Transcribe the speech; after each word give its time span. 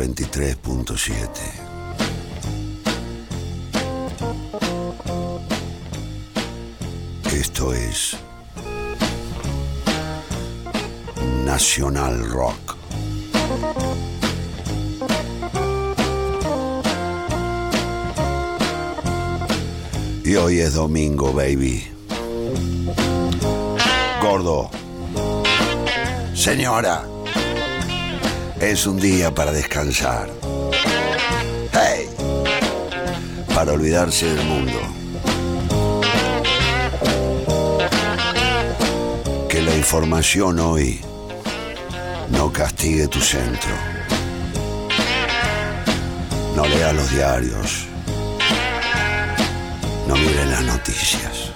93.7. 0.00 1.28
Esto 7.30 7.74
es 7.74 8.16
Nacional 11.44 12.30
Rock. 12.30 12.76
Y 20.24 20.34
hoy 20.36 20.60
es 20.60 20.72
domingo, 20.72 21.34
baby. 21.34 21.86
Gordo. 24.22 24.70
Señora. 26.34 27.19
Es 28.60 28.86
un 28.86 29.00
día 29.00 29.34
para 29.34 29.52
descansar. 29.52 30.28
Hey. 31.72 32.10
Para 33.54 33.72
olvidarse 33.72 34.26
del 34.34 34.44
mundo. 34.44 34.78
Que 39.48 39.62
la 39.62 39.74
información 39.74 40.60
hoy 40.60 41.00
no 42.28 42.52
castigue 42.52 43.08
tu 43.08 43.18
centro. 43.20 43.72
No 46.54 46.66
lea 46.66 46.92
los 46.92 47.10
diarios. 47.10 47.86
No 50.06 50.16
mire 50.16 50.44
las 50.44 50.62
noticias. 50.64 51.50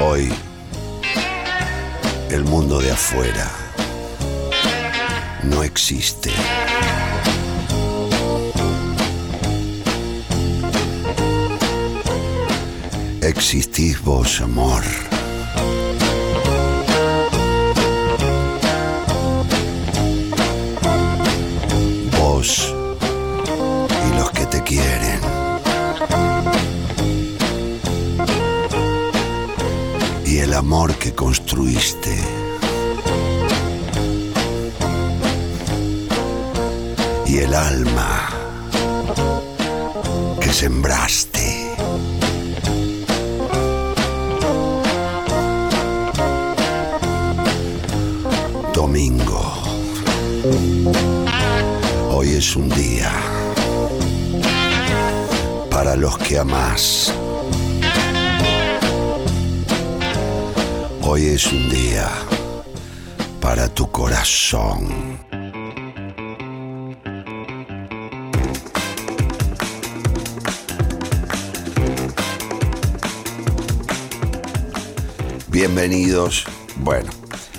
Hoy, 0.00 0.32
el 2.34 2.42
mundo 2.42 2.80
de 2.80 2.90
afuera 2.90 3.48
no 5.44 5.62
existe. 5.62 6.32
Existís 13.22 14.02
vos, 14.02 14.40
amor. 14.40 14.82
Vos 22.18 22.74
y 24.08 24.16
los 24.18 24.30
que 24.32 24.46
te 24.46 24.60
quieren. 24.64 25.20
Y 30.26 30.38
el 30.38 30.52
amor 30.52 30.94
que 30.94 31.12
Y 37.26 37.38
el 37.38 37.54
alma 37.54 38.28
que 40.40 40.52
sembraste. 40.52 41.76
Domingo. 48.72 49.52
Hoy 52.10 52.30
es 52.30 52.56
un 52.56 52.68
día 52.68 53.12
para 55.70 55.94
los 55.94 56.18
que 56.18 56.38
amás. 56.38 57.12
Hoy 61.16 61.26
es 61.26 61.46
un 61.52 61.70
día 61.70 62.10
para 63.40 63.68
tu 63.68 63.88
corazón. 63.88 64.88
Bienvenidos. 75.46 76.46
Bueno, 76.78 77.12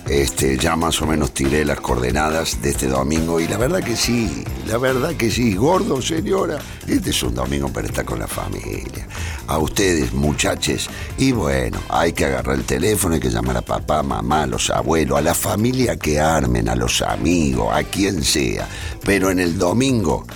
este, 0.09 0.57
ya 0.57 0.75
más 0.75 1.01
o 1.01 1.07
menos 1.07 1.31
tiré 1.31 1.63
las 1.63 1.79
coordenadas 1.79 2.61
de 2.61 2.71
este 2.71 2.87
domingo 2.87 3.39
y 3.39 3.47
la 3.47 3.57
verdad 3.57 3.81
que 3.81 3.95
sí, 3.95 4.43
la 4.67 4.77
verdad 4.77 5.15
que 5.15 5.31
sí, 5.31 5.55
gordo 5.55 6.01
señora, 6.01 6.59
este 6.89 7.11
es 7.11 7.23
un 7.23 7.33
domingo 7.33 7.69
para 7.69 7.87
estar 7.87 8.03
con 8.03 8.19
la 8.19 8.27
familia. 8.27 9.07
A 9.55 9.57
ustedes 9.57 10.11
muchachos, 10.11 10.89
y 11.17 11.31
bueno, 11.31 11.79
hay 11.87 12.11
que 12.11 12.25
agarrar 12.25 12.57
el 12.57 12.65
teléfono, 12.65 13.15
hay 13.15 13.21
que 13.21 13.29
llamar 13.29 13.55
a 13.55 13.61
papá, 13.61 14.03
mamá, 14.03 14.43
a 14.43 14.47
los 14.47 14.69
abuelos, 14.69 15.17
a 15.17 15.21
la 15.21 15.33
familia 15.33 15.95
que 15.95 16.19
armen, 16.19 16.67
a 16.67 16.75
los 16.75 17.01
amigos, 17.01 17.73
a 17.73 17.81
quien 17.85 18.21
sea. 18.21 18.67
Pero 19.05 19.31
en 19.31 19.39
el 19.39 19.57
domingo 19.57 20.27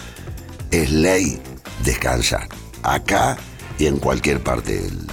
es 0.72 0.90
ley 0.90 1.38
descansar, 1.84 2.47
acá 2.81 3.35
y 3.78 3.88
en 3.88 3.97
cualquier 3.97 4.41
parte 4.41 4.84
del, 4.84 5.06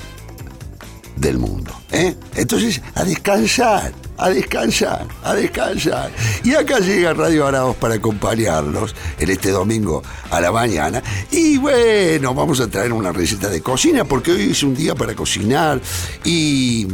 del 1.16 1.39
mundo. 1.39 1.72
¿eh? 1.91 2.15
Entonces, 2.37 2.81
a 2.95 3.03
descansar, 3.03 3.93
a 4.19 4.31
descansar, 4.31 5.06
a 5.22 5.34
descansar. 5.34 6.10
Y 6.44 6.54
acá 6.54 6.78
llega 6.78 7.12
Radio 7.15 7.47
Araos 7.47 7.77
para 7.77 7.94
acompañarlos 7.94 8.94
en 9.19 9.31
este 9.31 9.50
domingo 9.50 10.03
a 10.31 10.41
la 10.41 10.53
mañana. 10.53 11.03
Y 11.31 11.59
bueno, 11.59 12.34
vamos 12.34 12.60
a 12.60 12.69
traer 12.69 12.93
una 12.93 13.12
receta 13.12 13.49
de 13.49 13.60
cocina 13.60 14.04
porque 14.04 14.32
hoy 14.32 14.50
es 14.50 14.62
un 14.62 14.75
día 14.75 14.94
para 14.94 15.15
cocinar 15.15 15.81
y 16.25 16.87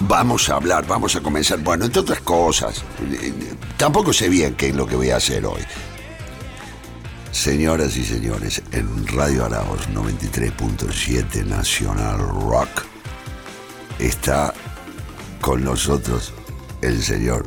vamos 0.00 0.48
a 0.48 0.56
hablar, 0.56 0.86
vamos 0.86 1.16
a 1.16 1.20
comenzar, 1.20 1.58
bueno, 1.60 1.84
entre 1.86 2.00
otras 2.00 2.20
cosas. 2.20 2.82
Tampoco 3.76 4.12
sé 4.12 4.28
bien 4.28 4.54
qué 4.54 4.68
es 4.68 4.74
lo 4.74 4.86
que 4.86 4.96
voy 4.96 5.10
a 5.10 5.16
hacer 5.16 5.44
hoy. 5.46 5.62
Señoras 7.30 7.96
y 7.98 8.04
señores, 8.04 8.62
en 8.72 9.06
Radio 9.08 9.44
Araos 9.44 9.88
93.7 9.90 11.44
Nacional 11.44 12.18
Rock 12.18 12.84
está 13.98 14.54
con 15.40 15.64
nosotros 15.64 16.32
el 16.82 17.02
señor, 17.02 17.46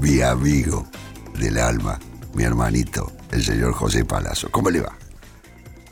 mi 0.00 0.20
amigo 0.22 0.86
del 1.34 1.58
alma, 1.58 1.98
mi 2.34 2.44
hermanito, 2.44 3.10
el 3.30 3.42
señor 3.42 3.72
José 3.72 4.04
Palazzo. 4.04 4.50
¿Cómo 4.50 4.70
le 4.70 4.80
va? 4.80 4.96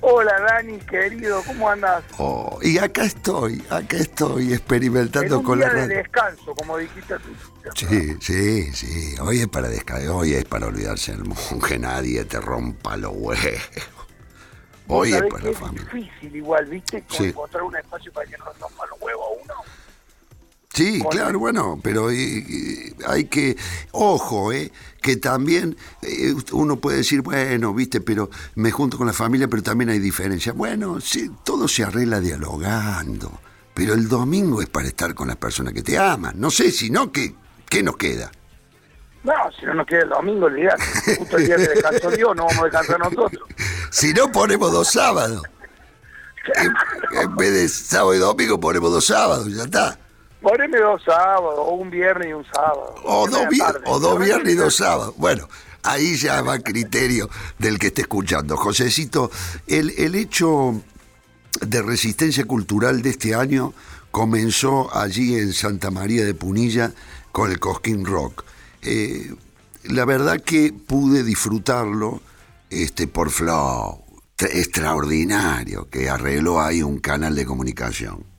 Hola 0.02 0.32
Dani, 0.40 0.78
querido, 0.78 1.42
¿cómo 1.46 1.68
andas? 1.68 2.02
Oh, 2.16 2.58
y 2.62 2.78
acá 2.78 3.04
estoy, 3.04 3.62
acá 3.68 3.98
estoy 3.98 4.54
experimentando 4.54 5.34
en 5.34 5.40
un 5.40 5.44
con 5.44 5.58
día 5.58 5.68
la 5.70 5.86
de 5.86 5.96
descanso, 5.96 6.54
como 6.54 6.78
dijiste 6.78 7.14
tú. 7.16 7.70
Sí, 7.74 8.16
sí, 8.20 8.72
sí. 8.72 9.14
Hoy 9.20 9.40
es 9.40 9.48
para 9.48 9.68
descansar, 9.68 10.08
hoy 10.08 10.32
es 10.32 10.44
para 10.46 10.68
olvidarse 10.68 11.12
del 11.12 11.24
mundo, 11.24 11.66
que 11.66 11.78
nadie 11.78 12.24
te 12.24 12.40
rompa 12.40 12.96
los 12.96 13.12
huevos. 13.14 13.60
Hoy 14.88 15.10
es 15.12 15.18
¿Sabés 15.18 15.32
para 15.34 15.44
la 15.44 15.52
familia. 15.52 15.86
Es 15.86 15.92
difícil 15.94 16.36
igual, 16.36 16.64
¿viste? 16.66 17.02
Como 17.02 17.18
Sí. 17.18 17.24
encontrar 17.26 17.62
un 17.62 17.76
espacio 17.76 18.12
para 18.12 18.26
que 18.30 18.38
no 18.38 18.44
rompa 18.46 18.86
los 18.86 19.00
huevos 19.02 19.26
a 19.26 19.42
uno. 19.44 19.54
Sí, 20.80 21.02
claro, 21.10 21.38
bueno, 21.38 21.78
pero 21.82 22.08
hay 22.08 23.24
que, 23.26 23.54
ojo, 23.90 24.50
eh, 24.50 24.72
que 25.02 25.18
también 25.18 25.76
eh, 26.00 26.34
uno 26.52 26.76
puede 26.76 26.96
decir, 26.96 27.20
bueno, 27.20 27.74
viste, 27.74 28.00
pero 28.00 28.30
me 28.54 28.70
junto 28.70 28.96
con 28.96 29.06
la 29.06 29.12
familia, 29.12 29.46
pero 29.46 29.62
también 29.62 29.90
hay 29.90 29.98
diferencias. 29.98 30.56
Bueno, 30.56 30.98
sí, 30.98 31.30
todo 31.44 31.68
se 31.68 31.84
arregla 31.84 32.18
dialogando, 32.20 33.30
pero 33.74 33.92
el 33.92 34.08
domingo 34.08 34.62
es 34.62 34.70
para 34.70 34.88
estar 34.88 35.14
con 35.14 35.28
las 35.28 35.36
personas 35.36 35.74
que 35.74 35.82
te 35.82 35.98
aman. 35.98 36.40
No 36.40 36.50
sé, 36.50 36.70
si 36.70 36.88
no, 36.88 37.12
¿qué, 37.12 37.34
qué 37.68 37.82
nos 37.82 37.98
queda? 37.98 38.32
No, 39.22 39.34
si 39.58 39.66
no 39.66 39.74
nos 39.74 39.86
queda 39.86 40.04
el 40.04 40.08
domingo, 40.08 40.46
olvidate. 40.46 40.82
Justo 41.18 41.36
el 41.36 41.44
día 41.44 41.56
que 41.56 41.68
descansó 41.68 42.10
Dios, 42.10 42.34
no 42.34 42.46
vamos 42.46 42.58
a 42.58 42.64
descansar 42.64 42.98
nosotros. 43.00 43.42
Si 43.90 44.14
no, 44.14 44.32
ponemos 44.32 44.72
dos 44.72 44.90
sábados. 44.90 45.42
En, 46.54 46.72
en 47.20 47.36
vez 47.36 47.52
de 47.52 47.68
sábado 47.68 48.14
y 48.14 48.18
domingo, 48.18 48.58
ponemos 48.58 48.90
dos 48.90 49.04
sábados, 49.04 49.46
ya 49.54 49.64
está. 49.64 49.98
Poneme 50.40 50.78
dos 50.78 51.02
sábados, 51.04 51.54
o 51.58 51.74
un 51.74 51.90
viernes 51.90 52.28
y 52.28 52.32
un 52.32 52.44
sábado. 52.44 52.94
O 53.04 53.28
dos, 53.28 53.42
o 53.86 53.98
dos 54.00 54.18
viernes 54.18 54.54
y 54.54 54.56
dos 54.56 54.76
sábados. 54.76 55.14
Bueno, 55.18 55.48
ahí 55.82 56.16
ya 56.16 56.40
va 56.42 56.58
criterio 56.58 57.28
del 57.58 57.78
que 57.78 57.88
esté 57.88 58.02
escuchando. 58.02 58.56
Josecito, 58.56 59.30
el, 59.66 59.90
el 59.98 60.14
hecho 60.14 60.80
de 61.60 61.82
resistencia 61.82 62.44
cultural 62.46 63.02
de 63.02 63.10
este 63.10 63.34
año 63.34 63.74
comenzó 64.10 64.94
allí 64.96 65.36
en 65.36 65.52
Santa 65.52 65.90
María 65.90 66.24
de 66.24 66.34
Punilla 66.34 66.92
con 67.32 67.50
el 67.50 67.60
Cosquín 67.60 68.04
Rock. 68.06 68.44
Eh, 68.82 69.34
la 69.84 70.04
verdad 70.04 70.40
que 70.40 70.72
pude 70.72 71.22
disfrutarlo 71.22 72.20
este, 72.70 73.06
por 73.06 73.30
Flow. 73.30 74.04
Tra- 74.38 74.48
Extraordinario 74.54 75.88
que 75.90 76.08
arregló 76.08 76.60
ahí 76.62 76.82
un 76.82 76.98
canal 76.98 77.34
de 77.34 77.44
comunicación. 77.44 78.29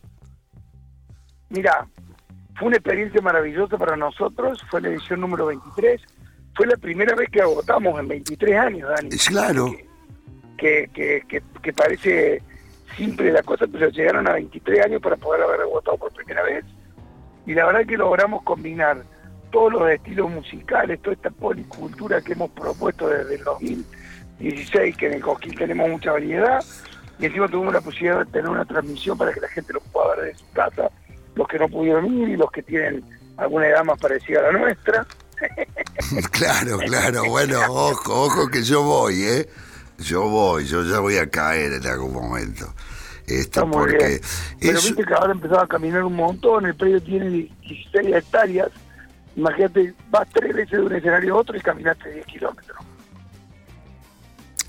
Mira, 1.51 1.85
fue 2.55 2.69
una 2.69 2.77
experiencia 2.77 3.21
maravillosa 3.21 3.77
para 3.77 3.95
nosotros, 3.97 4.63
fue 4.69 4.81
la 4.81 4.89
edición 4.89 5.19
número 5.19 5.47
23, 5.47 6.01
fue 6.55 6.67
la 6.67 6.77
primera 6.77 7.15
vez 7.15 7.29
que 7.29 7.41
agotamos 7.41 7.99
en 7.99 8.07
23 8.07 8.57
años, 8.57 8.89
Dani. 8.89 9.09
Es 9.09 9.27
claro. 9.27 9.71
Que, 10.57 10.89
que, 10.93 11.23
que, 11.27 11.41
que 11.61 11.73
parece 11.73 12.41
simple 12.95 13.31
la 13.31 13.43
cosa, 13.43 13.65
pero 13.71 13.89
llegaron 13.89 14.27
a 14.27 14.33
23 14.33 14.85
años 14.85 15.01
para 15.01 15.17
poder 15.17 15.41
haber 15.41 15.61
agotado 15.61 15.97
por 15.97 16.13
primera 16.13 16.43
vez. 16.43 16.63
Y 17.45 17.53
la 17.53 17.65
verdad 17.65 17.85
que 17.85 17.97
logramos 17.97 18.43
combinar 18.43 19.03
todos 19.51 19.73
los 19.73 19.89
estilos 19.89 20.29
musicales, 20.29 21.01
toda 21.01 21.15
esta 21.15 21.31
policultura 21.31 22.21
que 22.21 22.33
hemos 22.33 22.51
propuesto 22.51 23.09
desde 23.09 23.35
el 23.35 23.43
2016, 23.43 24.95
que 24.95 25.07
en 25.07 25.13
el 25.13 25.21
Cosquín 25.21 25.55
tenemos 25.55 25.89
mucha 25.89 26.11
variedad, 26.11 26.63
y 27.19 27.25
encima 27.25 27.47
tuvimos 27.47 27.73
la 27.73 27.81
posibilidad 27.81 28.19
de 28.19 28.31
tener 28.31 28.49
una 28.49 28.65
transmisión 28.65 29.17
para 29.17 29.33
que 29.33 29.41
la 29.41 29.49
gente 29.49 29.73
lo 29.73 29.81
pueda 29.81 30.15
ver 30.15 30.25
de 30.25 30.35
su 30.35 30.49
casa, 30.51 30.89
los 31.35 31.47
que 31.47 31.59
no 31.59 31.67
pudieron 31.67 32.05
ir 32.05 32.29
y 32.29 32.37
los 32.37 32.51
que 32.51 32.63
tienen 32.63 33.03
alguna 33.37 33.67
edad 33.67 33.83
más 33.83 33.99
parecida 33.99 34.39
a 34.39 34.51
la 34.51 34.59
nuestra. 34.59 35.05
Claro, 36.31 36.77
claro. 36.77 37.23
Bueno, 37.25 37.59
ojo, 37.67 38.25
ojo 38.25 38.47
que 38.47 38.61
yo 38.63 38.83
voy, 38.83 39.23
¿eh? 39.23 39.49
Yo 39.97 40.23
voy, 40.29 40.65
yo 40.65 40.83
ya 40.83 40.99
voy 40.99 41.17
a 41.17 41.29
caer 41.29 41.73
en 41.73 41.87
algún 41.87 42.13
momento. 42.13 42.73
Esto 43.25 43.61
Está 43.61 43.65
muy 43.65 43.77
porque 43.77 44.07
bien. 44.07 44.21
Pero 44.59 44.73
viste 44.73 45.03
que 45.03 45.13
ahora 45.13 45.31
empezaba 45.31 45.63
a 45.63 45.67
caminar 45.67 46.03
un 46.03 46.15
montón, 46.15 46.65
el 46.65 46.75
predio 46.75 47.01
tiene 47.01 47.29
16 47.29 48.15
hectáreas, 48.15 48.69
imagínate, 49.35 49.93
vas 50.09 50.27
tres 50.33 50.53
veces 50.53 50.71
de 50.71 50.81
un 50.81 50.95
escenario 50.95 51.35
a 51.35 51.37
otro 51.39 51.57
y 51.57 51.61
caminaste 51.61 52.11
10 52.11 52.25
kilómetros. 52.25 52.77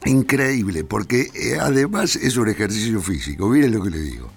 increíble, 0.05 0.85
porque 0.85 1.29
eh, 1.35 1.59
además 1.61 2.17
es 2.17 2.37
un 2.37 2.49
ejercicio 2.49 3.01
físico, 3.01 3.49
miren 3.49 3.73
lo 3.73 3.83
que 3.83 3.91
le 3.91 3.99
digo. 3.99 4.31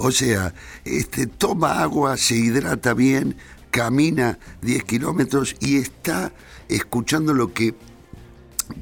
O 0.00 0.12
sea, 0.12 0.54
este, 0.84 1.26
toma 1.26 1.82
agua, 1.82 2.16
se 2.16 2.36
hidrata 2.36 2.94
bien, 2.94 3.36
camina 3.72 4.38
10 4.62 4.84
kilómetros 4.84 5.56
y 5.58 5.76
está 5.76 6.32
escuchando 6.68 7.34
lo 7.34 7.52
que 7.52 7.74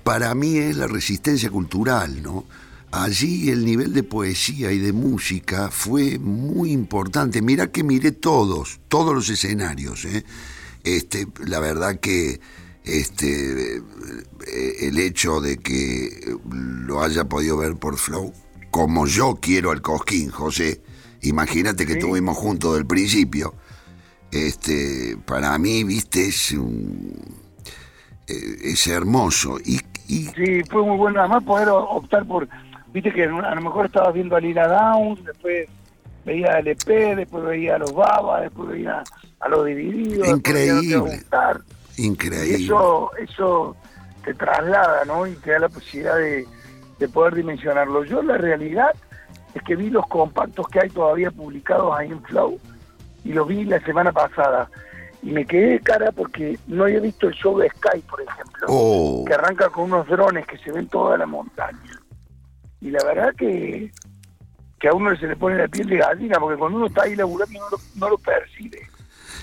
para 0.04 0.34
mí 0.34 0.58
es 0.58 0.76
la 0.76 0.86
resistencia 0.86 1.48
cultural, 1.48 2.22
¿no? 2.22 2.44
Allí 2.92 3.48
el 3.48 3.64
nivel 3.64 3.94
de 3.94 4.02
poesía 4.02 4.72
y 4.72 4.78
de 4.78 4.92
música 4.92 5.70
fue 5.70 6.18
muy 6.18 6.72
importante. 6.72 7.40
Mirá 7.40 7.72
que 7.72 7.82
miré 7.82 8.12
todos, 8.12 8.80
todos 8.88 9.14
los 9.14 9.30
escenarios, 9.30 10.04
¿eh? 10.04 10.22
Este, 10.84 11.26
la 11.46 11.60
verdad 11.60 11.98
que 11.98 12.40
este, 12.84 13.78
eh, 13.78 13.82
el 14.80 14.98
hecho 14.98 15.40
de 15.40 15.56
que 15.56 16.36
lo 16.50 17.02
haya 17.02 17.24
podido 17.24 17.56
ver 17.56 17.76
por 17.76 17.96
Flow, 17.96 18.34
como 18.70 19.06
yo 19.06 19.38
quiero 19.40 19.70
al 19.70 19.80
Cosquín, 19.80 20.28
José, 20.28 20.82
imagínate 21.28 21.86
que 21.86 21.92
Sí. 21.94 21.98
estuvimos 21.98 22.36
juntos 22.36 22.74
del 22.74 22.86
principio. 22.86 23.54
Este, 24.30 25.16
para 25.24 25.56
mí, 25.58 25.84
viste, 25.84 26.26
es 26.28 26.52
un, 26.52 27.14
eh, 28.26 28.56
es 28.64 28.86
hermoso. 28.86 29.58
Y, 29.64 29.80
y 30.08 30.24
Sí, 30.36 30.62
fue 30.70 30.82
muy 30.82 30.96
bueno 30.96 31.20
además 31.20 31.44
poder 31.44 31.68
optar 31.70 32.26
por, 32.26 32.48
viste 32.92 33.12
que 33.12 33.24
a 33.24 33.54
lo 33.54 33.60
mejor 33.62 33.86
estabas 33.86 34.12
viendo 34.14 34.36
a 34.36 34.40
Lila 34.40 34.66
Downs, 34.68 35.24
después 35.24 35.68
veía 36.24 36.52
a 36.54 36.58
LP, 36.58 37.14
después 37.16 37.44
veía 37.44 37.76
a 37.76 37.78
los 37.78 37.92
Baba, 37.94 38.40
después 38.40 38.68
veía 38.70 39.02
a 39.40 39.48
los 39.48 39.64
Divididos. 39.64 40.28
Increíble. 40.28 40.96
Gustar. 40.98 41.60
Y 41.96 42.06
increíble. 42.06 42.64
eso, 42.64 43.10
eso 43.16 43.76
te 44.24 44.34
traslada, 44.34 45.04
¿no? 45.06 45.26
Y 45.26 45.34
te 45.36 45.52
da 45.52 45.60
la 45.60 45.68
posibilidad 45.68 46.16
de, 46.16 46.46
de 46.98 47.08
poder 47.08 47.36
dimensionarlo. 47.36 48.04
Yo 48.04 48.22
la 48.22 48.36
realidad 48.36 48.90
es 49.56 49.62
que 49.62 49.76
vi 49.76 49.90
los 49.90 50.06
compactos 50.08 50.68
que 50.68 50.80
hay 50.80 50.90
todavía 50.90 51.30
publicados 51.30 51.96
ahí 51.96 52.10
en 52.10 52.22
Flow 52.24 52.58
y 53.24 53.32
los 53.32 53.48
vi 53.48 53.64
la 53.64 53.80
semana 53.80 54.12
pasada. 54.12 54.70
Y 55.22 55.30
me 55.30 55.44
quedé 55.46 55.70
de 55.72 55.80
cara 55.80 56.12
porque 56.12 56.58
no 56.68 56.84
había 56.84 57.00
visto 57.00 57.26
el 57.28 57.34
show 57.34 57.58
de 57.58 57.68
Sky, 57.70 58.00
por 58.08 58.20
ejemplo, 58.20 58.66
Oh, 58.68 59.24
que 59.26 59.34
arranca 59.34 59.68
con 59.70 59.84
unos 59.92 60.06
drones 60.06 60.46
que 60.46 60.58
se 60.58 60.70
ven 60.70 60.86
toda 60.88 61.16
la 61.16 61.26
montaña. 61.26 62.00
Y 62.80 62.90
la 62.90 63.02
verdad 63.04 63.34
que, 63.36 63.90
que 64.78 64.88
a 64.88 64.92
uno 64.92 65.16
se 65.16 65.26
le 65.26 65.34
pone 65.36 65.56
la 65.56 65.66
piel 65.68 65.88
de 65.88 65.96
gallina, 65.96 66.38
porque 66.38 66.58
cuando 66.58 66.78
uno 66.78 66.86
está 66.86 67.02
ahí 67.04 67.16
laburando 67.16 67.58
no 67.58 67.70
lo, 67.70 67.78
no 67.96 68.08
lo 68.10 68.18
percibe, 68.18 68.80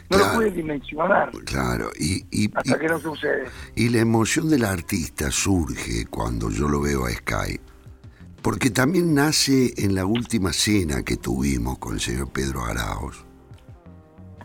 no 0.09 0.17
Claro. 0.17 0.25
lo 0.27 0.35
puede 0.35 0.51
dimensionar 0.51 1.31
claro. 1.45 1.89
Y, 1.99 2.23
y, 2.29 2.51
hasta 2.55 2.75
y- 2.77 2.79
que 2.79 2.87
no 2.87 2.99
sucede. 2.99 3.45
y 3.75 3.89
la 3.89 3.99
emoción 3.99 4.49
del 4.49 4.63
artista 4.65 5.31
surge 5.31 6.05
cuando 6.09 6.49
yo 6.51 6.67
lo 6.69 6.79
veo 6.81 7.05
a 7.07 7.09
Sky. 7.09 7.59
Porque 8.43 8.69
también 8.69 9.13
nace 9.15 9.73
en 9.77 9.95
la 9.95 10.05
última 10.05 10.51
cena 10.53 11.01
que 11.03 11.15
tuvimos 11.17 11.77
con 11.79 11.93
el 11.95 12.01
señor 12.01 12.29
Pedro 12.31 12.65
Araos. 12.65 13.25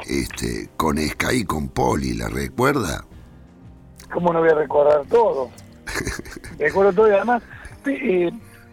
Este, 0.07 0.71
con 0.77 0.97
Sky 0.99 1.39
y 1.41 1.45
con 1.45 1.69
Poli, 1.69 2.15
¿la 2.15 2.29
recuerda? 2.29 3.05
¿Cómo 4.13 4.33
no 4.33 4.39
voy 4.41 4.49
a 4.51 4.55
recordar 4.55 5.05
todo? 5.07 5.51
Recuerdo 6.59 6.93
todo 6.93 7.09
y 7.09 7.13
además, 7.13 7.43
eh, 7.87 8.31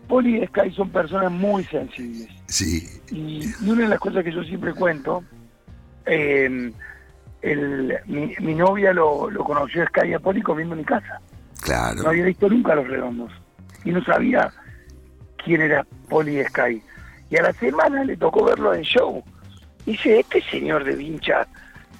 Poli 0.07 0.43
y 0.43 0.47
Sky 0.47 0.71
son 0.75 0.91
personas 0.91 1.31
muy 1.31 1.63
sensibles. 1.65 2.29
Sí, 2.47 2.87
Y, 3.09 3.47
y 3.65 3.69
una 3.69 3.81
de 3.83 3.87
las 3.89 3.99
cosas 3.99 4.23
que 4.23 4.31
yo 4.31 4.43
siempre 4.43 4.73
cuento, 4.75 5.23
eh, 6.05 6.71
el- 7.41 7.93
mi, 8.05 8.35
mi 8.39 8.53
novia 8.53 8.93
lo, 8.93 9.29
lo 9.31 9.43
conoció 9.43 9.81
a 9.83 9.87
Sky 9.87 10.09
y 10.09 10.13
a 10.13 10.19
Poli 10.19 10.41
comiendo 10.43 10.75
en 10.75 10.79
mi 10.81 10.85
casa. 10.85 11.19
claro. 11.61 12.03
No 12.03 12.09
había 12.09 12.25
visto 12.25 12.47
nunca 12.47 12.73
a 12.73 12.75
los 12.75 12.87
redondos. 12.87 13.31
Y 13.83 13.91
no 13.91 14.03
sabía 14.03 14.51
quién 15.45 15.61
era 15.61 15.85
Poli 16.09 16.43
Sky. 16.43 16.81
Y 17.29 17.37
a 17.37 17.43
la 17.43 17.53
semana 17.53 18.03
le 18.03 18.17
tocó 18.17 18.43
verlo 18.43 18.73
en 18.73 18.81
show. 18.81 19.23
Y 19.85 19.91
dice, 19.91 20.19
este 20.19 20.41
señor 20.41 20.83
de 20.83 20.95
vincha 20.95 21.47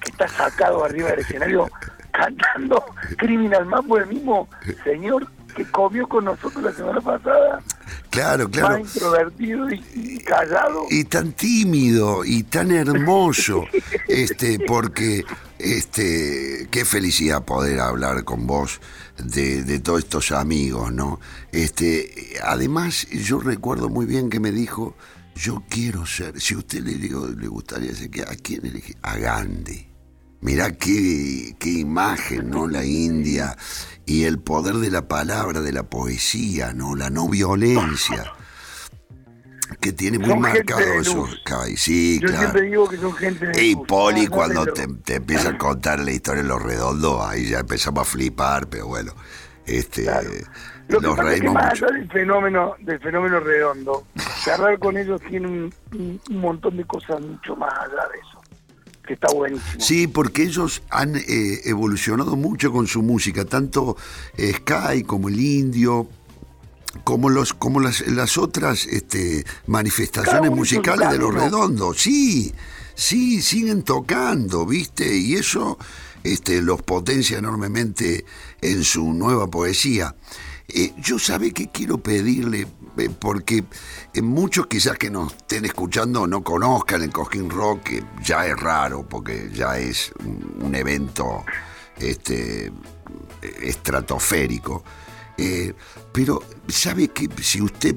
que 0.00 0.10
está 0.10 0.28
sacado 0.28 0.84
arriba 0.84 1.10
del 1.10 1.20
escenario 1.20 1.68
cantando 2.12 2.84
Criminal 3.16 3.64
Mambo, 3.64 3.98
el 3.98 4.06
mismo 4.06 4.48
señor 4.84 5.26
que 5.56 5.64
comió 5.70 6.06
con 6.08 6.24
nosotros 6.26 6.62
la 6.62 6.72
semana 6.72 7.00
pasada, 7.00 7.62
Claro, 8.10 8.44
más 8.48 8.52
claro. 8.58 8.78
introvertido 8.78 9.70
y, 9.70 9.84
y 9.94 10.18
callado. 10.20 10.84
y 10.90 11.04
tan 11.04 11.32
tímido 11.32 12.24
y 12.24 12.44
tan 12.44 12.70
hermoso 12.70 13.64
este 14.08 14.58
porque 14.66 15.24
este 15.58 16.68
qué 16.70 16.84
felicidad 16.84 17.44
poder 17.44 17.80
hablar 17.80 18.24
con 18.24 18.46
vos 18.46 18.80
de, 19.22 19.62
de 19.64 19.80
todos 19.80 20.00
estos 20.00 20.32
amigos 20.32 20.92
no 20.92 21.20
este 21.52 22.38
además 22.42 23.06
yo 23.10 23.40
recuerdo 23.40 23.88
muy 23.88 24.06
bien 24.06 24.30
que 24.30 24.40
me 24.40 24.50
dijo 24.52 24.96
yo 25.34 25.62
quiero 25.68 26.06
ser 26.06 26.40
si 26.40 26.54
usted 26.56 26.80
le 26.82 26.94
digo 26.94 27.26
le 27.28 27.48
gustaría 27.48 27.94
ser 27.94 28.10
que 28.10 28.22
a 28.22 28.34
quién 28.42 28.64
elegí 28.64 28.94
a 29.02 29.16
Gandhi 29.18 29.85
Mirá 30.46 30.70
qué, 30.70 31.56
qué 31.58 31.70
imagen, 31.70 32.50
¿no? 32.50 32.68
La 32.68 32.84
India 32.84 33.56
y 34.06 34.22
el 34.24 34.38
poder 34.38 34.76
de 34.76 34.92
la 34.92 35.08
palabra, 35.08 35.60
de 35.60 35.72
la 35.72 35.82
poesía, 35.82 36.72
¿no? 36.72 36.94
La 36.94 37.10
no 37.10 37.28
violencia 37.28 38.32
que 39.80 39.92
tiene 39.92 40.18
muy 40.20 40.28
Son 40.28 40.40
marcado 40.40 40.80
eso. 41.00 41.26
Sí, 41.76 42.20
Yo 42.20 42.28
claro. 42.28 42.38
siempre 42.42 42.62
digo 42.62 42.88
que 42.88 42.96
son 42.96 43.12
gente 43.14 43.46
de 43.46 43.64
Y 43.64 43.74
luz. 43.74 43.88
Poli, 43.88 44.28
cuando 44.28 44.64
te, 44.66 44.86
te 44.86 45.16
empieza 45.16 45.48
a 45.48 45.58
contar 45.58 45.98
la 45.98 46.12
historia 46.12 46.44
de 46.44 46.48
los 46.48 46.62
redondos, 46.62 47.20
ahí 47.26 47.48
ya 47.48 47.58
empezamos 47.58 48.02
a 48.02 48.04
flipar, 48.04 48.68
pero 48.68 48.86
bueno, 48.86 49.12
este, 49.66 50.04
Claro. 50.04 50.30
Lo 50.88 51.00
que 51.00 51.08
pasa 51.08 51.22
es 51.22 51.26
que 51.26 51.40
reímos 51.40 51.54
más 51.54 51.72
mucho. 51.72 51.86
allá 51.86 51.96
del 51.98 52.08
fenómeno, 52.12 52.74
del 52.78 53.00
fenómeno 53.00 53.40
redondo, 53.40 54.06
cerrar 54.44 54.78
con 54.78 54.96
ellos 54.96 55.20
tiene 55.28 55.48
un- 55.48 55.74
un 56.30 56.40
montón 56.40 56.76
de 56.76 56.84
cosas 56.84 57.20
mucho 57.20 57.56
más 57.56 57.72
allá 57.74 58.06
de 58.12 58.18
eso, 58.20 58.35
que 59.06 59.14
está 59.14 59.32
buenísimo. 59.32 59.80
Sí, 59.80 60.06
porque 60.06 60.42
ellos 60.42 60.82
han 60.90 61.16
eh, 61.16 61.60
evolucionado 61.64 62.36
mucho 62.36 62.72
con 62.72 62.86
su 62.86 63.02
música, 63.02 63.44
tanto 63.44 63.96
eh, 64.36 64.52
Sky 64.54 65.04
como 65.04 65.28
el 65.28 65.40
Indio, 65.40 66.08
como 67.04 67.30
los 67.30 67.54
como 67.54 67.80
las, 67.80 68.06
las 68.06 68.36
otras 68.38 68.86
este, 68.86 69.44
manifestaciones 69.66 70.50
musicales 70.50 71.10
de 71.10 71.18
los 71.18 71.34
redondos. 71.34 71.98
Sí, 71.98 72.54
sí, 72.94 73.40
siguen 73.42 73.82
tocando, 73.82 74.66
¿viste? 74.66 75.16
Y 75.16 75.34
eso 75.34 75.78
este, 76.24 76.60
los 76.62 76.82
potencia 76.82 77.38
enormemente 77.38 78.24
en 78.60 78.84
su 78.84 79.12
nueva 79.12 79.48
poesía. 79.48 80.14
Eh, 80.68 80.92
yo 80.98 81.18
sabe 81.18 81.52
que 81.52 81.68
quiero 81.68 81.98
pedirle, 81.98 82.66
porque 83.18 83.64
eh, 84.14 84.22
muchos 84.22 84.66
quizás 84.66 84.96
que 84.96 85.10
nos 85.10 85.32
estén 85.32 85.64
escuchando 85.64 86.26
no 86.26 86.42
conozcan 86.42 87.02
el 87.02 87.10
Cosquín 87.12 87.50
Rock, 87.50 87.82
que 87.82 88.04
ya 88.22 88.46
es 88.46 88.56
raro, 88.58 89.06
porque 89.08 89.50
ya 89.52 89.78
es 89.78 90.12
un, 90.60 90.74
evento 90.74 91.44
este, 91.98 92.72
estratosférico. 93.62 94.82
Eh, 95.38 95.74
pero, 96.12 96.42
¿sabe 96.68 97.08
que 97.08 97.28
Si 97.42 97.60
usted 97.60 97.96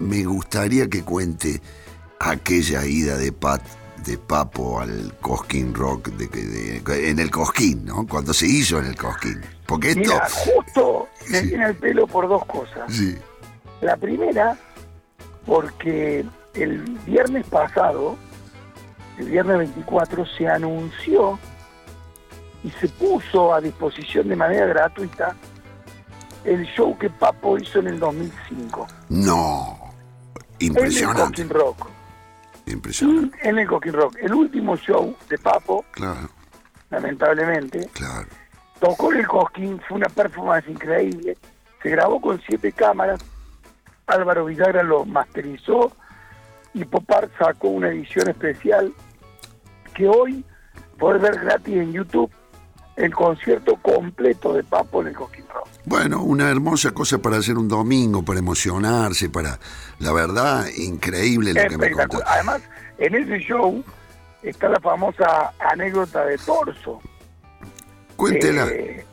me 0.00 0.24
gustaría 0.24 0.88
que 0.88 1.02
cuente 1.02 1.60
aquella 2.18 2.84
ida 2.84 3.16
de 3.16 3.32
Pat 3.32 3.62
de 4.04 4.18
Papo 4.18 4.80
al 4.80 5.16
Cosquín 5.20 5.74
Rock 5.74 6.08
de, 6.08 6.26
de- 6.26 7.10
en 7.10 7.18
el 7.20 7.30
Cosquín, 7.30 7.84
¿no? 7.84 8.04
Cuando 8.06 8.34
se 8.34 8.46
hizo 8.46 8.78
en 8.80 8.86
el 8.86 8.96
Cosquín. 8.96 9.40
Porque 9.64 9.90
esto... 9.90 10.00
Mira, 10.00 10.28
justo 10.28 11.08
me 11.30 11.42
viene 11.42 11.66
el 11.66 11.76
pelo 11.76 12.06
por 12.08 12.28
dos 12.28 12.44
cosas. 12.46 12.92
Sí, 12.92 13.16
La 13.82 13.96
primera, 13.96 14.56
porque 15.44 16.24
el 16.54 16.78
viernes 17.04 17.46
pasado, 17.46 18.16
el 19.18 19.28
viernes 19.28 19.58
24, 19.58 20.24
se 20.26 20.48
anunció 20.48 21.38
y 22.64 22.70
se 22.70 22.88
puso 22.88 23.52
a 23.52 23.60
disposición 23.60 24.28
de 24.28 24.36
manera 24.36 24.66
gratuita 24.66 25.34
el 26.44 26.64
show 26.66 26.96
que 26.98 27.10
Papo 27.10 27.58
hizo 27.58 27.80
en 27.80 27.88
el 27.88 27.98
2005. 28.00 28.86
no. 29.10 29.78
En 30.58 30.68
el 30.68 30.76
Impresionante. 30.78 31.22
Cosquín 31.22 31.48
Rock. 31.48 31.88
Impresionante. 32.66 33.48
En 33.48 33.58
el 33.58 33.66
Cosquín 33.66 33.92
Rock. 33.94 34.16
El 34.22 34.32
último 34.32 34.76
show 34.76 35.16
de 35.28 35.36
Papo, 35.38 35.84
Claro, 35.90 36.28
lamentablemente, 36.90 37.88
claro. 37.92 38.28
tocó 38.78 39.12
en 39.12 39.18
el 39.20 39.26
Cosquín, 39.26 39.80
fue 39.88 39.96
una 39.96 40.08
performance 40.08 40.68
increíble, 40.68 41.36
se 41.82 41.90
grabó 41.90 42.20
con 42.20 42.40
siete 42.46 42.70
cámaras, 42.70 43.20
Álvaro 44.06 44.44
Villagra 44.44 44.82
lo 44.82 45.04
masterizó 45.04 45.92
y 46.74 46.84
Popar 46.84 47.28
sacó 47.38 47.68
una 47.68 47.88
edición 47.88 48.28
especial 48.28 48.92
que 49.94 50.08
hoy 50.08 50.44
podés 50.98 51.22
ver 51.22 51.40
gratis 51.40 51.76
en 51.76 51.92
YouTube 51.92 52.30
el 52.96 53.14
concierto 53.14 53.76
completo 53.76 54.52
de 54.52 54.62
Papo 54.64 55.00
en 55.00 55.08
el 55.08 55.14
Cosquín 55.14 55.44
Rock. 55.52 55.68
Bueno, 55.84 56.22
una 56.22 56.50
hermosa 56.50 56.92
cosa 56.92 57.18
para 57.18 57.38
hacer 57.38 57.56
un 57.56 57.68
domingo, 57.68 58.24
para 58.24 58.38
emocionarse, 58.38 59.30
para... 59.30 59.58
La 59.98 60.12
verdad, 60.12 60.66
increíble 60.76 61.54
lo 61.54 61.68
que 61.68 61.78
me 61.78 61.90
contó. 61.90 62.18
Además, 62.26 62.62
en 62.98 63.14
ese 63.14 63.38
show 63.38 63.82
está 64.42 64.68
la 64.68 64.80
famosa 64.80 65.52
anécdota 65.58 66.24
de 66.26 66.36
Torso. 66.38 67.00
Cuéntela. 68.16 68.66
Eh, 68.68 69.04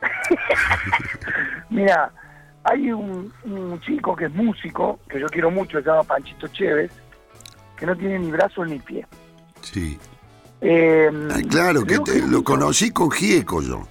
Mira, 1.70 2.10
hay 2.64 2.92
un, 2.92 3.32
un 3.44 3.80
chico 3.80 4.14
que 4.16 4.26
es 4.26 4.32
músico, 4.34 4.98
que 5.08 5.20
yo 5.20 5.26
quiero 5.28 5.50
mucho, 5.50 5.78
se 5.80 5.86
llama 5.86 6.02
Panchito 6.02 6.48
Chévez, 6.48 6.90
que 7.76 7.86
no 7.86 7.96
tiene 7.96 8.18
ni 8.18 8.30
brazos 8.30 8.68
ni 8.68 8.78
pie. 8.78 9.06
Sí. 9.62 9.98
Eh, 10.60 11.10
claro, 11.50 11.84
que 11.84 11.98
te- 12.00 12.26
lo 12.26 12.42
conocí 12.42 12.90
con 12.90 13.10
Gieco 13.10 13.62
yo. 13.62 13.82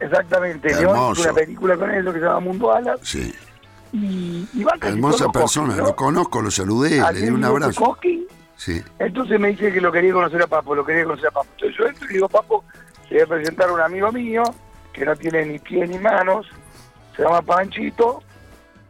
Exactamente, 0.00 0.70
hizo 0.70 0.90
una 0.92 1.32
película 1.32 1.76
con 1.76 1.90
él, 1.90 2.04
lo 2.04 2.12
que 2.12 2.20
se 2.20 2.24
llama 2.26 2.40
Mundo 2.40 2.72
Alas, 2.72 3.00
Sí. 3.02 3.34
y, 3.92 4.46
y 4.54 4.62
va 4.62 4.74
Hermosa 4.80 5.28
persona, 5.30 5.74
lo 5.76 5.96
conozco, 5.96 6.40
lo 6.40 6.50
saludé, 6.52 7.02
le 7.12 7.20
di 7.20 7.28
un 7.30 7.42
abrazo. 7.44 7.98
Sí. 8.56 8.80
Entonces 8.98 9.38
me 9.40 9.48
dice 9.48 9.72
que 9.72 9.80
lo 9.80 9.90
quería 9.92 10.12
conocer 10.12 10.42
a 10.42 10.46
Papo, 10.46 10.74
lo 10.74 10.84
quería 10.84 11.04
conocer 11.04 11.28
a 11.28 11.30
Papo. 11.32 11.46
Entonces 11.56 11.76
yo 11.78 11.86
entro 11.86 12.06
y 12.10 12.14
digo, 12.14 12.28
Papo, 12.28 12.64
se 13.08 13.14
voy 13.14 13.22
a 13.22 13.26
presentar 13.26 13.68
a 13.68 13.72
un 13.72 13.80
amigo 13.80 14.10
mío 14.12 14.42
que 14.92 15.04
no 15.04 15.14
tiene 15.16 15.44
ni 15.46 15.58
pies 15.58 15.88
ni 15.90 15.98
manos, 15.98 16.46
se 17.18 17.24
llama 17.24 17.42
Panchito. 17.42 18.22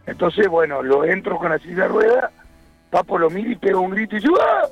Entonces, 0.06 0.46
bueno, 0.48 0.82
lo 0.82 1.04
entro 1.04 1.38
con 1.38 1.50
la 1.50 1.58
silla 1.58 1.82
de 1.84 1.88
rueda, 1.88 2.30
Papo 2.90 3.18
lo 3.18 3.28
mira 3.30 3.50
y 3.50 3.56
pega 3.56 3.78
un 3.78 3.90
grito 3.90 4.16
y 4.16 4.20
yo, 4.20 4.30
¡ah! 4.40 4.68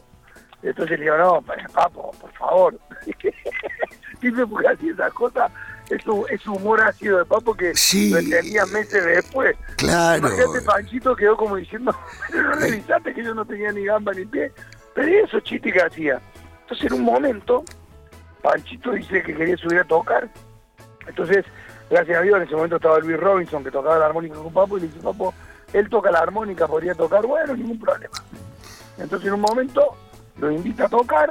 Entonces 0.62 0.98
le 0.98 1.04
digo, 1.04 1.16
no, 1.16 1.42
Papo, 1.72 2.12
por 2.20 2.32
favor. 2.34 2.78
Dice, 4.20 4.46
porque 4.46 4.68
así 4.68 4.88
esas 4.90 5.12
cosas, 5.12 5.50
es 5.90 6.02
es 6.30 6.46
humor 6.46 6.80
ácido 6.82 7.18
de 7.18 7.24
Papo 7.24 7.54
que 7.54 7.74
Sí. 7.74 8.10
lo 8.10 8.18
entendía 8.18 8.66
meses 8.66 9.04
después. 9.04 9.56
Claro. 9.76 10.18
Imagínate, 10.18 10.60
Panchito 10.62 11.16
quedó 11.16 11.36
como 11.36 11.56
diciendo, 11.56 11.94
pero 12.30 12.42
no 12.42 12.52
revisaste 12.56 13.14
que 13.14 13.24
yo 13.24 13.34
no 13.34 13.44
tenía 13.44 13.72
ni 13.72 13.84
gamba 13.84 14.12
ni 14.12 14.24
pie. 14.26 14.52
Pero 14.94 15.24
eso 15.24 15.40
chiste 15.40 15.72
que 15.72 15.82
hacía. 15.82 16.20
Entonces, 16.62 16.86
en 16.86 16.94
un 16.94 17.02
momento, 17.04 17.64
Panchito 18.42 18.92
dice 18.92 19.22
que 19.22 19.34
quería 19.34 19.56
subir 19.56 19.78
a 19.80 19.84
tocar. 19.84 20.28
Entonces, 21.06 21.44
gracias 21.90 22.18
a 22.18 22.22
Dios, 22.22 22.36
en 22.36 22.42
ese 22.42 22.54
momento 22.54 22.76
estaba 22.76 22.98
Luis 22.98 23.18
Robinson, 23.18 23.64
que 23.64 23.70
tocaba 23.70 23.98
la 23.98 24.06
armónica 24.06 24.36
con 24.36 24.52
Papo, 24.52 24.78
y 24.78 24.82
le 24.82 24.86
dice, 24.88 25.00
Papo, 25.00 25.34
él 25.72 25.88
toca 25.88 26.10
la 26.10 26.20
armónica, 26.20 26.66
podría 26.66 26.94
tocar, 26.94 27.26
bueno, 27.26 27.54
ningún 27.54 27.78
problema. 27.78 28.14
Entonces, 28.98 29.28
en 29.28 29.34
un 29.34 29.40
momento, 29.40 29.96
lo 30.38 30.50
invita 30.50 30.86
a 30.86 30.88
tocar. 30.88 31.30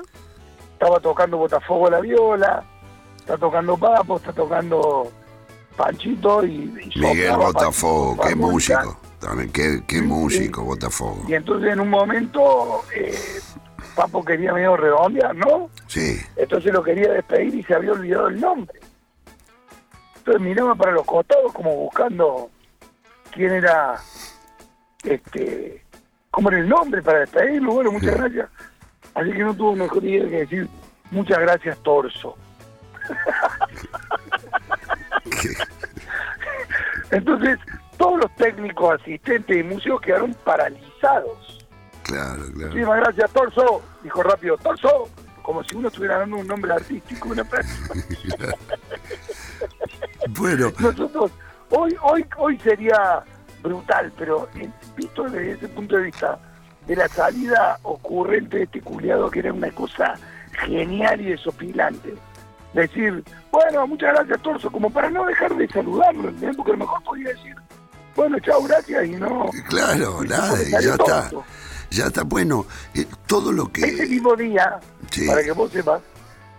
Estaba 0.74 1.00
tocando 1.00 1.38
Botafogo 1.38 1.90
la 1.90 2.02
viola, 2.02 2.64
está 3.18 3.38
tocando 3.38 3.78
Papo, 3.78 4.18
está 4.18 4.34
tocando 4.34 5.10
Panchito 5.76 6.46
y, 6.46 6.92
y 6.94 7.00
Miguel 7.00 7.38
Botafogo, 7.38 8.18
qué 8.22 8.36
músico. 8.36 9.00
También, 9.20 9.52
qué, 9.52 9.82
qué 9.88 10.02
músico, 10.02 10.64
Botafogo. 10.64 11.24
Y 11.28 11.34
entonces 11.34 11.72
en 11.72 11.80
un 11.80 11.90
momento 11.90 12.84
eh, 12.94 13.18
Papo 13.96 14.24
quería 14.24 14.54
medio 14.54 14.76
redondear, 14.76 15.36
¿no? 15.36 15.70
Sí. 15.88 16.20
Entonces 16.36 16.72
lo 16.74 16.84
quería 16.84 17.14
despedir 17.14 17.56
y 17.56 17.64
se 17.64 17.74
había 17.74 17.94
olvidado 17.94 18.28
el 18.28 18.40
nombre. 18.40 18.80
Entonces 20.26 20.42
miraba 20.42 20.74
para 20.74 20.92
los 20.92 21.06
costados 21.06 21.54
como 21.54 21.76
buscando 21.76 22.50
quién 23.32 23.52
era, 23.52 24.02
este, 25.04 25.86
cómo 26.32 26.50
era 26.50 26.58
el 26.58 26.68
nombre 26.68 27.04
para 27.04 27.20
despedirlo. 27.20 27.74
Bueno, 27.74 27.92
muchas 27.92 28.14
Sí. 28.14 28.18
gracias. 28.18 28.50
Así 29.14 29.32
que 29.32 29.44
no 29.44 29.54
tuvo 29.54 29.76
mejor 29.76 30.04
idea 30.04 30.28
que 30.28 30.38
decir 30.40 30.68
muchas 31.12 31.38
gracias, 31.38 31.78
Torso. 31.84 32.36
Entonces 37.12 37.60
todos 37.98 38.22
los 38.22 38.36
técnicos, 38.36 39.00
asistentes 39.00 39.58
y 39.58 39.62
músicos 39.62 40.02
quedaron 40.02 40.34
paralizados. 40.44 41.68
Claro, 42.02 42.42
claro. 42.52 42.68
Muchísimas 42.70 43.00
gracias, 43.00 43.32
Torso. 43.32 43.84
Dijo 44.02 44.24
rápido, 44.24 44.58
Torso. 44.58 45.08
Como 45.44 45.64
si 45.64 45.76
uno 45.76 45.90
estuviera 45.90 46.18
dando 46.18 46.38
un 46.38 46.48
nombre 46.48 46.74
artístico 46.74 47.30
una 47.30 47.44
persona. 47.44 48.02
Bueno, 50.30 50.72
Nosotros, 50.80 51.32
hoy, 51.70 51.96
hoy, 52.02 52.26
hoy 52.38 52.58
sería 52.60 53.24
brutal, 53.62 54.12
pero 54.18 54.48
eh, 54.56 54.70
visto 54.96 55.24
desde 55.24 55.52
ese 55.52 55.68
punto 55.70 55.96
de 55.98 56.04
vista 56.04 56.38
de 56.88 56.96
la 56.96 57.08
salida 57.08 57.80
ocurrente 57.84 58.58
de 58.58 58.64
este 58.64 58.82
culiado 58.82 59.30
que 59.30 59.40
era 59.40 59.52
una 59.54 59.72
cosa 59.72 60.14
genial 60.66 61.20
y 61.22 61.26
desopilante. 61.32 62.14
Decir, 62.74 63.24
bueno, 63.52 63.88
muchas 63.88 64.14
gracias, 64.14 64.42
Torso, 64.42 64.70
como 64.72 64.90
para 64.90 65.10
no 65.10 65.26
dejar 65.26 65.56
de 65.56 65.68
saludarlo, 65.70 66.30
¿entendés? 66.30 66.56
porque 66.58 66.72
a 66.72 66.76
lo 66.76 66.80
mejor 66.80 67.04
podía 67.04 67.30
decir, 67.30 67.56
bueno, 68.16 68.38
chao, 68.40 68.62
gracias, 68.64 69.06
y 69.06 69.12
no. 69.12 69.50
claro, 69.70 70.24
nada, 70.24 70.62
y 70.62 70.72
ya 70.72 70.80
está. 70.80 71.30
Ya 71.92 72.06
está. 72.08 72.24
Bueno, 72.24 72.66
eh, 72.94 73.06
todo 73.28 73.52
lo 73.52 73.70
Ese 73.74 73.96
que... 73.96 74.06
mismo 74.08 74.36
día, 74.36 74.80
Sí. 75.12 75.26
para 75.28 75.42
que 75.44 75.52
vos 75.54 75.72
sepas, 75.72 76.02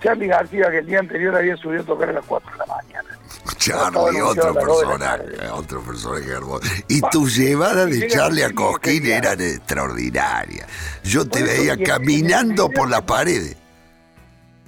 Charlie 0.03 0.29
García, 0.29 0.71
que 0.71 0.79
el 0.79 0.87
día 0.87 1.01
anterior 1.01 1.35
había 1.37 1.57
subido 1.57 1.83
a 1.83 1.87
tocar 1.87 2.09
a 2.09 2.13
las 2.13 2.25
4 2.25 2.51
de 2.53 2.59
la 2.59 2.67
mañana. 2.67 3.16
Charlie, 3.59 4.19
Estaba 4.19 4.29
otro 4.31 4.55
personaje, 4.55 5.49
otro 5.53 5.81
personaje 5.83 6.31
hermoso. 6.31 6.69
Y 6.89 7.01
tus 7.11 7.37
llevadas 7.37 7.91
de 7.91 8.07
Charlie 8.09 8.43
a 8.43 8.53
Cosquín 8.53 9.07
eran 9.07 9.41
extraordinarias. 9.41 10.67
Yo 11.05 11.27
te 11.29 11.41
eso, 11.41 11.47
veía 11.47 11.77
caminando 11.77 12.69
por 12.71 12.89
las 12.89 13.03
paredes. 13.03 13.57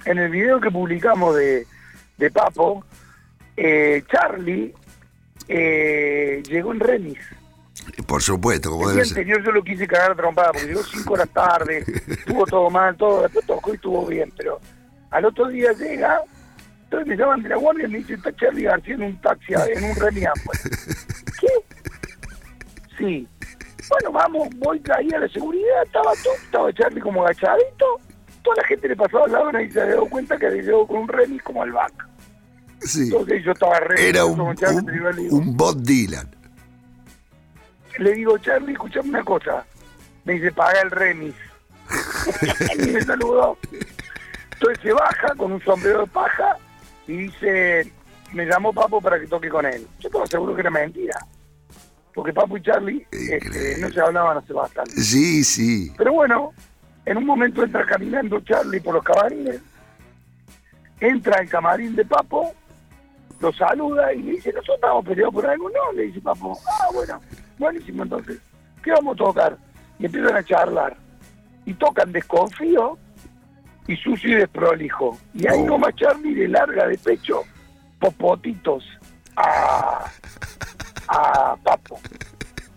En 0.05 0.17
el 0.17 0.29
video 0.29 0.59
que 0.59 0.71
publicamos 0.71 1.35
de, 1.35 1.67
de 2.17 2.31
Papo, 2.31 2.83
eh, 3.57 4.03
Charlie 4.09 4.73
eh, 5.47 6.41
llegó 6.47 6.71
en 6.71 6.79
remis. 6.79 7.19
Por 8.05 8.21
supuesto, 8.21 8.69
como 8.69 8.89
El 8.89 8.95
día 8.95 9.03
debe 9.03 9.05
ser. 9.05 9.17
anterior 9.19 9.43
yo 9.43 9.51
lo 9.51 9.63
quise 9.63 9.87
cagar 9.87 10.15
trompada 10.15 10.51
porque 10.51 10.67
llegó 10.67 10.83
cinco 10.83 11.13
horas 11.13 11.29
tarde, 11.29 11.83
estuvo 12.07 12.45
todo 12.45 12.69
mal, 12.69 12.95
todo, 12.95 13.23
después 13.23 13.45
tocó 13.45 13.71
y 13.71 13.75
estuvo 13.75 14.05
bien, 14.05 14.31
pero 14.37 14.59
al 15.09 15.25
otro 15.25 15.47
día 15.47 15.71
llega, 15.73 16.21
entonces 16.89 17.07
me 17.07 17.17
llaman 17.17 17.43
de 17.43 17.49
la 17.49 17.55
guardia 17.57 17.85
y 17.85 17.91
me 17.91 17.97
dicen, 17.99 18.15
está 18.15 18.35
Charlie 18.35 18.63
García 18.63 18.95
en 18.95 19.03
un 19.03 19.21
taxi, 19.21 19.53
en 19.53 19.83
un 19.83 19.95
remis 19.95 20.25
Amway". 20.25 20.59
¿Qué? 21.39 21.47
Sí. 22.97 23.27
Bueno, 23.89 24.11
vamos, 24.11 24.49
voy 24.55 24.81
ahí 24.97 25.07
a 25.13 25.19
la 25.19 25.29
seguridad, 25.29 25.83
estaba 25.85 26.13
todo, 26.23 26.33
estaba 26.33 26.73
Charlie 26.73 26.99
como 26.99 27.23
agachadito, 27.23 27.85
toda 28.41 28.55
la 28.57 28.63
gente 28.63 28.87
le 28.87 28.95
pasaba 28.95 29.25
al 29.25 29.31
lado 29.31 29.61
y 29.61 29.69
se 29.69 29.85
dado 29.85 30.09
cuenta 30.09 30.35
que 30.35 30.47
había 30.47 30.63
llegado 30.63 30.87
con 30.87 30.97
un 31.01 31.07
remis 31.07 31.43
como 31.43 31.61
al 31.61 31.71
vaca. 31.71 32.09
Sí. 32.81 33.03
Entonces 33.03 33.43
yo 33.43 33.51
estaba 33.51 33.79
re 33.81 34.09
Era 34.09 34.25
un, 34.25 34.37
con 34.37 34.55
Charlie, 34.55 34.79
un, 34.79 34.85
pero 34.85 34.97
yo 34.97 35.11
le 35.11 35.21
digo, 35.21 35.37
un 35.37 35.57
Bob 35.57 35.83
Dylan. 35.83 36.35
le 37.99 38.13
digo, 38.13 38.35
Charlie, 38.39 38.73
escuchame 38.73 39.09
una 39.09 39.23
cosa. 39.23 39.63
Me 40.25 40.33
dice, 40.33 40.51
paga 40.51 40.81
el 40.81 40.89
remis. 40.89 41.35
y 42.79 42.87
me 42.87 43.01
saludó. 43.01 43.59
Entonces 44.53 44.79
se 44.81 44.91
baja 44.91 45.35
con 45.35 45.51
un 45.51 45.61
sombrero 45.61 46.01
de 46.01 46.07
paja 46.07 46.57
y 47.09 47.17
dice, 47.17 47.91
me 48.33 48.45
llamó 48.45 48.71
Papo 48.71 49.01
para 49.01 49.19
que 49.19 49.25
toque 49.25 49.49
con 49.49 49.65
él. 49.65 49.87
Yo 49.99 50.09
estaba 50.09 50.27
seguro 50.27 50.53
que 50.53 50.61
era 50.61 50.69
mentira. 50.69 51.17
porque 52.13 52.31
Papo 52.31 52.55
y 52.55 52.61
Charlie 52.61 53.07
este, 53.11 53.77
no 53.79 53.89
se 53.89 53.99
hablaban 53.99 54.37
hace 54.37 54.53
bastante. 54.53 54.91
Sí, 54.91 55.43
sí. 55.43 55.91
Pero 55.97 56.13
bueno, 56.13 56.53
en 57.05 57.17
un 57.17 57.25
momento 57.25 57.63
entra 57.63 57.83
caminando 57.83 58.39
Charlie 58.41 58.79
por 58.79 58.93
los 58.93 59.03
camarines, 59.03 59.59
entra 60.99 61.39
al 61.39 61.49
camarín 61.49 61.95
de 61.95 62.05
Papo, 62.05 62.53
lo 63.39 63.51
saluda 63.53 64.13
y 64.13 64.21
le 64.21 64.31
dice, 64.33 64.53
nosotros 64.53 64.75
estamos 64.75 65.05
peleados 65.05 65.33
por 65.33 65.47
algo, 65.47 65.67
no, 65.69 65.91
le 65.93 66.03
dice 66.03 66.21
Papo, 66.21 66.59
ah, 66.67 66.87
bueno, 66.93 67.19
buenísimo 67.57 68.03
entonces, 68.03 68.37
¿qué 68.83 68.91
vamos 68.91 69.15
a 69.15 69.17
tocar? 69.17 69.57
Y 69.97 70.05
empiezan 70.05 70.35
a 70.35 70.43
charlar, 70.43 70.95
y 71.65 71.73
tocan 71.73 72.11
Desconfío 72.11 72.99
y 73.89 73.95
Sucio 73.97 74.29
y 74.29 74.35
Desprolijo, 74.35 75.17
y 75.33 75.47
ahí 75.47 75.61
Oh. 75.61 75.65
nomás 75.65 75.95
Charlie 75.95 76.35
le 76.35 76.47
larga 76.47 76.85
de 76.87 76.95
pecho 76.99 77.41
popotitos 77.99 78.83
a, 79.35 80.05
a 81.07 81.55
Papo. 81.63 81.99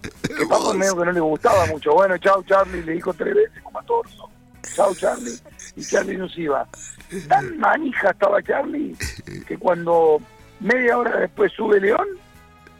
Que 0.02 0.46
Papo 0.46 0.72
medio 0.72 0.96
que 0.96 1.04
no 1.04 1.12
le 1.12 1.20
gustaba 1.20 1.66
mucho. 1.66 1.92
Bueno, 1.92 2.16
chao 2.16 2.42
Charlie, 2.44 2.82
le 2.82 2.92
dijo 2.92 3.12
tres 3.12 3.34
veces 3.34 3.62
como 3.62 3.78
a 3.78 3.82
torso. 3.82 4.30
Chao 4.74 4.94
Charlie. 4.94 5.38
Y 5.76 5.84
Charlie 5.84 6.16
no 6.16 6.28
se 6.30 6.40
iba. 6.42 6.66
Tan 7.28 7.58
manija 7.58 8.10
estaba 8.10 8.42
Charlie 8.42 8.96
que 9.46 9.58
cuando 9.58 10.18
media 10.60 10.96
hora 10.96 11.18
después 11.18 11.52
sube 11.52 11.78
León, 11.78 12.06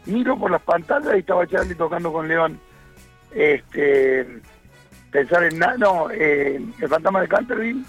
miro 0.07 0.35
por 0.39 0.49
las 0.49 0.61
pantallas 0.63 1.13
y 1.15 1.19
estaba 1.19 1.45
Charlie 1.45 1.75
tocando 1.75 2.11
con 2.11 2.27
León. 2.27 2.59
Este, 3.31 4.27
pensar 5.11 5.43
en 5.43 5.59
nada, 5.59 5.77
no, 5.77 6.09
eh, 6.09 6.59
el 6.81 6.89
fantasma 6.89 7.21
de 7.21 7.27
Canterville 7.27 7.83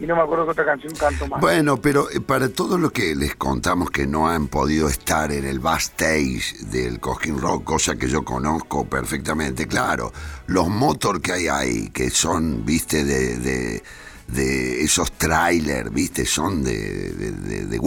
y 0.00 0.06
no 0.06 0.16
me 0.16 0.22
acuerdo 0.22 0.46
qué 0.46 0.52
otra 0.52 0.64
canción 0.64 0.94
canto 0.94 1.28
más. 1.28 1.40
Bueno, 1.40 1.76
pero 1.76 2.10
eh, 2.10 2.20
para 2.20 2.48
todos 2.48 2.80
los 2.80 2.90
que 2.90 3.14
les 3.14 3.36
contamos 3.36 3.90
que 3.90 4.06
no 4.06 4.28
han 4.28 4.48
podido 4.48 4.88
estar 4.88 5.30
en 5.30 5.44
el 5.44 5.60
backstage 5.60 6.58
del 6.70 6.98
Cosquín 7.00 7.38
Rock, 7.38 7.64
cosa 7.64 7.96
que 7.96 8.08
yo 8.08 8.24
conozco 8.24 8.86
perfectamente, 8.86 9.66
claro, 9.66 10.10
los 10.46 10.68
motor 10.68 11.20
que 11.20 11.32
hay 11.32 11.48
ahí, 11.48 11.90
que 11.90 12.08
son, 12.08 12.64
viste, 12.64 13.04
de, 13.04 13.36
de, 13.36 13.82
de 14.32 14.82
esos 14.82 15.12
trailers, 15.12 15.92
viste, 15.92 16.24
son 16.24 16.62
de, 16.62 17.12
de, 17.12 17.32
de, 17.32 17.66
de 17.66 17.80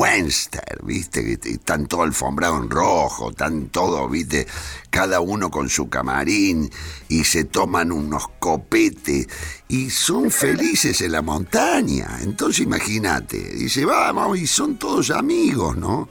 viste, 0.84 1.24
que 1.24 1.50
están 1.52 1.88
todo 1.88 2.04
alfombrado 2.04 2.58
en 2.58 2.70
rojo, 2.70 3.32
están 3.32 3.68
todos, 3.68 4.10
viste, 4.12 4.46
cada 4.90 5.22
uno 5.22 5.50
con 5.50 5.70
su 5.70 5.90
camarín 5.90 6.70
y 7.08 7.24
se 7.24 7.46
toman 7.46 7.92
unos 7.92 8.28
copetes 8.40 9.28
y 9.68 9.90
son 9.90 10.32
felices 10.32 11.02
en 11.02 11.14
la 11.14 11.22
montaña. 11.22 12.20
Entonces 12.22 12.66
imagínate, 12.66 13.38
dice, 13.38 13.86
vamos, 13.86 14.38
y 14.38 14.48
son 14.48 14.78
todos 14.78 15.12
amigos, 15.12 15.78
¿no? 15.78 16.10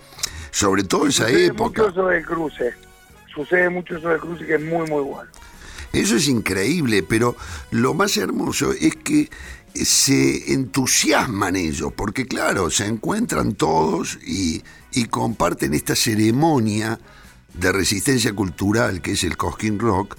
Sobre 0.51 0.85
todo 0.85 1.07
esa 1.07 1.25
Sucede 1.25 1.47
época. 1.47 1.83
mucho 1.83 1.89
eso 1.91 2.07
del 2.09 2.25
cruce. 2.25 2.75
Sucede 3.35 3.71
mucho 3.71 3.97
eso 3.97 4.09
del 4.09 4.21
cruce 4.21 4.47
que 4.47 4.55
es 4.55 4.61
muy, 4.63 4.89
muy 4.89 5.03
bueno. 5.03 5.31
Eso 5.93 6.17
es 6.17 6.27
increíble, 6.29 7.03
pero 7.03 7.37
lo 7.71 7.93
más 7.93 8.17
hermoso 8.17 8.73
es 8.73 8.97
que 8.97 9.29
se 9.75 10.53
entusiasman 10.53 11.57
ellos, 11.57 11.93
porque 11.97 12.27
claro, 12.27 12.71
se 12.71 12.87
encuentran 12.87 13.55
todos 13.55 14.19
y, 14.27 14.63
y 14.93 15.07
comparten 15.07 15.75
esta 15.75 15.95
ceremonia 15.97 16.99
de 17.55 17.73
resistencia 17.73 18.33
cultural 18.35 19.03
que 19.03 19.13
es 19.13 19.25
el 19.25 19.37
Cosquín 19.37 19.79
Rock, 19.79 20.17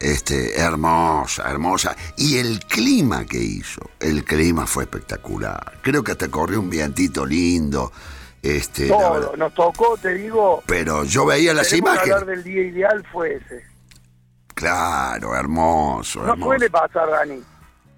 este, 0.00 0.60
hermosa, 0.60 1.50
hermosa. 1.50 1.96
Y 2.16 2.38
el 2.38 2.60
clima 2.60 3.24
que 3.24 3.38
hizo, 3.38 3.80
el 3.98 4.24
clima 4.24 4.66
fue 4.66 4.84
espectacular. 4.84 5.78
Creo 5.82 6.04
que 6.04 6.12
hasta 6.12 6.28
corrió 6.28 6.60
un 6.60 6.70
vientito 6.70 7.26
lindo. 7.26 7.90
Este, 8.40 8.86
Todo, 8.86 9.36
nos 9.36 9.52
tocó, 9.54 9.96
te 10.00 10.14
digo, 10.14 10.62
Pero 10.66 11.02
yo 11.02 11.26
veía 11.26 11.52
las 11.52 11.72
imágenes. 11.72 12.14
hablar 12.14 12.26
del 12.26 12.44
día 12.44 12.62
ideal 12.62 13.04
fue 13.10 13.34
ese. 13.34 13.64
Claro, 14.54 15.34
hermoso, 15.34 16.20
No 16.22 16.32
hermoso. 16.32 16.50
suele 16.50 16.70
pasar, 16.70 17.08
Dani, 17.10 17.42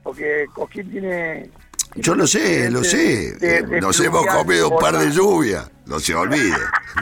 porque 0.03 0.47
Cosquín 0.55 0.91
tiene... 0.91 1.51
Yo 1.97 2.15
lo 2.15 2.27
sé, 2.27 2.71
lo 2.71 2.85
sé. 2.85 3.33
de- 3.33 3.63
de 3.63 3.81
Nos 3.81 3.99
hemos 4.01 4.25
comido 4.27 4.69
un 4.71 4.79
par 4.79 4.97
de 4.97 5.11
lluvias. 5.11 5.69
No 5.87 5.99
se 5.99 6.15
olvide. 6.15 6.55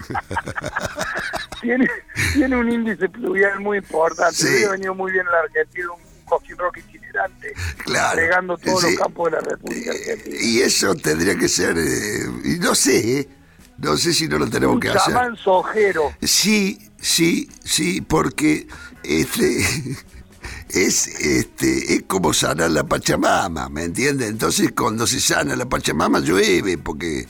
tiene, 1.61 1.87
tiene 2.33 2.57
un 2.57 2.73
índice 2.73 3.09
pluvial 3.09 3.61
muy 3.61 3.79
importante. 3.79 4.35
Sí. 4.35 4.47
Hubiera 4.49 4.71
venido 4.73 4.95
muy 4.95 5.13
bien 5.13 5.27
en 5.27 5.33
la 5.33 5.41
Argentina 5.41 5.89
un 5.93 6.25
Cosquín 6.25 6.57
Rock 6.59 6.79
itinerante, 6.79 7.53
Claro. 7.85 8.17
regando 8.19 8.57
todos 8.59 8.81
Sí. 8.83 8.87
los 8.93 8.99
campos 9.01 9.31
de 9.31 9.37
la 9.37 9.41
República 9.43 9.91
Argentina. 9.91 10.37
Y 10.41 10.61
eso 10.61 10.95
tendría 10.95 11.37
que 11.37 11.49
ser. 11.49 11.77
eh, 11.79 12.59
no 12.61 12.75
sé, 12.75 13.21
eh, 13.21 13.29
no 13.79 13.97
sé 13.97 14.13
si 14.15 14.27
no 14.29 14.39
lo 14.39 14.49
tenemos 14.49 14.75
un 14.77 14.81
que 14.81 14.89
hacer. 14.89 15.01
chamán 15.15 15.37
sojero. 15.37 16.13
Sí, 16.23 16.91
sí, 16.99 17.51
sí, 17.65 18.01
porque 18.01 18.67
este 19.03 19.65
es 20.71 21.07
este 21.07 21.95
es 21.95 22.03
como 22.07 22.33
sanar 22.33 22.71
la 22.71 22.85
Pachamama, 22.85 23.69
¿me 23.69 23.85
entiende? 23.85 24.27
Entonces 24.27 24.73
cuando 24.73 25.07
se 25.07 25.21
sana 25.21 25.57
la 25.57 25.69
Pachamama 25.69 26.21
llueve 26.21 26.79
porque 26.79 27.27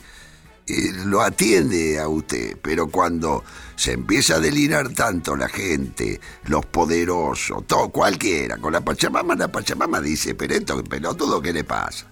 eh, 0.67 0.91
lo 1.05 1.21
atiende 1.21 1.99
a 1.99 2.07
usted, 2.07 2.57
pero 2.61 2.87
cuando 2.87 3.43
se 3.75 3.93
empieza 3.93 4.35
a 4.35 4.39
delirar 4.39 4.89
tanto 4.89 5.35
la 5.35 5.49
gente, 5.49 6.19
los 6.45 6.65
poderosos, 6.65 7.65
todo 7.65 7.89
cualquiera, 7.89 8.57
con 8.57 8.73
la 8.73 8.81
Pachamama, 8.81 9.35
la 9.35 9.47
Pachamama 9.47 9.99
dice, 9.99 10.35
pero 10.35 10.53
esto 10.53 10.83
pelotudo, 10.83 11.41
¿qué 11.41 11.53
le 11.53 11.63
pasa? 11.63 12.05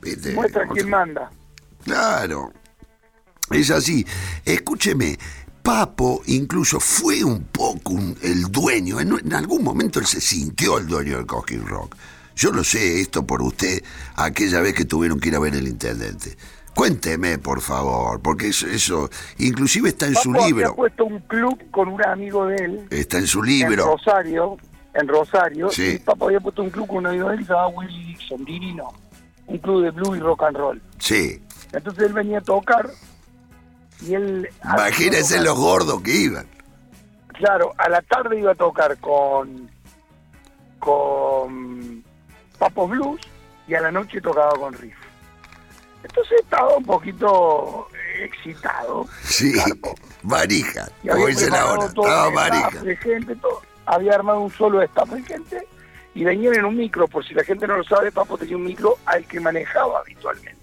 ¿Viste? 0.00 0.34
Muestra 0.34 0.68
quién 0.68 0.88
manda. 0.88 1.30
Claro, 1.84 2.52
es 3.50 3.70
así. 3.70 4.06
Escúcheme, 4.44 5.18
Papo 5.62 6.22
incluso 6.26 6.80
fue 6.80 7.22
un 7.22 7.44
poco 7.44 7.92
un- 7.92 8.16
el 8.22 8.44
dueño, 8.50 8.98
en, 9.00 9.12
en 9.18 9.32
algún 9.34 9.62
momento 9.62 9.98
él 10.00 10.06
se 10.06 10.20
sintió 10.20 10.78
el 10.78 10.86
dueño 10.86 11.16
del 11.18 11.26
Cosquín 11.26 11.66
Rock. 11.66 11.96
Yo 12.36 12.50
lo 12.52 12.64
sé 12.64 13.00
esto 13.00 13.26
por 13.26 13.42
usted, 13.42 13.82
aquella 14.16 14.60
vez 14.60 14.74
que 14.74 14.84
tuvieron 14.86 15.20
que 15.20 15.28
ir 15.28 15.36
a 15.36 15.40
ver 15.40 15.54
el 15.54 15.68
intendente. 15.68 16.36
Cuénteme, 16.74 17.36
por 17.38 17.60
favor, 17.60 18.20
porque 18.22 18.48
eso, 18.48 18.66
eso 18.68 19.10
inclusive 19.38 19.90
está 19.90 20.06
en 20.06 20.14
su 20.14 20.32
Papo 20.32 20.46
libro. 20.46 20.74
puesto 20.76 21.04
un 21.04 21.18
club 21.20 21.58
con 21.70 21.88
un 21.88 22.02
amigo 22.06 22.46
de 22.46 22.56
él 22.56 22.86
Está 22.90 23.18
en 23.18 23.26
su 23.26 23.40
en 23.40 23.46
libro. 23.46 23.84
Rosario, 23.86 24.56
en 24.94 25.08
Rosario, 25.08 25.68
Sí. 25.70 25.94
y 25.96 25.98
Papo 25.98 26.26
había 26.26 26.40
puesto 26.40 26.62
un 26.62 26.70
club 26.70 26.86
con 26.86 26.98
un 26.98 27.06
amigo 27.08 27.28
de 27.28 27.34
él 27.34 27.40
que 27.40 27.46
se 27.46 27.52
llamaba 27.52 27.68
Willy 27.68 28.04
Dixon, 28.04 28.44
divino, 28.44 28.92
un 29.46 29.58
club 29.58 29.82
de 29.82 29.90
blues 29.90 30.16
y 30.16 30.20
rock 30.20 30.42
and 30.44 30.56
roll. 30.56 30.82
Sí. 30.98 31.42
Entonces 31.72 32.04
él 32.04 32.12
venía 32.14 32.38
a 32.38 32.42
tocar 32.42 32.88
y 34.02 34.14
él... 34.14 34.48
Imagínense 34.64 35.40
los 35.40 35.58
gordos 35.58 36.00
que 36.02 36.12
iban. 36.12 36.46
Claro, 37.28 37.72
a 37.78 37.88
la 37.88 38.02
tarde 38.02 38.38
iba 38.38 38.52
a 38.52 38.54
tocar 38.54 38.98
con 38.98 39.70
con 40.78 42.02
Papo 42.58 42.88
Blues 42.88 43.20
y 43.68 43.74
a 43.74 43.80
la 43.80 43.92
noche 43.92 44.20
tocaba 44.20 44.52
con 44.54 44.72
Riff. 44.74 44.96
Entonces 46.02 46.40
estaba 46.40 46.76
un 46.76 46.84
poquito 46.84 47.86
excitado. 48.18 49.06
Sí. 49.22 49.52
Carpo. 49.52 49.94
Varija, 50.22 50.88
como 51.02 51.14
había 51.14 51.26
dicen 51.26 51.54
ahora. 51.54 51.86
Estaba 51.86 52.30
varija. 52.30 52.82
de 52.82 52.96
gente, 52.96 53.36
todo. 53.36 53.62
Había 53.86 54.14
armado 54.14 54.40
un 54.40 54.50
solo 54.50 54.82
staff 54.82 55.08
de 55.10 55.22
gente 55.22 55.68
y 56.14 56.24
venían 56.24 56.54
en 56.54 56.64
un 56.64 56.76
micro, 56.76 57.06
por 57.06 57.24
si 57.26 57.34
la 57.34 57.44
gente 57.44 57.66
no 57.66 57.76
lo 57.76 57.84
sabe, 57.84 58.10
Papo 58.10 58.36
tenía 58.36 58.56
un 58.56 58.64
micro 58.64 58.98
al 59.06 59.24
que 59.26 59.40
manejaba 59.40 60.00
habitualmente. 60.00 60.59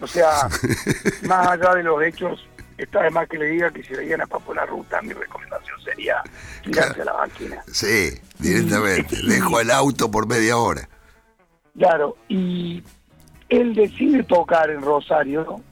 O 0.00 0.06
sea, 0.06 0.48
más 1.26 1.48
allá 1.48 1.74
de 1.74 1.82
los 1.82 2.02
hechos, 2.02 2.46
está 2.76 3.02
de 3.02 3.10
más 3.10 3.28
que 3.28 3.38
le 3.38 3.46
diga 3.46 3.70
que 3.70 3.82
si 3.82 3.94
veían 3.94 4.20
a 4.20 4.26
Papo 4.26 4.54
la 4.54 4.64
ruta, 4.64 5.02
mi 5.02 5.12
recomendación 5.12 5.80
sería 5.82 6.22
tirarse 6.62 7.02
a 7.02 7.04
la 7.06 7.14
máquina. 7.14 7.62
Sí, 7.72 8.10
directamente. 8.38 9.16
Dejo 9.26 9.60
el 9.60 9.70
auto 9.70 10.10
por 10.10 10.26
media 10.26 10.56
hora. 10.56 10.88
Claro, 11.76 12.16
y 12.28 12.82
él 13.48 13.74
decide 13.74 14.22
tocar 14.24 14.70
en 14.70 14.82
Rosario, 14.82 15.44
¿no? 15.44 15.62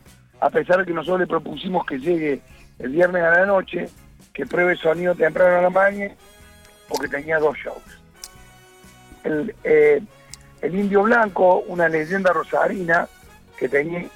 a 0.40 0.50
pesar 0.50 0.78
de 0.78 0.86
que 0.86 0.92
nosotros 0.92 1.20
le 1.20 1.26
propusimos 1.26 1.86
que 1.86 1.98
llegue 1.98 2.40
el 2.78 2.90
viernes 2.90 3.22
a 3.22 3.30
la 3.30 3.46
noche, 3.46 3.88
que 4.32 4.46
pruebe 4.46 4.76
sonido 4.76 5.14
temprano 5.14 5.58
a 5.58 5.62
la 5.62 5.70
mañana, 5.70 6.14
porque 6.88 7.08
tenía 7.08 7.38
dos 7.38 7.56
shows. 7.56 7.82
El, 9.24 9.54
eh, 9.64 10.02
el 10.60 10.74
Indio 10.74 11.02
Blanco, 11.02 11.64
una 11.66 11.88
leyenda 11.88 12.32
rosarina 12.32 13.08
que 13.58 13.68
tenía 13.68 14.08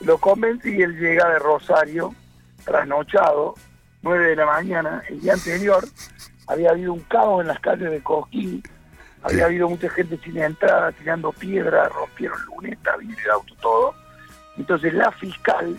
lo 0.00 0.18
convence 0.18 0.70
y 0.70 0.82
él 0.82 0.98
llega 0.98 1.28
de 1.28 1.38
Rosario, 1.38 2.14
trasnochado, 2.64 3.54
9 4.02 4.30
de 4.30 4.36
la 4.36 4.46
mañana, 4.46 5.02
el 5.08 5.20
día 5.20 5.34
anterior, 5.34 5.86
había 6.46 6.70
habido 6.70 6.92
un 6.92 7.00
caos 7.00 7.42
en 7.42 7.48
las 7.48 7.60
calles 7.60 7.90
de 7.90 8.02
Cosquín, 8.02 8.62
había 9.22 9.44
habido 9.44 9.68
mucha 9.68 9.88
gente 9.90 10.18
sin 10.24 10.38
entrada, 10.38 10.92
tirando 10.92 11.32
piedras, 11.32 11.92
rompieron 11.92 12.38
lunetas, 12.46 12.98
vidrio 12.98 13.24
de 13.24 13.30
auto, 13.30 13.54
todo. 13.60 13.94
Entonces 14.56 14.94
la 14.94 15.12
fiscal, 15.12 15.78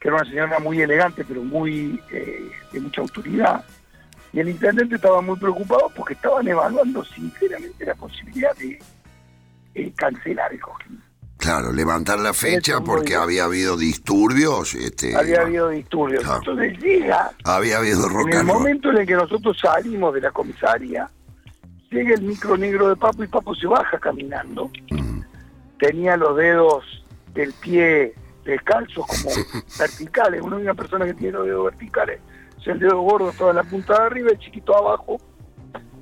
que 0.00 0.08
era 0.08 0.16
una 0.16 0.28
señora 0.28 0.58
muy 0.58 0.82
elegante, 0.82 1.24
pero 1.24 1.42
muy 1.42 2.02
eh, 2.10 2.50
de 2.72 2.80
mucha 2.80 3.00
autoridad, 3.00 3.64
y 4.32 4.40
el 4.40 4.48
intendente 4.48 4.96
estaba 4.96 5.20
muy 5.20 5.38
preocupado 5.38 5.90
porque 5.94 6.14
estaban 6.14 6.46
evaluando 6.48 7.04
sinceramente 7.04 7.86
la 7.86 7.94
posibilidad 7.94 8.54
de 8.56 8.80
eh, 9.74 9.92
cancelar 9.96 10.52
el 10.52 10.60
Cosquín. 10.60 11.02
Claro, 11.36 11.72
levantar 11.72 12.18
la 12.20 12.32
fecha 12.32 12.80
porque 12.80 13.16
había 13.16 13.44
habido 13.44 13.76
disturbios. 13.76 14.74
Este, 14.74 15.14
había 15.14 15.42
habido 15.42 15.68
disturbios. 15.68 16.22
Claro. 16.22 16.38
Entonces 16.38 16.78
llega, 16.78 17.32
había 17.44 17.78
habido 17.78 18.08
rock 18.08 18.28
en 18.28 18.38
el 18.38 18.44
momento 18.44 18.90
en 18.90 18.98
el 18.98 19.06
que 19.06 19.14
nosotros 19.14 19.58
salimos 19.60 20.14
de 20.14 20.22
la 20.22 20.30
comisaria, 20.30 21.10
llega 21.90 22.14
el 22.14 22.22
micro 22.22 22.56
negro 22.56 22.88
de 22.88 22.96
Papo 22.96 23.24
y 23.24 23.26
Papo 23.26 23.54
se 23.54 23.66
baja 23.66 23.98
caminando. 23.98 24.70
Mm. 24.90 25.20
Tenía 25.78 26.16
los 26.16 26.34
dedos 26.36 27.04
del 27.34 27.52
pie 27.52 28.14
descalzos 28.44 29.04
como 29.06 29.30
verticales. 29.78 30.40
Una 30.40 30.74
persona 30.74 31.04
que 31.04 31.14
tiene 31.14 31.32
los 31.32 31.46
dedos 31.46 31.64
verticales, 31.64 32.20
o 32.56 32.60
sea, 32.62 32.72
el 32.72 32.78
dedo 32.78 33.00
gordo 33.00 33.32
toda 33.36 33.52
la 33.52 33.64
punta 33.64 33.98
de 33.98 34.06
arriba, 34.06 34.30
el 34.30 34.38
chiquito 34.38 34.76
abajo, 34.76 35.20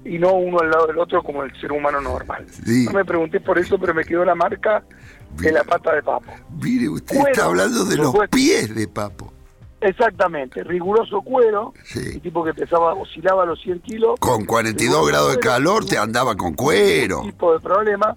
y 0.05 0.19
no 0.19 0.33
uno 0.33 0.59
al 0.61 0.71
lado 0.71 0.87
del 0.89 0.99
otro 0.99 1.23
como 1.23 1.43
el 1.45 1.53
ser 1.61 1.73
humano 1.73 2.01
normal. 2.01 2.47
Sí. 2.49 2.87
No 2.87 2.93
me 2.93 3.05
pregunté 3.05 3.41
por 3.41 3.59
eso, 3.59 3.79
pero 3.79 3.95
me 3.95 4.05
quedó 4.05 4.25
la 4.25 4.35
marca 4.35 4.83
de 5.37 5.53
la 5.53 5.63
pata 5.65 5.95
de 5.95 6.03
Papo. 6.03 6.31
Mire, 6.61 6.89
usted 6.89 7.15
Cuero, 7.17 7.31
está 7.33 7.45
hablando 7.47 7.85
de 7.85 7.97
los 7.97 8.15
pies 8.31 8.75
de 8.75 8.89
Papo. 8.89 9.33
Exactamente, 9.81 10.63
riguroso 10.63 11.23
cuero, 11.23 11.75
Sí. 11.85 11.99
el 12.15 12.21
tipo 12.21 12.45
que 12.45 12.55
pesaba, 12.55 12.95
oscilaba 12.95 13.45
los 13.45 13.61
100 13.63 13.81
kilos, 13.81 14.15
Con 14.21 14.45
42 14.45 14.89
Riguroso 14.95 15.07
grados 15.09 15.29
de 15.31 15.35
cuero, 15.41 15.51
calor 15.51 15.87
te 15.87 15.99
andaba 15.99 16.37
con 16.37 16.55
cuero. 16.55 17.23
tipo 17.23 17.53
de 17.53 17.59
problema. 17.61 18.17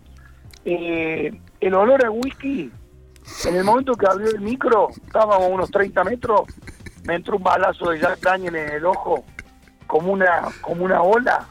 Eh, 0.63 1.31
el 1.59 1.73
olor 1.73 2.05
a 2.05 2.11
whisky, 2.11 2.71
en 3.45 3.55
el 3.55 3.63
momento 3.63 3.93
que 3.95 4.05
abrió 4.07 4.29
el 4.29 4.41
micro, 4.41 4.89
estábamos 4.89 5.37
a 5.45 5.47
unos 5.47 5.71
30 5.71 6.03
metros, 6.03 6.41
me 7.03 7.15
entró 7.15 7.37
un 7.37 7.43
balazo 7.43 7.89
de 7.89 7.99
Jack 7.99 8.19
Daniel 8.19 8.55
en 8.55 8.69
el 8.73 8.85
ojo, 8.85 9.23
como 9.87 10.11
una, 10.11 10.43
como 10.61 10.85
una 10.85 11.01
ola. 11.01 11.47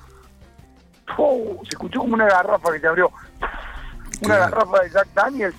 ¡Fu! 1.17 1.61
Se 1.65 1.71
escuchó 1.71 2.01
como 2.01 2.15
una 2.15 2.27
garrafa 2.27 2.73
que 2.73 2.81
se 2.81 2.87
abrió. 2.87 3.11
Una 4.23 4.39
garrafa 4.39 4.83
de 4.83 4.91
Jack 4.91 5.09
Daniels. 5.15 5.57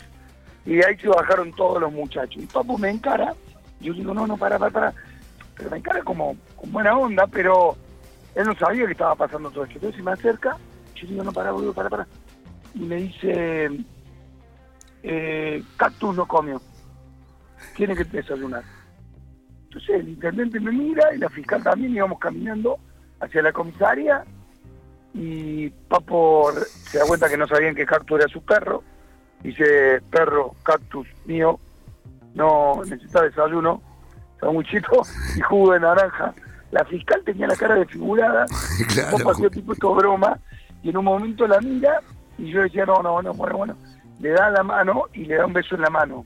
Y 0.65 0.75
de 0.75 0.85
ahí 0.85 0.97
se 0.97 1.07
bajaron 1.07 1.53
todos 1.53 1.79
los 1.79 1.91
muchachos. 1.91 2.41
Y 2.41 2.47
Papo 2.47 2.77
me 2.77 2.89
encara. 2.89 3.33
Y 3.79 3.85
yo 3.85 3.93
digo, 3.93 4.13
no, 4.13 4.25
no, 4.25 4.37
para, 4.37 4.57
para, 4.57 4.71
para. 4.71 4.93
Pero 5.55 5.69
me 5.69 5.77
encara 5.77 6.01
como 6.01 6.35
con 6.55 6.71
buena 6.71 6.97
onda, 6.97 7.27
pero 7.27 7.75
él 8.33 8.45
no 8.45 8.55
sabía 8.55 8.85
que 8.85 8.93
estaba 8.93 9.15
pasando 9.15 9.51
todo 9.51 9.63
esto. 9.63 9.75
Entonces 9.75 9.97
se 9.97 10.03
me 10.03 10.11
acerca. 10.11 10.57
Yo 10.95 11.07
digo, 11.07 11.23
no, 11.23 11.31
para, 11.31 11.51
boludo, 11.51 11.73
para, 11.73 11.89
para. 11.89 12.07
Y 12.73 12.79
me 12.79 12.95
dice, 12.95 13.69
eh, 15.03 15.63
Cactus 15.77 16.15
no 16.15 16.27
comió. 16.27 16.61
Tiene 17.75 17.95
que 17.95 18.03
desayunar. 18.05 18.63
Entonces 19.65 20.01
el 20.01 20.09
intendente 20.09 20.59
me 20.59 20.71
mira 20.71 21.13
y 21.13 21.17
la 21.17 21.29
fiscal 21.29 21.61
también 21.61 21.93
íbamos 21.93 22.17
caminando 22.19 22.79
hacia 23.19 23.41
la 23.41 23.51
comisaria 23.51 24.25
y 25.17 25.69
Papo 25.87 26.51
se 26.51 26.99
da 26.99 27.05
cuenta 27.05 27.29
que 27.29 27.37
no 27.37 27.47
sabían 27.47 27.73
que 27.73 27.85
Cactus 27.85 28.19
era 28.19 28.27
su 28.27 28.41
perro. 28.43 28.83
Dice, 29.41 30.01
perro, 30.11 30.55
cactus 30.63 31.07
mío, 31.25 31.59
no 32.33 32.81
necesita 32.83 33.21
desayuno, 33.21 33.81
sanguchito 34.39 35.01
y 35.37 35.41
jugo 35.41 35.73
de 35.73 35.79
naranja. 35.79 36.33
La 36.71 36.83
fiscal 36.85 37.21
tenía 37.23 37.47
la 37.47 37.55
cara 37.55 37.75
desfigurada, 37.75 38.45
Claro. 38.93 39.49
Tipo 39.49 39.73
esto 39.73 39.93
broma, 39.95 40.37
y 40.83 40.89
en 40.89 40.97
un 40.97 41.05
momento 41.05 41.47
la 41.47 41.61
mira 41.61 42.01
y 42.37 42.51
yo 42.51 42.61
decía, 42.61 42.85
no, 42.85 43.01
no, 43.01 43.21
no, 43.21 43.33
bueno, 43.33 43.57
bueno, 43.57 43.77
le 44.19 44.31
da 44.31 44.49
la 44.49 44.63
mano 44.63 45.03
y 45.13 45.25
le 45.25 45.35
da 45.35 45.45
un 45.45 45.53
beso 45.53 45.75
en 45.75 45.81
la 45.81 45.89
mano. 45.89 46.25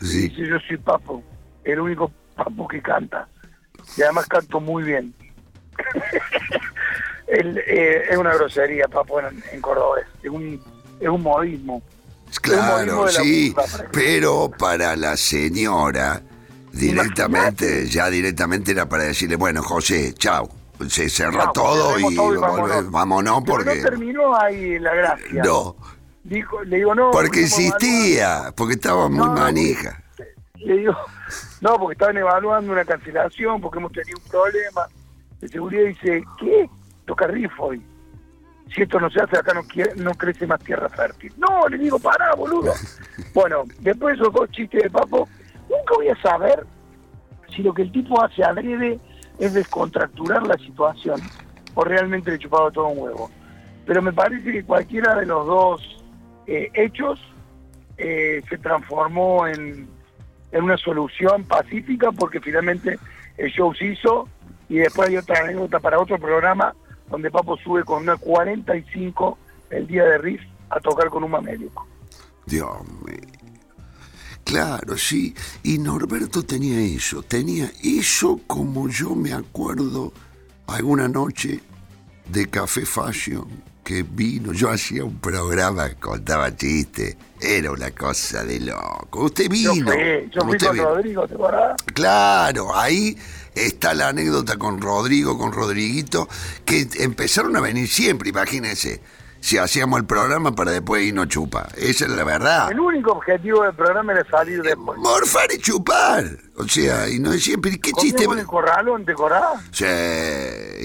Y 0.00 0.06
Sí. 0.06 0.28
dice, 0.28 0.46
yo 0.48 0.58
soy 0.66 0.76
Papo, 0.78 1.22
el 1.64 1.78
único 1.80 2.10
Papo 2.34 2.66
que 2.66 2.80
canta. 2.82 3.28
Y 3.96 4.02
además 4.02 4.26
canto 4.26 4.58
muy 4.58 4.82
bien. 4.84 5.14
El, 7.30 7.58
eh, 7.58 8.04
es 8.10 8.16
una 8.16 8.34
grosería, 8.34 8.88
Papo, 8.88 9.20
en, 9.20 9.42
en 9.52 9.60
cordobés. 9.60 10.06
Es 10.22 10.30
un, 10.30 10.62
es 11.00 11.08
un 11.08 11.22
modismo. 11.22 11.82
Claro, 12.42 13.08
sí, 13.08 13.54
pero 13.92 14.50
para 14.50 14.96
la 14.96 15.16
señora, 15.16 16.22
directamente, 16.72 17.86
ya 17.86 18.10
directamente 18.10 18.72
era 18.72 18.88
para 18.88 19.04
decirle, 19.04 19.36
bueno, 19.36 19.62
José, 19.62 20.14
chao. 20.14 20.48
Se 20.88 21.08
cerró 21.08 21.50
todo 21.52 21.98
y, 21.98 22.14
todo 22.14 22.34
y 22.34 22.88
vámonos. 22.90 23.42
Pero 23.44 23.56
porque... 23.56 23.76
no 23.76 23.82
terminó 23.82 24.40
ahí 24.40 24.78
la 24.78 24.94
gracia. 24.94 25.42
No, 25.42 25.76
Dijo, 26.22 26.62
le 26.62 26.76
digo, 26.76 26.94
no. 26.94 27.10
porque 27.10 27.40
insistía, 27.40 28.52
porque 28.54 28.74
estaba 28.74 29.08
muy 29.08 29.18
No, 29.18 29.32
manija. 29.32 30.02
Le 30.56 30.76
digo, 30.76 30.94
no, 31.62 31.78
porque 31.78 31.94
estaban 31.94 32.18
evaluando 32.18 32.72
una 32.72 32.84
cancelación, 32.84 33.60
porque 33.60 33.78
hemos 33.78 33.92
tenido 33.92 34.18
un 34.22 34.30
problema 34.30 34.86
de 35.40 35.48
seguridad. 35.48 35.84
Dice, 35.84 36.24
¿qué? 36.38 36.70
Toca 37.08 37.26
riff 37.26 37.58
hoy. 37.58 37.82
Si 38.74 38.82
esto 38.82 39.00
no 39.00 39.08
se 39.08 39.18
hace, 39.22 39.38
acá 39.38 39.54
no, 39.54 39.62
quiere, 39.62 39.94
no 39.96 40.12
crece 40.12 40.46
más 40.46 40.60
tierra 40.60 40.90
fértil. 40.90 41.32
No, 41.38 41.66
le 41.66 41.78
digo, 41.78 41.98
pará, 41.98 42.34
boludo. 42.34 42.74
bueno, 43.34 43.62
después 43.80 44.14
de 44.14 44.22
esos 44.22 44.34
dos 44.34 44.50
chistes 44.50 44.82
de 44.82 44.90
papo, 44.90 45.26
nunca 45.70 45.94
voy 45.96 46.08
a 46.08 46.20
saber 46.20 46.66
si 47.48 47.62
lo 47.62 47.72
que 47.72 47.82
el 47.82 47.92
tipo 47.92 48.22
hace 48.22 48.44
adrede 48.44 49.00
es 49.38 49.54
descontracturar 49.54 50.46
la 50.46 50.58
situación 50.58 51.18
o 51.74 51.82
realmente 51.82 52.30
le 52.30 52.38
chupaba 52.38 52.70
todo 52.70 52.88
un 52.88 52.98
huevo. 52.98 53.30
Pero 53.86 54.02
me 54.02 54.12
parece 54.12 54.52
que 54.52 54.64
cualquiera 54.64 55.14
de 55.14 55.24
los 55.24 55.46
dos 55.46 56.04
eh, 56.46 56.70
hechos 56.74 57.18
eh, 57.96 58.42
se 58.50 58.58
transformó 58.58 59.46
en, 59.46 59.88
en 60.52 60.62
una 60.62 60.76
solución 60.76 61.44
pacífica 61.44 62.12
porque 62.12 62.38
finalmente 62.38 62.98
el 63.38 63.50
show 63.50 63.72
se 63.74 63.86
hizo 63.86 64.28
y 64.68 64.76
después 64.76 65.08
hay 65.08 65.16
otra 65.16 65.40
anécdota 65.40 65.80
para 65.80 65.98
otro 65.98 66.18
programa 66.18 66.74
donde 67.10 67.30
Papo 67.30 67.56
sube 67.58 67.84
con 67.84 68.02
una 68.02 68.16
45 68.16 69.38
el 69.70 69.86
día 69.86 70.04
de 70.04 70.18
Riff 70.18 70.40
a 70.70 70.80
tocar 70.80 71.08
con 71.08 71.24
un 71.24 71.30
mamélico. 71.30 71.86
Dios 72.46 72.68
mío. 73.04 73.16
Claro, 74.44 74.96
sí. 74.96 75.34
Y 75.62 75.78
Norberto 75.78 76.42
tenía 76.42 76.80
eso. 76.80 77.22
Tenía 77.22 77.70
eso 77.82 78.40
como 78.46 78.88
yo 78.88 79.14
me 79.14 79.32
acuerdo 79.34 80.12
alguna 80.66 81.06
noche 81.06 81.60
de 82.30 82.48
Café 82.48 82.86
Fashion 82.86 83.67
que 83.88 84.02
vino. 84.02 84.52
Yo 84.52 84.68
hacía 84.68 85.02
un 85.02 85.18
programa, 85.18 85.88
contaba 85.94 86.54
chistes. 86.54 87.16
Era 87.40 87.70
una 87.70 87.90
cosa 87.92 88.44
de 88.44 88.60
loco. 88.60 89.24
Usted 89.24 89.44
Yo 89.44 89.72
vino. 89.72 89.90
fui, 89.90 90.30
yo 90.30 90.42
fui 90.42 90.50
usted 90.56 90.66
con 90.66 90.76
vino. 90.76 90.88
Rodrigo, 90.90 91.26
¿te 91.26 91.34
acordás? 91.34 91.82
Claro, 91.94 92.76
ahí 92.76 93.16
está 93.54 93.94
la 93.94 94.08
anécdota 94.08 94.58
con 94.58 94.78
Rodrigo, 94.82 95.38
con 95.38 95.52
Rodriguito, 95.52 96.28
que 96.66 96.86
empezaron 96.98 97.56
a 97.56 97.60
venir 97.60 97.88
siempre, 97.88 98.28
imagínense. 98.28 99.00
Si 99.40 99.56
hacíamos 99.56 100.00
el 100.00 100.06
programa 100.06 100.52
para 100.54 100.72
después 100.72 101.02
irnos 101.02 101.28
chupa. 101.28 101.68
Esa 101.76 102.04
es 102.06 102.10
la 102.10 102.24
verdad. 102.24 102.70
El 102.70 102.80
único 102.80 103.12
objetivo 103.12 103.62
del 103.62 103.74
programa 103.74 104.12
era 104.12 104.24
salir 104.28 104.62
después. 104.62 104.98
Morfar 104.98 105.48
y 105.54 105.58
chupar. 105.58 106.24
O 106.56 106.64
sea, 106.68 107.08
y 107.08 107.18
no 107.18 107.32
es 107.32 107.44
siempre. 107.44 107.78
¿Qué 107.80 107.92
chiste? 107.92 108.24
El 108.24 108.44
corralón, 108.46 109.04
¿te 109.04 109.12
acordás? 109.12 109.62
Sí, 109.70 109.84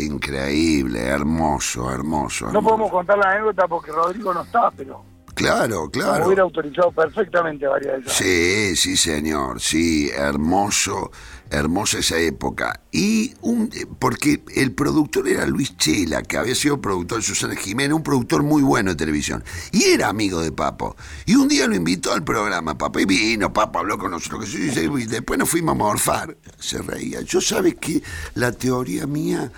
increíble, 0.06 1.00
hermoso, 1.02 1.92
hermoso. 1.92 2.52
No 2.52 2.62
podemos 2.62 2.92
contar 2.92 3.18
la 3.18 3.32
anécdota 3.32 3.68
porque 3.68 3.92
Rodrigo 3.92 4.34
no 4.34 4.44
está, 4.44 4.72
pero 4.72 5.04
Claro, 5.36 5.89
claro. 5.89 6.28
hubiera 6.28 6.44
autorizado 6.44 6.92
perfectamente 6.92 7.66
varias 7.66 7.96
de 7.96 8.00
esas. 8.02 8.13
Sí, 8.13 8.76
sí, 8.76 8.96
señor, 8.98 9.60
sí, 9.60 10.12
hermoso, 10.16 11.12
hermosa 11.54 12.00
esa 12.00 12.18
época. 12.18 12.82
Y 12.92 13.34
un, 13.42 13.70
porque 14.00 14.44
el 14.56 14.74
productor 14.74 15.28
era 15.28 15.46
Luis 15.46 15.78
Chela, 15.78 16.24
que 16.24 16.38
había 16.38 16.56
sido 16.56 16.82
productor 16.82 17.20
de 17.20 17.24
Susana 17.24 17.56
Jiménez, 17.56 17.94
un 17.94 18.04
productor 18.04 18.44
muy 18.44 18.63
bueno 18.63 18.92
de 18.92 18.96
televisión. 18.96 19.44
Y 19.72 19.84
era 19.84 20.10
amigo 20.10 20.42
de 20.42 20.52
Papo. 20.52 20.96
Y 21.26 21.36
un 21.36 21.48
día 21.48 21.68
lo 21.68 21.76
invitó 21.76 22.13
al 22.13 22.24
programa, 22.24 22.78
Papo, 22.78 23.00
y 23.00 23.06
vino, 23.06 23.54
Papo 23.54 23.80
habló 23.80 23.98
con 23.98 24.12
nosotros, 24.12 24.54
y 24.54 25.06
después 25.06 25.39
nos 25.39 25.50
fuimos 25.50 25.74
a 25.74 25.78
morfar. 25.78 26.38
Se 26.60 26.80
reía. 26.82 27.22
Yo 27.22 27.39
sabes 27.39 27.76
que 27.76 28.02
la 28.34 28.52
teoría 28.52 29.08
mía 29.08 29.52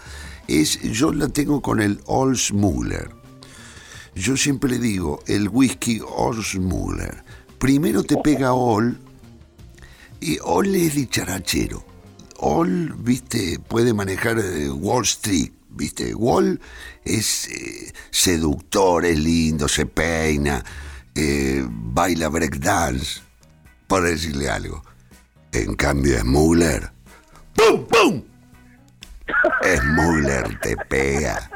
es, 0.47 0.81
yo 0.81 1.11
la 1.11 1.29
tengo 1.29 1.61
con 1.61 1.81
el 1.81 2.01
Oldsmuller. 2.05 3.09
Yo 4.15 4.37
siempre 4.37 4.69
le 4.69 4.79
digo, 4.79 5.21
el 5.27 5.49
whisky 5.49 6.01
Oldsmuller. 6.05 7.23
Primero 7.57 8.03
te 8.03 8.17
pega 8.17 8.53
Ol, 8.53 8.99
y 10.19 10.37
Ol 10.43 10.75
es 10.75 10.95
dicharachero. 10.95 11.85
Ol, 12.37 12.93
viste, 12.97 13.59
puede 13.59 13.93
manejar 13.93 14.39
eh, 14.39 14.69
Wall 14.69 15.03
Street, 15.03 15.51
viste. 15.69 16.13
Wall 16.13 16.59
es 17.03 17.47
eh, 17.47 17.93
seductor, 18.11 19.05
es 19.05 19.17
lindo, 19.19 19.67
se 19.67 19.85
peina, 19.85 20.63
eh, 21.15 21.65
baila 21.67 22.27
breakdance, 22.29 23.21
por 23.87 24.03
decirle 24.03 24.49
algo. 24.49 24.83
En 25.51 25.75
cambio, 25.75 26.19
Smuller, 26.19 26.91
¡pum, 27.53 27.85
pum! 27.85 28.23
Smuller 29.63 30.59
te 30.59 30.75
pega. 30.89 31.49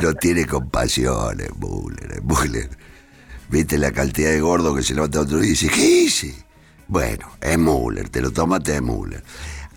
No 0.00 0.14
tiene 0.14 0.46
compasión, 0.46 1.38
Smuller, 1.38 2.20
Smuller. 2.20 2.70
¿Viste 3.48 3.78
la 3.78 3.92
cantidad 3.92 4.30
de 4.30 4.40
gordo 4.40 4.74
que 4.74 4.82
se 4.82 4.94
levanta 4.94 5.20
otro 5.20 5.38
día 5.38 5.46
y 5.46 5.50
dice, 5.50 5.68
¿qué 5.68 6.02
hice? 6.02 6.47
Bueno, 6.88 7.30
es 7.42 7.58
Muller, 7.58 8.08
te 8.08 8.22
lo 8.22 8.32
tomaste 8.32 8.72
de 8.72 8.80
Muller. 8.80 9.22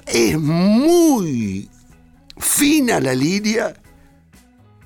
Es 0.05 0.39
muy 0.39 1.69
fina 2.37 2.99
la 3.01 3.13
línea 3.13 3.73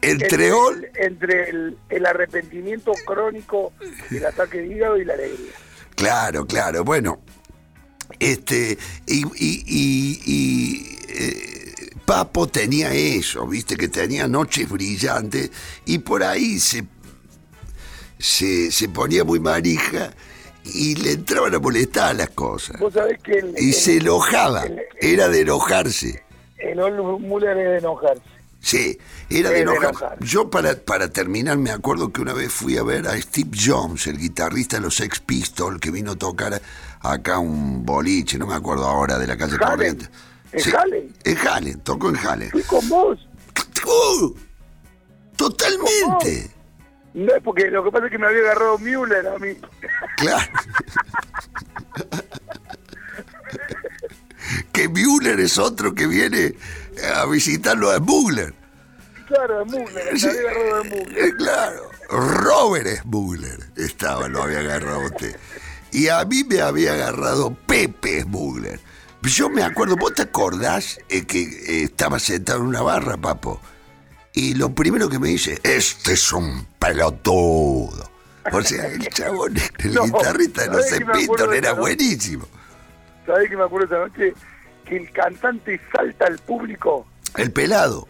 entre, 0.02 0.52
entre 0.96 1.50
el, 1.50 1.78
el, 1.90 2.06
arrepentimiento 2.06 2.94
crónico 3.06 3.74
del 4.10 4.26
ataque 4.26 4.60
de 4.60 4.68
hígado 4.68 4.98
y 4.98 5.06
la 5.06 5.14
alegría. 5.14 5.52
Claro, 5.96 6.46
claro. 6.46 6.84
Bueno, 6.84 7.22
este 8.20 8.78
y, 9.06 9.24
y, 9.36 10.24
y, 10.26 10.98
eh, 11.08 11.74
Papo 12.06 12.48
tenía 12.48 12.94
eso, 12.94 13.48
viste 13.48 13.78
que 13.78 13.88
tenía 13.88 14.28
noches 14.28 14.70
brillantes 14.70 15.52
y 15.86 16.00
por 16.00 16.24
ahí 16.24 16.60
se 16.60 16.86
se, 18.18 18.72
se 18.72 18.90
ponía 18.90 19.24
muy 19.24 19.40
marija 19.40 20.14
y 20.66 20.96
le 20.96 21.12
entraban 21.12 21.54
a 21.54 21.60
molestar 21.60 22.16
las 22.16 22.30
cosas. 22.30 22.80
¿Vos 22.80 22.94
sabés 22.94 23.20
que 23.22 23.54
y 23.58 23.74
se 23.74 23.98
enojaba, 23.98 24.66
era 25.00 25.28
de 25.30 25.42
enojarse. 25.42 26.24
El 26.58 26.80
Old 26.80 27.22
Muller 27.22 27.58
era 27.58 27.72
de 27.72 27.78
enojarse. 27.78 28.24
Sí, 28.60 28.98
era 29.30 29.52
de 29.52 29.62
enojar. 29.62 30.18
Yo 30.22 30.50
para, 30.50 30.76
para 30.76 31.10
terminar 31.10 31.58
me 31.58 31.70
acuerdo 31.70 32.12
que 32.12 32.22
una 32.22 32.34
vez 32.34 32.52
fui 32.52 32.78
a 32.78 32.84
ver 32.84 33.08
a 33.08 33.20
Steve 33.22 33.52
Jones, 33.64 34.08
el 34.08 34.18
guitarrista 34.18 34.78
de 34.78 34.82
los 34.82 34.96
Sex 34.96 35.20
Pistols, 35.20 35.80
que 35.80 35.92
vino 35.92 36.14
a 36.14 36.16
tocar 36.16 36.60
acá 37.02 37.38
un 37.38 37.86
boliche, 37.86 38.40
no 38.40 38.48
me 38.48 38.56
acuerdo 38.56 38.86
ahora, 38.86 39.20
de 39.20 39.28
la 39.28 39.38
calle 39.38 39.58
Corriente. 39.60 40.08
¿En 40.52 40.60
sí, 40.60 40.72
En 41.26 41.38
Hallen, 41.48 41.80
tocó 41.82 42.10
en 42.10 42.18
Hallen. 42.18 42.50
Fui 42.50 42.64
con 42.64 42.90
vos. 42.90 43.20
Uh, 43.86 44.34
totalmente. 45.36 46.55
No, 47.16 47.32
porque 47.42 47.72
lo 47.72 47.82
que 47.82 47.92
pasa 47.92 48.06
es 48.08 48.12
que 48.12 48.18
me 48.18 48.28
había 48.28 48.42
agarrado 48.42 48.78
Müller 48.78 49.26
a 49.28 49.40
mí. 49.40 49.58
Claro. 50.18 50.52
que 54.72 54.90
Müller 54.90 55.40
es 55.40 55.58
otro 55.58 55.96
que 55.96 56.08
viene 56.08 56.56
a 57.16 57.26
visitarlo 57.26 57.92
a 57.92 58.00
Müller. 58.00 58.54
Claro, 59.28 59.62
a 59.62 59.66
Müller, 59.66 60.20
sí. 60.20 60.28
había 60.28 60.42
agarrado 60.42 60.76
a 60.76 60.84
Müller. 60.84 61.18
Eh, 61.18 61.34
claro, 61.38 61.90
Robert 62.10 63.06
Müller 63.06 63.60
estaba, 63.78 64.28
lo 64.28 64.44
había 64.44 64.60
agarrado 64.60 65.00
usted. 65.06 65.38
Y 65.92 66.10
a 66.10 66.24
mí 66.26 66.44
me 66.44 66.62
había 66.62 66.94
agarrado 66.94 67.56
Pepe 67.66 68.26
Müller. 68.26 68.80
Yo 69.22 69.50
me 69.50 69.64
acuerdo, 69.64 69.96
¿vos 69.96 70.14
te 70.14 70.24
acordás 70.24 71.00
eh, 71.08 71.26
que 71.26 71.44
eh, 71.44 71.84
estaba 71.84 72.20
sentado 72.20 72.60
en 72.60 72.68
una 72.68 72.82
barra, 72.82 73.16
papo? 73.16 73.62
Y 74.36 74.54
lo 74.54 74.76
primero 74.76 75.08
que 75.10 75.18
me 75.18 75.30
dice, 75.30 75.60
este 75.64 76.14
es 76.14 76.34
un 76.34 76.68
pelotudo. 76.78 78.12
O 78.52 78.62
sea, 78.62 78.86
el 78.88 79.08
chabón, 79.14 79.56
el 79.80 79.94
no, 79.94 80.04
guitarrista 80.04 80.64
de 80.64 80.68
los 80.68 80.86
Piton 81.14 81.54
era 81.54 81.72
buenísimo. 81.72 82.46
¿Sabés 83.26 83.50
que 83.50 83.56
me 83.56 83.64
acuerdo 83.64 83.86
esa 83.86 84.08
noche? 84.08 84.34
Que 84.84 84.98
el 84.98 85.12
cantante 85.12 85.80
salta 85.92 86.26
al 86.26 86.38
público. 86.40 87.08
El 87.38 87.52
pelado. 87.52 88.08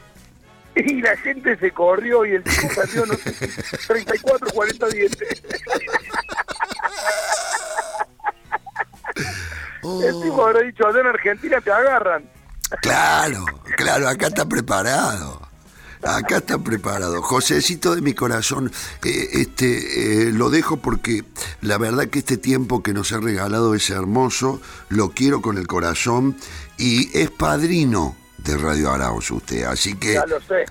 Y 0.75 0.99
la 1.01 1.15
gente 1.17 1.55
se 1.57 1.71
corrió 1.71 2.25
y 2.25 2.31
el 2.31 2.43
tipo 2.43 2.73
salió, 2.73 3.05
no 3.05 3.13
sé, 3.13 3.31
34, 3.88 4.47
40 4.51 4.88
dientes. 4.88 5.43
El 9.83 10.21
tipo 10.21 10.45
habrá 10.45 10.61
dicho, 10.61 10.88
allá 10.88 10.99
en 10.99 11.07
Argentina 11.07 11.61
te 11.61 11.71
agarran. 11.71 12.29
Claro, 12.81 13.45
claro, 13.77 14.09
acá 14.09 14.27
está 14.27 14.45
preparado. 14.45 15.45
Acá 16.05 16.37
está 16.37 16.59
preparado. 16.59 17.21
Josécito 17.21 17.95
de 17.95 18.01
mi 18.01 18.13
corazón, 18.13 18.71
eh, 19.03 19.29
este, 19.33 20.27
eh, 20.27 20.31
lo 20.31 20.49
dejo 20.49 20.77
porque 20.77 21.23
la 21.61 21.77
verdad 21.77 22.07
que 22.07 22.19
este 22.19 22.37
tiempo 22.37 22.83
que 22.83 22.93
nos 22.93 23.11
ha 23.11 23.19
regalado 23.19 23.73
es 23.73 23.89
hermoso, 23.89 24.61
lo 24.89 25.11
quiero 25.11 25.41
con 25.41 25.57
el 25.57 25.67
corazón 25.67 26.35
y 26.77 27.17
es 27.17 27.31
padrino 27.31 28.15
de 28.37 28.57
Radio 28.57 28.91
Arauz 28.91 29.31
usted, 29.31 29.63
así 29.63 29.95
que... 29.95 30.13
Ya 30.13 30.25
lo 30.25 30.39
sé. 30.41 30.65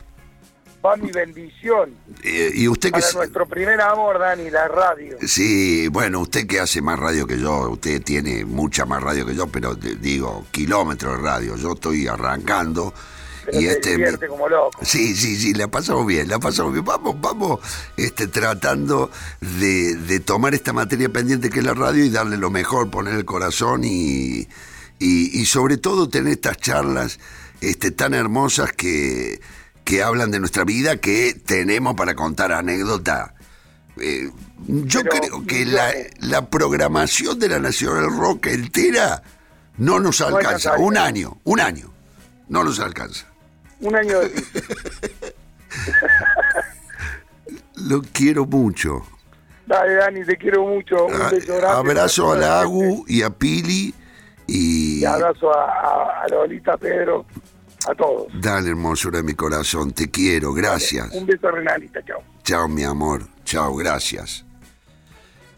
Va 0.85 0.97
mi 0.97 1.11
bendición. 1.11 1.95
Eh, 2.23 2.53
y 2.55 2.69
usted 2.69 2.91
Para 2.91 3.09
que 3.09 3.17
nuestro 3.17 3.47
primer 3.47 3.81
amor, 3.81 4.19
Dani, 4.19 4.51
la 4.51 4.69
radio. 4.69 5.17
Sí, 5.27 5.89
bueno, 5.89 6.21
usted 6.21 6.47
que 6.47 6.61
hace 6.61 6.83
más 6.83 6.99
radio 6.99 7.27
que 7.27 7.41
yo, 7.41 7.71
usted 7.71 8.03
tiene 8.03 8.45
mucha 8.45 8.85
más 8.85 9.03
radio 9.03 9.25
que 9.25 9.35
yo, 9.35 9.47
pero 9.47 9.75
digo, 9.75 10.45
kilómetros 10.51 11.17
de 11.17 11.23
radio. 11.23 11.57
Yo 11.57 11.73
estoy 11.73 12.07
arrancando 12.07 12.93
y 13.53 13.67
este 13.67 14.29
como 14.29 14.49
loco. 14.49 14.79
Sí, 14.83 15.15
sí, 15.15 15.37
sí, 15.37 15.55
la 15.55 15.69
pasamos 15.69 16.07
bien, 16.07 16.29
la 16.29 16.39
pasamos 16.39 16.73
bien. 16.73 16.85
Vamos, 16.85 17.21
vamos 17.21 17.61
este, 17.97 18.27
tratando 18.27 19.11
de, 19.41 19.95
de, 19.95 20.21
tomar 20.21 20.55
esta 20.55 20.73
materia 20.73 21.09
pendiente 21.09 21.51
que 21.51 21.61
es 21.61 21.65
la 21.65 21.75
radio 21.75 22.05
y 22.05 22.11
darle 22.11 22.37
lo 22.37 22.51
mejor, 22.51 22.91
poner 22.91 23.15
el 23.15 23.25
corazón 23.25 23.85
y, 23.85 24.49
y, 24.99 25.41
y 25.41 25.47
sobre 25.47 25.77
todo 25.77 26.09
tener 26.09 26.33
estas 26.33 26.57
charlas 26.59 27.19
este, 27.61 27.91
tan 27.91 28.15
hermosas 28.15 28.73
que, 28.73 29.41
que 29.85 30.03
hablan 30.03 30.31
de 30.31 30.41
nuestra 30.41 30.65
vida, 30.65 30.97
que 30.97 31.35
tenemos 31.35 31.95
para 31.95 32.15
contar 32.15 32.53
anécdotas. 32.53 33.33
Eh, 34.01 34.31
yo 34.67 35.03
Pero, 35.03 35.11
creo 35.11 35.47
que 35.47 35.67
la, 35.67 35.93
la, 36.21 36.49
programación 36.51 37.39
de 37.39 37.49
la 37.49 37.61
Nacional 37.61 38.07
Rock 38.17 38.47
entera 38.47 39.23
no 39.77 40.01
nos 40.01 40.21
alcanza. 40.21 40.77
No 40.77 40.85
un 40.85 40.99
año, 40.99 41.39
un 41.45 41.61
año. 41.61 41.93
No 42.49 42.65
nos 42.65 42.81
alcanza 42.81 43.34
un 43.81 43.97
año 43.97 44.21
de 44.21 44.31
Lo 47.77 48.03
quiero 48.13 48.47
mucho. 48.47 49.03
Dale, 49.67 49.95
Dani, 49.95 50.25
te 50.25 50.37
quiero 50.37 50.65
mucho. 50.67 51.07
Un 51.07 51.15
A, 51.21 51.29
beso 51.31 51.57
grande. 51.57 51.91
abrazo 51.91 52.33
a 52.33 52.37
la 52.37 52.61
Agu 52.61 53.05
y 53.09 53.23
a 53.23 53.31
Pili. 53.31 53.95
Y, 54.47 55.01
y 55.01 55.05
abrazo 55.05 55.51
a, 55.53 55.65
a, 55.65 56.23
a 56.25 56.29
Lolita, 56.29 56.77
Pedro, 56.77 57.25
a 57.89 57.95
todos. 57.95 58.27
Dale, 58.41 58.71
hermosura 58.71 59.19
de 59.19 59.25
mi 59.25 59.35
corazón, 59.35 59.93
te 59.93 60.11
quiero, 60.11 60.53
gracias. 60.53 61.11
Un 61.13 61.27
beso, 61.27 61.51
Renalita, 61.51 62.01
chao. 62.05 62.23
Chao, 62.43 62.69
mi 62.69 62.85
amor, 62.85 63.27
chao, 63.45 63.75
gracias. 63.75 64.45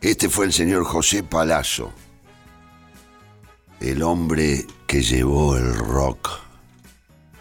Este 0.00 0.28
fue 0.28 0.46
el 0.46 0.52
señor 0.52 0.84
José 0.84 1.24
Palazzo, 1.24 1.92
el 3.80 4.02
hombre 4.02 4.64
que 4.86 5.02
llevó 5.02 5.56
el 5.56 5.74
rock 5.74 6.28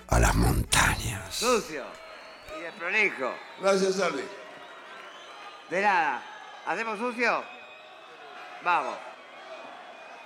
a 0.08 0.20
las 0.20 0.36
montañas. 0.36 1.34
Sucio 1.34 1.86
y 2.58 2.62
desprolijo. 2.62 3.34
Gracias, 3.62 3.98
Charlie. 3.98 4.28
De 5.70 5.82
nada. 5.82 6.24
¿Hacemos 6.66 6.98
sucio? 7.00 7.44
Vamos. 8.64 8.98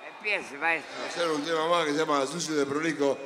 Empiece, 0.07 0.57
maestro. 0.57 1.05
Hacer 1.07 1.29
un 1.29 1.43
tema 1.43 1.67
más 1.67 1.85
que 1.85 1.91
se 1.91 1.97
llama 1.97 2.25
Sucio 2.25 2.55
y 2.55 2.57
desprolijo. 2.57 3.17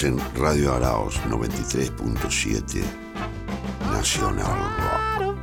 En 0.00 0.18
Radio 0.36 0.72
Araos 0.72 1.20
93.7 1.28 2.82
Nacional. 3.92 5.36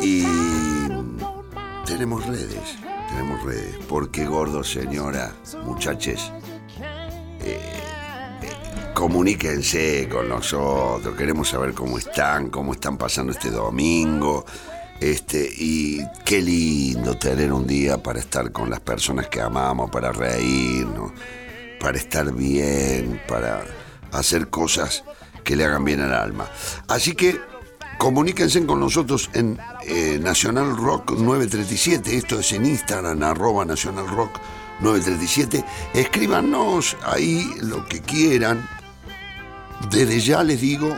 Y 0.00 0.24
tenemos 1.84 2.26
redes, 2.26 2.78
tenemos 3.10 3.42
redes. 3.44 3.76
Porque 3.90 4.24
gordo, 4.24 4.64
señora, 4.64 5.34
muchachos, 5.66 6.32
eh, 7.42 7.60
eh, 8.42 8.52
comuníquense 8.94 10.08
con 10.08 10.30
nosotros. 10.30 11.14
Queremos 11.14 11.50
saber 11.50 11.74
cómo 11.74 11.98
están, 11.98 12.48
cómo 12.48 12.72
están 12.72 12.96
pasando 12.96 13.32
este 13.32 13.50
domingo. 13.50 14.46
Este, 14.98 15.46
y 15.58 16.00
qué 16.24 16.40
lindo 16.40 17.18
tener 17.18 17.52
un 17.52 17.66
día 17.66 18.02
para 18.02 18.18
estar 18.18 18.50
con 18.50 18.70
las 18.70 18.80
personas 18.80 19.28
que 19.28 19.42
amamos, 19.42 19.90
para 19.90 20.10
reírnos, 20.10 21.12
para 21.84 21.98
estar 21.98 22.32
bien, 22.32 23.20
para 23.28 23.62
hacer 24.10 24.48
cosas 24.48 25.04
que 25.44 25.54
le 25.54 25.66
hagan 25.66 25.84
bien 25.84 26.00
al 26.00 26.14
alma. 26.14 26.48
Así 26.88 27.14
que 27.14 27.38
comuníquense 27.98 28.64
con 28.64 28.80
nosotros 28.80 29.28
en 29.34 29.60
eh, 29.86 30.18
Nacional 30.18 30.78
Rock 30.78 31.10
937, 31.10 32.16
esto 32.16 32.40
es 32.40 32.52
en 32.52 32.64
Instagram, 32.64 33.22
arroba 33.22 33.66
Nacional 33.66 34.08
Rock 34.08 34.30
937. 34.80 35.62
Escríbanos 35.92 36.96
ahí 37.04 37.52
lo 37.60 37.84
que 37.84 38.00
quieran. 38.00 38.66
Desde 39.90 40.20
ya 40.20 40.42
les 40.42 40.62
digo 40.62 40.96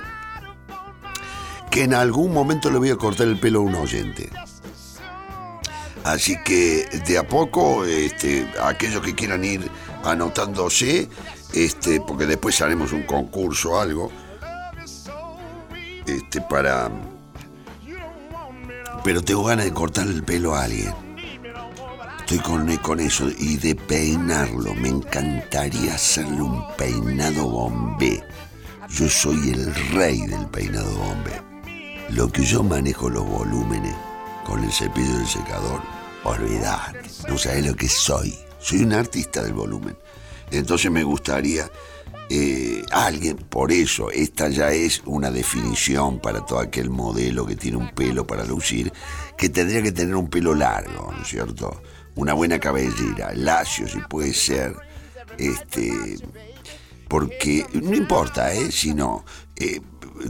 que 1.68 1.82
en 1.82 1.94
algún 1.94 2.32
momento 2.32 2.70
le 2.70 2.78
voy 2.78 2.90
a 2.90 2.96
cortar 2.96 3.26
el 3.26 3.40
pelo 3.40 3.58
a 3.58 3.62
un 3.62 3.74
oyente. 3.74 4.30
Así 6.04 6.36
que 6.44 6.86
de 7.08 7.18
a 7.18 7.26
poco, 7.26 7.84
este, 7.84 8.48
aquellos 8.62 9.00
que 9.02 9.16
quieran 9.16 9.44
ir 9.44 9.68
anotándose, 10.06 11.08
este, 11.52 12.00
porque 12.00 12.26
después 12.26 12.60
haremos 12.62 12.92
un 12.92 13.02
concurso 13.02 13.72
o 13.72 13.80
algo, 13.80 14.10
este, 16.06 16.40
para... 16.40 16.90
Pero 19.04 19.22
tengo 19.22 19.44
ganas 19.44 19.66
de 19.66 19.72
cortar 19.72 20.06
el 20.06 20.24
pelo 20.24 20.54
a 20.54 20.64
alguien. 20.64 20.92
Estoy 22.20 22.38
con, 22.38 22.76
con 22.78 22.98
eso 22.98 23.28
y 23.38 23.56
de 23.56 23.76
peinarlo. 23.76 24.74
Me 24.74 24.88
encantaría 24.88 25.94
hacerle 25.94 26.42
un 26.42 26.60
peinado 26.76 27.48
bombé. 27.48 28.20
Yo 28.88 29.08
soy 29.08 29.50
el 29.50 29.72
rey 29.92 30.26
del 30.26 30.46
peinado 30.48 30.90
bombé. 30.96 31.40
Lo 32.10 32.28
que 32.28 32.44
yo 32.44 32.64
manejo 32.64 33.08
los 33.08 33.24
volúmenes 33.24 33.94
con 34.44 34.62
el 34.64 34.72
cepillo 34.72 35.18
del 35.18 35.26
secador, 35.26 35.80
olvidate. 36.24 37.08
No 37.28 37.38
sabes 37.38 37.66
lo 37.66 37.74
que 37.74 37.88
soy. 37.88 38.45
Soy 38.66 38.82
un 38.82 38.94
artista 38.94 39.44
del 39.44 39.52
volumen. 39.52 39.96
Entonces 40.50 40.90
me 40.90 41.04
gustaría 41.04 41.70
eh, 42.28 42.82
alguien, 42.90 43.36
por 43.36 43.70
eso, 43.70 44.10
esta 44.10 44.48
ya 44.48 44.72
es 44.72 45.02
una 45.04 45.30
definición 45.30 46.18
para 46.18 46.44
todo 46.44 46.58
aquel 46.58 46.90
modelo 46.90 47.46
que 47.46 47.54
tiene 47.54 47.76
un 47.76 47.94
pelo 47.94 48.26
para 48.26 48.44
lucir, 48.44 48.92
que 49.38 49.50
tendría 49.50 49.82
que 49.82 49.92
tener 49.92 50.16
un 50.16 50.28
pelo 50.28 50.52
largo, 50.52 51.12
¿no 51.12 51.22
es 51.22 51.28
cierto? 51.28 51.80
Una 52.16 52.34
buena 52.34 52.58
cabellera, 52.58 53.32
lacio 53.34 53.86
si 53.86 54.00
puede 54.00 54.34
ser, 54.34 54.74
este, 55.38 56.18
porque 57.06 57.64
no 57.72 57.94
importa, 57.94 58.52
¿eh? 58.52 58.72
Sino, 58.72 59.24
eh, 59.54 59.80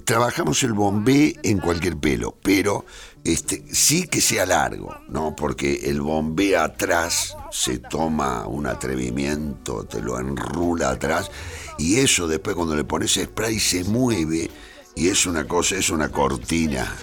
trabajamos 0.05 0.63
el 0.63 0.75
bombé 0.75 1.37
en 1.43 1.57
cualquier 1.57 1.97
pelo, 1.97 2.37
pero 2.43 2.85
este, 3.25 3.65
sí 3.73 4.07
que 4.07 4.21
sea 4.21 4.45
largo, 4.45 4.95
¿no? 5.09 5.35
Porque 5.35 5.89
el 5.89 6.03
bombé 6.03 6.55
atrás 6.55 7.35
se 7.57 7.79
toma 7.79 8.47
un 8.47 8.67
atrevimiento, 8.67 9.85
te 9.85 10.03
lo 10.03 10.21
enrula 10.21 10.91
atrás, 10.91 11.31
y 11.79 11.97
eso 11.97 12.29
después 12.29 12.55
cuando 12.55 12.77
le 12.77 12.85
pones 12.85 13.15
spray 13.15 13.59
se 13.59 13.83
mueve, 13.85 14.51
y 14.95 15.09
es 15.09 15.25
una 15.25 15.49
cosa, 15.49 15.77
es 15.77 15.89
una 15.89 16.11
cortina 16.11 16.95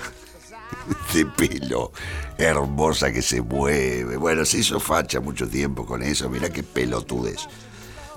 de 1.13 1.25
pelo 1.25 1.91
hermosa 2.37 3.11
que 3.11 3.23
se 3.23 3.41
mueve. 3.41 4.15
Bueno, 4.17 4.45
se 4.45 4.59
hizo 4.59 4.79
facha 4.79 5.19
mucho 5.19 5.49
tiempo 5.49 5.87
con 5.87 6.03
eso, 6.03 6.29
mira 6.29 6.51
qué 6.51 6.61
pelotudes. 6.61 7.49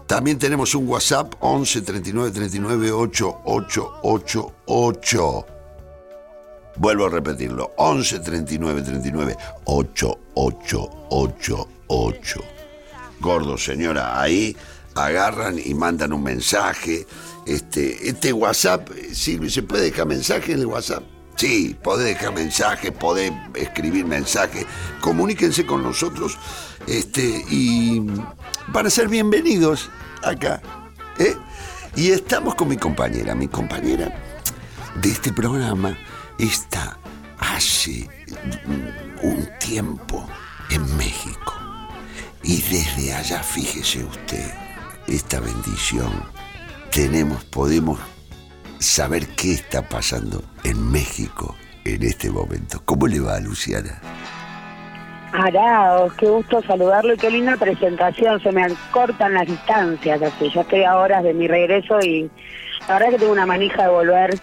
También 0.07 0.39
tenemos 0.39 0.75
un 0.75 0.87
WhatsApp 0.89 1.37
11 1.41 1.81
39 1.81 2.33
39 2.33 2.93
8888. 2.93 5.47
Vuelvo 6.77 7.07
a 7.07 7.09
repetirlo, 7.09 7.73
11 7.79 8.21
39 8.21 8.83
39 8.83 9.37
8888. 9.65 11.76
Gordo, 13.21 13.59
señora, 13.59 14.21
ahí 14.21 14.57
agarran 14.95 15.59
y 15.63 15.75
mandan 15.75 16.13
un 16.13 16.23
mensaje. 16.23 17.07
Este, 17.47 18.09
este 18.09 18.33
WhatsApp, 18.33 18.89
Silvio, 19.13 19.51
¿se 19.51 19.63
puede 19.63 19.85
dejar 19.85 20.07
mensaje 20.07 20.53
en 20.53 20.61
el 20.61 20.67
WhatsApp? 20.67 21.03
Sí, 21.37 21.77
podés 21.83 22.07
dejar 22.07 22.35
mensaje, 22.35 22.93
podés 22.93 23.33
escribir 23.55 24.07
mensaje. 24.07 24.67
Comuníquense 25.01 25.67
con 25.67 25.83
nosotros 25.83 26.39
este, 26.87 27.45
y 27.51 28.01
van 28.69 28.87
a 28.87 28.91
ser 28.91 29.09
bienvenidos 29.09 29.91
acá. 30.23 30.63
¿eh? 31.19 31.37
Y 31.95 32.11
estamos 32.11 32.55
con 32.55 32.69
mi 32.69 32.77
compañera. 32.77 33.35
Mi 33.35 33.49
compañera 33.49 34.13
de 35.01 35.11
este 35.11 35.33
programa 35.33 35.97
está 36.39 36.99
hace 37.39 38.09
un 39.23 39.49
tiempo 39.61 40.27
en 40.71 40.97
México. 40.97 41.56
Y 42.49 42.63
desde 42.63 43.13
allá, 43.13 43.43
fíjese 43.43 44.05
usted, 44.05 44.55
esta 45.09 45.41
bendición, 45.41 46.13
tenemos, 46.93 47.45
podemos 47.47 47.99
saber 48.79 49.27
qué 49.37 49.51
está 49.51 49.83
pasando 49.83 50.45
en 50.63 50.93
México 50.93 51.57
en 51.85 52.05
este 52.05 52.31
momento. 52.31 52.81
¿Cómo 52.85 53.09
le 53.09 53.19
va, 53.19 53.41
Luciana? 53.41 54.01
Araos, 55.33 56.13
qué 56.15 56.27
gusto 56.27 56.63
saludarlo 56.63 57.15
y 57.15 57.17
qué 57.17 57.33
linda 57.33 57.57
presentación. 57.57 58.41
Se 58.41 58.53
me 58.53 58.69
cortan 58.93 59.35
las 59.35 59.49
distancias, 59.49 60.23
así. 60.23 60.49
Ya 60.55 60.61
estoy 60.61 60.85
a 60.85 60.99
horas 60.99 61.25
de 61.25 61.35
mi 61.35 61.49
regreso 61.49 61.99
y 61.99 62.31
la 62.89 62.95
verdad 62.95 63.11
que 63.11 63.19
tengo 63.19 63.33
una 63.33 63.47
manija 63.47 63.83
de 63.85 63.89
volver. 63.89 64.41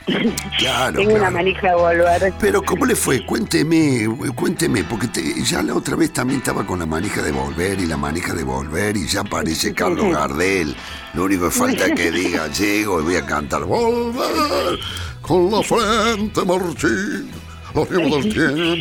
Claro, 0.57 0.97
tengo 0.97 1.15
una 1.15 1.29
manija 1.31 1.69
de 1.69 1.75
volver. 1.75 2.33
Pero 2.39 2.61
¿cómo 2.61 2.85
le 2.85 2.95
fue? 2.95 3.25
Cuénteme, 3.25 4.07
cuénteme, 4.35 4.83
porque 4.83 5.07
te- 5.07 5.43
ya 5.43 5.61
la 5.63 5.75
otra 5.75 5.95
vez 5.95 6.11
también 6.13 6.39
estaba 6.39 6.65
con 6.65 6.79
la 6.79 6.85
manija 6.85 7.21
de 7.21 7.31
volver 7.31 7.79
y 7.79 7.85
la 7.85 7.97
manija 7.97 8.33
de 8.33 8.43
volver 8.43 8.97
y 8.97 9.07
ya 9.07 9.21
aparece 9.21 9.73
Carlos 9.73 10.11
Gardel. 10.11 10.75
Lo 11.13 11.23
único 11.25 11.45
que 11.45 11.51
falta 11.51 11.85
es 11.87 11.93
que 11.93 12.11
diga, 12.19 12.47
llego 12.47 12.99
y 12.99 13.03
voy 13.03 13.15
a 13.15 13.25
cantar 13.25 13.63
Volver 13.65 14.79
con 15.21 15.49
la 15.51 15.61
frente 15.63 16.43
marchita. 16.45 17.39
La 17.73 17.83
rienda 17.85 18.17
del 18.17 18.31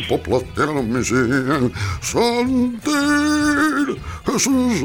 tiempo 0.05 0.21
platearon 0.21 0.91
mi 0.91 1.03
sien. 1.03 1.73
Sentir 1.99 3.97
Jesús 4.25 4.83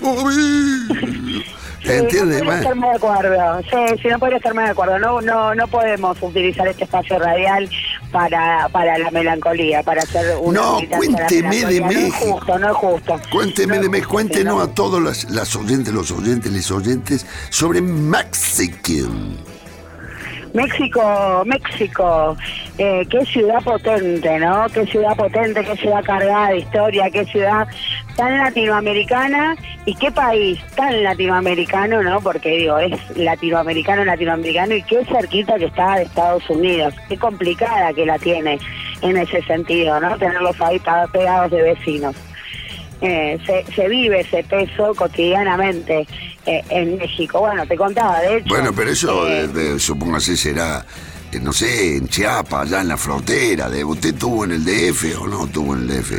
por 0.00 0.34
mí. 0.34 1.25
¿Entiendes? 1.88 2.38
No 2.38 2.44
podría 2.44 2.58
estar 2.58 2.74
más 2.76 2.90
de 2.90 2.96
acuerdo. 2.96 3.60
Sí, 3.62 3.98
sí, 4.02 4.08
no 4.08 4.18
podría 4.18 4.36
estar 4.38 4.54
más 4.54 4.64
de 4.66 4.70
acuerdo. 4.72 4.98
No, 4.98 5.20
no, 5.20 5.54
no 5.54 5.68
podemos 5.68 6.16
utilizar 6.20 6.66
este 6.68 6.84
espacio 6.84 7.18
radial 7.18 7.68
para, 8.12 8.68
para 8.70 8.98
la 8.98 9.10
melancolía, 9.10 9.82
para 9.82 10.02
hacer 10.02 10.36
una 10.40 10.60
No, 10.60 10.78
cuénteme 10.96 11.56
de 11.64 11.80
melancolía. 11.80 11.80
No 11.80 11.90
es 11.90 12.02
México. 12.04 12.32
justo, 12.32 12.58
no 12.58 12.66
es 12.70 12.76
justo. 12.76 13.20
Cuénteme 13.30 13.76
No 13.76 13.82
de 13.82 13.88
justo, 13.98 14.08
cuéntenos 14.08 14.56
¿no? 14.56 14.62
a 14.62 14.68
todos 14.74 15.02
las, 15.02 15.30
las 15.30 15.54
oyentes, 15.56 15.92
los 15.92 16.10
oyentes, 16.10 16.52
les 16.52 16.70
oyentes 16.70 17.26
sobre 17.50 17.80
Mexican. 17.80 19.36
México, 20.56 21.44
México, 21.44 22.34
eh, 22.78 23.06
qué 23.10 23.26
ciudad 23.26 23.62
potente, 23.62 24.38
¿no? 24.38 24.64
Qué 24.72 24.86
ciudad 24.86 25.14
potente, 25.14 25.62
qué 25.62 25.76
ciudad 25.76 26.02
cargada 26.02 26.48
de 26.48 26.58
historia, 26.60 27.10
qué 27.10 27.26
ciudad 27.26 27.68
tan 28.16 28.38
latinoamericana 28.38 29.54
y 29.84 29.94
qué 29.96 30.10
país 30.10 30.58
tan 30.74 31.02
latinoamericano, 31.02 32.02
¿no? 32.02 32.22
Porque 32.22 32.56
digo, 32.56 32.78
es 32.78 32.98
latinoamericano, 33.18 34.06
latinoamericano 34.06 34.74
y 34.76 34.82
qué 34.84 35.04
cerquita 35.04 35.58
que 35.58 35.66
está 35.66 35.96
de 35.96 36.04
Estados 36.04 36.48
Unidos, 36.48 36.94
qué 37.10 37.18
complicada 37.18 37.92
que 37.92 38.06
la 38.06 38.18
tiene 38.18 38.58
en 39.02 39.18
ese 39.18 39.42
sentido, 39.42 40.00
¿no? 40.00 40.16
Tenerlos 40.16 40.58
ahí 40.62 40.80
pegados 41.12 41.50
de 41.50 41.60
vecinos. 41.60 42.16
Eh, 43.00 43.38
se, 43.46 43.64
se 43.74 43.88
vive 43.88 44.20
ese 44.20 44.42
peso 44.44 44.94
cotidianamente 44.94 46.06
eh, 46.46 46.62
en 46.70 46.96
México. 46.96 47.40
Bueno, 47.40 47.66
te 47.66 47.76
contaba, 47.76 48.20
de 48.20 48.38
hecho. 48.38 48.48
Bueno, 48.48 48.72
pero 48.74 48.90
eso, 48.90 49.28
eh, 49.28 49.46
de- 49.48 49.78
supóngase, 49.78 50.36
será, 50.36 50.84
eh, 51.32 51.38
no 51.40 51.52
sé, 51.52 51.96
en 51.98 52.08
Chiapas, 52.08 52.66
allá 52.68 52.80
en 52.80 52.88
la 52.88 52.96
frontera. 52.96 53.68
De, 53.68 53.84
¿Usted 53.84 54.14
tuvo 54.14 54.44
en 54.44 54.52
el 54.52 54.64
DF 54.64 55.14
o 55.20 55.26
no 55.26 55.46
tuvo 55.46 55.74
en 55.74 55.82
el 55.82 55.88
DF? 55.88 56.12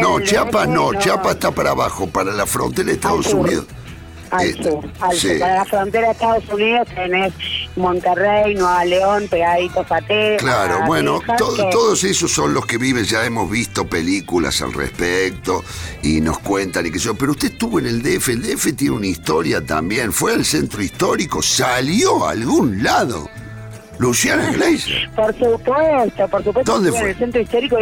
No, 0.00 0.18
el 0.18 0.24
Chiapas 0.24 0.68
DF, 0.68 0.74
no, 0.74 0.94
Chiapas 0.94 1.34
está 1.34 1.50
para 1.50 1.70
abajo, 1.72 2.06
para 2.08 2.32
la 2.32 2.46
frontera 2.46 2.86
de 2.86 2.92
Estados 2.94 3.26
sur. 3.26 3.48
Al 4.38 4.62
sur, 4.62 4.84
al 5.00 5.16
sí. 5.16 5.28
sur. 5.28 5.38
Para 5.38 5.54
la 5.56 5.64
frontera 5.64 6.06
de 6.08 6.12
Estados 6.12 6.44
Unidos 6.52 6.88
tenés 6.94 7.32
Monterrey, 7.76 8.54
Nueva 8.54 8.84
León, 8.84 9.26
pegaditos 9.30 9.86
a 9.90 10.00
Texas. 10.00 10.38
Claro, 10.42 10.86
bueno, 10.86 11.18
Texas, 11.18 11.36
to- 11.38 11.54
que- 11.54 11.68
todos 11.70 12.04
esos 12.04 12.32
son 12.32 12.54
los 12.54 12.66
que 12.66 12.78
viven, 12.78 13.04
ya 13.04 13.24
hemos 13.24 13.50
visto 13.50 13.86
películas 13.86 14.60
al 14.62 14.72
respecto 14.72 15.62
y 16.02 16.20
nos 16.20 16.38
cuentan 16.38 16.86
y 16.86 16.90
qué 16.90 16.98
sé 16.98 17.06
yo, 17.06 17.14
pero 17.14 17.32
usted 17.32 17.52
estuvo 17.52 17.78
en 17.78 17.86
el 17.86 18.02
DF, 18.02 18.28
el 18.32 18.42
DF 18.42 18.72
tiene 18.76 18.96
una 18.96 19.06
historia 19.06 19.64
también, 19.64 20.12
fue 20.12 20.32
al 20.34 20.44
centro 20.44 20.82
histórico, 20.82 21.42
salió 21.42 22.26
a 22.26 22.30
algún 22.30 22.82
lado. 22.82 23.28
Luciana 23.98 24.50
Gleiser. 24.52 25.08
Por 25.14 25.34
supuesto, 25.38 26.28
por 26.28 26.44
supuesto. 26.44 26.72
¿Dónde 26.72 26.90
fue? 26.90 27.00
En 27.00 27.08
el 27.08 27.16
centro 27.16 27.40
histórico. 27.40 27.76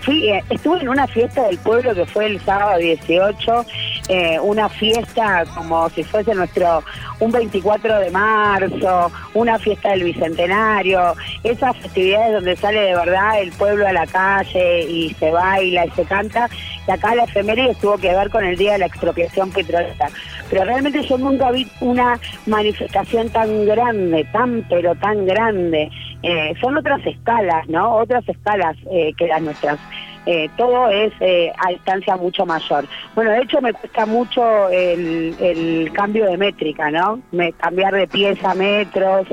Fui, 0.00 0.28
eh, 0.30 0.42
estuve 0.50 0.80
en 0.80 0.88
una 0.88 1.06
fiesta 1.06 1.46
del 1.46 1.58
pueblo 1.58 1.94
que 1.94 2.06
fue 2.06 2.26
el 2.26 2.40
sábado 2.40 2.78
18, 2.78 3.66
eh, 4.08 4.38
una 4.40 4.68
fiesta 4.68 5.44
como 5.54 5.88
si 5.90 6.02
fuese 6.02 6.34
nuestro, 6.34 6.82
un 7.20 7.32
24 7.32 7.98
de 8.00 8.10
marzo, 8.10 9.12
una 9.34 9.58
fiesta 9.58 9.90
del 9.90 10.04
Bicentenario, 10.04 11.14
esas 11.44 11.76
festividades 11.76 12.32
donde 12.32 12.56
sale 12.56 12.80
de 12.80 12.94
verdad 12.94 13.40
el 13.40 13.52
pueblo 13.52 13.86
a 13.86 13.92
la 13.92 14.06
calle 14.06 14.82
y 14.88 15.14
se 15.14 15.30
baila 15.30 15.86
y 15.86 15.90
se 15.90 16.04
canta. 16.04 16.48
Y 16.86 16.90
acá 16.90 17.14
la 17.14 17.24
efeméride 17.24 17.74
tuvo 17.80 17.98
que 17.98 18.12
ver 18.12 18.30
con 18.30 18.44
el 18.44 18.56
día 18.56 18.72
de 18.72 18.78
la 18.78 18.86
expropiación 18.86 19.50
petrolera. 19.50 20.10
Pero 20.52 20.66
realmente 20.66 21.02
yo 21.04 21.16
nunca 21.16 21.50
vi 21.50 21.66
una 21.80 22.20
manifestación 22.44 23.30
tan 23.30 23.64
grande, 23.64 24.22
tan 24.32 24.62
pero 24.68 24.94
tan 24.96 25.24
grande. 25.24 25.90
Eh, 26.22 26.52
son 26.60 26.76
otras 26.76 27.00
escalas, 27.06 27.66
¿no? 27.70 27.96
Otras 27.96 28.28
escalas 28.28 28.76
eh, 28.90 29.14
que 29.16 29.28
las 29.28 29.40
nuestras. 29.40 29.78
Eh, 30.26 30.50
todo 30.58 30.90
es 30.90 31.10
a 31.56 31.70
distancia 31.70 32.16
mucho 32.16 32.44
mayor. 32.44 32.84
Bueno, 33.14 33.30
de 33.30 33.40
hecho 33.40 33.62
me 33.62 33.72
cuesta 33.72 34.04
mucho 34.04 34.68
el, 34.68 35.90
cambio 35.94 36.26
de 36.26 36.36
métrica, 36.36 36.90
¿no? 36.90 37.20
Cambiar 37.56 37.94
de 37.94 38.06
pies 38.06 38.44
a 38.44 38.54
metros. 38.54 39.26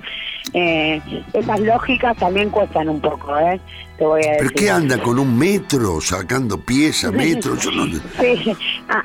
Eh, 0.54 1.02
esas 1.34 1.60
lógicas 1.60 2.18
también 2.18 2.50
cuestan 2.50 2.90
un 2.90 3.00
poco, 3.00 3.38
¿eh? 3.38 3.60
Te 3.98 4.06
voy 4.06 4.22
a 4.24 4.32
decir. 4.32 4.38
¿Pero 4.40 4.50
qué 4.56 4.72
anda 4.72 4.98
con 5.02 5.20
un 5.20 5.38
metro, 5.38 6.00
sacando 6.02 6.58
pieza, 6.60 7.12
metro? 7.12 7.56
Yo 7.58 7.70
no... 7.72 7.86
Sí, 8.20 8.56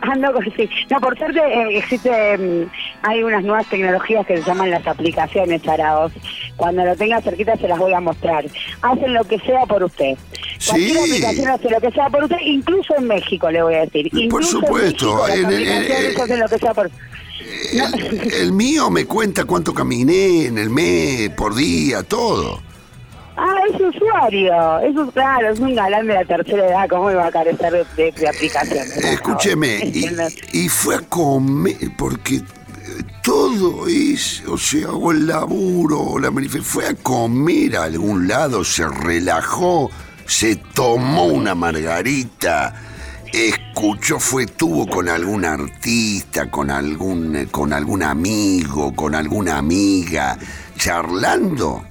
ando 0.02 0.32
con 0.32 0.44
sí. 0.56 0.68
No, 0.90 1.00
por 1.00 1.18
suerte 1.18 1.40
eh, 1.40 1.78
existe, 1.78 2.38
mm, 2.38 2.70
hay 3.02 3.22
unas 3.24 3.42
nuevas 3.42 3.66
tecnologías 3.66 4.24
que 4.26 4.36
se 4.38 4.44
llaman 4.44 4.70
las 4.70 4.86
aplicaciones, 4.86 5.66
Araos. 5.66 6.12
Cuando 6.56 6.84
lo 6.84 6.94
tenga 6.96 7.20
cerquita 7.20 7.56
se 7.56 7.66
las 7.68 7.78
voy 7.78 7.92
a 7.92 8.00
mostrar. 8.00 8.44
Hacen 8.82 9.12
lo 9.14 9.24
que 9.24 9.38
sea 9.40 9.66
por 9.66 9.82
usted. 9.82 10.16
Cualquier 10.66 10.96
Sí. 10.98 11.10
aplicación 11.12 11.48
hace 11.48 11.70
lo 11.70 11.80
que 11.80 11.90
sea 11.90 12.08
por 12.08 12.22
usted, 12.24 12.36
incluso 12.42 12.94
en 12.96 13.08
México 13.08 13.50
le 13.50 13.62
voy 13.62 13.74
a 13.74 13.80
decir. 13.80 14.08
Por 14.10 14.20
Incluso 14.20 14.60
supuesto, 14.60 15.26
En 15.26 15.26
México, 15.26 15.26
las 15.26 15.36
en- 15.36 15.44
en- 15.44 15.72
aplicaciones 15.72 16.16
eh, 16.18 16.22
hacen 16.22 16.40
lo 16.40 16.48
que 16.48 16.58
sea 16.58 16.72
por 16.74 16.90
El, 17.40 18.32
el 18.32 18.52
mío 18.52 18.90
me 18.90 19.06
cuenta 19.06 19.44
cuánto 19.44 19.74
caminé 19.74 20.46
en 20.46 20.58
el 20.58 20.70
mes, 20.70 21.30
por 21.30 21.54
día, 21.54 22.02
todo. 22.02 22.62
Ah, 23.36 23.56
es 23.68 23.80
usuario. 23.80 24.78
Es, 24.80 24.94
un- 24.96 25.10
claro, 25.10 25.50
es 25.52 25.58
un 25.58 25.74
galán 25.74 26.06
de 26.06 26.14
la 26.14 26.24
tercera 26.24 26.66
edad. 26.68 26.88
¿Cómo 26.88 27.10
iba 27.10 27.26
a 27.26 27.32
carecer 27.32 27.72
de, 27.72 27.84
de, 28.04 28.12
de 28.12 28.28
aplicaciones? 28.28 28.96
Escúcheme, 28.96 29.78
y, 29.92 30.06
y 30.52 30.68
fue 30.68 30.94
a 30.96 31.00
comer, 31.00 31.76
porque 31.98 32.36
eh, 32.36 32.42
todo 33.24 33.88
es, 33.88 34.44
o 34.46 34.56
sea, 34.56 34.90
o 34.92 35.10
el 35.10 35.26
laburo, 35.26 36.00
o 36.00 36.18
la 36.20 36.30
fue 36.62 36.86
a 36.86 36.94
comer 36.94 37.76
a 37.76 37.84
algún 37.84 38.28
lado, 38.28 38.62
se 38.62 38.86
relajó, 38.86 39.90
se 40.26 40.54
tomó 40.56 41.24
una 41.24 41.56
margarita, 41.56 42.80
escuchó, 43.34 44.18
fue, 44.20 44.46
tuvo 44.46 44.86
con 44.86 45.08
algún 45.08 45.44
artista, 45.44 46.50
con 46.50 46.70
algún, 46.70 47.34
eh, 47.36 47.46
con 47.50 47.72
algún 47.72 48.02
amigo, 48.02 48.94
con 48.94 49.14
alguna 49.14 49.58
amiga, 49.58 50.38
charlando. 50.76 51.84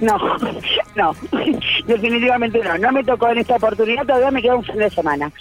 No, 0.00 0.18
no, 0.96 1.12
definitivamente 1.86 2.60
no. 2.62 2.76
No 2.78 2.92
me 2.92 3.04
tocó 3.04 3.28
en 3.28 3.38
esta 3.38 3.56
oportunidad, 3.56 4.04
todavía 4.04 4.30
me 4.30 4.42
queda 4.42 4.56
un 4.56 4.64
fin 4.64 4.76
de 4.76 4.90
semana. 4.90 5.32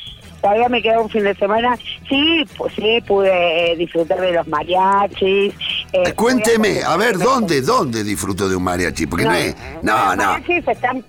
Todavía 0.42 0.70
me 0.70 0.82
queda 0.82 1.02
un 1.02 1.10
fin 1.10 1.24
de 1.24 1.34
semana. 1.36 1.76
Sí, 2.08 2.46
pues 2.56 2.74
sí, 2.76 3.00
pude 3.08 3.72
eh, 3.72 3.76
disfrutar 3.78 4.22
de 4.22 4.32
los 4.34 4.48
mariachis. 4.48 5.54
eh, 5.92 6.04
Eh, 6.06 6.14
Cuénteme, 6.14 6.84
a 6.84 6.96
ver, 6.98 7.18
¿dónde, 7.18 7.62
dónde 7.62 8.04
disfrutó 8.04 8.48
de 8.48 8.56
un 8.56 8.64
mariachi? 8.64 9.08
Porque 9.08 9.26
no, 9.26 9.34
es, 9.34 9.56
no, 9.82 9.94
los 10.06 10.18
no. 10.18 10.24
mariachis 10.24 10.68
están... 10.68 11.04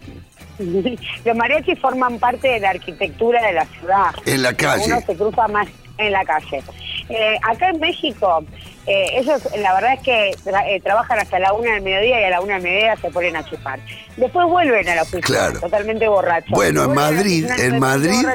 Los 1.24 1.36
mariachis 1.36 1.78
forman 1.78 2.18
parte 2.18 2.48
de 2.48 2.60
la 2.60 2.70
arquitectura 2.70 3.42
de 3.46 3.52
la 3.52 3.64
ciudad. 3.66 4.14
En 4.24 4.42
la 4.42 4.54
calle. 4.54 4.84
Uno 4.86 5.00
se 5.06 5.16
cruza 5.16 5.48
más 5.48 5.68
en 5.98 6.12
la 6.12 6.24
calle. 6.24 6.62
Eh, 7.08 7.36
acá 7.48 7.70
en 7.70 7.80
México, 7.80 8.44
eh, 8.86 9.06
ellos 9.18 9.48
la 9.58 9.74
verdad 9.74 9.94
es 9.94 10.00
que 10.00 10.30
tra- 10.44 10.64
eh, 10.66 10.80
trabajan 10.80 11.18
hasta 11.20 11.38
la 11.38 11.52
una 11.52 11.72
del 11.74 11.82
mediodía 11.82 12.20
y 12.20 12.24
a 12.24 12.30
la 12.30 12.40
una 12.40 12.54
del 12.54 12.62
mediodía 12.64 12.96
se 12.96 13.10
ponen 13.10 13.36
a 13.36 13.44
chupar. 13.44 13.78
Después 14.16 14.46
vuelven 14.46 14.88
a 14.88 14.94
la 14.96 15.02
oficina, 15.02 15.22
Claro. 15.22 15.60
totalmente 15.60 16.08
borrachos. 16.08 16.50
Bueno, 16.50 16.84
en 16.84 16.94
Madrid, 16.94 17.46
en 17.58 17.78
Madrid, 17.78 18.26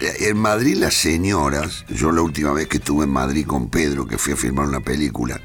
eh, 0.00 0.28
en 0.28 0.36
Madrid 0.36 0.76
las 0.76 0.94
señoras, 0.94 1.84
yo 1.88 2.12
la 2.12 2.20
última 2.22 2.52
vez 2.52 2.68
que 2.68 2.76
estuve 2.78 3.04
en 3.04 3.10
Madrid 3.10 3.46
con 3.46 3.70
Pedro, 3.70 4.06
que 4.06 4.18
fui 4.18 4.34
a 4.34 4.36
filmar 4.36 4.66
una 4.66 4.80
película, 4.80 5.40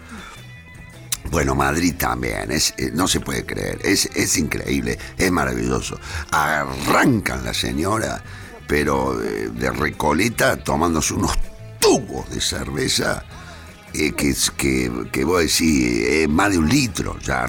bueno, 1.32 1.56
Madrid 1.56 1.96
también, 1.98 2.52
es, 2.52 2.74
eh, 2.78 2.92
no 2.94 3.08
se 3.08 3.20
puede 3.20 3.46
creer, 3.46 3.80
es, 3.84 4.10
es 4.16 4.38
increíble, 4.38 4.98
es 5.18 5.32
maravilloso. 5.32 6.00
Arrancan 6.32 7.44
las 7.46 7.58
señoras, 7.58 8.22
pero 8.68 9.16
de 9.18 9.72
Recoleta 9.72 10.58
tomándose 10.58 11.14
unos 11.14 11.34
tubos 11.80 12.30
de 12.30 12.42
cerveza 12.42 13.24
eh, 13.94 14.14
que, 14.14 14.34
que, 14.58 14.92
que 15.12 15.24
vos 15.24 15.42
decís, 15.42 16.06
eh, 16.08 16.28
más 16.28 16.52
de 16.52 16.58
un 16.58 16.70
litro, 16.70 17.18
ya 17.20 17.46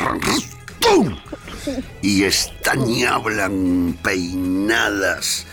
y 2.02 2.24
están 2.24 2.88
y 2.88 3.04
hablan 3.04 3.96
peinadas 4.02 5.46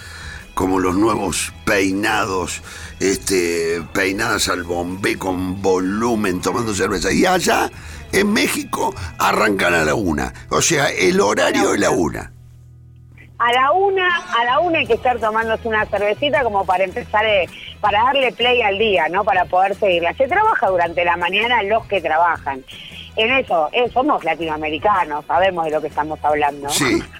como 0.53 0.79
los 0.79 0.95
nuevos 0.95 1.53
peinados, 1.65 2.61
este, 2.99 3.81
peinadas 3.93 4.49
al 4.49 4.63
bombé 4.63 5.17
con 5.17 5.61
volumen, 5.61 6.41
tomando 6.41 6.75
cerveza. 6.75 7.11
Y 7.11 7.25
allá, 7.25 7.71
en 8.11 8.33
México, 8.33 8.93
arrancan 9.17 9.73
a 9.73 9.85
la 9.85 9.95
una. 9.95 10.33
O 10.49 10.61
sea, 10.61 10.89
el 10.89 11.19
horario 11.19 11.73
es 11.73 11.79
la 11.79 11.91
una. 11.91 12.31
A 13.39 13.51
la 13.53 13.71
una, 13.71 14.07
a 14.39 14.45
la 14.45 14.59
una 14.59 14.79
hay 14.79 14.85
que 14.85 14.93
estar 14.93 15.17
tomándose 15.19 15.67
una 15.67 15.85
cervecita 15.87 16.43
como 16.43 16.63
para 16.63 16.83
empezar, 16.83 17.25
eh, 17.25 17.49
para 17.79 18.03
darle 18.03 18.31
play 18.33 18.61
al 18.61 18.77
día, 18.77 19.07
¿no? 19.09 19.23
Para 19.23 19.45
poder 19.45 19.73
seguirla. 19.75 20.13
Se 20.13 20.27
trabaja 20.27 20.67
durante 20.67 21.03
la 21.03 21.17
mañana 21.17 21.63
los 21.63 21.83
que 21.87 22.01
trabajan. 22.01 22.63
En 23.15 23.29
eso, 23.31 23.69
eh, 23.73 23.89
somos 23.93 24.23
latinoamericanos, 24.23 25.25
sabemos 25.25 25.65
de 25.65 25.71
lo 25.71 25.81
que 25.81 25.87
estamos 25.87 26.19
hablando. 26.23 26.69
Sí. 26.69 27.01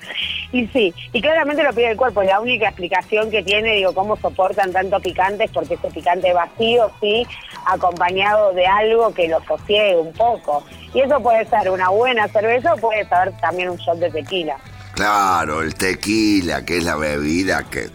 Y 0.54 0.68
sí, 0.68 0.94
y 1.14 1.22
claramente 1.22 1.64
lo 1.64 1.72
pide 1.72 1.92
el 1.92 1.96
cuerpo, 1.98 2.22
es 2.22 2.28
la 2.28 2.42
única 2.42 2.68
explicación 2.68 3.32
que 3.32 3.42
tiene, 3.42 3.74
digo, 3.78 3.94
cómo 3.94 4.18
soportan 4.18 4.74
tanto 4.74 5.00
picante, 5.00 5.46
es 5.46 5.52
porque 5.52 5.76
ese 5.76 5.88
picante 5.92 6.34
vacío, 6.34 6.92
sí, 7.00 7.26
acompañado 7.68 8.52
de 8.52 8.68
algo 8.68 9.14
que 9.14 9.30
lo 9.30 9.42
sosiegue 9.46 9.96
un 9.96 10.12
poco. 10.12 10.62
Y 10.94 11.00
eso 11.00 11.22
puede 11.24 11.46
ser 11.46 11.70
una 11.72 11.88
buena 11.88 12.28
cerveza 12.28 12.74
o 12.74 12.78
puede 12.78 13.08
ser 13.08 13.32
también 13.40 13.70
un 13.70 13.78
shot 13.78 13.98
de 14.00 14.12
tequila. 14.12 14.58
Claro, 14.94 15.62
el 15.62 15.74
tequila, 15.74 16.66
que 16.66 16.80
es 16.80 16.84
la 16.84 16.98
bebida 16.98 17.64
que... 17.70 17.88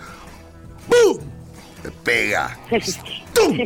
Te 1.82 1.90
pega. 2.05 2.57
¡Tum! 3.34 3.59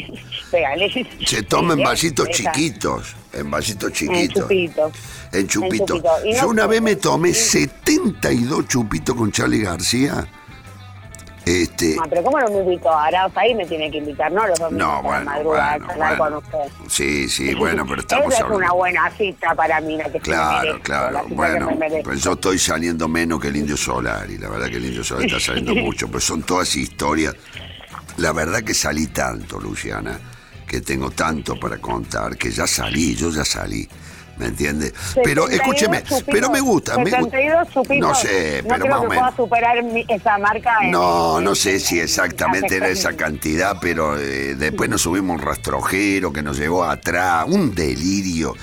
Pégale. 0.50 1.06
Se 1.24 1.42
toma 1.44 1.74
en 1.74 1.78
Sí, 1.78 1.84
vasitos 1.84 2.28
esa. 2.28 2.50
chiquitos, 2.52 3.14
en 3.32 3.52
chiquitos. 3.92 4.42
chupito. 4.42 4.92
En 5.32 5.46
chupito. 5.46 5.76
En 5.76 5.86
chupito. 5.86 5.94
No- 5.96 6.32
Yo 6.40 6.48
una 6.48 6.66
vez 6.66 6.82
me 6.82 6.96
tomé 6.96 7.32
72 7.34 8.66
chupitos 8.68 9.14
con 9.14 9.30
Charlie 9.32 9.62
García. 9.62 10.26
Este, 11.46 11.96
No, 11.96 12.02
pero 12.08 12.22
¿cómo 12.22 12.38
no 12.38 12.48
me 12.50 12.58
invitó? 12.60 12.90
Arauz 12.96 13.32
ahí 13.34 13.54
me 13.54 13.64
tiene 13.66 13.90
que 13.90 13.96
invitar, 13.98 14.30
¿no? 14.30 14.46
Los 14.46 14.58
domingos 14.58 14.86
No, 14.86 14.94
la 14.96 15.00
bueno, 15.00 15.24
madrugada 15.24 15.70
bueno, 15.78 15.84
a 15.84 15.88
charlar 15.88 16.18
bueno. 16.18 16.40
con 16.42 16.58
usted. 16.60 16.72
sí, 16.88 17.28
sí, 17.30 17.54
bueno, 17.54 17.86
pero 17.88 18.00
estamos 18.02 18.34
Esa 18.34 18.44
es 18.44 18.50
una 18.50 18.72
buena 18.72 19.10
cita 19.16 19.54
para 19.54 19.80
mí, 19.80 19.96
la 19.96 20.04
que 20.12 20.20
Claro, 20.20 20.58
merezco, 20.66 20.82
claro. 20.82 21.22
Bueno, 21.30 21.70
me 21.76 22.02
pues 22.04 22.22
yo 22.22 22.32
estoy 22.34 22.58
saliendo 22.58 23.08
menos 23.08 23.40
que 23.40 23.48
el 23.48 23.56
Indio 23.56 23.76
Solar 23.78 24.30
y 24.30 24.36
la 24.36 24.50
verdad 24.50 24.66
que 24.68 24.76
el 24.76 24.84
Indio 24.84 25.02
Solar 25.02 25.24
está 25.24 25.40
saliendo 25.40 25.74
mucho, 25.76 26.08
pero 26.08 26.20
son 26.20 26.42
todas 26.42 26.76
historias. 26.76 27.34
La 28.18 28.32
verdad 28.32 28.62
que 28.62 28.74
salí 28.74 29.06
tanto, 29.06 29.58
Luciana, 29.58 30.20
que 30.70 30.80
tengo 30.80 31.10
tanto 31.10 31.58
para 31.58 31.78
contar, 31.78 32.36
que 32.36 32.48
ya 32.52 32.64
salí, 32.64 33.16
yo 33.16 33.30
ya 33.30 33.44
salí. 33.44 33.88
¿Me 34.38 34.46
entiende? 34.46 34.90
Pero 35.22 35.48
72 35.48 35.50
escúcheme, 35.52 36.02
chupitos, 36.04 36.24
pero 36.32 36.48
me 36.50 36.60
gusta. 36.60 36.96
Me 36.96 37.02
gusta. 37.02 37.16
72 37.18 37.68
chupitos, 37.74 37.98
No 38.08 38.14
sé, 38.14 38.62
no 38.62 38.68
pero 38.68 38.84
creo 38.84 38.90
más 38.94 38.98
o 38.98 39.02
que 39.02 39.08
menos. 39.08 39.34
pueda 39.34 39.36
superar 39.36 39.82
mi- 39.82 40.04
esa 40.08 40.38
marca. 40.38 40.76
en- 40.82 40.92
No, 40.92 41.40
no 41.40 41.54
sé 41.56 41.72
en- 41.74 41.80
si 41.80 41.98
en- 41.98 42.04
exactamente 42.04 42.68
en- 42.76 42.82
era 42.84 42.88
esa 42.88 43.14
cantidad, 43.16 43.76
pero 43.82 44.16
eh, 44.16 44.54
después 44.54 44.88
nos 44.88 45.02
subimos 45.02 45.36
un 45.40 45.42
rastrojero 45.44 46.32
que 46.32 46.42
nos 46.42 46.56
llevó 46.56 46.84
atrás, 46.84 47.44
un 47.48 47.74
delirio. 47.74 48.54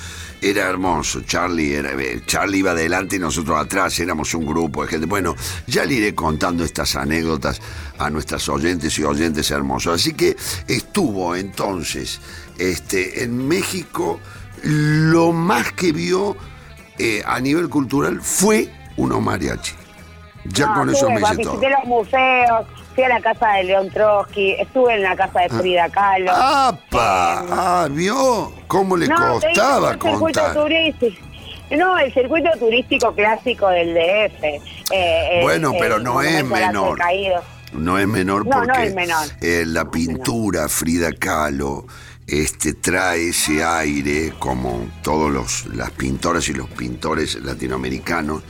Era 0.42 0.70
hermoso, 0.70 1.22
Charlie, 1.22 1.74
era, 1.74 1.92
eh, 1.94 2.22
Charlie 2.26 2.60
iba 2.60 2.72
adelante 2.72 3.16
y 3.16 3.20
nosotros 3.20 3.60
atrás, 3.60 4.00
éramos 4.00 4.34
un 4.36 4.46
grupo 4.46 4.84
de 4.84 4.90
gente. 4.90 5.06
Bueno, 5.08 5.36
ya 5.66 5.84
le 5.84 5.96
iré 5.96 6.14
contando 6.14 6.64
estas 6.64 6.96
anécdotas 6.96 7.60
a 7.98 8.10
nuestras 8.10 8.48
oyentes 8.50 8.98
y 9.00 9.04
oyentes 9.04 9.50
hermosos. 9.50 9.96
Así 9.96 10.14
que 10.14 10.36
estuvo 10.68 11.36
entonces 11.36 12.20
este, 12.58 13.24
en 13.24 13.48
México, 13.48 14.20
lo 14.64 15.32
más 15.32 15.72
que 15.74 15.92
vio 15.92 16.36
eh, 17.00 17.22
a 17.26 17.40
nivel 17.40 17.70
cultural 17.70 18.22
fue 18.22 18.72
unos 18.98 19.22
mariachi. 19.22 19.74
Ya 20.46 20.68
No, 20.68 20.76
con 20.76 20.90
eso 20.90 21.08
estuve, 21.08 21.16
me 21.16 21.22
va, 21.22 21.34
hice 21.34 21.44
todo. 21.44 21.60
Visité 21.60 21.76
los 21.80 21.86
museos, 21.86 22.68
fui 22.98 23.04
a 23.04 23.10
la 23.10 23.22
casa 23.22 23.48
de 23.54 23.66
León 23.66 23.92
Trotsky, 23.92 24.54
estuve 24.54 24.96
en 24.96 25.04
la 25.04 25.16
casa 25.16 25.42
de 25.42 25.50
Frida 25.50 25.88
Kahlo. 25.88 26.32
¡Apa! 26.32 27.46
Ah, 27.48 27.88
¿vio? 27.92 28.52
¿Cómo 28.66 28.98
le 28.98 29.08
No, 29.08 29.34
costaba 29.34 29.92
el 29.92 30.00
contar? 30.00 30.56
turístico. 30.56 31.22
No, 31.70 31.96
el 32.00 32.12
circuito 32.12 32.50
turístico 32.58 33.14
clásico 33.14 33.68
del 33.70 33.94
DF. 33.94 34.44
eh, 34.92 35.40
Bueno, 35.44 35.74
eh, 35.74 35.78
pero 35.80 35.98
el 35.98 36.04
no 36.04 36.24
es 36.24 36.44
menor. 36.44 36.98
No 37.74 38.00
es 38.00 38.08
menor 38.08 38.48
No, 38.48 38.62
no 38.62 38.66
porque 38.74 38.88
es 38.88 38.96
menor. 38.96 39.28
eh, 39.42 39.64
la 39.68 39.92
pintura 39.92 40.68
Frida 40.68 41.12
Kahlo 41.12 41.86
este, 42.26 42.74
trae 42.74 43.30
ese 43.30 43.64
aire, 43.64 44.34
como 44.40 44.88
todos 45.04 45.30
los, 45.30 45.66
las 45.76 45.92
pintoras 45.92 46.50
y 46.50 46.54
los 46.54 46.68
pintores 46.72 47.36
latinoamericanos, 47.44 48.42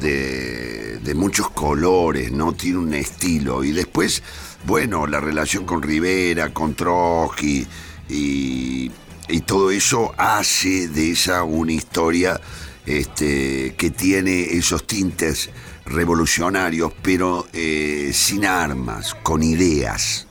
de, 0.00 0.98
de 0.98 1.14
muchos 1.14 1.50
colores, 1.50 2.32
¿no? 2.32 2.52
Tiene 2.52 2.78
un 2.78 2.94
estilo. 2.94 3.64
Y 3.64 3.72
después, 3.72 4.22
bueno, 4.64 5.06
la 5.06 5.20
relación 5.20 5.64
con 5.64 5.82
Rivera, 5.82 6.52
con 6.52 6.74
Trotsky 6.74 7.66
y, 8.08 8.90
y 9.28 9.40
todo 9.42 9.70
eso 9.70 10.14
hace 10.16 10.88
de 10.88 11.10
esa 11.12 11.44
una 11.44 11.72
historia 11.72 12.40
este, 12.86 13.74
que 13.76 13.90
tiene 13.90 14.40
esos 14.42 14.86
tintes 14.86 15.50
revolucionarios, 15.84 16.92
pero 17.02 17.46
eh, 17.52 18.10
sin 18.12 18.44
armas, 18.46 19.14
con 19.22 19.42
ideas, 19.42 20.26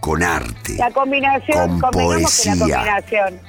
con 0.00 0.22
arte. 0.22 0.76
La 0.78 0.90
combinación, 0.90 1.80
Con 1.80 1.80
convengamos 1.80 2.40
que 2.42 2.48
la 2.50 2.56
poesía. 2.56 2.76
combinación, 2.76 3.40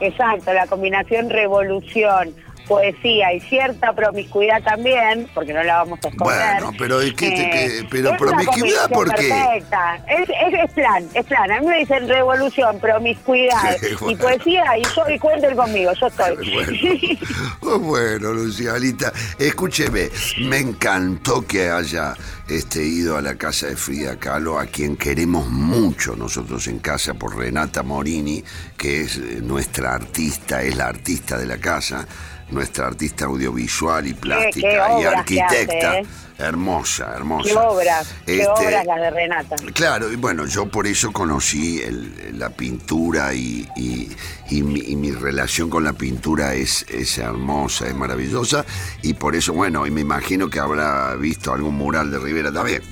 exacto, 0.00 0.52
la 0.52 0.66
combinación 0.66 1.30
revolución, 1.30 2.34
poesía 2.68 3.32
y 3.32 3.40
cierta 3.40 3.92
promiscuidad 3.94 4.62
también, 4.62 5.28
porque 5.34 5.52
no 5.52 5.62
la 5.64 5.78
vamos 5.78 5.98
a 6.04 6.08
esconder. 6.08 6.62
Bueno, 6.62 6.72
pero 6.78 7.02
¿y 7.02 7.14
qué 7.14 7.30
te- 7.30 7.50
qué- 7.50 7.86
pero 7.90 8.10
es 8.10 8.18
promiscuidad, 8.18 8.88
combinación 8.88 8.90
¿por 8.92 9.14
qué? 9.14 9.28
Perfecta. 9.28 9.96
Es, 10.08 10.28
es, 10.28 10.64
es 10.64 10.72
plan, 10.74 11.08
es 11.14 11.26
plan. 11.26 11.50
A 11.50 11.60
mí 11.60 11.66
me 11.66 11.78
dicen 11.78 12.08
revolución, 12.08 12.78
promiscuidad 12.78 13.76
y 13.90 13.94
Bueno. 13.96 14.18
poesía 14.18 14.78
y 14.78 14.82
yo 14.84 15.08
y 15.12 15.18
cuenten 15.18 15.56
conmigo, 15.56 15.92
yo 16.00 16.06
estoy. 16.06 17.18
Bueno, 17.60 17.78
bueno, 17.80 18.32
Lucianita, 18.32 19.12
escúcheme, 19.38 20.08
me 20.40 20.58
encantó 20.58 21.46
que 21.46 21.70
haya 21.70 22.14
este, 22.48 22.82
ido 22.84 23.16
a 23.16 23.22
la 23.22 23.36
casa 23.36 23.66
de 23.68 23.76
Frida 23.76 24.16
Kahlo, 24.18 24.58
a 24.58 24.66
quien 24.66 24.96
queremos 24.96 25.48
mucho 25.48 26.16
nosotros 26.16 26.66
en 26.66 26.78
casa 26.78 27.14
por 27.14 27.36
Renata 27.36 27.82
Morini, 27.82 28.42
que 28.76 29.02
es 29.02 29.16
eh, 29.16 29.40
nuestra 29.42 29.94
artista, 29.94 30.62
es 30.62 30.76
la 30.76 30.86
artista 30.86 31.36
de 31.38 31.46
la 31.46 31.58
casa. 31.58 32.06
Nuestra 32.50 32.86
artista 32.86 33.26
audiovisual 33.26 34.06
y 34.06 34.14
qué 34.14 34.20
plástica 34.20 35.00
y 35.00 35.04
arquitecta. 35.04 35.90
hace, 35.90 36.00
¿eh? 36.00 36.06
Hermosa, 36.38 37.12
hermosa. 37.16 37.50
Qué 37.50 37.56
obras, 37.56 38.14
qué 38.24 38.40
Este, 38.42 38.46
obras 38.48 38.86
las 38.86 39.00
de 39.00 39.10
Renata. 39.10 39.56
Claro, 39.74 40.12
y 40.12 40.14
bueno, 40.16 40.46
yo 40.46 40.66
por 40.70 40.86
eso 40.86 41.12
conocí 41.12 41.80
el- 41.82 42.38
la 42.38 42.50
pintura 42.50 43.34
y, 43.34 43.68
y- 43.76 44.08
y 44.48 44.62
mi, 44.62 44.78
y 44.80 44.94
mi 44.94 45.10
relación 45.10 45.68
con 45.68 45.82
la 45.82 45.92
pintura 45.94 46.54
es, 46.54 46.86
es 46.88 47.18
hermosa, 47.18 47.88
es 47.88 47.94
maravillosa, 47.96 48.64
y 49.02 49.14
por 49.14 49.34
eso, 49.34 49.52
bueno, 49.52 49.84
y 49.84 49.90
me 49.90 50.00
imagino 50.02 50.48
que 50.48 50.60
habrá 50.60 51.14
visto 51.16 51.52
algún 51.52 51.74
mural 51.74 52.10
de 52.12 52.18
Rivera 52.20 52.52
también. 52.52 52.82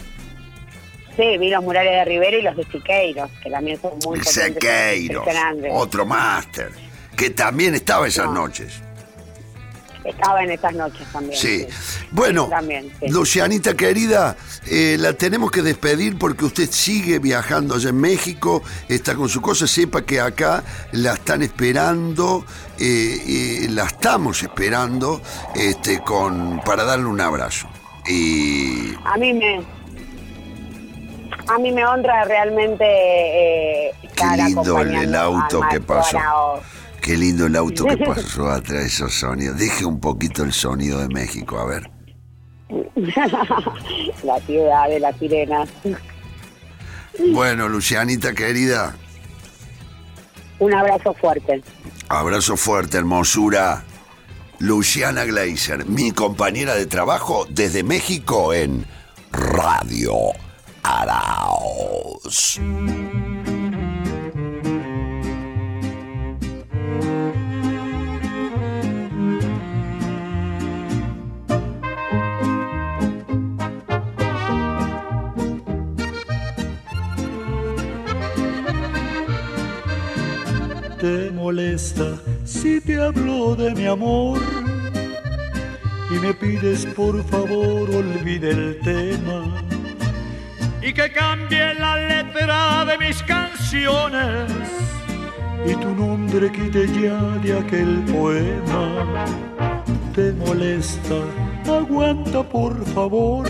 Sí, 1.16 1.38
vi 1.38 1.48
los 1.48 1.62
murales 1.62 1.92
de 1.92 2.04
Rivera 2.04 2.36
y 2.36 2.42
los 2.42 2.56
de 2.56 2.64
Siqueiros, 2.64 3.30
que 3.42 3.48
también 3.50 3.80
son 3.80 3.92
muy 4.04 4.18
impresionantes. 4.18 5.16
otro 5.72 6.04
máster, 6.04 6.72
que 7.16 7.30
también 7.30 7.74
estaba 7.76 8.06
esas 8.08 8.26
No. 8.26 8.34
noches. 8.34 8.82
Estaba 10.06 10.42
en 10.42 10.50
esas 10.52 10.72
noches 10.74 11.06
también. 11.12 11.38
Sí. 11.40 11.66
Bueno, 12.12 12.46
También, 12.48 12.90
sí. 13.00 13.08
Lucianita 13.08 13.74
querida, 13.74 14.36
eh, 14.66 14.96
la 14.98 15.12
tenemos 15.14 15.50
que 15.50 15.62
despedir 15.62 16.16
porque 16.18 16.44
usted 16.44 16.70
sigue 16.70 17.18
viajando 17.18 17.74
allá 17.74 17.90
en 17.90 18.00
México, 18.00 18.62
está 18.88 19.14
con 19.14 19.28
su 19.28 19.40
cosa, 19.40 19.66
sepa 19.66 20.02
que 20.02 20.20
acá 20.20 20.62
la 20.92 21.14
están 21.14 21.42
esperando, 21.42 22.44
eh, 22.78 23.64
eh, 23.64 23.66
la 23.70 23.84
estamos 23.84 24.42
esperando 24.42 25.20
este, 25.54 26.00
con, 26.00 26.60
para 26.64 26.84
darle 26.84 27.06
un 27.06 27.20
abrazo. 27.20 27.68
Y 28.08 28.94
A 29.04 29.16
mí 29.18 29.32
me 29.32 29.60
a 31.48 31.58
mí 31.58 31.70
me 31.70 31.84
honra 31.86 32.24
realmente 32.24 32.84
eh, 32.84 33.92
estar 34.02 34.36
lindo 34.38 34.80
el- 34.80 35.14
auto 35.14 35.60
que 35.70 35.80
pasó. 35.80 36.18
Qué 37.06 37.16
lindo 37.16 37.46
el 37.46 37.54
auto 37.54 37.84
que 37.84 37.96
pasó 38.04 38.50
atrás 38.50 38.80
de 38.80 38.86
esos 38.86 39.14
sonidos. 39.14 39.56
Deje 39.56 39.84
un 39.84 40.00
poquito 40.00 40.42
el 40.42 40.52
sonido 40.52 40.98
de 40.98 41.06
México, 41.06 41.56
a 41.56 41.64
ver. 41.64 41.88
la 44.24 44.40
ciudad 44.40 44.88
de 44.88 44.98
las 44.98 45.16
sirenas. 45.16 45.68
Bueno, 47.32 47.68
Lucianita 47.68 48.34
querida, 48.34 48.96
Un 50.58 50.74
abrazo 50.74 51.14
fuerte. 51.14 51.62
Abrazo 52.08 52.56
fuerte, 52.56 52.98
hermosura. 52.98 53.84
Luciana 54.58 55.24
Gleiser, 55.24 55.86
mi 55.86 56.10
compañera 56.10 56.74
de 56.74 56.86
trabajo 56.86 57.46
desde 57.48 57.84
México 57.84 58.52
en 58.52 58.84
Radio 59.30 60.32
Araos. 60.82 62.60
Molesta 81.46 82.08
si 82.44 82.80
te 82.80 83.00
hablo 83.00 83.54
de 83.54 83.72
mi 83.72 83.86
amor 83.86 84.40
y 86.10 86.14
me 86.24 86.34
pides 86.34 86.84
por 86.86 87.22
favor 87.30 87.88
olvide 88.02 88.50
el 88.50 88.80
tema 88.80 89.38
y 90.82 90.92
que 90.92 91.08
cambie 91.12 91.74
la 91.74 91.94
letra 92.08 92.84
de 92.86 92.98
mis 92.98 93.22
canciones 93.22 94.50
y 95.70 95.72
tu 95.76 95.90
nombre 95.94 96.50
quite 96.50 96.82
ya 97.00 97.20
de 97.44 97.58
aquel 97.60 97.92
poema. 98.12 98.84
Te 100.14 100.32
molesta, 100.32 101.18
aguanta 101.80 102.42
por 102.42 102.74
favor. 102.94 103.48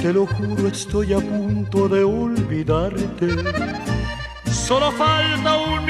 Te 0.00 0.12
lo 0.12 0.26
juro, 0.26 0.68
estoy 0.68 1.12
a 1.12 1.20
punto 1.20 1.88
de 1.88 2.04
olvidarte. 2.04 3.28
Solo 4.70 4.92
falta 4.92 5.56
un 5.56 5.89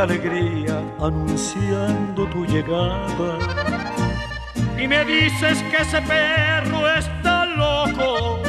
De 0.00 0.14
alegría 0.14 0.82
anunciando 0.98 2.26
tu 2.26 2.46
llegada. 2.46 3.38
Y 4.78 4.88
me 4.88 5.04
dices 5.04 5.62
que 5.70 5.82
ese 5.82 6.00
perro 6.02 6.88
está 6.90 7.44
loco, 7.44 8.40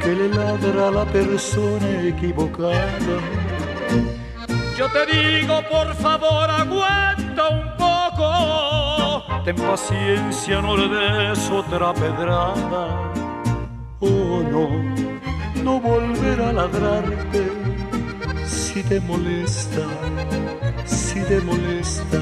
que 0.00 0.14
le 0.14 0.28
ladra 0.28 0.88
a 0.88 0.90
la 0.90 1.04
persona 1.06 1.88
equivocada. 2.02 3.16
Yo 4.76 4.86
te 4.92 5.06
digo, 5.06 5.60
por 5.70 5.92
favor, 5.96 6.48
aguanta 6.48 7.48
un 7.48 7.76
poco. 7.76 9.42
Ten 9.44 9.56
paciencia, 9.56 10.62
no 10.62 10.76
le 10.76 10.88
des 10.88 11.50
otra 11.50 11.92
pedrada. 11.94 13.12
Oh 14.00 14.40
no, 14.52 14.68
no 15.64 15.80
volver 15.80 16.40
a 16.40 16.52
ladrarte 16.52 17.47
te 18.88 19.00
molesta, 19.00 19.82
si 20.86 21.20
te 21.24 21.40
molesta. 21.42 22.20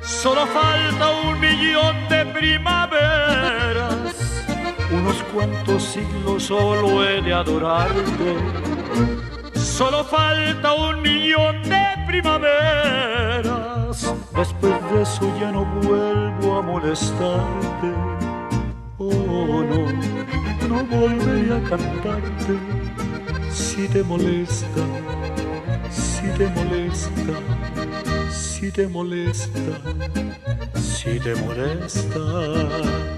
Solo 0.00 0.46
falta 0.46 1.10
un 1.28 1.38
millón 1.38 1.96
de 2.08 2.24
primaveras, 2.26 4.14
unos 4.90 5.22
cuantos 5.34 5.84
siglos 5.84 6.44
solo 6.44 7.04
he 7.04 7.20
de 7.20 7.34
adorarte. 7.34 8.36
Solo 9.54 10.02
falta 10.02 10.72
un 10.72 11.02
millón 11.02 11.62
de 11.62 11.84
primaveras, 12.06 14.14
después 14.34 14.92
de 14.92 15.02
eso 15.02 15.30
ya 15.38 15.52
no 15.52 15.66
vuelvo 15.82 16.58
a 16.58 16.62
molestarte. 16.62 17.92
Oh 18.96 19.62
no, 19.62 19.92
no 20.68 20.84
volveré 20.84 21.54
a 21.54 21.62
cantarte 21.68 22.58
si 23.50 23.88
te 23.88 24.02
molesta, 24.02 24.66
si 24.66 25.07
te 26.38 26.46
molesta, 26.50 27.10
si 28.30 28.70
te 28.70 28.86
molesta, 28.86 29.50
si 30.76 31.18
te 31.18 31.34
molesta. 31.34 33.17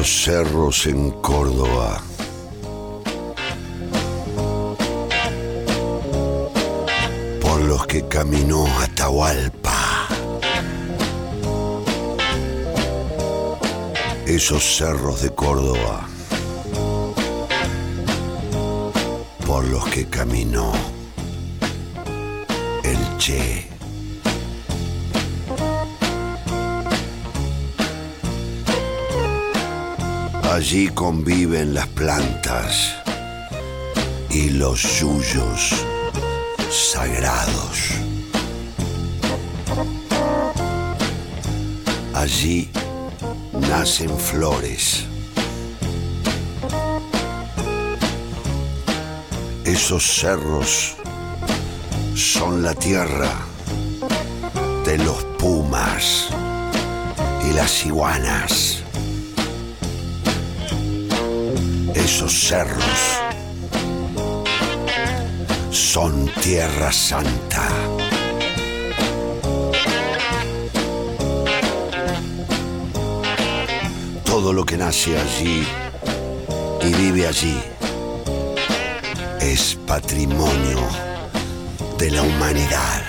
Esos 0.00 0.24
cerros 0.24 0.86
en 0.86 1.10
Córdoba. 1.10 2.00
Por 7.42 7.60
los 7.60 7.86
que 7.86 8.08
caminó 8.08 8.66
Atahualpa. 8.80 10.08
Esos 14.24 14.62
cerros 14.78 15.20
de 15.20 15.34
Córdoba. 15.34 16.08
Por 19.46 19.68
los 19.68 19.84
que 19.88 20.06
caminó 20.06 20.72
el 22.84 23.18
Che. 23.18 23.79
Allí 30.50 30.88
conviven 30.88 31.74
las 31.74 31.86
plantas 31.86 32.96
y 34.30 34.50
los 34.50 34.80
suyos 34.80 35.70
sagrados. 36.68 37.92
Allí 42.14 42.68
nacen 43.70 44.10
flores. 44.18 45.04
Esos 49.64 50.02
cerros 50.02 50.96
son 52.16 52.64
la 52.64 52.74
tierra 52.74 53.30
de 54.84 54.98
los 54.98 55.22
pumas 55.38 56.26
y 57.48 57.52
las 57.52 57.86
iguanas. 57.86 58.79
Esos 62.12 62.32
cerros 62.32 63.00
son 65.70 66.26
tierra 66.42 66.92
santa. 66.92 67.68
Todo 74.24 74.52
lo 74.52 74.66
que 74.66 74.76
nace 74.76 75.16
allí 75.16 75.64
y 76.82 76.92
vive 76.94 77.28
allí 77.28 77.62
es 79.40 79.78
patrimonio 79.86 80.80
de 81.96 82.10
la 82.10 82.22
humanidad. 82.22 83.02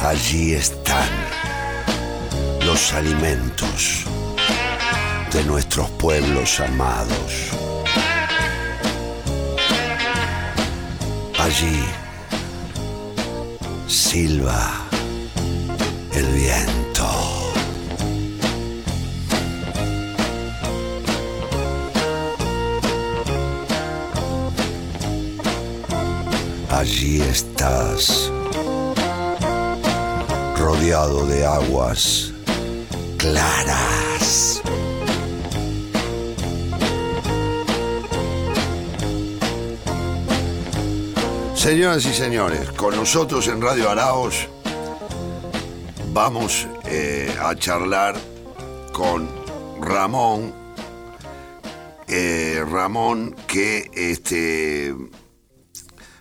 Allí 0.00 0.54
están 0.54 0.77
los 2.78 2.94
alimentos 2.94 4.04
de 5.32 5.42
nuestros 5.44 5.90
pueblos 5.90 6.60
amados. 6.60 7.50
Allí 11.40 11.84
silba 13.88 14.86
el 16.12 16.26
viento. 16.26 17.08
Allí 26.70 27.22
estás, 27.22 28.30
rodeado 30.56 31.26
de 31.26 31.44
aguas 31.44 32.27
Señoras 41.68 42.06
y 42.06 42.14
señores, 42.14 42.70
con 42.72 42.96
nosotros 42.96 43.46
en 43.48 43.60
Radio 43.60 43.90
Araos 43.90 44.48
vamos 46.14 46.66
eh, 46.86 47.30
a 47.40 47.54
charlar 47.54 48.16
con 48.92 49.28
Ramón. 49.80 50.54
Eh, 52.06 52.64
Ramón, 52.66 53.36
que 53.46 53.90
este. 53.92 54.94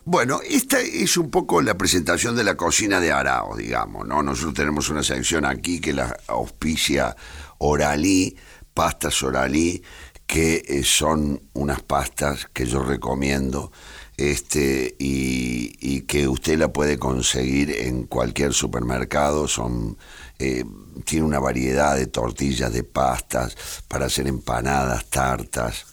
Bueno, 0.10 0.40
esta 0.42 0.80
es 0.80 1.18
un 1.18 1.30
poco 1.30 1.62
la 1.62 1.78
presentación 1.78 2.34
de 2.34 2.46
la 2.46 2.56
cocina 2.56 3.02
de 3.02 3.12
Araos, 3.12 3.58
digamos, 3.58 4.08
¿no? 4.08 4.24
Nosotros 4.24 4.54
tenemos 4.54 4.88
una 4.88 5.04
sección 5.04 5.44
aquí 5.44 5.82
que 5.82 5.92
la 5.92 6.16
auspicia 6.28 7.14
Oralí, 7.58 8.34
pastas 8.74 9.22
Oralí, 9.22 9.84
que 10.26 10.64
eh, 10.66 10.84
son 10.86 11.42
unas 11.52 11.82
pastas 11.82 12.48
que 12.54 12.66
yo 12.66 12.84
recomiendo 12.84 13.74
este, 14.16 14.96
y, 14.98 15.76
y 15.82 16.04
que 16.04 16.30
usted 16.30 16.58
la 16.58 16.72
puede 16.72 16.98
conseguir 16.98 17.70
en 17.72 18.04
cualquier 18.06 18.54
supermercado. 18.54 19.46
Son, 19.50 19.98
eh, 20.40 20.64
tiene 21.04 21.26
una 21.26 21.40
variedad 21.40 21.98
de 21.98 22.08
tortillas, 22.08 22.72
de 22.72 22.86
pastas 22.86 23.58
para 23.90 24.06
hacer 24.06 24.30
empanadas, 24.30 25.04
tartas, 25.10 25.86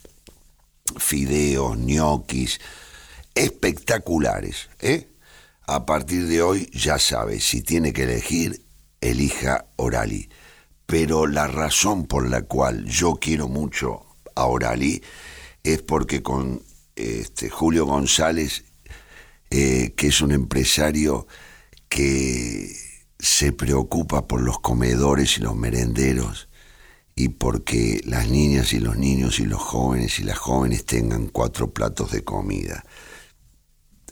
fideos, 0.98 1.76
ñoquis, 1.76 2.60
espectaculares. 3.35 4.68
¿eh? 4.80 5.09
A 5.66 5.87
partir 5.87 6.26
de 6.26 6.43
hoy 6.43 6.70
ya 6.72 6.99
sabe, 6.99 7.41
si 7.41 7.62
tiene 7.62 7.93
que 7.93 8.05
elegir, 8.05 8.64
elija 9.01 9.66
Orali. 9.76 10.28
Pero 10.87 11.26
la 11.26 11.47
razón 11.47 12.07
por 12.07 12.28
la 12.28 12.43
cual 12.43 12.85
yo 12.85 13.14
quiero 13.14 13.49
mucho 13.49 14.07
a 14.35 14.47
Orali 14.47 15.03
es 15.62 15.82
porque 15.82 16.22
con 16.22 16.62
este, 16.97 17.49
Julio 17.49 17.87
González, 17.87 18.64
eh, 19.51 19.95
que 19.97 20.09
es 20.09 20.20
un 20.20 20.32
empresario 20.32 21.26
que 21.89 22.74
se 23.18 23.53
preocupa 23.53 24.26
por 24.26 24.43
los 24.43 24.61
comedores 24.61 25.39
y 25.39 25.41
los 25.41 25.57
merenderos 25.57 26.49
y 27.16 27.28
porque 27.28 28.01
las 28.05 28.28
niñas 28.28 28.72
y 28.72 28.80
los 28.80 28.97
niños 28.97 29.39
y 29.39 29.47
los 29.47 29.62
jóvenes 29.62 30.18
y 30.18 30.24
las 30.24 30.39
jóvenes 30.39 30.85
tengan 30.85 31.28
cuatro 31.28 31.72
platos 31.72 32.11
de 32.11 32.24
comida. 32.24 32.85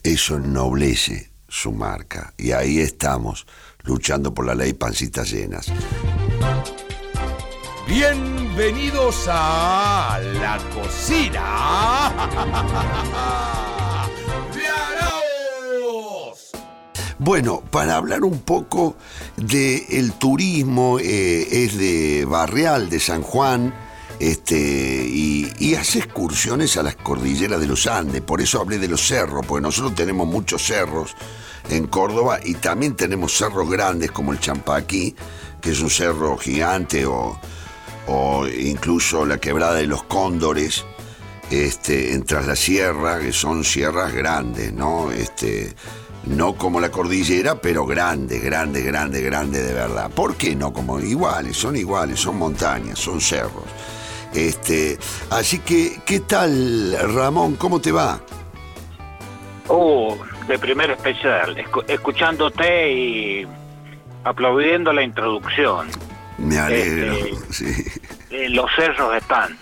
Eso 0.03 0.35
ennoblece 0.35 1.31
su 1.47 1.71
marca 1.71 2.33
y 2.37 2.51
ahí 2.51 2.79
estamos 2.79 3.47
luchando 3.83 4.33
por 4.33 4.45
la 4.45 4.53
ley 4.53 4.73
pancitas 4.73 5.31
llenas. 5.31 5.67
Bienvenidos 7.87 9.27
a 9.29 10.19
la 10.41 10.59
cocina 10.75 12.11
de. 14.53 14.61
Bueno, 17.17 17.63
para 17.71 17.95
hablar 17.95 18.25
un 18.25 18.39
poco 18.39 18.97
del 19.37 20.11
turismo, 20.19 20.99
eh, 20.99 21.63
es 21.63 21.77
de 21.77 22.25
Barreal, 22.25 22.89
de 22.89 22.99
San 22.99 23.21
Juan, 23.21 23.73
este, 24.23 24.55
y, 24.57 25.75
hace 25.75 25.99
excursiones 25.99 26.77
a 26.77 26.83
las 26.83 26.95
cordilleras 26.95 27.59
de 27.59 27.67
los 27.67 27.87
Andes, 27.87 28.21
por 28.21 28.39
eso 28.39 28.61
hablé 28.61 28.77
de 28.77 28.87
los 28.87 29.05
cerros, 29.05 29.45
porque 29.45 29.61
nosotros 29.61 29.95
tenemos 29.95 30.27
muchos 30.27 30.63
cerros 30.63 31.13
en 31.69 31.87
Córdoba 31.87 32.39
y 32.41 32.53
también 32.53 32.95
tenemos 32.95 33.35
cerros 33.35 33.69
grandes 33.69 34.11
como 34.11 34.31
el 34.31 34.39
Champaquí, 34.39 35.13
que 35.59 35.71
es 35.71 35.81
un 35.81 35.89
cerro 35.89 36.37
gigante, 36.37 37.05
o, 37.05 37.37
incluso 38.57 39.25
la 39.25 39.39
quebrada 39.39 39.73
de 39.75 39.87
los 39.87 40.03
Cóndores, 40.03 40.85
este, 41.51 42.13
en 42.13 42.23
Tras 42.23 42.47
la 42.47 42.55
Sierra, 42.55 43.19
que 43.19 43.33
son 43.33 43.65
sierras 43.65 44.13
grandes, 44.13 44.71
¿no? 44.71 45.11
Este, 45.11 45.75
no 46.27 46.55
como 46.55 46.79
la 46.79 46.91
cordillera, 46.91 47.59
pero 47.59 47.85
grandes, 47.85 48.41
grandes, 48.41 48.85
grandes, 48.85 49.21
grandes 49.21 49.67
de 49.67 49.73
verdad. 49.73 50.09
¿Por 50.11 50.37
qué 50.37 50.55
no? 50.55 50.71
Como 50.71 50.99
iguales, 51.01 51.57
son 51.57 51.75
iguales, 51.75 52.21
son 52.21 52.37
montañas, 52.37 52.99
son 52.99 53.19
cerros. 53.19 53.65
Este, 54.33 54.97
así 55.29 55.59
que, 55.59 55.99
¿qué 56.05 56.19
tal, 56.21 56.97
Ramón? 57.15 57.55
¿Cómo 57.55 57.79
te 57.79 57.91
va? 57.91 58.19
Oh, 59.67 60.17
de 60.47 60.59
primer 60.59 60.91
especial, 60.91 61.55
escu- 61.55 61.85
escuchándote 61.87 62.91
y 62.91 63.47
aplaudiendo 64.23 64.91
la 64.91 65.03
introducción. 65.03 65.87
Me 66.37 66.57
alegro, 66.57 67.13
Este- 67.13 67.53
sí. 67.53 67.83
Eh, 68.31 68.49
los 68.49 68.65
cerros 68.75 69.15
están. 69.15 69.57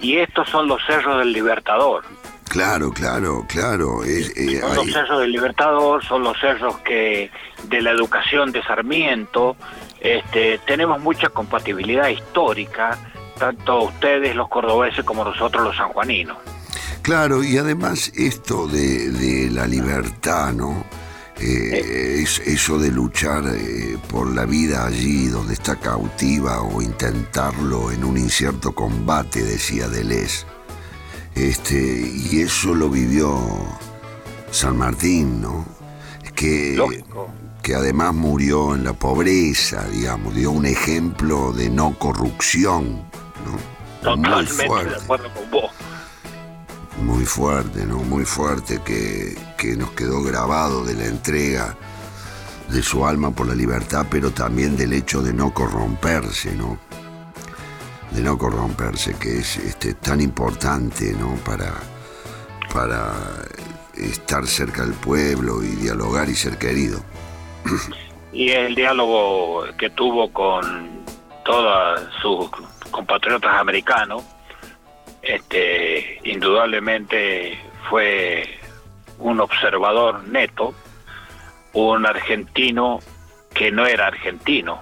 Y 0.00 0.18
estos 0.18 0.48
son 0.50 0.68
los 0.68 0.80
cerros 0.86 1.18
del 1.18 1.32
Libertador. 1.32 2.04
Claro, 2.48 2.92
claro, 2.92 3.44
claro. 3.48 4.04
eh, 4.04 4.60
Son 4.60 4.76
los 4.76 4.92
cerros 4.92 5.20
del 5.20 5.32
Libertador, 5.32 6.04
son 6.04 6.22
los 6.22 6.38
cerros 6.38 6.78
que 6.80 7.30
de 7.64 7.82
la 7.82 7.90
educación 7.90 8.52
de 8.52 8.62
Sarmiento. 8.62 9.56
Este, 10.00 10.58
tenemos 10.66 11.00
mucha 11.00 11.30
compatibilidad 11.30 12.08
histórica, 12.08 12.98
tanto 13.38 13.84
ustedes 13.84 14.34
los 14.34 14.48
cordobeses 14.48 15.04
como 15.04 15.24
nosotros 15.24 15.64
los 15.64 15.76
sanjuaninos. 15.76 16.36
Claro, 17.02 17.44
y 17.44 17.58
además 17.58 18.10
esto 18.16 18.66
de, 18.66 19.10
de 19.10 19.50
la 19.50 19.66
libertad, 19.66 20.52
¿no? 20.52 20.84
Eh, 21.40 22.20
es- 22.22 22.38
eso 22.46 22.78
de 22.78 22.90
luchar 22.92 23.42
eh, 23.48 23.98
por 24.08 24.32
la 24.32 24.46
vida 24.46 24.86
allí 24.86 25.26
donde 25.26 25.54
está 25.54 25.76
cautiva 25.76 26.62
o 26.62 26.80
intentarlo 26.80 27.90
en 27.90 28.04
un 28.04 28.16
incierto 28.16 28.72
combate, 28.72 29.42
decía 29.42 29.88
Deleuze. 29.88 30.46
Este, 31.34 31.74
y 31.76 32.40
eso 32.40 32.74
lo 32.74 32.88
vivió 32.88 33.36
San 34.52 34.76
Martín, 34.78 35.42
¿no? 35.42 35.66
Que, 36.36 36.74
Lógico. 36.76 37.28
que 37.62 37.74
además 37.74 38.14
murió 38.14 38.74
en 38.74 38.84
la 38.84 38.92
pobreza, 38.92 39.84
digamos, 39.88 40.34
dio 40.34 40.52
un 40.52 40.64
ejemplo 40.66 41.52
de 41.52 41.68
no 41.70 41.98
corrupción, 41.98 43.02
¿no? 43.44 43.52
Muy 43.52 43.60
Totalmente 44.02 44.62
de 44.62 44.66
fuerte. 44.68 44.94
acuerdo 44.96 45.30
con 45.34 45.50
vos. 45.50 45.70
muy 46.98 47.24
fuerte, 47.24 47.86
¿no? 47.86 47.98
Muy 47.98 48.24
fuerte 48.24 48.80
que, 48.84 49.36
que 49.58 49.76
nos 49.76 49.90
quedó 49.92 50.22
grabado 50.22 50.84
de 50.84 50.94
la 50.94 51.06
entrega 51.06 51.76
de 52.68 52.82
su 52.82 53.06
alma 53.06 53.30
por 53.30 53.46
la 53.46 53.54
libertad, 53.54 54.06
pero 54.10 54.30
también 54.30 54.76
del 54.76 54.92
hecho 54.92 55.22
de 55.22 55.32
no 55.32 55.52
corromperse, 55.52 56.54
¿no? 56.54 56.78
De 58.10 58.22
no 58.22 58.38
corromperse, 58.38 59.14
que 59.14 59.38
es 59.38 59.56
este, 59.58 59.94
tan 59.94 60.20
importante, 60.20 61.12
¿no? 61.18 61.34
Para, 61.44 61.72
para 62.72 63.12
estar 63.94 64.46
cerca 64.46 64.82
del 64.82 64.94
pueblo 64.94 65.62
y 65.62 65.68
dialogar 65.76 66.28
y 66.28 66.34
ser 66.34 66.58
querido. 66.58 67.00
Y 68.32 68.50
el 68.50 68.74
diálogo 68.74 69.64
que 69.78 69.90
tuvo 69.90 70.32
con 70.32 71.04
todos 71.44 72.00
sus 72.22 72.50
compatriotas 72.94 73.60
americanos, 73.60 74.22
este, 75.20 76.20
indudablemente 76.22 77.58
fue 77.90 78.48
un 79.18 79.40
observador 79.40 80.22
neto, 80.28 80.72
un 81.72 82.06
argentino 82.06 83.00
que 83.52 83.72
no 83.72 83.84
era 83.84 84.06
argentino 84.06 84.80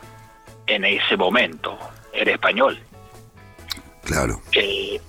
en 0.66 0.84
ese 0.84 1.16
momento, 1.16 1.78
era 2.12 2.32
español. 2.32 2.78
Claro, 4.04 4.40
Eh, 4.52 5.00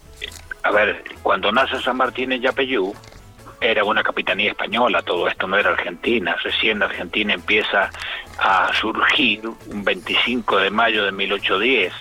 a 0.63 0.71
ver, 0.71 1.03
cuando 1.21 1.51
nace 1.51 1.81
San 1.81 1.97
Martín 1.97 2.31
en 2.31 2.41
Yapeyú, 2.41 2.93
era 3.59 3.83
una 3.83 4.01
capitanía 4.01 4.51
española, 4.51 5.01
todo 5.01 5.27
esto 5.27 5.45
no 5.47 5.57
era 5.57 5.71
Argentina. 5.71 6.35
Recién 6.41 6.81
Argentina 6.83 7.33
empieza 7.33 7.89
a 8.37 8.71
surgir 8.73 9.41
un 9.47 9.83
25 9.83 10.57
de 10.57 10.69
mayo 10.69 11.03
de 11.05 11.11
1810 11.11 11.93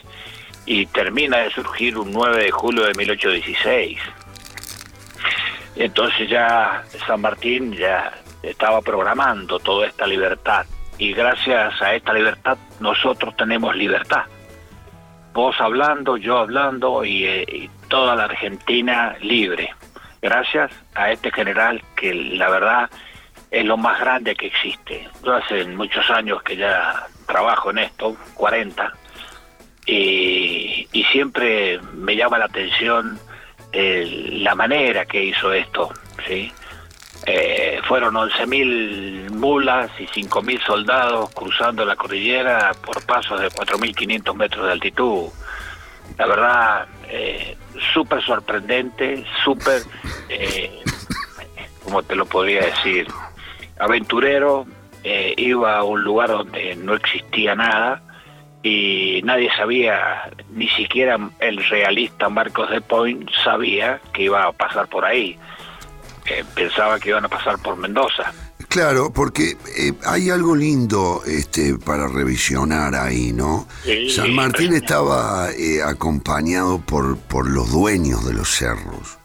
y 0.66 0.86
termina 0.86 1.38
de 1.38 1.50
surgir 1.50 1.98
un 1.98 2.12
9 2.12 2.44
de 2.44 2.50
julio 2.50 2.84
de 2.84 2.94
1816. 2.94 3.98
Entonces 5.76 6.28
ya 6.28 6.84
San 7.06 7.20
Martín 7.20 7.72
ya 7.72 8.12
estaba 8.42 8.80
programando 8.82 9.58
toda 9.58 9.86
esta 9.86 10.06
libertad 10.06 10.66
y 10.98 11.12
gracias 11.12 11.80
a 11.80 11.94
esta 11.94 12.12
libertad 12.12 12.58
nosotros 12.80 13.36
tenemos 13.36 13.74
libertad 13.74 14.24
vos 15.32 15.58
hablando, 15.60 16.16
yo 16.16 16.38
hablando 16.38 17.04
y, 17.04 17.24
eh, 17.24 17.44
y 17.48 17.70
toda 17.88 18.14
la 18.14 18.24
Argentina 18.24 19.16
libre. 19.20 19.74
Gracias 20.20 20.70
a 20.94 21.10
este 21.10 21.32
general 21.32 21.82
que 21.96 22.14
la 22.14 22.48
verdad 22.48 22.90
es 23.50 23.64
lo 23.64 23.76
más 23.76 23.98
grande 24.00 24.34
que 24.34 24.46
existe. 24.46 25.08
Yo 25.24 25.34
hace 25.34 25.64
muchos 25.64 26.08
años 26.10 26.42
que 26.42 26.56
ya 26.56 27.06
trabajo 27.26 27.70
en 27.70 27.78
esto, 27.78 28.16
40, 28.34 28.92
y, 29.86 30.88
y 30.92 31.04
siempre 31.12 31.80
me 31.94 32.16
llama 32.16 32.38
la 32.38 32.46
atención 32.46 33.18
eh, 33.72 34.28
la 34.42 34.54
manera 34.54 35.06
que 35.06 35.24
hizo 35.24 35.52
esto, 35.52 35.90
¿sí? 36.26 36.52
Eh, 37.24 37.80
fueron 37.86 38.14
11.000 38.14 39.30
mulas 39.30 39.90
y 39.98 40.06
5.000 40.06 40.64
soldados 40.64 41.30
cruzando 41.30 41.84
la 41.84 41.94
cordillera 41.94 42.72
por 42.84 43.04
pasos 43.06 43.40
de 43.40 43.48
4.500 43.48 44.34
metros 44.34 44.66
de 44.66 44.72
altitud. 44.72 45.28
La 46.18 46.26
verdad, 46.26 46.86
eh, 47.08 47.56
súper 47.94 48.22
sorprendente, 48.22 49.24
súper, 49.44 49.82
eh, 50.28 50.82
¿cómo 51.84 52.02
te 52.02 52.16
lo 52.16 52.26
podría 52.26 52.66
decir? 52.66 53.06
Aventurero, 53.78 54.66
eh, 55.04 55.34
iba 55.36 55.78
a 55.78 55.84
un 55.84 56.02
lugar 56.02 56.28
donde 56.28 56.74
no 56.76 56.94
existía 56.94 57.54
nada 57.54 58.02
y 58.62 59.20
nadie 59.24 59.50
sabía, 59.56 60.30
ni 60.52 60.68
siquiera 60.68 61.18
el 61.40 61.64
realista 61.64 62.28
Marcos 62.28 62.70
de 62.70 62.80
Point 62.80 63.28
sabía 63.44 64.00
que 64.12 64.24
iba 64.24 64.44
a 64.44 64.52
pasar 64.52 64.88
por 64.88 65.04
ahí. 65.04 65.38
Eh, 66.26 66.44
pensaba 66.54 67.00
que 67.00 67.08
iban 67.08 67.24
a 67.24 67.28
pasar 67.28 67.58
por 67.58 67.76
Mendoza. 67.76 68.32
Claro, 68.68 69.12
porque 69.12 69.58
eh, 69.76 69.92
hay 70.06 70.30
algo 70.30 70.56
lindo 70.56 71.22
este, 71.26 71.74
para 71.74 72.08
revisionar 72.08 72.94
ahí, 72.94 73.32
¿no? 73.32 73.68
Sí. 73.84 74.08
San 74.08 74.34
Martín 74.34 74.72
estaba 74.72 75.50
eh, 75.50 75.82
acompañado 75.82 76.80
por, 76.80 77.18
por 77.18 77.50
los 77.50 77.70
dueños 77.70 78.24
de 78.24 78.32
los 78.32 78.48
cerros. 78.48 79.18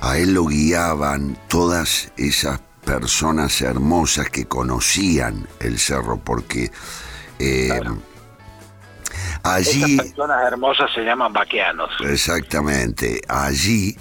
A 0.00 0.18
él 0.18 0.34
lo 0.34 0.46
guiaban 0.46 1.36
todas 1.48 2.12
esas 2.16 2.60
personas 2.84 3.60
hermosas 3.62 4.28
que 4.30 4.44
conocían 4.44 5.48
el 5.60 5.78
cerro, 5.78 6.18
porque 6.18 6.70
eh, 7.38 7.80
allí... 9.42 9.96
Personas 9.96 10.44
hermosas 10.46 10.90
se 10.94 11.02
llaman 11.02 11.32
vaqueanos. 11.32 11.90
Exactamente, 12.00 13.20
allí 13.28 13.96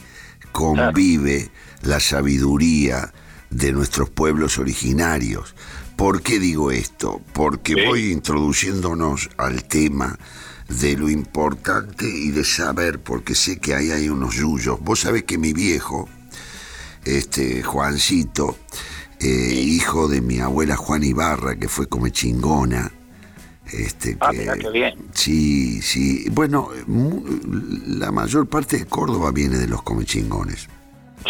convive 0.52 1.50
la 1.82 2.00
sabiduría 2.00 3.14
de 3.50 3.72
nuestros 3.72 4.10
pueblos 4.10 4.58
originarios. 4.58 5.56
¿Por 5.96 6.22
qué 6.22 6.40
digo 6.40 6.72
esto? 6.72 7.22
Porque 7.34 7.74
Sí. 7.76 7.86
voy 7.86 8.12
introduciéndonos 8.12 9.30
al 9.38 9.64
tema 9.66 10.18
de 10.68 10.96
lo 10.96 11.10
importante 11.10 12.06
y 12.08 12.32
de 12.32 12.44
saber, 12.44 13.00
porque 13.00 13.36
sé 13.36 13.60
que 13.60 13.76
ahí 13.76 13.92
hay 13.92 14.10
unos 14.10 14.36
yuyos. 14.36 14.80
Vos 14.80 15.02
sabés 15.02 15.24
que 15.24 15.38
mi 15.38 15.54
viejo, 15.54 16.08
este 17.04 17.62
Juancito, 17.62 18.58
eh, 19.20 19.28
hijo 19.54 20.08
de 20.08 20.22
mi 20.22 20.40
abuela 20.40 20.76
Juana 20.76 21.06
Ibarra, 21.06 21.56
que 21.58 21.68
fue 21.68 21.88
come 21.88 22.12
chingona, 22.12 22.92
este, 23.74 24.18
Ah, 24.20 24.32
que- 24.32 24.38
mira 24.40 24.56
qué 24.56 24.70
bien. 24.70 24.96
Sí, 25.14 25.82
sí. 25.82 26.28
Bueno, 26.32 26.70
la 27.88 28.12
mayor 28.12 28.48
parte 28.48 28.78
de 28.80 28.86
Córdoba 28.86 29.32
viene 29.32 29.58
de 29.58 29.68
los 29.68 29.82
comechingones. 29.84 30.68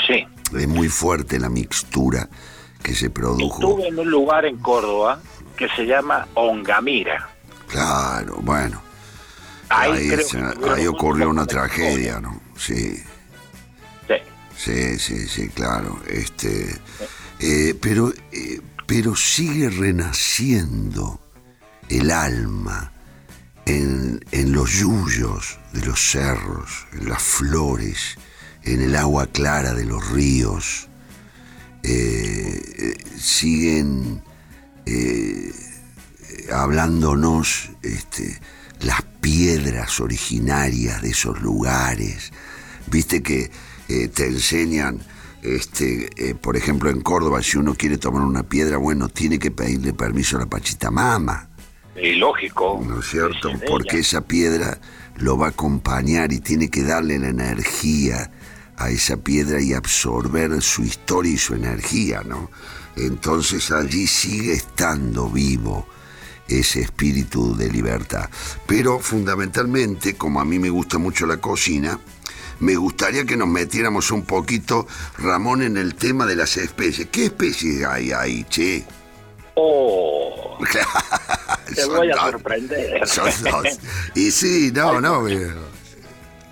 Sí. 0.07 0.25
Es 0.57 0.67
muy 0.67 0.89
fuerte 0.89 1.39
la 1.39 1.49
mixtura 1.49 2.27
que 2.83 2.95
se 2.95 3.09
produjo. 3.09 3.59
Estuve 3.61 3.87
en 3.87 3.99
un 3.99 4.09
lugar 4.09 4.45
en 4.45 4.57
Córdoba 4.57 5.21
que 5.55 5.67
se 5.69 5.85
llama 5.85 6.27
Ongamira. 6.33 7.29
Claro, 7.67 8.37
bueno. 8.41 8.81
Ahí, 9.69 9.91
Ahí, 9.93 10.07
creo 10.09 10.27
se- 10.27 10.37
que 10.37 10.43
tuvieron 10.55 10.79
ahí 10.79 10.87
ocurrió 10.87 11.29
una 11.29 11.45
tragedia, 11.45 12.19
¿no? 12.19 12.41
Sí, 12.57 13.01
Sí. 14.07 14.15
sí, 14.57 14.99
sí, 14.99 15.27
sí, 15.27 15.47
claro. 15.49 15.99
Este, 16.09 16.75
eh, 17.39 17.73
pero, 17.81 18.11
eh, 18.33 18.59
pero 18.85 19.15
sigue 19.15 19.69
renaciendo 19.69 21.21
el 21.91 22.09
alma 22.09 22.91
en, 23.65 24.23
en 24.31 24.51
los 24.51 24.71
yuyos 24.71 25.59
de 25.73 25.85
los 25.85 25.99
cerros, 25.99 26.87
en 26.93 27.09
las 27.09 27.21
flores, 27.21 28.17
en 28.63 28.81
el 28.81 28.95
agua 28.95 29.27
clara 29.27 29.73
de 29.73 29.85
los 29.85 30.09
ríos. 30.09 30.87
Eh, 31.83 32.61
eh, 32.77 32.93
siguen 33.17 34.23
eh, 34.85 35.51
hablándonos 36.53 37.71
este, 37.81 38.39
las 38.81 39.01
piedras 39.19 39.99
originarias 39.99 41.01
de 41.01 41.09
esos 41.09 41.41
lugares. 41.41 42.31
Viste 42.87 43.21
que 43.21 43.51
te 43.87 44.25
enseñan, 44.25 44.99
este, 45.43 46.35
por 46.41 46.55
ejemplo, 46.55 46.89
en 46.89 47.01
Córdoba, 47.01 47.43
si 47.43 47.57
uno 47.57 47.75
quiere 47.75 47.97
tomar 47.97 48.21
una 48.21 48.43
piedra, 48.43 48.77
bueno, 48.77 49.09
tiene 49.09 49.37
que 49.37 49.51
pedirle 49.51 49.93
permiso 49.93 50.37
a 50.37 50.41
la 50.41 50.45
Pachitamama. 50.45 51.50
Y 51.95 52.13
lógico. 52.13 52.81
¿no 52.85 52.99
es 52.99 53.07
cierto? 53.07 53.49
es 53.49 53.61
Porque 53.67 53.97
ella. 53.97 54.01
esa 54.01 54.21
piedra 54.21 54.77
lo 55.17 55.37
va 55.37 55.47
a 55.47 55.49
acompañar 55.49 56.31
y 56.31 56.39
tiene 56.39 56.69
que 56.69 56.83
darle 56.83 57.19
la 57.19 57.29
energía 57.29 58.31
a 58.77 58.89
esa 58.89 59.17
piedra 59.17 59.61
y 59.61 59.73
absorber 59.73 60.61
su 60.61 60.83
historia 60.83 61.33
y 61.33 61.37
su 61.37 61.53
energía, 61.53 62.21
¿no? 62.25 62.49
Entonces 62.95 63.71
allí 63.71 64.07
sigue 64.07 64.53
estando 64.53 65.29
vivo 65.29 65.85
ese 66.47 66.81
espíritu 66.81 67.55
de 67.55 67.69
libertad. 67.69 68.29
Pero 68.67 68.99
fundamentalmente, 68.99 70.15
como 70.15 70.41
a 70.41 70.45
mí 70.45 70.59
me 70.59 70.69
gusta 70.69 70.97
mucho 70.97 71.25
la 71.25 71.37
cocina, 71.37 71.99
me 72.59 72.75
gustaría 72.75 73.25
que 73.25 73.37
nos 73.37 73.47
metiéramos 73.47 74.11
un 74.11 74.23
poquito, 74.23 74.87
Ramón, 75.17 75.61
en 75.61 75.77
el 75.77 75.95
tema 75.95 76.25
de 76.25 76.35
las 76.35 76.57
especies. 76.57 77.07
¿Qué 77.11 77.25
especies 77.25 77.85
hay 77.85 78.11
ahí, 78.11 78.45
che? 78.49 78.85
Oh, 79.55 80.57
te 81.75 81.85
voy 81.85 82.09
a 82.11 82.15
dos. 82.15 82.31
sorprender. 82.31 83.07
Son 83.07 83.25
dos. 83.43 83.79
Y 84.15 84.31
sí, 84.31 84.71
no, 84.73 84.99
no. 85.01 85.27
eh, 85.27 85.51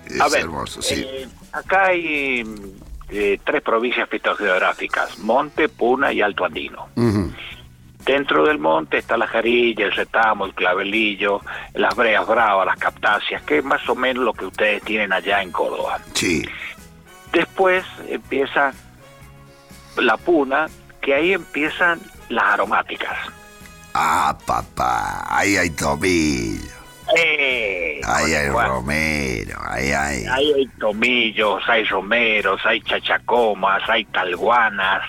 Es 0.06 0.20
A 0.20 0.28
ver, 0.28 0.40
hermoso, 0.42 0.82
sí. 0.82 0.96
eh, 1.06 1.28
acá 1.52 1.86
hay 1.86 2.44
eh, 3.10 3.38
tres 3.44 3.62
provincias 3.62 4.08
fitogeográficas, 4.08 5.18
Monte, 5.20 5.68
Puna 5.68 6.12
y 6.12 6.20
Alto 6.20 6.44
Andino. 6.44 6.88
Dentro 8.04 8.46
del 8.46 8.58
monte 8.58 8.96
está 8.98 9.16
la 9.18 9.26
jarilla, 9.26 9.84
el 9.84 9.92
retamo, 9.92 10.46
el 10.46 10.54
clavelillo, 10.54 11.42
las 11.74 11.94
breas 11.94 12.26
bravas, 12.26 12.64
las 12.66 12.78
captáceas, 12.78 13.42
que 13.42 13.58
es 13.58 13.64
más 13.64 13.86
o 13.90 13.94
menos 13.94 14.24
lo 14.24 14.32
que 14.32 14.46
ustedes 14.46 14.82
tienen 14.82 15.12
allá 15.12 15.42
en 15.42 15.52
Córdoba. 15.52 16.00
Sí. 16.14 16.42
Después 17.32 17.84
empieza 18.08 18.72
la 19.98 20.16
puna, 20.16 20.66
que 21.00 21.14
ahí 21.14 21.32
empiezan 21.32 22.00
las 22.28 22.44
aromáticas. 22.44 23.16
Ah, 23.94 24.36
papá, 24.46 25.24
ahí 25.28 25.56
hay 25.56 25.70
tomillo, 25.70 26.70
¡Eh! 27.16 28.00
ahí 28.06 28.34
hay 28.34 28.48
romero, 28.48 29.58
ahí 29.68 29.90
hay... 29.90 30.24
Ahí 30.26 30.52
hay 30.52 30.66
tomillos, 30.78 31.62
hay 31.68 31.82
romeros, 31.84 32.60
hay 32.64 32.80
chachacomas, 32.82 33.82
hay 33.88 34.04
talguanas, 34.04 35.02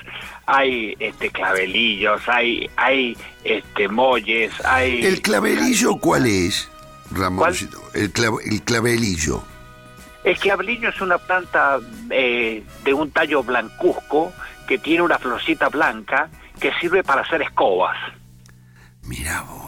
hay 0.47 0.95
este 0.99 1.29
clavelillos, 1.29 2.21
hay 2.27 2.67
hay 2.75 3.15
este 3.43 3.87
molles, 3.87 4.51
hay 4.65 5.05
¿El 5.05 5.21
clavelillo 5.21 5.97
cuál 5.97 6.25
es, 6.25 6.67
Ramoncito? 7.11 7.79
El, 7.93 8.11
clav- 8.11 8.41
el 8.45 8.63
clavelillo. 8.63 9.43
El 10.23 10.37
clavelillo 10.37 10.89
es 10.89 11.01
una 11.01 11.19
planta 11.19 11.79
eh, 12.09 12.63
de 12.83 12.93
un 12.93 13.11
tallo 13.11 13.43
blancuzco 13.43 14.33
que 14.67 14.77
tiene 14.77 15.01
una 15.03 15.17
florcita 15.17 15.69
blanca 15.69 16.29
que 16.59 16.71
sirve 16.79 17.03
para 17.03 17.21
hacer 17.21 17.41
escobas. 17.41 17.97
Mira 19.03 19.41
vos. 19.41 19.59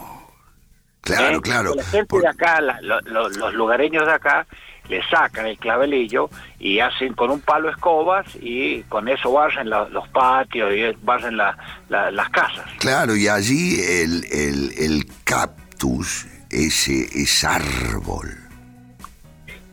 Claro, 1.00 1.38
¿eh? 1.38 1.40
claro. 1.42 1.74
La 1.74 1.84
gente 1.84 2.06
Por- 2.06 2.22
de 2.22 2.28
acá, 2.28 2.60
la- 2.60 2.80
lo- 2.80 3.00
lo- 3.02 3.28
los 3.28 3.52
lugareños 3.54 4.06
de 4.06 4.12
acá, 4.12 4.46
le 4.88 5.02
sacan 5.08 5.46
el 5.46 5.58
clavelillo 5.58 6.28
y 6.58 6.78
hacen 6.80 7.14
con 7.14 7.30
un 7.30 7.40
palo 7.40 7.70
escobas 7.70 8.26
y 8.40 8.82
con 8.84 9.08
eso 9.08 9.32
barren 9.32 9.68
la- 9.70 9.88
los 9.88 10.06
patios 10.08 10.72
y 10.74 10.82
barren 11.02 11.36
la- 11.36 11.56
la- 11.88 12.10
las 12.10 12.28
casas. 12.30 12.64
Claro, 12.78 13.16
y 13.16 13.28
allí 13.28 13.80
el, 13.80 14.24
el, 14.30 14.72
el 14.78 15.06
cactus, 15.24 16.26
ese 16.50 17.08
es 17.14 17.44
árbol. 17.44 18.28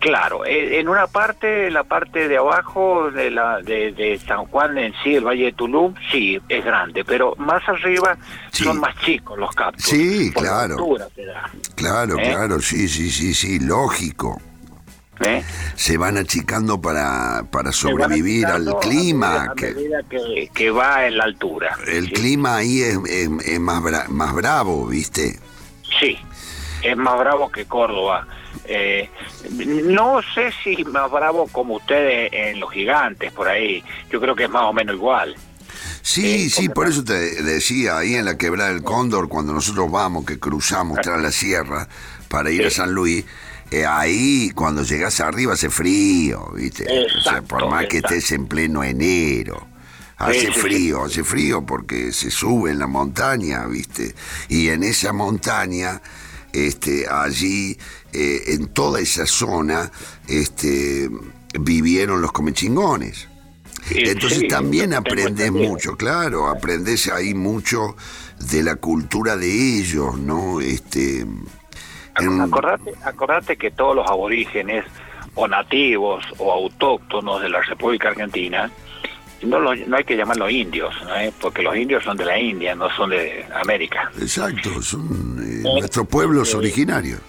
Claro, 0.02 0.44
eh, 0.46 0.80
en 0.80 0.90
una 0.90 1.06
parte, 1.06 1.70
la 1.70 1.84
parte 1.84 2.28
de 2.28 2.38
abajo 2.38 3.12
de, 3.12 3.30
la, 3.30 3.60
de, 3.62 3.92
de 3.92 4.18
San 4.26 4.46
Juan 4.48 4.76
en 4.80 4.94
sí, 5.04 5.14
el 5.14 5.24
Valle 5.24 5.46
de 5.46 5.54
Tulum, 5.54 5.94
sí, 6.12 6.42
es 6.50 6.66
grande, 6.66 7.06
pero 7.06 7.36
más 7.38 7.62
arriba 7.70 8.18
Sí. 8.52 8.64
son 8.64 8.80
más 8.80 8.96
chicos 8.98 9.38
los 9.38 9.54
cactus. 9.56 9.86
Sí, 9.86 10.32
claro. 10.34 10.76
Claro, 11.76 12.18
¿Eh? 12.18 12.24
claro, 12.32 12.60
sí, 12.60 12.88
sí, 12.88 13.12
sí, 13.12 13.34
sí, 13.36 13.60
lógico. 13.60 14.42
¿eh? 15.24 15.44
Se 15.76 15.98
van 15.98 16.18
achicando 16.18 16.82
para, 16.82 17.44
para 17.52 17.72
sobrevivir 17.72 18.48
al 18.48 18.68
a 18.70 18.80
clima. 18.80 19.44
a 19.52 19.54
que 19.54 19.72
medida 19.76 20.00
que, 20.10 20.50
que 20.52 20.72
va 20.72 21.06
en 21.06 21.18
la 21.18 21.26
altura. 21.26 21.78
el 21.88 22.06
¿sí? 22.08 22.12
clima 22.14 22.56
ahí 22.56 22.82
es, 22.82 22.98
es- 23.08 23.30
es 23.46 23.60
más, 23.60 23.84
bra- 23.84 24.08
más 24.08 24.34
bravo, 24.34 24.88
¿viste? 24.88 25.40
Sí, 26.00 26.18
es 26.82 26.98
más 26.98 27.20
bravo 27.20 27.52
que 27.52 27.66
Córdoba. 27.66 28.26
Eh, 28.66 29.10
no 29.50 30.22
sé 30.34 30.52
si 30.64 30.84
más 30.86 31.10
bravo 31.12 31.48
como 31.52 31.76
ustedes 31.76 32.30
en 32.32 32.60
los 32.60 32.72
gigantes 32.72 33.32
por 33.32 33.48
ahí. 33.48 33.84
Yo 34.12 34.20
creo 34.22 34.36
que 34.36 34.46
es 34.46 34.50
más 34.50 34.64
o 34.64 34.74
menos 34.74 34.96
igual. 34.96 35.36
Sí, 36.02 36.50
Eh, 36.50 36.50
sí, 36.50 36.70
por 36.70 36.88
eso 36.88 37.04
te 37.04 37.14
decía, 37.44 37.98
ahí 37.98 38.16
en 38.16 38.26
la 38.26 38.38
quebrada 38.38 38.72
del 38.74 38.84
Cóndor, 38.84 39.28
cuando 39.30 39.54
nosotros 39.54 39.90
vamos, 39.92 40.26
que 40.26 40.40
cruzamos 40.40 41.00
tras 41.02 41.22
la 41.22 41.32
sierra 41.32 41.88
para 42.28 42.50
ir 42.52 42.66
a. 42.66 42.72
San 42.72 42.92
Luis, 42.94 43.24
eh, 43.70 43.86
ahí 43.86 44.52
cuando 44.56 44.84
llegas 44.84 45.20
arriba 45.22 45.54
hace 45.54 45.70
frío, 45.70 46.52
¿viste? 46.56 46.86
o 46.86 47.22
sea, 47.22 47.42
por 47.42 47.62
Exacto, 47.62 47.68
más 47.68 47.86
que 47.88 47.98
estés 47.98 48.32
en 48.32 48.48
pleno 48.48 48.84
enero. 48.84 49.68
Hace 50.18 50.48
Sí, 50.48 50.54
sí, 50.54 50.54
sí. 50.54 50.60
frío, 50.60 51.04
hace 51.06 51.24
frío 51.24 51.66
porque 51.66 52.12
se 52.12 52.30
sube 52.32 52.72
en 52.72 52.80
la 52.80 52.88
montaña, 52.88 53.66
¿viste? 53.66 54.14
Y 54.50 54.70
en 54.70 54.84
esa 54.84 55.14
montaña, 55.14 56.02
este, 56.54 57.08
allí, 57.10 57.78
eh, 58.14 58.44
en 58.54 58.68
toda 58.68 59.00
esa 59.00 59.26
zona, 59.26 59.92
este, 60.28 61.10
vivieron 61.60 62.22
los 62.22 62.32
comechingones. 62.32 63.28
Entonces 63.90 64.40
sí, 64.40 64.48
también 64.48 64.94
aprendes 64.94 65.52
mucho, 65.52 65.96
claro, 65.98 66.48
aprendes 66.48 67.08
ahí 67.08 67.34
mucho 67.34 67.96
de 68.52 68.62
la 68.64 68.76
cultura 68.76 69.36
de 69.38 69.80
ellos, 69.80 70.18
¿no? 70.20 70.62
Este, 70.62 71.22
en- 71.22 72.42
Acordate, 72.42 72.94
acordate 73.04 73.58
que 73.58 73.72
todos 73.72 73.96
los 73.96 74.08
aborígenes 74.08 74.86
o 75.34 75.48
nativos 75.48 76.24
o 76.38 76.52
autóctonos 76.52 77.42
de 77.42 77.50
la 77.50 77.62
República 77.62 78.10
Argentina, 78.10 78.70
no, 79.42 79.60
no 79.60 79.98
hay 79.98 80.04
que 80.04 80.16
llamarlos 80.16 80.52
indios, 80.52 80.94
¿no? 81.04 81.16
¿Eh? 81.16 81.34
porque 81.42 81.64
los 81.64 81.76
indios 81.76 82.04
son 82.04 82.16
de 82.18 82.26
la 82.26 82.38
India, 82.40 82.76
no 82.76 82.88
son 82.96 83.10
de 83.10 83.44
América. 83.64 84.12
exacto, 84.22 84.80
son 84.82 85.40
eh, 85.44 85.62
nuestros 85.64 86.08
pueblos 86.08 86.54
originarios. 86.54 87.20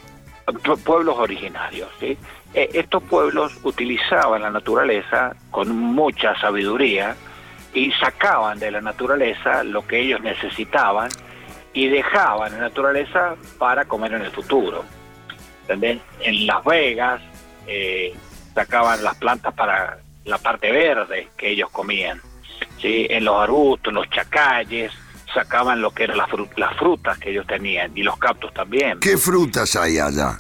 Pu- 0.47 0.79
pueblos 0.83 1.17
originarios. 1.19 1.89
¿sí? 2.01 2.17
Eh, 2.55 2.69
estos 2.75 3.03
pueblos 3.05 3.59
utilizaban 3.63 4.43
la 4.43 4.51
naturaleza 4.51 5.35
con 5.51 5.71
mucha 5.77 6.39
sabiduría 6.41 7.17
y 7.75 7.91
sacaban 7.93 8.59
de 8.59 8.71
la 8.71 8.81
naturaleza 8.81 9.65
lo 9.65 9.87
que 9.87 10.01
ellos 10.01 10.21
necesitaban 10.21 11.11
y 11.73 11.89
dejaban 11.89 12.53
la 12.53 12.59
naturaleza 12.59 13.35
para 13.59 13.85
comer 13.87 14.13
en 14.15 14.23
el 14.23 14.31
futuro. 14.31 14.85
¿Entendés? 15.63 16.01
En 16.21 16.47
Las 16.47 16.65
Vegas 16.65 17.23
eh, 17.67 18.15
sacaban 18.55 19.03
las 19.03 19.15
plantas 19.17 19.55
para 19.55 19.99
la 20.25 20.39
parte 20.39 20.71
verde 20.71 21.29
que 21.37 21.51
ellos 21.51 21.71
comían. 21.71 22.21
¿sí? 22.79 23.07
En 23.09 23.25
los 23.25 23.37
arbustos, 23.41 23.91
en 23.91 23.95
los 23.95 24.11
chacalles, 24.11 24.93
sacaban 25.35 25.81
lo 25.81 25.91
que 25.93 26.05
eran 26.05 26.19
las, 26.19 26.29
fru- 26.29 26.49
las 26.57 26.77
frutas 26.79 27.19
que 27.19 27.31
ellos 27.31 27.47
tenían 27.47 27.91
y 27.97 28.03
los 28.03 28.17
cactus 28.19 28.53
también. 28.53 29.01
¿Qué 29.01 29.17
frutas 29.17 29.75
hay 29.77 29.99
allá? 29.99 30.39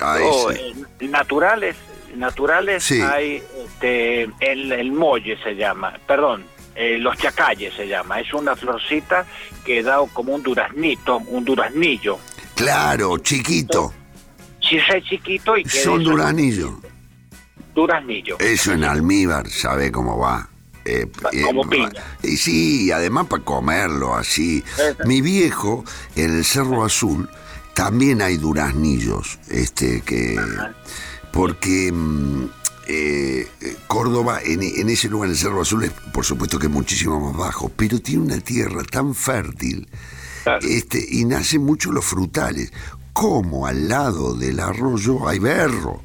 Ahí 0.00 0.22
Oh, 0.24 0.52
sí. 0.52 0.58
eh, 1.00 1.08
naturales, 1.08 1.76
naturales 2.16 2.84
Sí. 2.84 3.00
hay 3.00 3.42
este, 3.66 4.22
el, 4.40 4.72
el 4.72 4.92
molle 4.92 5.36
se 5.42 5.54
llama, 5.56 5.98
perdón, 6.06 6.44
eh, 6.74 6.96
los 6.98 7.16
chacalles 7.16 7.74
se 7.74 7.88
llama, 7.88 8.20
es 8.20 8.32
una 8.32 8.54
florcita 8.54 9.26
que 9.64 9.82
da 9.82 9.98
como 10.12 10.34
un 10.34 10.42
duraznito, 10.42 11.16
un 11.18 11.44
duraznillo, 11.44 12.18
Claro, 12.54 13.18
chiquito, 13.18 13.92
si 14.60 14.76
es 14.78 15.04
chiquito 15.04 15.56
y 15.56 15.62
que 15.64 15.70
son 15.70 16.02
duranillos. 16.04 16.70
duraznillo. 17.74 18.36
Eso 18.40 18.72
en 18.72 18.84
almíbar, 18.84 19.48
¿sabe 19.48 19.90
cómo 19.92 20.18
va? 20.18 20.48
Eh, 20.88 21.06
Como. 21.44 21.64
Y 22.22 22.36
sí, 22.36 22.90
además 22.92 23.26
para 23.26 23.44
comerlo 23.44 24.14
así. 24.14 24.64
Mi 25.04 25.20
viejo, 25.20 25.84
en 26.16 26.36
el 26.36 26.44
Cerro 26.44 26.84
Azul, 26.84 27.28
también 27.74 28.22
hay 28.22 28.36
duraznillos, 28.38 29.38
este, 29.48 30.00
que... 30.00 30.36
Porque 31.32 31.92
mm, 31.92 32.44
eh, 32.88 33.46
eh, 33.60 33.76
Córdoba, 33.86 34.40
en, 34.42 34.62
en 34.62 34.88
ese 34.88 35.08
lugar, 35.08 35.26
en 35.28 35.32
el 35.32 35.38
Cerro 35.38 35.60
Azul, 35.60 35.84
es 35.84 35.92
por 36.12 36.24
supuesto 36.24 36.58
que 36.58 36.66
es 36.66 36.72
muchísimo 36.72 37.20
más 37.20 37.36
bajo, 37.36 37.70
pero 37.76 38.00
tiene 38.00 38.22
una 38.24 38.40
tierra 38.40 38.82
tan 38.84 39.14
fértil 39.14 39.86
Claro. 40.44 40.66
este, 40.66 41.04
y 41.10 41.24
nacen 41.26 41.62
mucho 41.64 41.92
los 41.92 42.04
frutales. 42.06 42.72
Como 43.12 43.66
al 43.66 43.88
lado 43.88 44.34
del 44.34 44.60
arroyo 44.60 45.28
hay 45.28 45.38
berro. 45.38 46.00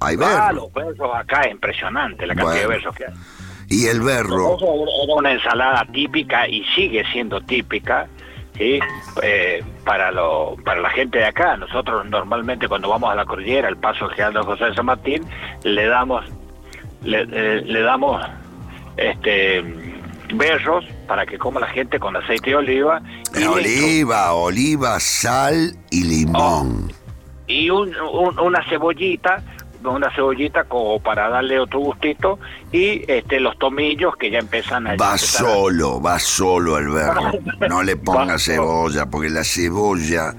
Hay 0.00 0.16
berro. 0.16 0.42
Ah, 0.42 0.52
los 0.52 0.72
versos 0.72 1.08
acá 1.14 1.40
es 1.42 1.52
impresionante 1.52 2.26
la 2.26 2.34
cantidad 2.34 2.60
de 2.60 2.66
versos 2.66 2.94
que 2.94 3.06
hay. 3.06 3.14
Y 3.68 3.86
el 3.86 4.00
berro, 4.00 4.56
era 4.58 5.14
una 5.14 5.32
ensalada 5.32 5.86
típica 5.92 6.46
y 6.48 6.64
sigue 6.74 7.04
siendo 7.12 7.40
típica 7.40 8.06
¿sí? 8.56 8.78
Eh, 9.22 9.62
para 9.84 10.10
lo, 10.12 10.56
para 10.64 10.80
la 10.80 10.90
gente 10.90 11.18
de 11.18 11.26
acá. 11.26 11.56
Nosotros 11.56 12.06
normalmente 12.06 12.68
cuando 12.68 12.88
vamos 12.88 13.10
a 13.10 13.14
la 13.14 13.24
cordillera, 13.24 13.68
el 13.68 13.76
paso 13.76 14.08
General 14.10 14.44
José 14.44 14.66
de 14.66 14.74
San 14.74 14.86
Martín, 14.86 15.24
le 15.64 15.86
damos 15.86 16.24
le, 17.02 17.22
eh, 17.32 17.62
le 17.66 17.80
damos 17.82 18.24
este 18.96 19.62
berros 20.34 20.84
para 21.06 21.26
que 21.26 21.36
coma 21.38 21.60
la 21.60 21.66
gente 21.68 21.98
con 22.00 22.16
aceite 22.16 22.50
de 22.50 22.56
oliva 22.56 23.02
y, 23.38 23.44
oliva, 23.44 24.32
oliva, 24.34 24.98
sal 25.00 25.74
y 25.90 26.04
limón. 26.04 26.90
y 27.46 27.68
un- 27.70 27.94
un- 28.12 28.38
una 28.38 28.64
cebollita 28.68 29.42
una 29.92 30.10
cebollita 30.14 30.64
como 30.64 30.98
para 31.00 31.28
darle 31.28 31.58
otro 31.60 31.80
gustito 31.80 32.38
y 32.72 33.02
este 33.10 33.40
los 33.40 33.58
tomillos 33.58 34.16
que 34.16 34.30
ya 34.30 34.38
empiezan 34.38 34.86
a 34.86 34.96
Va 34.96 35.14
a- 35.14 35.18
solo, 35.18 36.00
va 36.00 36.18
solo 36.18 36.78
el 36.78 36.88
berro. 36.88 37.32
No 37.68 37.82
le 37.82 37.96
ponga 37.96 38.38
cebolla, 38.38 39.06
porque 39.06 39.30
la 39.30 39.44
cebolla 39.44 40.34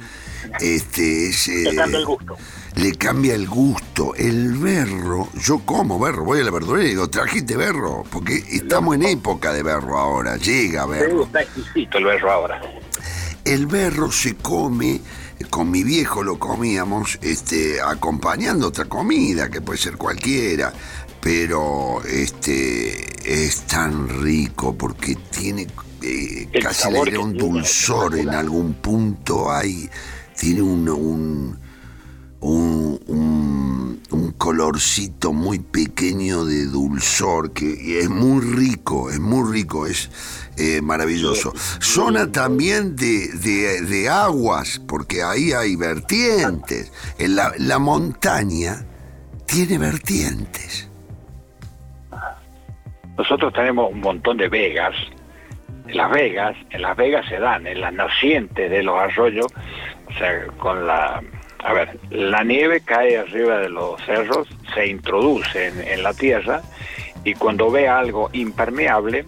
este, 0.60 1.30
es, 1.30 1.48
le 1.48 1.70
eh, 1.72 1.76
cambia 1.76 1.98
el 2.00 2.06
gusto. 2.06 2.38
le 2.76 2.91
cambia 2.96 3.36
el 3.36 3.48
gusto. 3.48 4.16
El 4.16 4.54
berro, 4.58 5.28
yo 5.34 5.60
como 5.66 6.00
berro, 6.00 6.24
voy 6.24 6.41
a 6.41 6.43
la 6.43 6.52
verdulería 6.52 6.88
y 6.88 6.91
digo, 6.91 7.10
trajiste 7.10 7.58
berro, 7.58 8.04
porque 8.12 8.36
estamos 8.52 8.96
en 8.96 9.04
época 9.04 9.54
de 9.54 9.64
berro 9.64 9.98
ahora, 9.98 10.38
llega 10.38 10.84
Sí, 10.84 10.89
berro. 10.89 11.24
está 11.24 11.41
exquisito 11.41 11.98
el 11.98 12.06
berro 12.06 12.32
ahora. 12.32 12.62
El 13.43 13.68
berro 13.68 14.12
se 14.12 14.36
come, 14.36 15.02
con 15.49 15.69
mi 15.71 15.83
viejo 15.83 16.23
lo 16.23 16.39
comíamos, 16.39 17.19
este, 17.21 17.81
acompañando 17.81 18.67
otra 18.67 18.86
comida, 18.86 19.49
que 19.49 19.61
puede 19.61 19.79
ser 19.79 19.97
cualquiera. 19.97 20.73
pero 21.21 22.03
este 22.03 23.45
es 23.45 23.61
tan 23.61 24.21
rico 24.21 24.75
porque 24.75 25.16
tiene 25.16 25.67
eh, 26.03 26.47
casi 26.62 26.91
le 26.91 27.17
un 27.17 27.36
dulzor 27.36 28.16
en 28.20 28.29
algún 28.29 28.75
punto 28.75 29.51
hay 29.51 29.89
tiene 30.37 30.62
un 30.62 30.87
un, 30.87 31.57
un, 32.47 33.00
un- 33.08 34.01
un 34.12 34.32
colorcito 34.34 35.34
muy 35.34 35.58
pequeño 35.59 36.46
de 36.46 36.66
dulzor 36.66 37.51
que 37.54 38.00
es 38.00 38.08
muy 38.09 38.39
rico 38.43 39.09
es 39.09 39.20
muy 39.20 39.51
rico 39.51 39.88
es 39.88 40.09
eh, 40.58 40.82
maravilloso. 40.82 41.51
Zona 41.82 42.32
también 42.32 42.96
de, 42.96 43.28
de- 43.30 43.82
de 43.82 44.09
aguas 44.09 44.80
porque 44.88 45.22
ahí 45.24 45.51
hay 45.51 45.76
vertientes. 45.76 46.93
En 47.17 47.36
la, 47.36 47.51
la 47.58 47.78
montaña 47.80 48.86
tiene 49.47 49.78
vertientes. 49.78 50.88
Nosotros 53.17 53.51
tenemos 53.54 53.92
un 53.92 54.00
montón 54.01 54.38
de 54.38 54.47
vegas. 54.50 54.93
En 55.88 55.97
Las 55.97 56.12
Vegas, 56.12 56.55
en 56.72 56.82
Las 56.82 56.96
Vegas 56.97 57.26
se 57.30 57.38
dan, 57.39 57.67
en 57.67 57.80
las 57.82 57.93
nacientes 57.93 58.70
de 58.72 58.82
los 58.84 58.97
arroyos, 59.00 59.47
o 60.08 60.13
sea, 60.17 60.47
con 60.58 60.88
la... 60.88 61.22
A 61.66 61.74
ver, 61.74 62.00
la 62.12 62.43
nieve 62.43 62.82
cae 62.82 63.17
arriba 63.17 63.58
de 63.58 63.70
los 63.70 64.00
cerros, 64.05 64.47
se 64.75 64.86
introduce 64.87 65.67
en, 65.67 65.82
en 65.82 66.04
la 66.04 66.13
tierra 66.13 66.62
y 67.24 67.33
cuando 67.33 67.71
ve 67.71 67.87
algo 67.87 68.29
impermeable, 68.33 69.25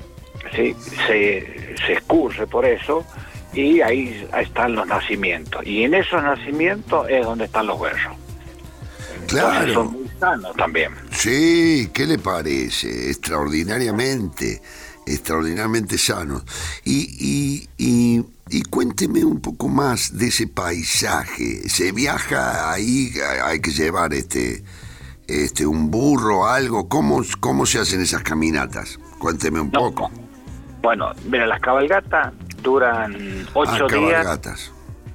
¿sí? 0.56 0.76
se, 1.08 1.76
se 1.86 1.94
escurre 1.94 2.46
por 2.46 2.64
eso 2.66 3.04
y 3.54 3.82
ahí 3.82 4.28
están 4.40 4.76
los 4.76 4.86
nacimientos. 4.86 5.66
Y 5.66 5.84
en 5.84 5.96
esos 5.96 6.22
nacimientos 6.22 7.10
es 7.10 7.26
donde 7.26 7.46
están 7.46 7.66
los 7.66 7.80
huesos. 7.80 8.12
Entonces 9.22 9.40
Claro. 9.42 9.74
son 9.74 9.92
muy 9.94 10.08
sanos 10.20 10.56
también. 10.56 10.92
Sí, 11.12 11.90
¿qué 11.92 12.06
le 12.06 12.20
parece? 12.20 13.10
Extraordinariamente, 13.10 14.62
extraordinariamente 15.08 15.98
sanos. 15.98 16.44
Y, 16.84 17.08
y, 17.20 17.70
y, 17.78 18.26
y 18.50 18.62
cuénteme 18.64 19.24
un 19.24 19.40
poco 19.42 19.68
más 19.68 20.18
de 20.18 20.28
ese 20.28 20.48
paisaje. 20.48 21.68
¿Se 21.70 21.92
viaja 21.92 22.72
ahí? 22.72 23.12
¿Hay 23.44 23.60
que 23.60 23.72
llevar 23.72 24.14
este, 24.14 24.64
este 25.28 25.66
un 25.66 25.90
burro, 25.92 26.48
algo? 26.48 26.88
¿Cómo, 26.88 27.22
cómo 27.40 27.66
se 27.66 27.80
hacen 27.80 28.02
esas 28.02 28.24
caminatas? 28.24 29.00
Cuénteme 29.20 29.62
un 29.62 29.72
No, 29.72 29.80
poco. 29.80 30.12
Bueno, 30.82 31.12
mira, 31.26 31.48
las 31.48 31.60
cabalgatas 31.60 32.34
duran 32.62 33.46
ocho 33.54 33.72
ah, 33.72 33.88
días. 33.88 33.92
cabalgatas. 33.92 34.72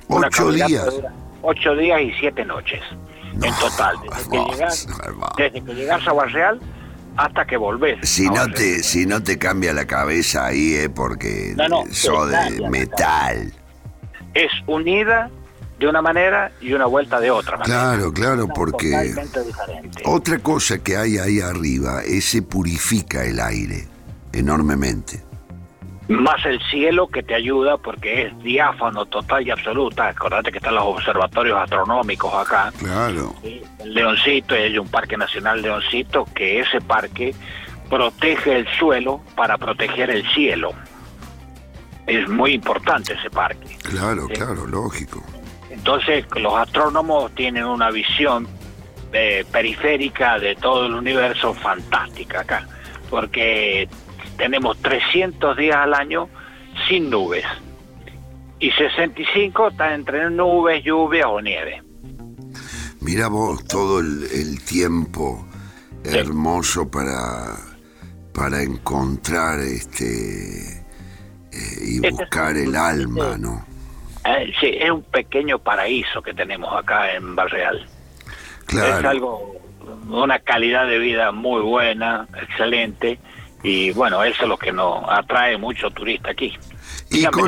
Ocho 0.08 0.50
días. 0.52 0.94
ocho 1.42 1.74
días 1.76 2.00
y 2.02 2.12
siete 2.18 2.44
noches. 2.44 2.80
No, 3.34 3.46
en 3.46 3.54
total, 3.54 3.96
desde 4.02 4.30
que, 4.30 4.38
llegas, 4.52 4.86
desde 5.38 5.60
que 5.64 5.74
llegas 5.74 6.06
a 6.06 6.12
Barreal 6.12 6.60
hasta 7.16 7.46
que 7.46 7.56
volvés. 7.56 7.98
Si 8.08 8.28
no, 8.28 8.50
te, 8.50 8.82
si 8.82 9.06
no 9.06 9.22
te 9.22 9.38
cambia 9.38 9.72
la 9.72 9.86
cabeza 9.86 10.46
ahí, 10.46 10.74
es 10.74 10.88
porque 10.88 11.54
No, 11.56 11.68
no, 11.68 11.84
sos 11.90 12.30
de 12.30 12.68
metal. 12.68 13.52
Es 14.34 14.50
unida 14.66 15.30
de 15.78 15.88
una 15.88 16.00
manera 16.00 16.52
y 16.60 16.72
una 16.72 16.86
vuelta 16.86 17.20
de 17.20 17.30
otra 17.30 17.56
manera. 17.58 17.80
Claro, 17.80 18.12
claro, 18.12 18.48
porque 18.48 19.14
otra 20.04 20.38
cosa 20.38 20.78
que 20.78 20.96
hay 20.96 21.18
ahí 21.18 21.40
arriba 21.40 22.02
es 22.02 22.24
se 22.26 22.42
purifica 22.42 23.24
el 23.24 23.40
aire 23.40 23.88
enormemente. 24.32 25.22
Más 26.08 26.44
el 26.44 26.60
cielo 26.70 27.06
que 27.06 27.22
te 27.22 27.34
ayuda 27.34 27.78
porque 27.78 28.22
es 28.26 28.38
diáfano 28.42 29.06
total 29.06 29.46
y 29.46 29.50
absoluta. 29.50 30.08
Acordate 30.08 30.50
que 30.50 30.58
están 30.58 30.74
los 30.74 30.84
observatorios 30.84 31.58
astronómicos 31.58 32.34
acá. 32.34 32.72
Claro. 32.78 33.34
Leoncito, 33.84 34.54
hay 34.54 34.76
un 34.78 34.88
parque 34.88 35.16
nacional 35.16 35.62
Leoncito, 35.62 36.26
que 36.34 36.60
ese 36.60 36.80
parque 36.80 37.34
protege 37.88 38.56
el 38.58 38.68
suelo 38.78 39.22
para 39.36 39.56
proteger 39.58 40.10
el 40.10 40.26
cielo. 40.32 40.72
Es 42.06 42.28
muy 42.28 42.54
importante 42.54 43.14
ese 43.14 43.30
parque. 43.30 43.76
Claro, 43.82 44.26
Sí. 44.28 44.34
claro, 44.34 44.66
lógico. 44.66 45.22
Entonces 45.70 46.26
los 46.36 46.54
astrónomos 46.54 47.32
tienen 47.34 47.64
una 47.64 47.90
visión 47.90 48.48
eh, 49.12 49.44
periférica 49.52 50.38
de 50.38 50.54
todo 50.56 50.86
el 50.86 50.94
universo 50.94 51.54
fantástica 51.54 52.40
acá, 52.40 52.66
porque 53.08 53.88
tenemos 54.42 54.76
300 54.78 55.56
días 55.56 55.76
al 55.76 55.94
año 55.94 56.28
sin 56.88 57.08
nubes 57.10 57.44
y 58.58 58.72
65 58.72 59.68
está 59.68 59.94
entre 59.94 60.28
nubes, 60.30 60.82
lluvias 60.82 61.26
o 61.28 61.40
nieve. 61.40 61.80
Mira 63.00 63.28
vos 63.28 63.64
todo 63.68 64.00
el, 64.00 64.24
el 64.32 64.60
tiempo 64.64 65.46
hermoso 66.04 66.90
para, 66.90 67.54
para 68.34 68.62
encontrar 68.62 69.60
este 69.60 70.72
eh, 71.52 71.78
y 71.80 71.94
Este 71.96 72.08
es 72.08 72.16
buscar 72.16 72.56
el 72.56 72.74
alma, 72.74 73.36
¿no? 73.38 73.64
Eh, 74.24 74.52
sí, 74.60 74.70
es 74.76 74.90
un 74.90 75.02
pequeño 75.02 75.60
paraíso 75.60 76.20
que 76.20 76.34
tenemos 76.34 76.72
acá 76.76 77.14
en 77.14 77.36
Barreal. 77.36 77.76
Es 77.78 78.64
Claro. 78.66 79.08
algo, 79.08 79.56
una 80.08 80.40
calidad 80.40 80.86
de 80.88 80.98
vida 80.98 81.30
muy 81.30 81.60
buena, 81.62 82.26
excelente, 82.40 83.18
y 83.62 83.90
bueno, 83.92 84.22
eso 84.24 84.42
es 84.42 84.48
lo 84.48 84.56
que 84.58 84.72
nos 84.72 85.04
atrae 85.08 85.56
mucho 85.56 85.90
turista 85.90 86.30
aquí. 86.30 86.52
Y 87.10 87.24
con, 87.26 87.46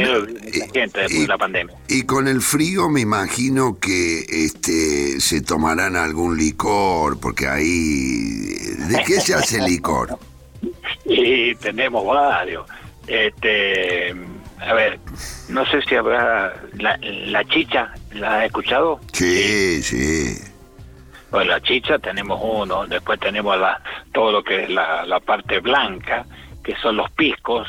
gente 0.74 1.06
y- 1.08 1.22
de 1.22 1.26
la 1.26 1.38
pandemia. 1.38 1.74
y 1.88 2.02
con 2.02 2.28
el 2.28 2.42
frío 2.42 2.90
me 2.90 3.00
imagino 3.00 3.78
que 3.80 4.20
este 4.28 5.18
se 5.20 5.40
tomarán 5.40 5.96
algún 5.96 6.36
licor, 6.36 7.18
porque 7.18 7.48
ahí... 7.48 8.54
¿De 8.88 9.02
qué 9.06 9.20
se 9.20 9.34
hace 9.34 9.58
el 9.58 9.64
licor? 9.66 10.18
Y 11.06 11.54
tenemos 11.56 12.04
varios. 12.06 12.66
Este, 13.06 14.14
a 14.58 14.72
ver, 14.72 14.98
no 15.50 15.64
sé 15.66 15.82
si 15.82 15.94
habrá 15.94 16.54
la, 16.78 16.98
la 17.02 17.44
chicha, 17.44 17.92
¿la 18.12 18.38
has 18.40 18.46
escuchado? 18.46 19.00
Sí, 19.12 19.82
sí. 19.82 20.34
Pues 21.34 21.48
la 21.48 21.60
chicha 21.60 21.98
tenemos 21.98 22.38
uno, 22.40 22.86
después 22.86 23.18
tenemos 23.18 23.58
la, 23.58 23.82
todo 24.12 24.30
lo 24.30 24.44
que 24.44 24.62
es 24.62 24.70
la, 24.70 25.04
la 25.04 25.18
parte 25.18 25.58
blanca, 25.58 26.24
que 26.62 26.76
son 26.76 26.96
los 26.96 27.10
piscos, 27.10 27.66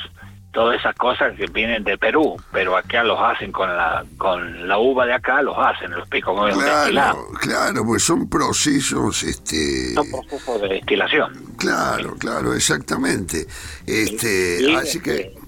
todas 0.52 0.80
esas 0.80 0.96
cosas 0.96 1.36
que 1.36 1.48
vienen 1.48 1.84
de 1.84 1.98
Perú, 1.98 2.38
pero 2.52 2.78
acá 2.78 3.04
los 3.04 3.20
hacen 3.20 3.52
con 3.52 3.68
la 3.76 4.06
con 4.20 4.68
la 4.68 4.78
uva 4.78 5.08
de 5.08 5.14
acá, 5.14 5.42
los 5.42 5.58
hacen, 5.58 5.90
los 5.90 6.08
piscos 6.08 6.38
con 6.38 6.48
el. 6.48 6.56
Claro, 6.92 7.28
claro, 7.42 7.84
pues 7.84 8.04
son 8.04 8.30
procesos, 8.30 9.24
este... 9.24 9.96
Son 9.96 10.12
procesos 10.12 10.62
de 10.62 10.68
destilación. 10.68 11.34
Claro, 11.58 12.16
claro, 12.20 12.54
exactamente. 12.54 13.48
Este, 13.88 14.62
Y, 14.62 14.76
así 14.76 15.02
que... 15.02 15.22
este, 15.22 15.40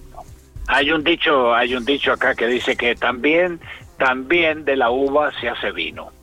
Hay 0.70 0.92
un 0.92 1.04
dicho, 1.04 1.54
hay 1.54 1.76
un 1.76 1.86
dicho 1.86 2.12
acá 2.14 2.34
que 2.34 2.48
dice 2.48 2.76
que 2.76 2.96
también, 2.96 3.60
también 4.00 4.66
de 4.66 4.76
la 4.76 4.90
uva 4.90 5.32
se 5.40 5.50
hace 5.50 5.72
vino. 5.72 6.17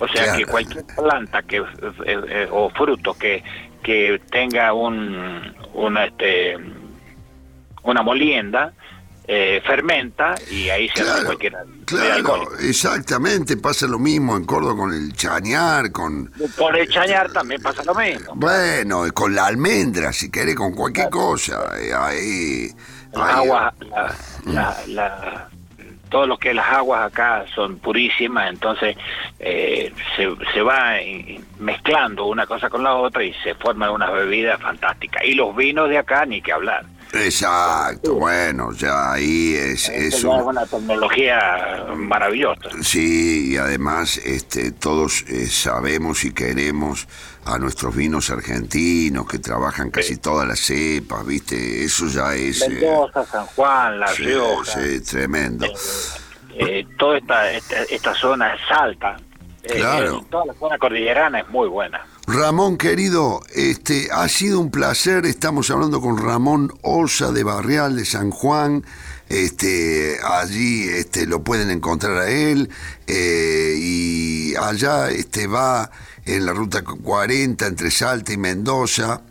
O 0.00 0.08
sea 0.08 0.24
Claro. 0.24 0.38
que 0.38 0.46
cualquier 0.46 0.84
planta 0.96 1.42
que 1.42 1.56
eh, 1.58 1.62
eh, 2.06 2.48
o 2.50 2.70
fruto 2.70 3.14
que 3.14 3.42
que 3.82 4.20
tenga 4.30 4.72
un 4.72 5.54
una 5.74 6.04
este 6.06 6.56
una 7.84 8.02
molienda 8.02 8.72
eh, 9.30 9.60
fermenta 9.66 10.34
y 10.50 10.68
ahí 10.70 10.88
se 10.88 11.02
hace 11.02 11.10
Claro, 11.12 11.26
cualquier 11.26 11.52
bebida 11.52 11.84
claro, 11.84 12.48
exactamente, 12.60 13.56
pasa 13.58 13.86
lo 13.86 13.98
mismo 13.98 14.36
en 14.38 14.44
Córdoba 14.46 14.74
con 14.74 14.92
el 14.94 15.12
chañar, 15.12 15.92
con... 15.92 16.30
Por 16.56 16.74
el 16.78 16.88
chañar 16.88 17.30
también 17.30 17.60
pasa 17.60 17.84
lo 17.84 17.94
mismo. 17.94 18.32
Bueno, 18.36 19.04
con 19.12 19.34
la 19.34 19.44
almendra, 19.46 20.14
si 20.14 20.30
querés, 20.30 20.54
con 20.54 20.72
cualquier 20.74 21.10
cosa. 21.10 21.72
eh, 21.78 21.92
Ahí, 21.94 22.70
la- 23.14 23.74
la- 24.46 24.76
la- 24.86 25.48
todo 26.08 26.26
lo 26.26 26.38
que 26.38 26.52
las 26.54 26.66
aguas 26.66 27.10
acá 27.12 27.44
son 27.54 27.78
purísimas, 27.78 28.50
entonces 28.50 28.96
eh, 29.38 29.92
se, 30.16 30.28
se 30.52 30.62
va 30.62 30.94
mezclando 31.58 32.26
una 32.26 32.46
cosa 32.46 32.68
con 32.70 32.82
la 32.82 32.94
otra 32.94 33.22
y 33.24 33.32
se 33.42 33.54
forman 33.54 33.90
unas 33.90 34.12
bebidas 34.12 34.60
fantásticas. 34.60 35.22
Y 35.24 35.34
los 35.34 35.54
vinos 35.56 35.88
de 35.88 35.98
acá, 35.98 36.24
ni 36.26 36.40
que 36.42 36.52
hablar. 36.52 36.84
Exacto, 37.12 38.14
bueno, 38.14 38.72
ya 38.72 39.12
ahí 39.12 39.54
es, 39.54 39.88
es 39.88 40.14
es 40.14 40.24
un- 40.24 40.42
una 40.42 40.66
tecnología 40.66 41.86
maravillosa. 41.96 42.68
Sí, 42.82 43.52
y 43.52 43.56
además 43.56 44.18
este, 44.18 44.72
todos 44.72 45.22
eh, 45.28 45.46
sabemos 45.46 46.24
y 46.24 46.32
queremos 46.32 47.08
a 47.48 47.58
nuestros 47.58 47.94
vinos 47.96 48.30
argentinos 48.30 49.26
que 49.26 49.38
trabajan 49.38 49.90
casi 49.90 50.16
todas 50.16 50.46
las 50.46 50.60
cepas, 50.60 51.24
¿viste? 51.26 51.84
Eso 51.84 52.06
ya 52.06 52.34
es... 52.34 52.62
eh, 52.62 52.68
Mendoza, 52.68 53.24
San 53.24 53.46
Juan, 53.46 53.98
La 54.00 54.08
sí, 54.08 54.22
Rioja, 54.24 54.72
sí, 54.80 55.00
tremendo. 55.00 55.66
eh, 56.54 56.86
toda 56.98 57.18
esta, 57.18 57.50
esta, 57.52 57.82
esta 57.84 58.14
zona 58.14 58.54
es 58.54 58.60
alta. 58.70 59.16
Eh, 59.62 59.74
Claro. 59.76 60.18
eh, 60.18 60.24
toda 60.30 60.46
la 60.46 60.54
zona 60.54 60.78
cordillerana 60.78 61.40
es 61.40 61.48
muy 61.48 61.68
buena. 61.68 62.00
Ramón 62.26 62.76
querido, 62.78 63.40
este 63.54 64.08
ha 64.12 64.28
sido 64.28 64.60
un 64.60 64.70
placer. 64.70 65.24
Estamos 65.26 65.70
hablando 65.70 66.00
con 66.00 66.18
Ramón 66.18 66.70
Osa 66.82 67.32
de 67.32 67.42
Barrial 67.44 67.96
de 67.96 68.04
San 68.04 68.30
Juan. 68.30 68.84
Este 69.28 70.18
allí 70.24 70.88
este 70.88 71.26
lo 71.26 71.42
pueden 71.42 71.70
encontrar 71.70 72.16
a 72.18 72.30
él 72.30 72.70
eh, 73.06 73.74
y 73.76 74.54
allá 74.56 75.10
este 75.10 75.46
va 75.46 75.90
en 76.36 76.46
la 76.46 76.52
ruta 76.52 76.82
40 76.82 77.66
entre 77.66 77.90
Salta 77.90 78.32
y 78.32 78.36
Mendoza. 78.36 79.22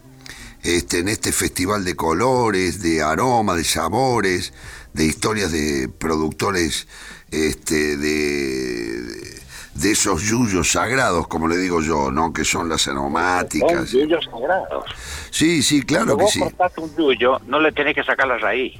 este, 0.63 0.99
en 0.99 1.07
este 1.07 1.31
festival 1.31 1.85
de 1.85 1.95
colores, 1.95 2.81
de 2.81 3.01
aroma, 3.01 3.55
de 3.55 3.63
sabores, 3.63 4.51
de 4.93 5.05
historias 5.05 5.51
de 5.51 5.87
productores 5.87 6.87
este, 7.31 7.95
de, 7.97 9.39
de 9.75 9.91
esos 9.91 10.23
yuyos 10.23 10.71
sagrados, 10.71 11.27
como 11.27 11.47
le 11.47 11.57
digo 11.57 11.81
yo, 11.81 12.11
¿no? 12.11 12.33
Que 12.33 12.43
son 12.43 12.67
las 12.67 12.87
aromáticas. 12.87 13.89
Son 13.89 14.01
yuyos 14.01 14.25
sagrados. 14.25 14.85
Sí, 15.29 15.61
sí, 15.63 15.83
claro 15.83 16.05
Cuando 16.05 16.17
que 16.17 16.23
vos 16.23 16.33
sí. 16.33 16.39
cortás 16.39 16.77
un 16.79 16.95
yuyo, 16.97 17.39
no 17.45 17.59
le 17.59 17.71
tenés 17.71 17.93
que 17.95 18.03
sacar 18.03 18.27
la 18.27 18.37
raíz. 18.39 18.73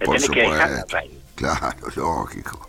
Le 0.00 0.04
Por 0.06 0.16
tenés 0.16 0.30
que 0.30 0.40
dejar 0.40 0.58
la 0.70 0.80
supuesto. 0.80 0.96
raíz. 0.96 1.12
Claro, 1.36 1.76
lógico. 1.96 2.68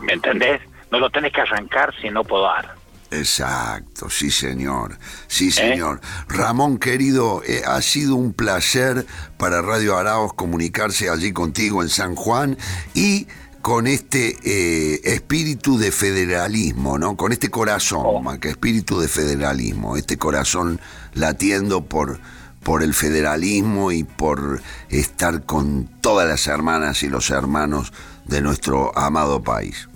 ¿Me 0.00 0.12
entendés? 0.14 0.60
No 0.90 0.98
lo 0.98 1.08
tenés 1.10 1.32
que 1.32 1.40
arrancar 1.42 1.94
sino 2.02 2.24
podar. 2.24 2.74
Exacto, 3.10 4.08
sí 4.08 4.30
señor, 4.30 4.96
sí 5.26 5.50
señor. 5.50 6.00
Ramón 6.28 6.78
querido, 6.78 7.42
eh, 7.44 7.62
ha 7.66 7.82
sido 7.82 8.14
un 8.14 8.32
placer 8.32 9.04
para 9.36 9.62
Radio 9.62 9.96
Araos 9.96 10.34
comunicarse 10.34 11.10
allí 11.10 11.32
contigo 11.32 11.82
en 11.82 11.88
San 11.88 12.14
Juan 12.14 12.56
y 12.94 13.26
con 13.62 13.86
este 13.86 14.36
eh, 14.44 15.00
espíritu 15.04 15.76
de 15.76 15.90
federalismo, 15.90 16.98
¿no? 16.98 17.16
Con 17.16 17.32
este 17.32 17.50
corazón, 17.50 18.22
más 18.22 18.38
que 18.38 18.48
espíritu 18.48 19.00
de 19.00 19.08
federalismo, 19.08 19.96
este 19.96 20.16
corazón 20.16 20.80
latiendo 21.12 21.84
por, 21.84 22.20
por 22.62 22.82
el 22.82 22.94
federalismo 22.94 23.90
y 23.92 24.04
por 24.04 24.62
estar 24.88 25.44
con 25.44 25.90
todas 26.00 26.28
las 26.28 26.46
hermanas 26.46 27.02
y 27.02 27.08
los 27.08 27.30
hermanos 27.30 27.92
de 28.24 28.40
nuestro 28.40 28.96
amado 28.96 29.42
país. 29.42 29.89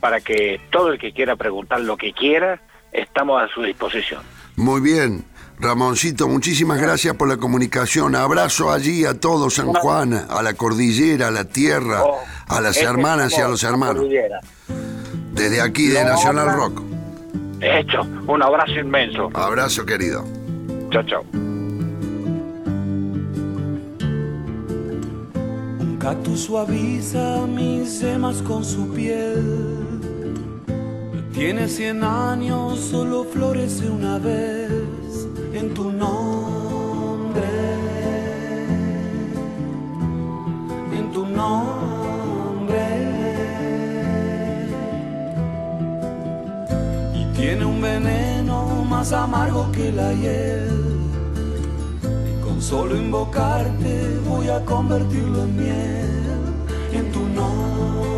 para 0.00 0.20
que 0.20 0.60
todo 0.70 0.92
el 0.92 0.98
que 0.98 1.12
quiera 1.12 1.36
preguntar 1.36 1.80
lo 1.80 1.96
que 1.96 2.12
quiera, 2.12 2.60
estamos 2.92 3.42
a 3.42 3.48
su 3.48 3.62
disposición. 3.62 4.22
Muy 4.58 4.80
bien. 4.80 5.24
Ramoncito, 5.60 6.28
muchísimas 6.28 6.80
gracias 6.80 7.16
por 7.16 7.28
la 7.28 7.36
comunicación. 7.36 8.14
Abrazo 8.14 8.70
allí 8.70 9.04
a 9.04 9.14
todos, 9.18 9.54
San 9.54 9.72
Juan, 9.72 10.12
a 10.14 10.42
la 10.42 10.54
cordillera, 10.54 11.28
a 11.28 11.30
la 11.32 11.44
tierra, 11.46 12.02
Oh, 12.04 12.18
a 12.46 12.60
las 12.60 12.76
este 12.76 12.88
hermanas 12.88 13.36
y 13.36 13.40
a 13.40 13.48
los 13.48 13.64
hermanos. 13.64 14.04
Desde 15.32 15.60
aquí 15.60 15.88
de 15.88 16.04
Nacional. 16.04 16.54
Rock. 16.54 16.82
Hecho, 17.60 18.02
un 18.28 18.40
abrazo 18.40 18.72
inmenso. 18.72 19.30
Abrazo, 19.34 19.84
querido. 19.84 20.24
Chao, 20.90 21.02
chao. 21.02 21.24
Un 25.80 25.96
cactus 25.98 26.40
suaviza 26.44 27.46
mis 27.48 28.00
yemas 28.00 28.42
con 28.42 28.64
su 28.64 28.88
piel. 28.94 29.97
Tiene 31.38 31.68
cien 31.68 32.02
años, 32.02 32.80
solo 32.80 33.22
florece 33.22 33.88
una 33.88 34.18
vez 34.18 34.68
en 35.54 35.72
tu 35.72 35.92
nombre. 35.92 37.46
En 40.92 41.12
tu 41.12 41.24
nombre. 41.24 42.84
Y 47.14 47.24
tiene 47.36 47.64
un 47.64 47.80
veneno 47.82 48.84
más 48.90 49.12
amargo 49.12 49.70
que 49.70 49.92
la 49.92 50.12
hiel. 50.14 51.06
Y 52.02 52.42
con 52.42 52.60
solo 52.60 52.96
invocarte 52.96 54.18
voy 54.28 54.48
a 54.48 54.64
convertirlo 54.64 55.44
en 55.44 55.56
miel 55.56 56.34
en 56.92 57.12
tu 57.12 57.20
nombre. 57.20 58.17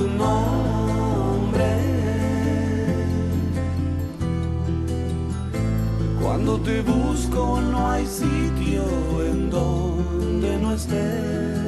Tu 0.00 0.08
nombre. 0.08 1.68
Cuando 6.22 6.58
te 6.60 6.80
busco 6.80 7.60
no 7.60 7.90
hay 7.90 8.06
sitio 8.06 8.82
en 9.30 9.50
donde 9.50 10.58
no 10.58 10.72
estés. 10.72 11.59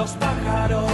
Los 0.00 0.12
pájaros 0.12 0.89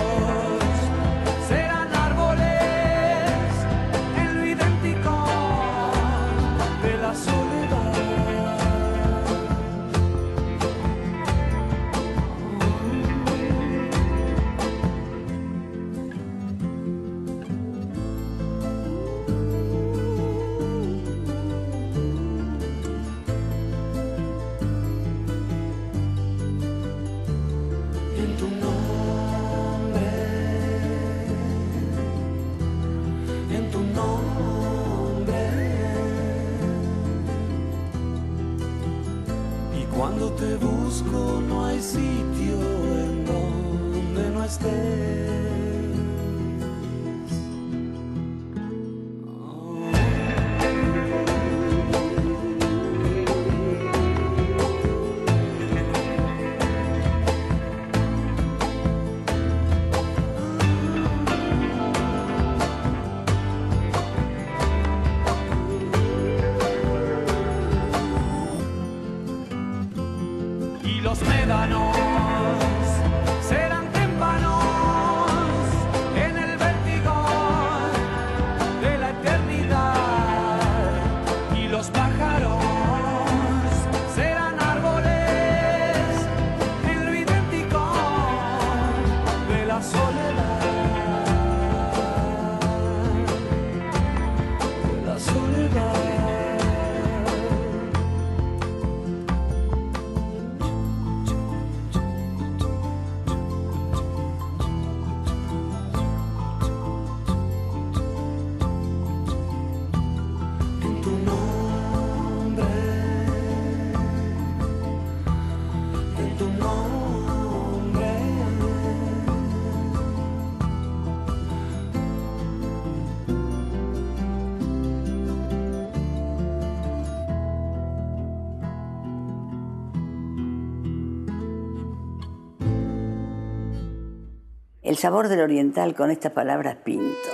El 134.97 135.03
sabor 135.03 135.29
del 135.29 135.43
oriental 135.43 135.95
con 135.95 136.11
estas 136.11 136.33
palabras 136.33 136.79
pinto. 136.83 137.29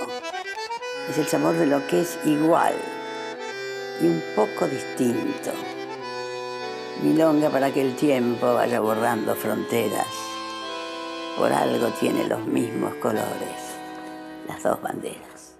Es 1.09 1.17
el 1.17 1.25
sabor 1.27 1.53
de 1.55 1.65
lo 1.65 1.87
que 1.87 2.01
es 2.01 2.19
igual 2.25 2.73
y 4.01 4.05
un 4.05 4.21
poco 4.35 4.67
distinto. 4.67 5.51
Milonga 7.01 7.49
para 7.49 7.71
que 7.71 7.81
el 7.81 7.95
tiempo 7.95 8.53
vaya 8.53 8.81
borrando 8.81 9.33
fronteras. 9.33 10.09
Por 11.37 11.53
algo 11.53 11.87
tiene 12.01 12.27
los 12.27 12.45
mismos 12.45 12.95
colores, 12.95 13.77
las 14.45 14.61
dos 14.61 14.81
banderas. 14.81 15.55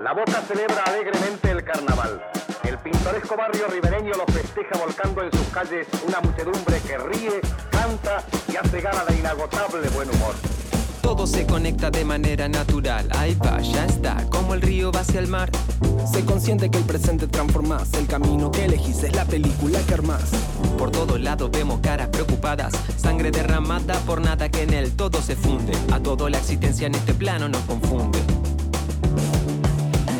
La 0.00 0.12
Boca 0.12 0.40
celebra 0.46 0.84
alegremente 0.84 1.50
el 1.50 1.64
carnaval. 1.64 2.22
El 2.62 2.78
pintoresco 2.78 3.36
barrio 3.36 3.66
ribereño 3.66 4.12
lo 4.14 4.26
festeja 4.32 4.78
volcando 4.78 5.24
en 5.24 5.32
sus 5.32 5.48
calles 5.48 5.88
una 6.06 6.20
muchedumbre 6.20 6.80
que 6.86 6.96
ríe, 6.96 7.40
canta 7.72 8.22
y 8.52 8.54
hace 8.54 8.80
gala 8.80 9.04
de 9.04 9.16
inagotable 9.16 9.88
buen 9.88 10.08
humor. 10.10 10.36
Todo 11.08 11.26
se 11.26 11.46
conecta 11.46 11.90
de 11.90 12.04
manera 12.04 12.50
natural. 12.50 13.08
Ahí 13.16 13.34
va, 13.34 13.58
ya 13.62 13.86
está, 13.86 14.26
como 14.28 14.52
el 14.52 14.60
río 14.60 14.92
va 14.92 15.00
hacia 15.00 15.20
el 15.20 15.26
mar. 15.26 15.50
Se 16.04 16.22
consciente 16.26 16.70
que 16.70 16.76
el 16.76 16.84
presente 16.84 17.26
transformás. 17.26 17.94
El 17.94 18.06
camino 18.06 18.50
que 18.50 18.66
elegís 18.66 19.02
es 19.02 19.16
la 19.16 19.24
película 19.24 19.80
que 19.86 19.94
armás. 19.94 20.24
Por 20.76 20.90
todos 20.90 21.18
lados 21.18 21.50
vemos 21.50 21.80
caras 21.80 22.08
preocupadas. 22.08 22.74
Sangre 22.98 23.30
derramada 23.30 23.94
por 24.00 24.20
nada 24.20 24.50
que 24.50 24.64
en 24.64 24.74
él 24.74 24.92
todo 24.92 25.22
se 25.22 25.34
funde. 25.34 25.72
A 25.92 25.98
todo 25.98 26.28
la 26.28 26.36
existencia 26.36 26.86
en 26.86 26.94
este 26.94 27.14
plano 27.14 27.48
nos 27.48 27.62
confunde. 27.62 28.18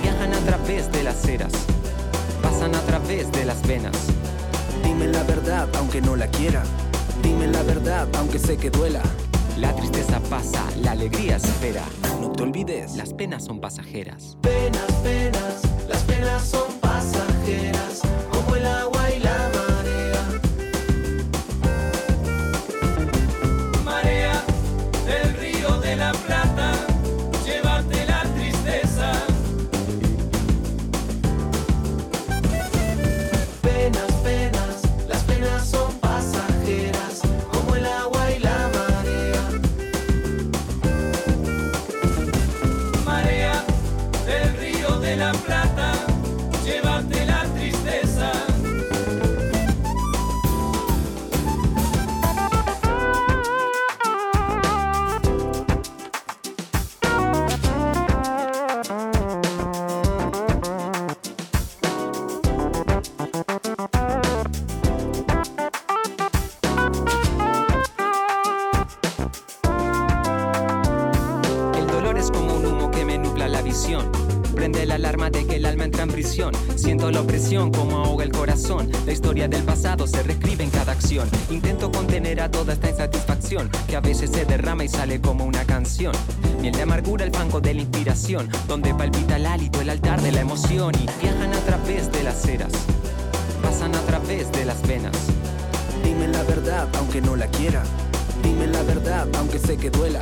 Viajan 0.02 0.32
a 0.32 0.38
través 0.38 0.90
de 0.90 1.02
las 1.02 1.22
eras. 1.28 1.52
Pasan 2.42 2.74
a 2.74 2.80
través 2.80 3.30
de 3.30 3.44
las 3.44 3.60
venas. 3.66 3.94
Dime 4.82 5.06
la 5.08 5.22
verdad, 5.24 5.68
aunque 5.76 6.00
no 6.00 6.16
la 6.16 6.28
quiera. 6.28 6.62
Dime 7.22 7.46
la 7.46 7.62
verdad, 7.62 8.08
aunque 8.16 8.38
sé 8.38 8.56
que 8.56 8.70
duela. 8.70 9.02
La 9.60 9.74
tristeza 9.74 10.20
pasa, 10.30 10.64
la 10.82 10.92
alegría 10.92 11.34
espera. 11.36 11.82
No 12.20 12.30
te 12.30 12.44
olvides, 12.44 12.96
las 12.96 13.12
penas 13.12 13.44
son 13.44 13.60
pasajeras. 13.60 14.36
Penas, 14.40 14.92
penas, 15.02 15.62
las 15.88 16.02
penas 16.04 16.44
son 16.44 16.72
pasajeras, 16.80 17.37
Donde 88.28 88.92
palpita 88.92 89.36
el 89.36 89.46
hálito, 89.46 89.80
el 89.80 89.88
altar 89.88 90.20
de 90.20 90.30
la 90.32 90.42
emoción. 90.42 90.94
Y 90.96 91.06
viajan 91.22 91.50
a 91.50 91.60
través 91.60 92.12
de 92.12 92.22
las 92.22 92.46
eras. 92.46 92.72
Pasan 93.62 93.94
a 93.94 94.00
través 94.00 94.52
de 94.52 94.66
las 94.66 94.86
venas. 94.86 95.16
Dime 96.04 96.28
la 96.28 96.42
verdad, 96.42 96.86
aunque 96.98 97.22
no 97.22 97.36
la 97.36 97.46
quiera. 97.46 97.82
Dime 98.42 98.66
la 98.66 98.82
verdad, 98.82 99.26
aunque 99.38 99.58
sé 99.58 99.78
que 99.78 99.88
duela. 99.88 100.20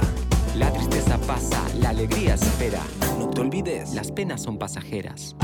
La 0.55 0.73
tristeza 0.73 1.19
pasa, 1.19 1.61
la 1.81 1.89
alegría 1.89 2.35
espera. 2.35 2.81
No 3.19 3.28
te 3.28 3.41
olvides, 3.41 3.93
las 3.93 4.12
penas 4.12 4.41
son 4.41 4.57
pasajeras. 4.57 5.35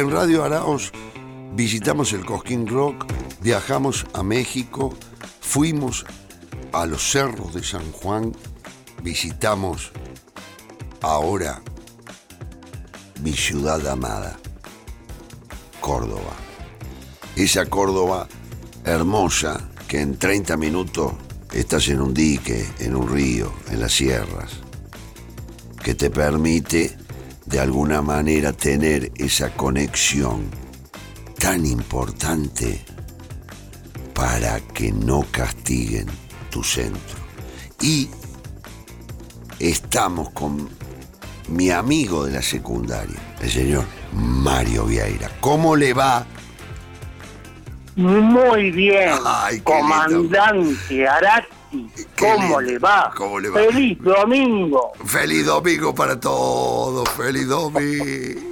En 0.00 0.10
Radio 0.10 0.44
Araos 0.44 0.92
visitamos 1.54 2.14
el 2.14 2.24
Cosquín 2.24 2.66
Rock, 2.66 3.04
viajamos 3.42 4.06
a 4.14 4.22
México, 4.22 4.94
fuimos 5.40 6.06
a 6.72 6.86
los 6.86 7.10
cerros 7.10 7.52
de 7.52 7.62
San 7.62 7.92
Juan, 7.92 8.34
visitamos 9.02 9.92
ahora 11.02 11.60
mi 13.22 13.34
ciudad 13.34 13.86
amada, 13.88 14.38
Córdoba. 15.82 16.32
Esa 17.36 17.66
Córdoba 17.66 18.26
hermosa 18.84 19.68
que 19.86 20.00
en 20.00 20.16
30 20.16 20.56
minutos 20.56 21.12
estás 21.52 21.88
en 21.88 22.00
un 22.00 22.14
dique, 22.14 22.66
en 22.78 22.96
un 22.96 23.06
río, 23.06 23.52
en 23.70 23.80
las 23.80 23.92
sierras, 23.92 24.60
que 25.84 25.94
te 25.94 26.08
permite 26.08 26.96
de 27.50 27.58
alguna 27.58 28.00
manera 28.00 28.52
tener 28.52 29.10
esa 29.16 29.50
conexión 29.50 30.44
tan 31.38 31.66
importante 31.66 32.80
para 34.14 34.60
que 34.60 34.92
no 34.92 35.24
castiguen 35.32 36.06
tu 36.50 36.62
centro. 36.62 37.18
Y 37.80 38.08
estamos 39.58 40.30
con 40.30 40.68
mi 41.48 41.70
amigo 41.70 42.26
de 42.26 42.34
la 42.34 42.42
secundaria, 42.42 43.18
el 43.40 43.50
señor 43.50 43.84
Mario 44.12 44.84
Vieira. 44.86 45.28
¿Cómo 45.40 45.74
le 45.74 45.92
va? 45.92 46.24
Muy 47.96 48.70
bien, 48.70 49.10
Ay, 49.26 49.60
comandante 49.60 50.38
Arati, 51.08 51.48
¿cómo 52.20 52.60
le 52.60 52.78
va? 52.78 53.12
¿Cómo 53.16 53.40
le 53.40 53.48
va? 53.50 53.60
Feliz 53.60 53.98
domingo. 54.00 54.92
Feliz 55.04 55.46
domingo 55.46 55.94
para 55.94 56.18
todos, 56.18 57.08
feliz 57.10 57.48
domingo. 57.48 58.50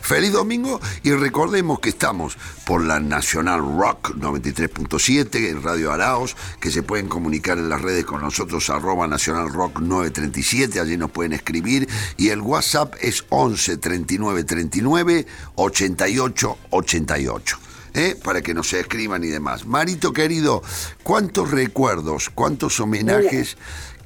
Feliz 0.00 0.32
domingo 0.32 0.80
y 1.02 1.12
recordemos 1.12 1.80
que 1.80 1.90
estamos 1.90 2.38
por 2.64 2.82
la 2.82 3.00
Nacional 3.00 3.60
Rock 3.60 4.14
93.7 4.16 5.50
en 5.50 5.62
Radio 5.62 5.92
Araos, 5.92 6.36
que 6.60 6.70
se 6.70 6.82
pueden 6.82 7.08
comunicar 7.08 7.58
en 7.58 7.68
las 7.68 7.82
redes 7.82 8.04
con 8.04 8.22
nosotros 8.22 8.70
arroba 8.70 9.06
Nacional 9.06 9.52
Rock 9.52 9.80
937, 9.80 10.80
allí 10.80 10.96
nos 10.96 11.10
pueden 11.10 11.34
escribir 11.34 11.88
y 12.16 12.30
el 12.30 12.40
WhatsApp 12.40 12.94
es 13.00 13.24
11 13.28 13.76
39 13.76 14.44
39 14.44 15.26
88 15.56 16.58
88. 16.70 17.67
¿Eh? 17.98 18.16
para 18.22 18.40
que 18.40 18.54
nos 18.54 18.72
escriban 18.72 19.22
y 19.24 19.28
demás. 19.28 19.66
Marito 19.66 20.12
querido, 20.12 20.62
¿cuántos 21.02 21.50
recuerdos, 21.50 22.30
cuántos 22.30 22.80
homenajes 22.80 23.56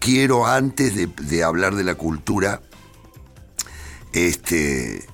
quiero 0.01 0.47
antes 0.47 0.95
de, 0.97 1.07
de 1.07 1.43
hablar 1.45 1.75
de 1.75 1.85
la 1.85 1.95
cultura? 1.95 2.61
Este, 4.13 5.05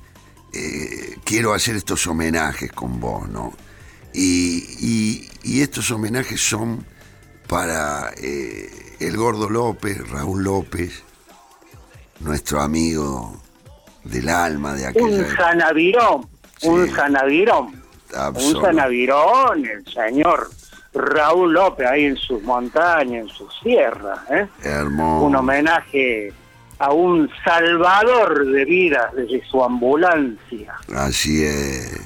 eh, 0.52 1.16
quiero 1.24 1.54
hacer 1.54 1.76
estos 1.76 2.06
homenajes 2.06 2.72
con 2.72 2.98
vos, 3.00 3.28
¿no? 3.28 3.52
Y, 4.12 4.64
y- 4.80 5.28
y 5.42 5.60
estos 5.62 5.90
homenajes 5.90 6.40
son 6.40 6.84
para 7.46 8.10
eh, 8.16 8.70
el 9.00 9.16
Gordo 9.16 9.48
López, 9.48 10.08
Raúl 10.10 10.42
López, 10.44 11.02
nuestro 12.20 12.60
amigo 12.60 13.40
del 14.04 14.28
alma 14.28 14.74
de 14.74 14.86
aquella 14.86 15.06
Un 15.06 15.36
sanavirón, 15.36 16.28
un 16.62 16.94
sanavirón, 16.94 17.77
un 18.12 18.18
Absoluto. 18.18 18.60
sanavirón, 18.62 19.64
el 19.66 19.84
señor 19.92 20.50
Raúl 20.94 21.52
López 21.52 21.86
ahí 21.86 22.04
en 22.06 22.16
sus 22.16 22.42
montañas, 22.42 23.22
en 23.22 23.28
sus 23.28 23.52
sierras, 23.62 24.18
¿eh? 24.30 24.48
Hermoso. 24.62 25.26
un 25.26 25.36
homenaje 25.36 26.32
a 26.78 26.92
un 26.92 27.28
salvador 27.44 28.46
de 28.46 28.64
vidas 28.64 29.12
desde 29.14 29.44
su 29.48 29.62
ambulancia. 29.62 30.74
Así 30.94 31.44
es. 31.44 32.00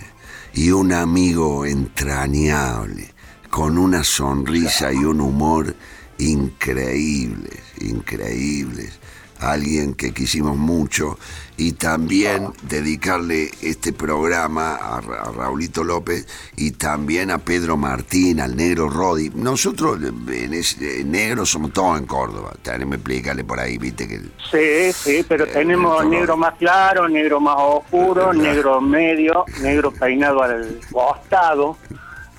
Y 0.55 0.71
un 0.71 0.93
amigo 0.93 1.65
entrañable, 1.65 3.13
con 3.51 3.79
una 3.79 4.03
sonrisa 4.03 4.93
y 4.93 4.97
un 5.05 5.21
humor 5.21 5.75
increíbles, 6.19 7.61
increíbles. 7.81 8.99
Alguien 9.41 9.95
que 9.95 10.13
quisimos 10.13 10.57
mucho 10.57 11.19
y 11.57 11.73
también 11.73 12.49
dedicarle 12.63 13.51
este 13.61 13.93
programa 13.93 14.75
a, 14.77 15.01
Ra- 15.01 15.23
a 15.23 15.33
Raulito 15.33 15.85
López 15.85 16.27
y 16.57 16.73
también 16.73 17.31
a 17.31 17.39
Pedro 17.39 17.77
Martín, 17.77 18.41
al 18.41 18.57
negro 18.57 18.89
Rodi. 18.89 19.31
Nosotros 19.35 19.99
en 20.03 20.53
en 20.53 21.11
negro 21.11 21.45
somos 21.47 21.73
todos 21.73 21.99
en 21.99 22.07
Córdoba. 22.07 22.53
Tenemos 22.63 22.93
que 22.93 22.97
explicarle 22.97 23.45
por 23.45 23.61
ahí, 23.61 23.79
viste 23.79 24.09
que 24.09 24.21
Sí, 24.51 24.93
sí, 24.93 25.25
pero 25.29 25.47
tenemos 25.47 25.99
todo. 25.99 26.09
negro 26.09 26.37
más 26.37 26.55
claro, 26.55 27.09
negro 27.09 27.41
más 27.41 27.57
oscuro, 27.59 28.33
negro 28.33 28.81
medio, 28.81 29.45
negro 29.61 29.91
peinado 29.93 30.43
al 30.43 30.81
costado, 30.91 31.77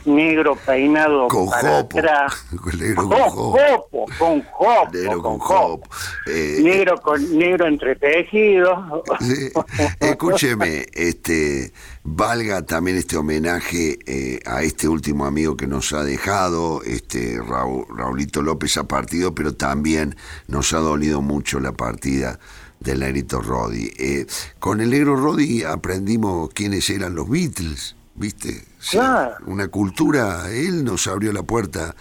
negro 0.05 0.55
peinado 0.65 1.27
Con 1.27 1.49
para 1.49 1.77
jopo. 1.81 1.97
atrás. 1.99 2.45
Negro 2.79 3.07
Con 3.09 3.19
jopo. 3.29 4.05
con 4.19 4.41
jopo, 4.43 4.91
Negro 4.93 5.21
con 5.21 5.39
jopo. 5.39 5.89
Eh, 6.27 6.59
Negro 6.61 6.97
con 7.01 7.37
negro 7.37 7.67
entretejido. 7.67 9.03
Escúcheme, 9.99 10.85
este, 10.93 11.73
valga 12.03 12.61
también 12.63 12.97
este 12.97 13.17
homenaje 13.17 13.99
eh, 14.05 14.39
a 14.45 14.63
este 14.63 14.87
último 14.87 15.25
amigo 15.25 15.55
que 15.57 15.67
nos 15.67 15.93
ha 15.93 16.03
dejado, 16.03 16.81
este 16.83 17.39
Raúl- 17.39 17.85
Raulito 17.95 18.41
López 18.41 18.77
ha 18.77 18.83
partido, 18.87 19.33
pero 19.35 19.53
también 19.55 20.15
nos 20.47 20.73
ha 20.73 20.79
dolido 20.79 21.21
mucho 21.21 21.59
la 21.59 21.71
partida 21.71 22.39
del 22.79 22.99
negrito 22.99 23.41
Roddy. 23.41 23.91
Eh, 23.97 24.25
con 24.59 24.81
el 24.81 24.89
negro 24.89 25.15
Roddy 25.15 25.63
aprendimos 25.63 26.49
quiénes 26.53 26.89
eran 26.89 27.15
los 27.15 27.29
Beatles, 27.29 27.95
¿viste? 28.15 28.65
Sí, 28.83 28.97
Claro. 28.97 29.37
Una 29.45 29.69
cultura, 29.69 30.51
él 30.51 30.83
nos 30.83 31.07
abrió 31.07 31.31
la 31.31 31.43
puerta 31.43 31.95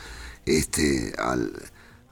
este, 0.44 1.12
al, 1.16 1.52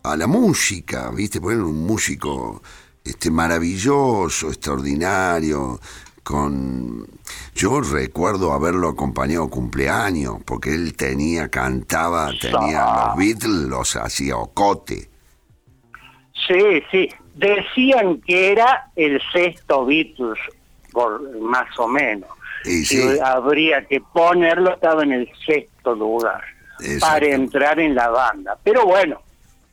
a 0.05 0.17
la 0.17 0.29
música, 0.29 1.11
¿viste? 1.11 1.39
Era 1.39 1.65
un 1.65 1.85
músico 1.85 2.63
este, 3.05 3.33
maravilloso, 3.33 4.47
extraordinario, 4.47 5.81
con... 6.23 7.05
Yo 7.57 7.81
recuerdo 7.81 8.53
haberlo 8.53 8.89
acompañado 8.89 9.47
a 9.47 9.51
cumpleaños, 9.51 10.37
porque 10.45 10.73
él 10.73 10.95
tenía, 10.95 11.49
cantaba, 11.49 12.31
tenía 12.41 13.09
los 13.09 13.17
Beatles, 13.17 13.69
los 13.69 13.97
hacía 13.97 14.37
ocote. 14.37 15.11
Sí, 16.47 16.83
sí. 16.93 17.09
Decían 17.35 18.21
que 18.21 18.53
era 18.53 18.93
el 18.95 19.21
sexto 19.33 19.85
Beatles, 19.85 20.39
por 20.93 21.41
más 21.41 21.77
o 21.77 21.89
menos. 21.89 22.31
Y 22.65 23.19
habría 23.21 23.87
que 23.87 24.01
ponerlo, 24.01 24.75
estaba 24.75 25.03
en 25.03 25.13
el 25.13 25.31
sexto 25.47 25.95
lugar 25.95 26.43
Exacto. 26.81 27.07
para 27.07 27.27
entrar 27.27 27.81
en 27.81 27.95
la 27.95 28.09
banda. 28.09 28.59
Pero 28.63 28.85
bueno, 28.87 29.23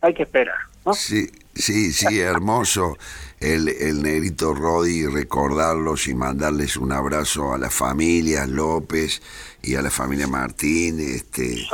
hay 0.02 0.14
que 0.14 0.24
esperar. 0.24 0.56
¿no? 0.86 0.94
Sí, 0.94 1.30
sí, 1.54 1.92
sí, 1.92 2.20
hermoso 2.22 2.98
el, 3.40 3.68
el 3.70 4.02
negrito 4.02 4.54
Rodi, 4.54 5.06
recordarlos 5.06 6.08
y 6.08 6.16
mandarles 6.16 6.78
un 6.78 6.92
abrazo 6.92 7.54
a 7.54 7.58
la 7.58 7.70
familia 7.70 8.46
López 8.48 9.22
y 9.62 9.76
a 9.76 9.82
la 9.82 9.92
familia 9.92 10.28
Martín, 10.28 11.00
este, 11.00 11.68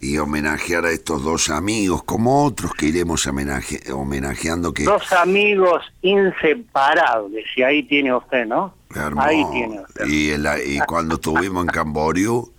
y 0.00 0.16
homenajear 0.18 0.86
a 0.86 0.90
estos 0.90 1.22
dos 1.22 1.50
amigos, 1.50 2.02
como 2.04 2.44
otros 2.44 2.72
que 2.72 2.86
iremos 2.86 3.26
homenaje- 3.26 3.92
homenajeando 3.92 4.72
que 4.72 4.84
Dos 4.84 5.12
amigos 5.12 5.82
inseparables, 6.00 7.44
y 7.56 7.62
ahí 7.62 7.82
tiene 7.82 8.14
usted, 8.14 8.46
¿no? 8.46 8.74
Hermoso. 8.94 9.28
Ahí 9.28 9.44
tiene 9.52 9.80
usted. 9.80 10.06
y, 10.06 10.30
el- 10.30 10.48
y 10.66 10.78
cuando 10.80 11.16
estuvimos 11.16 11.64
en 11.64 11.68
Camboriú, 11.70 12.50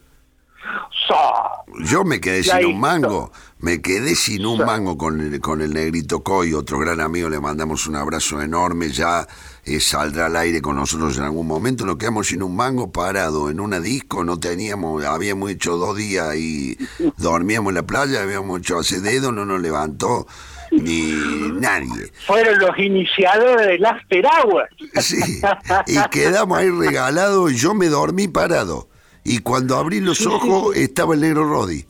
yo 1.83 2.03
me 2.03 2.21
quedé 2.21 2.43
sin 2.43 2.65
un 2.67 2.79
mango, 2.79 3.31
me 3.59 3.81
quedé 3.81 4.15
sin 4.15 4.45
un 4.45 4.59
mango 4.63 4.97
con 4.97 5.19
el, 5.19 5.41
con 5.41 5.61
el 5.61 5.73
negrito 5.73 6.21
Coy, 6.23 6.53
otro 6.53 6.79
gran 6.79 7.01
amigo, 7.01 7.27
le 7.29 7.39
mandamos 7.39 7.87
un 7.87 7.95
abrazo 7.95 8.41
enorme, 8.41 8.89
ya 8.89 9.27
eh, 9.63 9.79
saldrá 9.79 10.25
al 10.25 10.35
aire 10.35 10.61
con 10.61 10.75
nosotros 10.75 11.17
en 11.17 11.23
algún 11.23 11.45
momento, 11.45 11.85
nos 11.85 11.97
quedamos 11.97 12.27
sin 12.27 12.41
un 12.41 12.55
mango 12.55 12.91
parado 12.91 13.49
en 13.49 13.59
una 13.59 13.79
disco, 13.79 14.23
no 14.23 14.39
teníamos, 14.39 15.05
habíamos 15.05 15.51
hecho 15.51 15.77
dos 15.77 15.95
días 15.95 16.35
y 16.35 16.77
dormíamos 17.17 17.69
en 17.71 17.75
la 17.75 17.83
playa, 17.83 18.23
habíamos 18.23 18.59
hecho 18.59 18.79
hace 18.79 19.01
dedo, 19.01 19.31
no 19.31 19.45
nos 19.45 19.61
levantó 19.61 20.25
ni 20.71 21.11
nadie. 21.59 22.11
fueron 22.25 22.57
los 22.59 22.77
iniciadores 22.77 23.67
del 23.67 23.85
After 23.85 24.25
Hour. 24.25 24.69
Sí, 25.01 25.41
y 25.87 26.09
quedamos 26.09 26.57
ahí 26.57 26.69
regalados 26.69 27.51
y 27.51 27.55
yo 27.55 27.73
me 27.73 27.87
dormí 27.87 28.27
parado. 28.27 28.87
Y 29.23 29.39
cuando 29.39 29.77
abrí 29.77 29.99
los 29.99 30.25
ojos 30.25 30.75
estaba 30.75 31.13
el 31.13 31.21
negro 31.21 31.47
Rodi. 31.47 31.85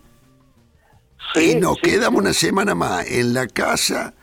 y 1.35 1.55
nos 1.55 1.77
quedamos 1.77 2.19
una 2.19 2.33
semana 2.33 2.75
más 2.75 3.05
en 3.07 3.33
la 3.33 3.47
casa 3.47 4.13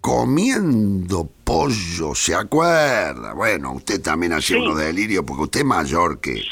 comiendo 0.00 1.28
pollo, 1.44 2.14
¿se 2.14 2.34
acuerda? 2.34 3.32
Bueno, 3.34 3.72
usted 3.72 4.00
también 4.02 4.32
hacía 4.32 4.56
Sí. 4.56 4.62
unos 4.62 4.78
delirios 4.78 5.24
porque 5.26 5.42
usted 5.44 5.60
es 5.60 5.66
mayor 5.66 6.20
que, 6.20 6.42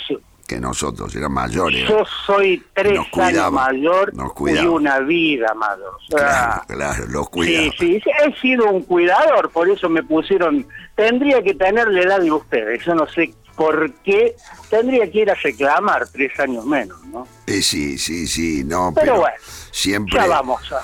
que 0.47 0.60
nosotros, 0.60 1.14
era 1.14 1.28
mayor. 1.28 1.74
era- 1.74 1.89
Yo 1.89 2.05
soy 2.27 2.62
tres 2.74 2.98
años 3.14 3.52
mayor 3.52 4.14
nos 4.14 4.32
y 4.48 4.66
una 4.66 5.01
vida 5.01 5.52
mayor. 5.55 5.94
O 6.12 6.16
sea, 6.18 6.62
Claro, 6.66 7.06
los 7.09 7.28
cuidaba. 7.31 7.73
sí, 7.78 8.01
sí, 8.01 8.10
he 8.24 8.40
sido 8.40 8.70
un 8.70 8.82
cuidador, 8.82 9.51
por 9.51 9.68
eso 9.68 9.89
me 9.89 10.02
pusieron, 10.02 10.66
tendría 10.94 11.43
que 11.43 11.55
tener 11.55 11.89
la 11.89 12.01
edad 12.02 12.20
de 12.20 12.32
ustedes, 12.32 12.85
yo 12.85 12.94
no 12.94 13.06
sé 13.09 13.35
por 13.56 13.90
qué, 14.05 14.36
tendría 14.68 15.10
que 15.10 15.20
ir 15.20 15.31
a 15.31 15.35
reclamar 15.35 16.06
tres 16.09 16.39
años 16.39 16.64
menos, 16.66 17.02
¿no? 17.06 17.27
Eh, 17.47 17.62
sí, 17.62 17.97
sí, 17.97 18.27
sí, 18.27 18.62
no, 18.64 18.93
Pero 18.94 19.06
pero, 19.06 19.20
bueno, 19.20 19.36
siempre 19.70 20.14
Ya 20.18 20.27
vamos 20.27 20.60
a... 20.73 20.82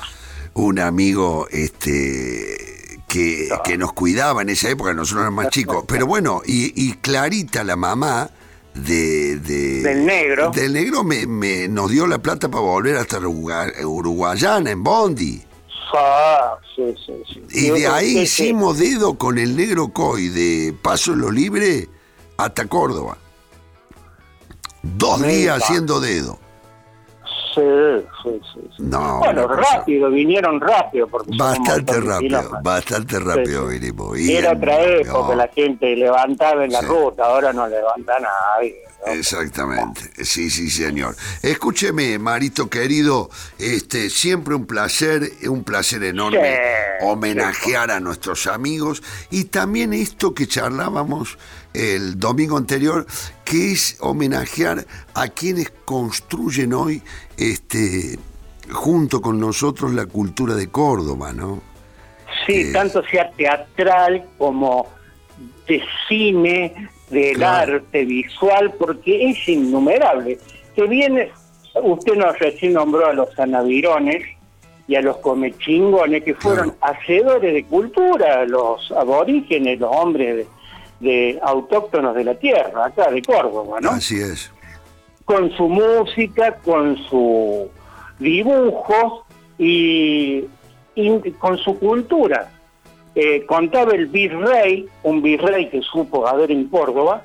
un 0.54 0.78
amigo 0.78 1.46
este 1.50 3.00
que, 3.08 3.48
que 3.64 3.76
nos 3.78 3.92
cuidaba 3.92 4.42
en 4.42 4.48
esa 4.50 4.70
época, 4.70 4.92
nosotros 4.94 5.22
éramos 5.22 5.44
más 5.44 5.52
chicos. 5.52 5.84
Pero 5.86 6.06
bueno, 6.06 6.42
y, 6.46 6.72
y 6.88 6.94
Clarita, 6.94 7.62
la 7.64 7.76
mamá 7.76 8.30
de, 8.74 9.36
de- 9.38 9.82
Del 9.82 10.06
negro. 10.06 10.50
del 10.50 10.72
negro 10.72 11.04
me, 11.04 11.26
me- 11.26 11.68
nos 11.68 11.90
dio 11.90 12.06
la 12.06 12.18
plata 12.18 12.48
para 12.48 12.62
volver 12.62 12.96
hasta 12.96 13.18
Uruguay- 13.18 13.84
Uruguayana, 13.84 14.70
en 14.70 14.82
Bondi. 14.82 15.42
Ah, 15.94 16.56
sí, 16.74 16.94
sí, 17.04 17.12
sí. 17.30 17.42
Y 17.50 17.70
de 17.70 17.86
ahí 17.86 18.18
hicimos 18.20 18.78
dedo 18.78 19.18
con 19.18 19.36
el 19.38 19.54
negro 19.56 19.88
Coy, 19.88 20.28
de 20.28 20.74
Paso 20.80 21.12
en 21.12 21.18
lo 21.20 21.30
Libre 21.30 21.86
hasta 22.38 22.66
Córdoba. 22.66 23.18
Dos 24.82 25.20
Mira. 25.20 25.32
días 25.32 25.62
haciendo 25.62 26.00
dedo. 26.00 26.38
Sí, 27.54 27.60
sí, 28.22 28.40
sí. 28.54 28.60
No, 28.78 29.18
bueno, 29.18 29.46
rápido, 29.46 30.10
vinieron 30.10 30.60
rápido. 30.60 31.06
Porque 31.06 31.30
Bastante 31.36 32.00
rápido, 32.00 32.50
bastante 32.62 33.18
rápido 33.18 33.66
vinimos. 33.66 34.18
Y 34.18 34.34
Era 34.34 34.52
otra 34.52 34.80
época, 34.80 35.28
no, 35.28 35.34
la 35.34 35.48
gente 35.48 35.94
levantaba 35.94 36.64
en 36.64 36.72
la 36.72 36.80
ruta, 36.80 37.24
ahora 37.24 37.52
no 37.52 37.68
levanta 37.68 38.14
nadie. 38.18 38.76
Exactamente, 39.06 40.24
sí, 40.24 40.48
sí, 40.48 40.70
señor. 40.70 41.16
Escúcheme, 41.42 42.18
Marito 42.20 42.70
querido, 42.70 43.30
este, 43.58 44.08
siempre 44.08 44.54
un 44.54 44.64
placer, 44.64 45.28
un 45.48 45.64
placer 45.64 46.04
enorme 46.04 46.60
homenajear 47.00 47.90
a 47.90 47.98
nuestros 47.98 48.46
amigos 48.46 49.02
y 49.30 49.44
también 49.44 49.92
esto 49.92 50.34
que 50.34 50.46
charlábamos 50.46 51.36
el 51.74 52.18
domingo 52.18 52.56
anterior, 52.56 53.06
que 53.44 53.72
es 53.72 53.96
homenajear 54.00 54.86
a 55.14 55.28
quienes 55.28 55.70
construyen 55.84 56.72
hoy, 56.72 57.02
este, 57.36 58.18
junto 58.70 59.20
con 59.20 59.40
nosotros 59.40 59.92
la 59.92 60.06
cultura 60.06 60.54
de 60.54 60.68
Córdoba, 60.68 61.32
¿no? 61.32 61.62
Sí, 62.46 62.72
tanto 62.72 63.02
sea 63.04 63.30
teatral 63.32 64.24
como 64.38 64.86
de 65.66 65.82
cine, 66.08 66.88
del 67.10 67.36
Claro. 67.36 67.74
arte 67.76 68.04
visual, 68.04 68.72
porque 68.78 69.30
es 69.30 69.48
innumerable. 69.48 70.38
Que 70.74 70.86
viene, 70.86 71.30
usted 71.82 72.14
nos 72.14 72.38
recién 72.38 72.72
nombró 72.72 73.06
a 73.06 73.12
los 73.12 73.38
anavirones 73.38 74.24
y 74.88 74.96
a 74.96 75.02
los 75.02 75.18
comechingones 75.18 76.24
que 76.24 76.34
fueron 76.34 76.74
hacedores 76.80 77.52
de 77.52 77.64
cultura, 77.64 78.44
los 78.46 78.90
aborígenes, 78.92 79.78
los 79.78 79.90
hombres 79.94 80.36
de, 80.36 80.46
de 81.02 81.38
autóctonos 81.42 82.14
de 82.14 82.24
la 82.24 82.34
tierra, 82.34 82.86
acá 82.86 83.10
de 83.10 83.20
Córdoba, 83.22 83.78
¿no? 83.80 83.90
Así 83.90 84.20
es. 84.20 84.50
Con 85.24 85.50
su 85.56 85.68
música, 85.68 86.56
con 86.64 86.96
su 87.08 87.68
dibujo 88.18 89.24
y, 89.58 90.44
y 90.94 91.30
con 91.38 91.58
su 91.58 91.78
cultura. 91.78 92.50
Eh, 93.14 93.44
contaba 93.46 93.92
el 93.92 94.06
virrey, 94.06 94.86
un 95.02 95.20
virrey 95.22 95.68
que 95.68 95.82
supo 95.82 96.26
haber 96.26 96.50
en 96.50 96.68
Córdoba, 96.68 97.22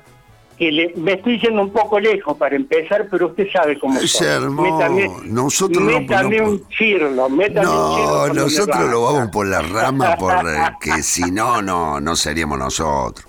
que 0.58 0.70
le- 0.72 0.92
me 0.96 1.12
estoy 1.12 1.40
yendo 1.40 1.62
un 1.62 1.70
poco 1.70 1.98
lejos 2.00 2.36
para 2.36 2.56
empezar, 2.56 3.06
pero 3.10 3.28
usted 3.28 3.46
sabe 3.52 3.78
cómo 3.78 3.98
Es. 3.98 4.20
Métame, 4.20 5.08
Nosotros 5.24 5.82
no- 5.84 6.00
métame 6.00 6.38
no- 6.38 6.50
un 6.50 6.68
chirlo, 6.68 7.28
métame 7.30 7.68
un 7.68 7.94
chirlo. 7.94 8.10
No, 8.10 8.16
cuando 8.18 8.34
me 8.34 8.40
nosotros 8.40 8.90
lo 8.90 9.02
vamos 9.04 9.28
por 9.30 9.46
la 9.46 9.62
rama 9.62 10.16
porque 10.18 10.90
si 11.02 11.30
no, 11.30 11.62
no, 11.62 12.00
no 12.00 12.16
seríamos 12.16 12.58
nosotros. 12.58 13.24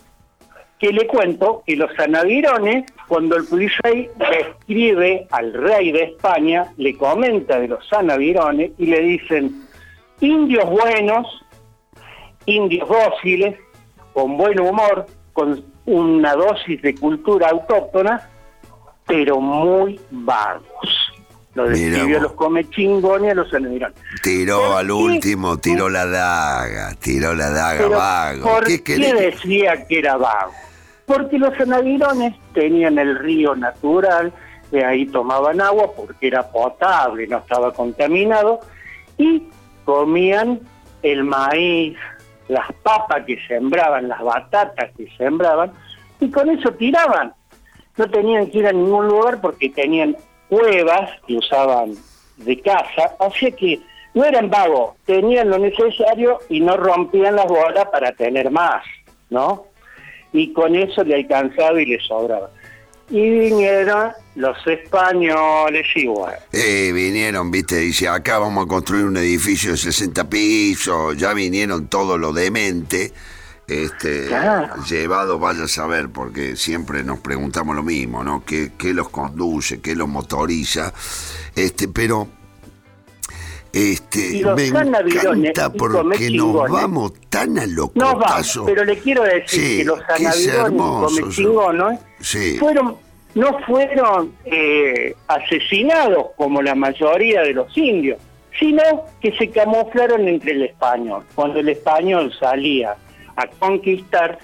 Que 0.80 0.94
le 0.94 1.06
cuento 1.08 1.62
que 1.66 1.76
los 1.76 1.92
anavirones, 2.00 2.86
cuando 3.08 3.36
el 3.36 3.44
virrey 3.44 4.10
le 4.18 4.40
escribe 4.40 5.28
al 5.30 5.54
rey 5.54 5.92
de 5.92 6.04
España, 6.04 6.72
le 6.78 6.96
comenta 6.96 7.60
de 7.60 7.68
los 7.68 7.92
anavirones 7.92 8.72
y 8.78 8.86
le 8.86 9.02
dicen, 9.02 9.62
indios 10.22 10.70
buenos, 10.70 11.28
indios 12.46 12.88
dóciles, 12.88 13.58
con 14.14 14.38
buen 14.38 14.60
humor, 14.60 15.06
con 15.34 15.64
una 15.86 16.34
dosis 16.36 16.82
de 16.82 16.96
cultura 16.96 17.50
autóctona, 17.50 18.30
pero 19.06 19.42
muy 19.42 20.00
vagos. 20.12 20.64
Lo 21.56 21.68
describió 21.68 22.22
los 22.22 22.34
comechingones 22.34 23.28
y 23.28 23.32
a 23.32 23.36
los 23.36 23.54
anavirones. 23.54 23.98
Tiró 24.24 24.78
al 24.78 24.92
último, 24.92 25.58
tiró 25.58 25.90
la 25.90 26.06
daga, 26.06 26.96
tiró 26.96 27.34
la 27.34 27.50
daga 27.50 27.88
vago. 27.88 28.44
¿Por 28.44 28.66
¿Qué 28.66 28.82
qué, 28.82 28.98
decía 28.98 29.86
que 29.86 30.00
era 30.00 30.16
vago? 30.16 30.54
Porque 31.10 31.40
los 31.40 31.60
anavirones 31.60 32.36
tenían 32.54 33.00
el 33.00 33.18
río 33.18 33.56
natural, 33.56 34.32
de 34.70 34.86
ahí 34.86 35.08
tomaban 35.08 35.60
agua 35.60 35.92
porque 35.98 36.28
era 36.28 36.52
potable, 36.52 37.26
no 37.26 37.40
estaba 37.40 37.74
contaminado, 37.74 38.60
y 39.18 39.42
comían 39.86 40.60
el 41.02 41.24
maíz, 41.24 41.98
las 42.48 42.72
papas 42.84 43.26
que 43.26 43.40
sembraban, 43.48 44.08
las 44.08 44.22
batatas 44.22 44.92
que 44.96 45.10
sembraban, 45.18 45.72
y 46.20 46.30
con 46.30 46.48
eso 46.48 46.70
tiraban. 46.74 47.34
No 47.98 48.08
tenían 48.08 48.52
que 48.52 48.60
ir 48.60 48.68
a 48.68 48.72
ningún 48.72 49.08
lugar 49.08 49.42
porque 49.42 49.70
tenían 49.70 50.16
cuevas 50.48 51.10
que 51.26 51.38
usaban 51.38 51.96
de 52.38 52.62
casa, 52.62 53.16
así 53.20 53.52
que 53.54 53.80
no 54.14 54.24
eran 54.26 54.52
vagos, 54.52 54.96
tenían 55.08 55.50
lo 55.50 55.58
necesario 55.58 56.38
y 56.50 56.60
no 56.60 56.78
rompían 56.78 57.36
las 57.36 57.48
bolas 57.48 57.88
para 57.88 58.12
tener 58.12 58.52
más, 58.52 58.84
¿no? 59.32 59.69
Y 60.34 60.54
con 60.54 60.76
eso 60.76 61.04
le 61.04 61.16
alcanzaba 61.16 61.82
y 61.82 61.86
le 61.86 62.00
sobraba. 62.00 62.50
Y 63.10 63.28
vinieron 63.28 64.12
los 64.36 64.56
españoles 64.68 65.88
igual. 65.96 66.36
Eh, 66.54 66.92
vinieron, 66.94 67.50
viste, 67.50 67.78
dice, 67.78 68.08
acá 68.08 68.38
vamos 68.38 68.66
a 68.66 68.68
construir 68.68 69.06
un 69.06 69.18
edificio 69.18 69.72
de 69.72 69.78
60 69.78 70.30
pisos, 70.30 71.18
ya 71.18 71.34
vinieron 71.34 71.88
todo 71.88 72.20
lo 72.20 72.32
demente, 72.32 73.12
este, 73.68 74.28
Claro. 74.28 74.76
llevado, 74.88 75.40
vaya 75.40 75.64
a 75.64 75.68
saber, 75.68 76.10
porque 76.10 76.56
siempre 76.56 77.04
nos 77.04 77.20
preguntamos 77.20 77.76
lo 77.76 77.82
mismo, 77.84 78.24
¿no? 78.24 78.44
¿Qué, 78.46 78.72
qué 78.78 78.94
los 78.94 79.10
conduce, 79.10 79.82
qué 79.82 79.96
los 79.96 80.08
motoriza? 80.08 80.94
Este, 81.56 81.88
pero, 81.88 82.28
este, 83.74 84.42
me 84.56 84.68
encanta 84.68 85.70
porque 85.72 86.30
nos 86.32 86.70
vamos 86.70 87.14
tan 87.30 87.58
a 87.60 87.66
No 87.68 87.90
vamos, 87.96 88.14
locotazo. 88.16 88.66
pero 88.66 88.84
le 88.86 88.98
quiero 88.98 89.24
decir 89.24 89.48
Sí, 89.48 89.78
que 89.78 89.84
los 89.86 90.00
anavirones 90.10 92.00
y 92.20 92.24
Sí. 92.24 92.58
fueron, 92.60 92.96
no 93.36 93.60
fueron 93.68 94.34
eh, 94.46 95.16
asesinados 95.28 96.28
como 96.36 96.62
la 96.62 96.76
mayoría 96.76 97.42
de 97.42 97.54
los 97.54 97.76
indios, 97.78 98.20
sino 98.60 98.82
que 99.22 99.32
se 99.38 99.50
camuflaron 99.52 100.28
entre 100.28 100.52
el 100.52 100.64
español. 100.64 101.24
Cuando 101.36 101.60
el 101.60 101.70
español 101.70 102.34
salía 102.40 102.96
a 103.36 103.48
conquistar, 103.48 104.38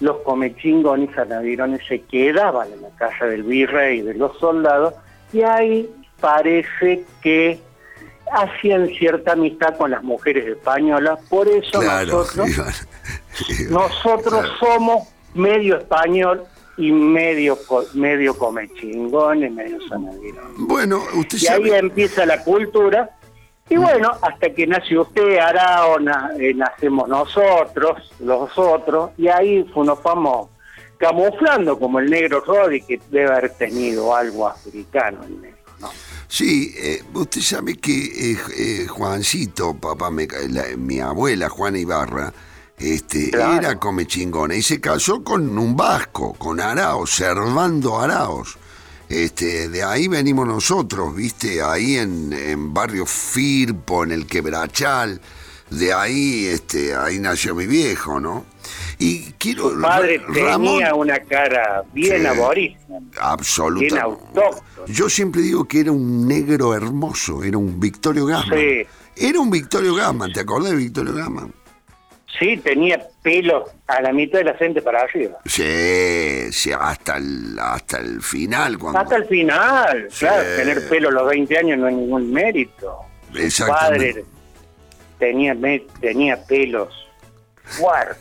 los 0.00 0.16
comechingones 0.22 1.10
y 1.14 1.20
anavirones 1.20 1.82
se 1.86 2.00
quedaban 2.00 2.72
en 2.72 2.80
la 2.82 2.88
casa 2.96 3.26
del 3.26 3.42
virrey 3.42 3.98
y 3.98 4.02
de 4.02 4.14
los 4.14 4.36
soldados, 4.38 4.94
y 5.32 5.42
ahí 5.42 5.88
parece 6.20 7.04
que 7.22 7.58
hacían 8.32 8.88
cierta 8.88 9.32
amistad 9.32 9.76
con 9.76 9.90
las 9.90 10.02
mujeres 10.02 10.46
españolas, 10.46 11.18
por 11.28 11.48
eso 11.48 11.80
Claro, 11.80 12.18
nosotros, 12.34 12.86
nosotros 13.70 14.46
somos 14.58 15.08
medio 15.34 15.78
español 15.78 16.44
y 16.76 16.92
medio 16.92 17.58
medio 17.94 18.36
comechingones, 18.36 19.52
medio 19.52 19.78
sanavirones. 19.88 20.56
Bueno, 20.56 21.02
usted 21.14 21.38
Y 21.40 21.46
ahí 21.48 21.70
empieza 21.70 22.24
la 22.24 22.42
cultura. 22.42 23.10
Y 23.68 23.76
bueno, 23.76 24.10
hasta 24.22 24.50
que 24.50 24.66
nace 24.66 24.98
usted, 24.98 25.38
Araona, 25.38 26.30
eh, 26.38 26.52
nacemos 26.54 27.08
nosotros, 27.08 28.12
los 28.18 28.58
otros, 28.58 29.12
y 29.16 29.28
ahí 29.28 29.64
nos 29.76 30.02
vamos 30.02 30.48
camuflando 30.98 31.78
como 31.78 32.00
el 32.00 32.10
negro 32.10 32.40
Roddy, 32.40 32.82
que 32.82 33.00
debe 33.10 33.30
haber 33.30 33.50
tenido 33.54 34.14
algo 34.14 34.48
africano 34.48 35.22
el 35.24 35.40
negro. 35.40 35.59
Sí, 36.32 36.72
eh, 36.76 37.02
usted 37.12 37.40
sabe 37.40 37.74
que 37.76 38.30
eh, 38.32 38.38
eh, 38.56 38.86
Juancito, 38.86 39.74
papá, 39.74 40.10
me 40.12 40.28
la- 40.48 40.76
mi 40.76 41.00
abuela 41.00 41.48
Juana 41.48 41.78
Ibarra, 41.78 42.32
este, 42.78 43.30
Claro. 43.30 43.54
era 43.58 43.80
come 43.80 44.06
chingona 44.06 44.54
y 44.54 44.62
se 44.62 44.80
casó 44.80 45.24
con 45.24 45.58
un 45.58 45.76
vasco, 45.76 46.34
con 46.34 46.60
Araos, 46.60 47.10
Servando 47.10 47.98
Araos. 47.98 48.56
Este, 49.08 49.68
de 49.68 49.82
ahí 49.82 50.06
venimos 50.06 50.46
nosotros, 50.46 51.16
viste, 51.16 51.60
ahí 51.62 51.96
en, 51.96 52.32
en 52.32 52.72
barrio 52.72 53.06
Firpo, 53.06 54.04
en 54.04 54.12
el 54.12 54.26
Quebrachal, 54.26 55.20
de 55.68 55.92
ahí, 55.92 56.46
este, 56.46 56.94
ahí 56.94 57.18
nació 57.18 57.56
mi 57.56 57.66
viejo, 57.66 58.20
¿no? 58.20 58.46
Y 59.02 59.32
quiero 59.38 59.70
Su 59.70 59.80
padre 59.80 60.20
tenía 60.32 60.94
una 60.94 61.18
cara 61.20 61.82
bien 61.94 62.20
Sí. 62.20 62.26
aborigen, 62.26 62.78
bien 62.88 63.10
absolutamente. 63.18 63.98
autóctono. 63.98 64.86
Yo 64.86 65.08
siempre 65.08 65.40
digo 65.40 65.64
que 65.66 65.80
era 65.80 65.90
un 65.90 66.28
negro 66.28 66.74
hermoso, 66.74 67.42
era 67.42 67.56
un 67.56 67.80
Victorio 67.80 68.26
Gassman. 68.26 68.58
Sí. 68.58 68.82
Era 69.16 69.40
un 69.40 69.50
Victorio 69.50 69.94
Gassman, 69.94 70.32
¿te 70.32 70.40
acordás 70.40 70.70
de 70.72 70.76
Victorio 70.76 71.14
Gassman? 71.14 71.52
Sí, 72.38 72.58
tenía 72.58 73.02
pelo 73.22 73.64
a 73.86 74.00
la 74.02 74.12
mitad 74.12 74.38
de 74.38 74.44
la 74.44 74.54
frente 74.54 74.82
para 74.82 75.00
arriba. 75.00 75.38
Sí, 75.46 76.52
sí, 76.52 76.70
hasta 76.78 77.16
el, 77.16 77.58
hasta 77.58 77.98
el 77.98 78.20
final. 78.22 78.78
Cuando, 78.78 78.98
Hasta 79.00 79.16
el 79.16 79.24
final, 79.26 80.08
Sí. 80.10 80.20
claro, 80.26 80.42
tener 80.56 80.88
pelo 80.88 81.08
a 81.08 81.12
los 81.12 81.28
20 81.28 81.56
años 81.58 81.78
no 81.78 81.88
es 81.88 81.94
ningún 81.94 82.30
mérito. 82.32 82.98
Su 83.32 83.38
Exactamente. 83.38 84.12
padre 84.12 84.24
tenía, 85.18 85.56
tenía 86.00 86.42
pelos 86.44 86.88
fuertes. 87.64 88.16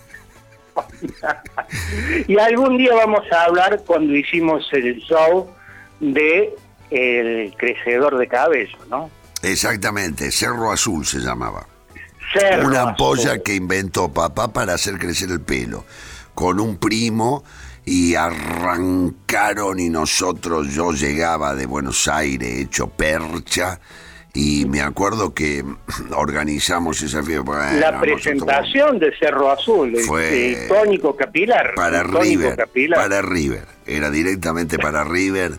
y 2.27 2.37
algún 2.37 2.77
día 2.77 2.93
vamos 2.93 3.23
a 3.31 3.45
hablar 3.45 3.81
cuando 3.85 4.15
hicimos 4.15 4.67
el 4.73 4.97
show 4.99 5.49
de 5.99 6.55
el 6.89 7.53
crecedor 7.57 8.17
de 8.17 8.27
cabello, 8.27 8.77
¿no? 8.89 9.09
Exactamente, 9.41 10.31
Cerro 10.31 10.71
Azul 10.71 11.05
se 11.05 11.19
llamaba. 11.19 11.65
Cerro 12.33 12.67
Una 12.67 12.79
Azul. 12.79 12.89
ampolla 12.89 13.39
que 13.39 13.55
inventó 13.55 14.11
papá 14.11 14.51
para 14.51 14.73
hacer 14.73 14.97
crecer 14.97 15.29
el 15.31 15.41
pelo. 15.41 15.85
Con 16.33 16.59
un 16.59 16.77
primo 16.77 17.43
y 17.85 18.15
arrancaron 18.15 19.79
y 19.79 19.89
nosotros, 19.89 20.67
yo 20.73 20.91
llegaba 20.91 21.55
de 21.55 21.65
Buenos 21.65 22.07
Aires 22.07 22.59
hecho 22.59 22.87
percha 22.87 23.79
y 24.33 24.65
me 24.65 24.81
acuerdo 24.81 25.33
que 25.33 25.63
organizamos 26.15 27.01
esa 27.01 27.23
fiesta. 27.23 27.43
Bueno, 27.43 27.61
La 27.79 27.91
nosotros- 27.91 28.01
presentación 28.21 28.99
de 28.99 29.11
Cerro 29.17 29.51
Azul, 29.51 29.95
Fue 30.05 30.65
tónico 30.67 31.15
capilar. 31.15 31.73
para 31.75 32.03
River, 32.03 32.55
capilar. 32.55 32.99
para 32.99 33.21
River, 33.21 33.65
era 33.85 34.09
directamente 34.09 34.77
para 34.77 35.03
River, 35.03 35.53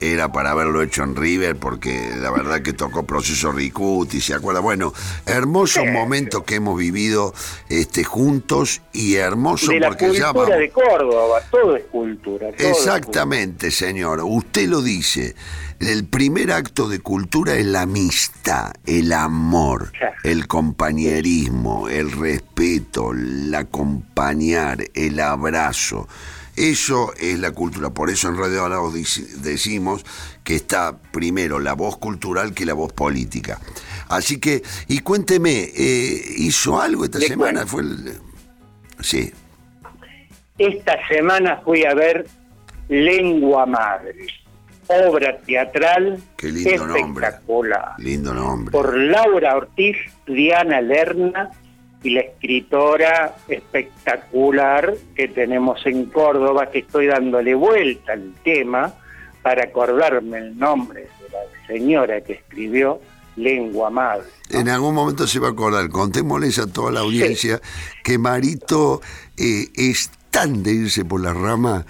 era 0.00 0.32
para 0.32 0.50
haberlo 0.50 0.82
hecho 0.82 1.02
en 1.02 1.16
River 1.16 1.56
porque 1.56 2.12
la 2.16 2.30
verdad 2.30 2.62
que 2.62 2.72
tocó 2.72 3.04
proceso 3.04 3.52
Ricuti, 3.52 4.20
se 4.20 4.34
acuerda, 4.34 4.60
bueno, 4.60 4.92
hermosos 5.26 5.84
momentos 5.86 6.44
que 6.44 6.56
hemos 6.56 6.78
vivido 6.78 7.34
este 7.68 8.04
juntos 8.04 8.82
y 8.92 9.16
hermoso 9.16 9.72
de 9.72 9.80
la 9.80 9.88
porque 9.88 10.06
ya 10.12 10.32
cultura 10.32 10.32
vamos. 10.32 10.58
de 10.58 10.70
Córdoba, 10.70 11.40
todo 11.50 11.76
es 11.76 11.84
cultura. 11.84 12.52
todo 12.52 12.68
es 12.68 12.78
Exactamente, 12.78 13.70
señor. 13.70 14.20
Usted 14.22 14.68
lo 14.68 14.82
dice. 14.82 15.34
El 15.78 16.06
primer 16.06 16.52
acto 16.52 16.88
de 16.88 17.00
cultura 17.00 17.54
es 17.54 17.66
la 17.66 17.82
amistad, 17.82 18.72
el 18.86 19.12
amor, 19.12 19.92
el 20.24 20.46
compañerismo, 20.46 21.90
el 21.90 22.12
respeto, 22.12 23.12
el 23.12 23.54
acompañar, 23.54 24.84
el 24.94 25.20
abrazo. 25.20 26.08
Eso 26.56 27.12
es 27.20 27.38
la 27.38 27.50
cultura. 27.50 27.90
Por 27.90 28.10
eso 28.10 28.28
en 28.28 28.38
Radio 28.38 28.64
Alados 28.64 28.94
decimos 29.42 30.04
que 30.42 30.54
está 30.56 30.96
primero 31.12 31.60
la 31.60 31.74
voz 31.74 31.98
cultural 31.98 32.54
que 32.54 32.64
la 32.64 32.72
voz 32.74 32.92
política. 32.92 33.60
Así 34.08 34.40
que, 34.40 34.62
y 34.88 35.00
cuénteme, 35.00 35.70
eh, 35.76 36.22
¿hizo 36.38 36.80
algo 36.80 37.04
esta 37.04 37.18
Le 37.18 37.28
semana? 37.28 37.66
Fue 37.66 37.82
el... 37.82 38.14
Sí. 39.00 39.32
Esta 40.58 40.96
semana 41.08 41.60
fui 41.62 41.84
a 41.84 41.92
ver 41.92 42.26
Lengua 42.88 43.66
Madre, 43.66 44.26
obra 44.86 45.36
teatral 45.40 46.22
Qué 46.36 46.48
lindo 46.48 46.86
nombre. 46.86 47.26
espectacular. 47.26 47.94
Lindo 47.98 48.32
nombre. 48.32 48.72
Por 48.72 48.96
Laura 48.96 49.56
Ortiz, 49.56 49.96
Diana 50.26 50.80
Lerna 50.80 51.50
y 52.02 52.10
la 52.10 52.20
escritora 52.20 53.36
espectacular 53.48 54.94
que 55.14 55.28
tenemos 55.28 55.84
en 55.86 56.06
Córdoba, 56.06 56.70
que 56.70 56.80
estoy 56.80 57.06
dándole 57.06 57.54
vuelta 57.54 58.12
al 58.12 58.32
tema 58.44 58.94
para 59.42 59.64
acordarme 59.64 60.38
el 60.38 60.58
nombre 60.58 61.02
de 61.02 61.28
la 61.30 61.66
señora 61.66 62.20
que 62.20 62.34
escribió 62.34 63.00
Lengua 63.36 63.90
Madre. 63.90 64.26
En 64.50 64.68
algún 64.68 64.94
momento 64.94 65.26
se 65.26 65.38
va 65.38 65.48
a 65.48 65.50
acordar, 65.50 65.88
contémosles 65.88 66.58
a 66.58 66.66
toda 66.66 66.92
la 66.92 67.00
audiencia 67.00 67.60
que 68.02 68.18
Marito 68.18 69.00
eh, 69.36 69.68
es 69.74 70.10
tan 70.30 70.62
de 70.62 70.72
irse 70.72 71.04
por 71.04 71.20
la 71.20 71.32
rama 71.32 71.84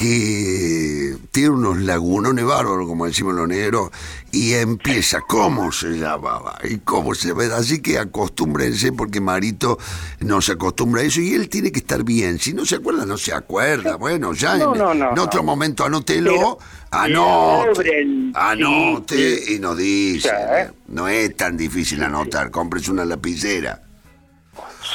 que 0.00 1.14
tiene 1.30 1.50
unos 1.50 1.78
lagunones 1.82 2.42
bárbaros, 2.42 2.88
como 2.88 3.04
decimos 3.04 3.34
los 3.34 3.46
negros, 3.46 3.90
y 4.32 4.54
empieza 4.54 5.20
cómo 5.20 5.70
se 5.72 5.98
llamaba 5.98 6.58
y 6.64 6.78
cómo 6.78 7.14
se 7.14 7.34
ve. 7.34 7.52
Así 7.52 7.82
que 7.82 7.98
acostúmbrense 7.98 8.92
porque 8.92 9.20
Marito 9.20 9.78
no 10.20 10.40
se 10.40 10.52
acostumbra 10.52 11.02
a 11.02 11.04
eso 11.04 11.20
y 11.20 11.34
él 11.34 11.50
tiene 11.50 11.70
que 11.70 11.80
estar 11.80 12.02
bien. 12.02 12.38
Si 12.38 12.54
no 12.54 12.64
se 12.64 12.76
acuerda, 12.76 13.04
no 13.04 13.18
se 13.18 13.34
acuerda. 13.34 13.96
Bueno, 13.96 14.32
ya 14.32 14.56
No, 14.56 14.72
en, 14.72 14.78
no, 14.78 14.94
no, 14.94 15.12
en 15.12 15.18
otro 15.18 15.42
momento 15.42 15.84
anótelo, 15.84 16.58
anote, 16.90 18.06
anote 18.32 19.52
y 19.52 19.58
nos 19.58 19.76
dice. 19.76 20.30
¿eh? 20.30 20.70
No 20.88 21.08
es 21.08 21.36
tan 21.36 21.58
difícil 21.58 22.02
anotar, 22.02 22.50
compres 22.50 22.88
una 22.88 23.04
lapicera. 23.04 23.82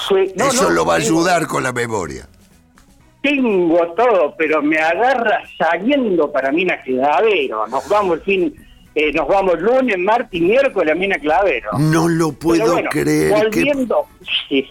Sí, 0.10 0.34
no, 0.36 0.48
Eso 0.48 0.64
no, 0.64 0.70
lo 0.72 0.84
va 0.84 0.96
a 0.96 0.98
ayudar 0.98 1.46
con 1.46 1.62
la 1.62 1.74
memoria. 1.74 2.28
Tengo 3.26 3.94
todo, 3.98 4.36
pero 4.38 4.62
me 4.62 4.78
agarra 4.78 5.42
saliendo 5.58 6.32
para 6.32 6.52
Mina 6.52 6.82
Clavero. 6.84 7.66
Nos 7.68 7.88
vamos 7.90 8.18
el 8.20 8.24
fin, 8.24 8.56
eh, 8.94 9.12
nos 9.14 9.28
vamos 9.28 9.60
lunes, 9.60 9.98
martes 9.98 10.40
y 10.40 10.42
miércoles 10.42 10.92
a 10.92 10.96
Mina 10.96 11.18
Clavero. 11.18 11.72
No 11.80 12.08
lo 12.08 12.34
puedo 12.34 12.74
bueno, 12.74 12.90
creer 12.92 13.34
que- 13.50 13.64
Volviendo. 13.64 14.06
Sí. 14.48 14.68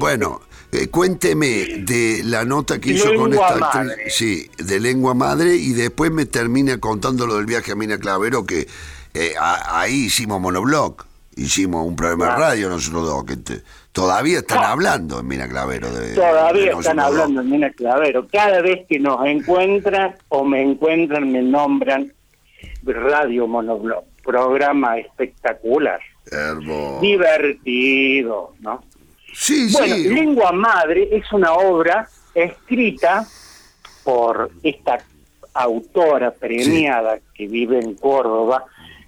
Bueno, 0.00 0.40
eh, 0.72 0.88
cuénteme 0.88 1.46
de 1.80 2.22
la 2.24 2.44
nota 2.44 2.80
que 2.80 2.92
hizo 2.92 3.14
con 3.14 3.32
esta 3.34 3.54
actriz. 3.54 4.14
Sí, 4.14 4.50
de 4.58 4.80
lengua 4.80 5.12
madre 5.14 5.54
y 5.54 5.72
después 5.74 6.10
me 6.10 6.24
termina 6.26 6.78
contando 6.80 7.26
lo 7.26 7.36
del 7.36 7.44
viaje 7.46 7.72
a 7.72 7.74
Mina 7.74 7.98
Clavero 7.98 8.44
que 8.46 8.66
eh, 9.12 9.34
a- 9.38 9.80
ahí 9.80 10.06
hicimos 10.06 10.40
monoblog, 10.40 11.04
hicimos 11.36 11.86
un 11.86 11.94
programa 11.96 12.30
de 12.30 12.36
radio 12.36 12.68
nosotros 12.70 13.06
dos 13.06 13.24
que 13.24 13.36
te- 13.36 13.62
todavía 13.94 14.38
están 14.38 14.64
hablando 14.64 15.20
en 15.20 15.28
Mina 15.28 15.48
Clavero. 15.48 15.88
De, 15.90 16.14
Todavía 16.14 16.72
están 16.72 16.98
hablando 16.98 17.40
en 17.40 17.48
Mina 17.48 17.70
Clavero. 17.70 18.26
Cada 18.30 18.60
vez 18.60 18.84
que 18.88 18.98
nos 18.98 19.24
encuentran 19.24 20.16
o 20.28 20.44
me 20.44 20.60
encuentran, 20.60 21.30
me 21.30 21.40
nombran 21.40 22.12
Radio 22.82 23.46
Monoblog. 23.46 24.04
Programa 24.22 24.98
espectacular. 24.98 26.00
Hermoso. 26.30 27.00
Divertido, 27.00 28.54
¿no? 28.60 28.82
Sí, 29.32 29.68
bueno, 29.72 29.94
sí. 29.94 30.08
Lengua 30.08 30.52
Madre 30.52 31.08
es 31.12 31.32
una 31.32 31.52
obra 31.52 32.08
escrita 32.34 33.24
por 34.02 34.50
esta 34.62 34.98
autora 35.54 36.32
premiada 36.32 37.18
que 37.32 37.46
vive 37.46 37.78
en 37.78 37.94
Córdoba, 37.94 38.64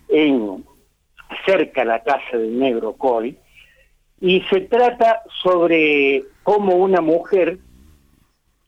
en 0.08 0.64
cerca 1.44 1.80
de 1.80 1.86
la 1.86 2.02
casa 2.02 2.36
del 2.36 2.56
Negro 2.56 2.92
Coy, 2.92 3.36
y 4.20 4.40
se 4.42 4.62
trata 4.62 5.22
sobre 5.42 6.24
cómo 6.42 6.76
una 6.76 7.00
mujer 7.00 7.58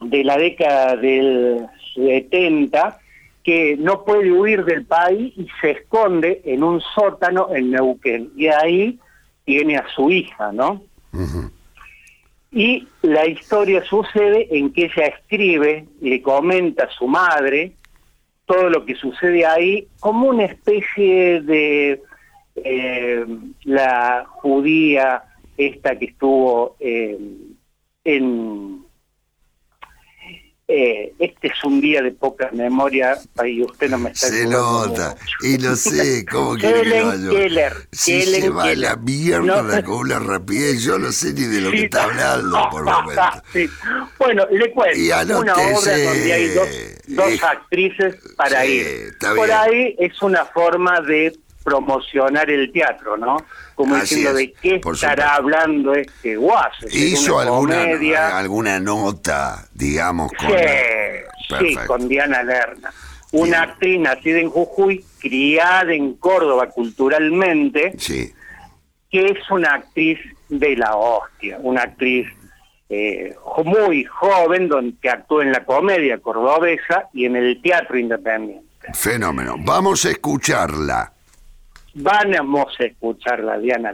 de 0.00 0.24
la 0.24 0.36
década 0.36 0.96
del 0.96 1.66
70 1.94 2.98
que 3.42 3.76
no 3.78 4.04
puede 4.04 4.30
huir 4.30 4.64
del 4.64 4.84
país 4.84 5.32
y 5.36 5.48
se 5.60 5.70
esconde 5.70 6.42
en 6.44 6.62
un 6.62 6.80
sótano 6.94 7.48
en 7.54 7.70
Neuquén. 7.70 8.30
Y 8.36 8.48
ahí 8.48 8.98
tiene 9.44 9.78
a 9.78 9.88
su 9.94 10.10
hija, 10.10 10.52
¿no? 10.52 10.82
Y 12.50 12.86
la 13.02 13.26
historia 13.26 13.82
sucede 13.84 14.48
en 14.50 14.72
que 14.72 14.84
ella 14.84 15.06
escribe, 15.06 15.86
le 16.00 16.20
comenta 16.20 16.84
a 16.84 16.90
su 16.90 17.06
madre 17.06 17.72
todo 18.44 18.70
lo 18.70 18.84
que 18.84 18.94
sucede 18.94 19.44
ahí 19.44 19.86
como 20.00 20.28
una 20.28 20.44
especie 20.44 21.40
de 21.42 22.02
eh, 22.56 23.26
la 23.64 24.24
judía 24.26 25.22
esta 25.59 25.98
que 25.98 26.06
estuvo 26.06 26.76
eh, 26.80 27.18
en 28.05 28.85
eh, 30.70 31.14
este 31.18 31.48
es 31.48 31.64
un 31.64 31.80
día 31.80 32.02
de 32.02 32.10
poca 32.12 32.51
memoria 32.52 33.16
y 33.43 33.62
usted 33.62 33.89
no 33.89 33.97
me 33.97 34.10
está 34.10 34.26
Se 34.28 34.47
nota, 34.47 35.16
mucho. 35.18 35.47
y 35.47 35.56
no 35.56 35.74
sé 35.74 36.26
cómo 36.30 36.55
quiere 36.59 36.82
que 36.82 37.01
lo. 37.01 37.30
Keller, 37.32 37.72
Si 37.90 38.20
se 38.20 38.51
va 38.51 38.64
a 38.64 38.74
la 38.74 38.90
Keller. 38.90 38.98
mierda 39.43 39.80
No. 39.80 39.85
con 39.86 39.94
una 40.01 40.18
rapidez, 40.18 40.82
yo 40.85 40.98
no 40.98 41.10
sé 41.10 41.32
ni 41.32 41.44
de 41.44 41.62
lo 41.62 41.70
que 41.70 41.85
está 41.85 42.05
hablando 42.05 42.68
por 42.70 42.85
momento. 42.85 43.22
Sí. 43.55 43.66
Bueno, 44.18 44.47
le 44.51 44.70
cuento, 44.72 44.98
Y 44.98 45.06
una 45.10 45.55
obra 45.55 45.98
donde 45.98 46.32
hay 46.35 46.48
dos, 46.48 46.68
dos 47.09 47.28
Eh, 47.32 47.40
actrices 47.43 48.16
para 48.36 48.62
sí, 48.62 48.72
ir. 48.72 49.16
Por 49.36 49.51
ahí 49.51 49.97
es 49.98 50.20
una 50.20 50.44
forma 50.44 51.01
de 51.01 51.35
promocionar 51.64 52.51
el 52.51 52.70
teatro, 52.72 53.16
¿no? 53.16 53.39
Como 53.78 53.94
Así 53.94 54.16
diciendo 54.16 54.30
es, 54.40 54.46
de 54.48 54.52
qué 54.60 54.80
estará 54.92 55.36
hablando 55.36 55.94
este 55.94 56.34
guaso. 56.36 56.84
¿Es 56.88 56.94
¿Hizo 56.96 57.36
una 57.36 57.42
alguna, 57.44 57.76
comedia? 57.76 58.36
alguna 58.36 58.80
nota, 58.80 59.68
digamos, 59.72 60.32
con... 60.32 60.48
Sí, 60.48 61.56
sí, 61.60 61.76
con 61.86 62.09
Diana 62.09 62.42
Lerna. 62.42 62.92
Una 63.30 63.62
actriz 63.62 64.00
nacida 64.00 64.40
en 64.40 64.50
Jujuy, 64.50 65.05
criada 65.20 65.92
en 65.92 66.14
Córdoba 66.14 66.70
culturalmente, 66.70 67.92
Sí. 67.98 68.32
que 69.12 69.26
es 69.26 69.48
una 69.48 69.74
actriz 69.74 70.18
de 70.48 70.74
la 70.76 70.96
hostia, 70.96 71.59
una 71.60 71.82
actriz 71.82 72.26
eh, 72.88 73.36
muy 73.64 74.02
joven 74.06 74.68
donde 74.68 74.96
que 75.00 75.09
actuó 75.09 75.40
en 75.40 75.52
la 75.52 75.64
comedia 75.64 76.18
cordobesa 76.18 77.05
y 77.12 77.26
en 77.26 77.36
el 77.36 77.62
teatro 77.62 77.96
independiente. 77.96 78.66
Fenómeno. 78.92 79.55
Vamos 79.60 80.05
a 80.05 80.10
escucharla. 80.10 81.12
Vamos 82.02 82.76
a 82.80 82.84
escucharla, 82.84 83.58
Diana. 83.58 83.92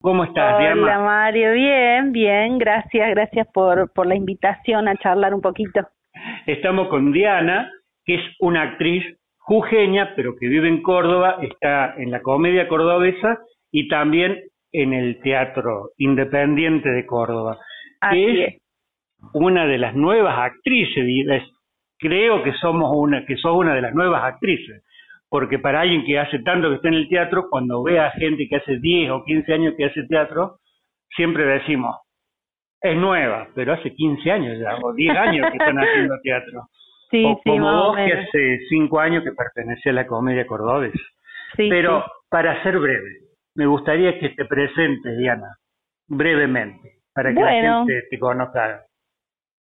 ¿Cómo 0.00 0.24
estás, 0.24 0.54
Hola 0.56 0.74
Diana? 0.74 0.98
Mario, 1.00 1.52
bien, 1.52 2.12
bien, 2.12 2.58
gracias, 2.58 3.10
gracias 3.10 3.46
por, 3.52 3.92
por 3.92 4.06
la 4.06 4.14
invitación 4.14 4.86
a 4.88 4.96
charlar 4.96 5.34
un 5.34 5.40
poquito. 5.40 5.80
Estamos 6.46 6.88
con 6.88 7.12
Diana, 7.12 7.70
que 8.04 8.16
es 8.16 8.22
una 8.40 8.62
actriz 8.62 9.04
jujeña, 9.38 10.12
pero 10.14 10.36
que 10.38 10.46
vive 10.48 10.68
en 10.68 10.82
Córdoba, 10.82 11.38
está 11.42 11.94
en 11.96 12.10
la 12.10 12.20
comedia 12.22 12.68
cordobesa 12.68 13.38
y 13.72 13.88
también 13.88 14.38
en 14.72 14.92
el 14.92 15.20
teatro 15.20 15.90
independiente 15.96 16.88
de 16.90 17.06
Córdoba. 17.06 17.58
Así 18.00 18.16
que 18.26 18.44
es. 18.44 18.56
una 19.32 19.66
de 19.66 19.78
las 19.78 19.94
nuevas 19.94 20.38
actrices, 20.38 21.04
es- 21.28 21.50
creo 21.98 22.42
que 22.44 22.52
somos 22.54 22.90
una, 22.94 23.24
que 23.26 23.36
sos 23.36 23.56
una 23.56 23.74
de 23.74 23.80
las 23.82 23.94
nuevas 23.94 24.22
actrices, 24.22 24.84
porque 25.28 25.58
para 25.58 25.80
alguien 25.82 26.04
que 26.04 26.18
hace 26.18 26.38
tanto 26.40 26.68
que 26.68 26.76
está 26.76 26.88
en 26.88 26.94
el 26.94 27.08
teatro, 27.08 27.48
cuando 27.50 27.82
ve 27.82 27.98
a 27.98 28.10
gente 28.12 28.48
que 28.48 28.56
hace 28.56 28.78
10 28.78 29.10
o 29.10 29.24
15 29.24 29.52
años 29.52 29.74
que 29.76 29.84
hace 29.84 30.04
teatro, 30.04 30.58
siempre 31.14 31.44
decimos, 31.44 31.96
es 32.80 32.96
nueva, 32.96 33.48
pero 33.54 33.74
hace 33.74 33.92
15 33.92 34.30
años 34.30 34.58
ya, 34.58 34.76
o 34.82 34.92
10 34.92 35.16
años 35.16 35.50
que 35.50 35.56
están 35.58 35.78
haciendo 35.78 36.14
teatro. 36.22 36.62
Sí, 37.10 37.24
o 37.24 37.40
sí, 37.42 37.48
como 37.48 37.72
vos 37.72 37.96
que 37.96 38.12
hace 38.12 38.58
5 38.68 39.00
años 39.00 39.24
que 39.24 39.32
pertenecía 39.32 39.92
a 39.92 39.94
la 39.94 40.06
comedia 40.06 40.46
cordobesa. 40.46 40.98
Sí, 41.56 41.66
pero 41.70 42.02
sí. 42.02 42.10
para 42.28 42.62
ser 42.62 42.78
breve, 42.78 43.20
me 43.54 43.64
gustaría 43.64 44.18
que 44.18 44.28
te 44.28 44.44
presentes, 44.44 45.16
Diana, 45.16 45.56
brevemente, 46.06 46.96
para 47.14 47.30
que 47.30 47.40
Bueno. 47.40 47.70
la 47.70 47.86
gente 47.86 48.08
te 48.10 48.18
conozca. 48.18 48.82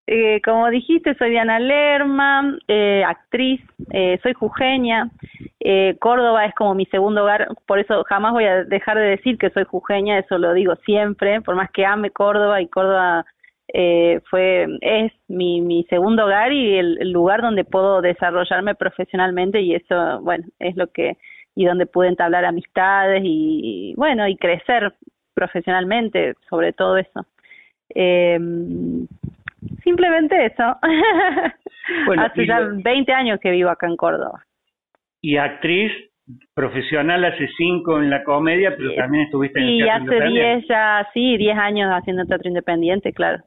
Eh, 0.09 0.41
como 0.41 0.69
dijiste, 0.69 1.15
soy 1.15 1.31
Diana 1.31 1.59
Lerma, 1.59 2.57
eh, 2.69 3.03
actriz, 3.05 3.61
eh, 3.91 4.17
soy 4.23 4.33
jujeña, 4.33 5.11
eh, 5.59 5.97
Córdoba 5.99 6.45
es 6.45 6.55
como 6.55 6.75
mi 6.75 6.85
segundo 6.85 7.23
hogar, 7.23 7.49
por 7.65 7.77
eso 7.77 8.05
jamás 8.05 8.31
voy 8.31 8.45
a 8.45 8.63
dejar 8.63 8.97
de 8.97 9.09
decir 9.09 9.37
que 9.37 9.49
soy 9.49 9.65
jujeña, 9.65 10.17
eso 10.17 10.37
lo 10.37 10.53
digo 10.53 10.75
siempre, 10.85 11.41
por 11.41 11.55
más 11.55 11.69
que 11.71 11.85
ame 11.85 12.11
Córdoba 12.11 12.61
y 12.61 12.69
Córdoba 12.69 13.25
eh, 13.73 14.21
fue 14.29 14.67
es 14.79 15.11
mi, 15.27 15.59
mi 15.59 15.83
segundo 15.89 16.23
hogar 16.23 16.53
y 16.53 16.77
el, 16.77 16.97
el 17.01 17.11
lugar 17.11 17.41
donde 17.41 17.65
puedo 17.65 18.01
desarrollarme 18.01 18.75
profesionalmente 18.75 19.59
y 19.59 19.75
eso, 19.75 20.21
bueno, 20.21 20.45
es 20.59 20.77
lo 20.77 20.87
que, 20.87 21.17
y 21.53 21.65
donde 21.65 21.85
pude 21.85 22.07
entablar 22.07 22.45
amistades 22.45 23.23
y, 23.25 23.93
bueno, 23.97 24.25
y 24.25 24.37
crecer 24.37 24.93
profesionalmente, 25.33 26.35
sobre 26.49 26.71
todo 26.71 26.95
eso. 26.95 27.25
Eh, 27.93 28.39
simplemente 29.83 30.45
eso. 30.45 30.77
Bueno, 32.05 32.23
Hace 32.23 32.43
y 32.43 32.47
ya 32.47 32.59
lo- 32.59 32.81
20 32.83 33.13
años 33.13 33.39
que 33.41 33.49
vivo 33.49 33.69
acá 33.69 33.87
en 33.87 33.95
Córdoba. 33.95 34.43
Y 35.21 35.37
actriz 35.37 35.89
profesional 36.53 37.23
hace 37.23 37.47
cinco 37.55 37.97
en 38.01 38.09
la 38.09 38.25
comedia, 38.25 38.75
pero 38.75 38.93
también 38.95 39.23
estuviste 39.23 39.57
en 39.59 39.65
el 39.65 39.71
Y 39.71 39.77
teatro 39.79 39.93
hace 40.03 40.03
independiente. 40.15 40.55
10 40.57 40.67
ya, 40.67 41.07
sí, 41.13 41.37
10 41.37 41.57
años 41.57 41.89
haciendo 41.93 42.25
teatro 42.25 42.49
independiente, 42.49 43.13
claro. 43.13 43.41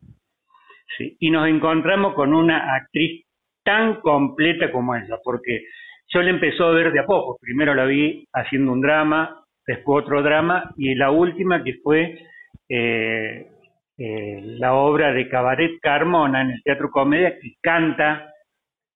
Sí, 0.96 1.16
y 1.20 1.30
nos 1.30 1.46
encontramos 1.48 2.14
con 2.14 2.32
una 2.32 2.74
actriz 2.76 3.26
tan 3.62 3.96
completa 4.00 4.72
como 4.72 4.94
ella, 4.94 5.18
porque 5.22 5.60
yo 6.08 6.22
la 6.22 6.30
empezó 6.30 6.64
a 6.68 6.72
ver 6.72 6.92
de 6.92 7.00
a 7.00 7.04
poco. 7.04 7.36
Primero 7.42 7.74
la 7.74 7.84
vi 7.84 8.24
haciendo 8.32 8.72
un 8.72 8.80
drama, 8.80 9.44
después 9.66 10.02
otro 10.04 10.22
drama, 10.22 10.72
y 10.78 10.94
la 10.94 11.10
última 11.10 11.62
que 11.62 11.74
fue 11.82 12.18
eh, 12.70 13.48
eh, 14.02 14.40
la 14.42 14.72
obra 14.72 15.12
de 15.12 15.28
Cabaret 15.28 15.78
Carmona 15.82 16.40
en 16.40 16.52
el 16.52 16.62
Teatro 16.62 16.90
Comedia, 16.90 17.38
que 17.38 17.52
canta 17.60 18.32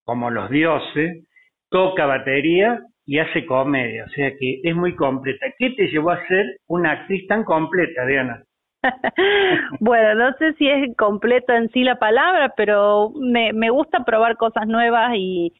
como 0.02 0.30
los 0.30 0.48
dioses, 0.48 1.26
toca 1.68 2.06
batería 2.06 2.80
y 3.04 3.18
hace 3.18 3.44
comedia, 3.44 4.06
o 4.06 4.08
sea 4.08 4.30
que 4.38 4.60
es 4.62 4.74
muy 4.74 4.96
completa. 4.96 5.44
¿Qué 5.58 5.70
te 5.76 5.88
llevó 5.88 6.10
a 6.10 6.26
ser 6.26 6.56
una 6.68 6.92
actriz 6.92 7.26
tan 7.26 7.44
completa, 7.44 8.06
Diana? 8.06 8.42
Bueno, 9.80 10.14
no 10.14 10.32
sé 10.38 10.54
si 10.54 10.68
es 10.68 10.96
completo 10.96 11.52
en 11.52 11.68
sí 11.70 11.84
la 11.84 11.98
palabra, 11.98 12.54
pero 12.56 13.10
me, 13.14 13.52
me 13.52 13.68
gusta 13.68 14.04
probar 14.04 14.38
cosas 14.38 14.66
nuevas 14.66 15.12
y, 15.16 15.52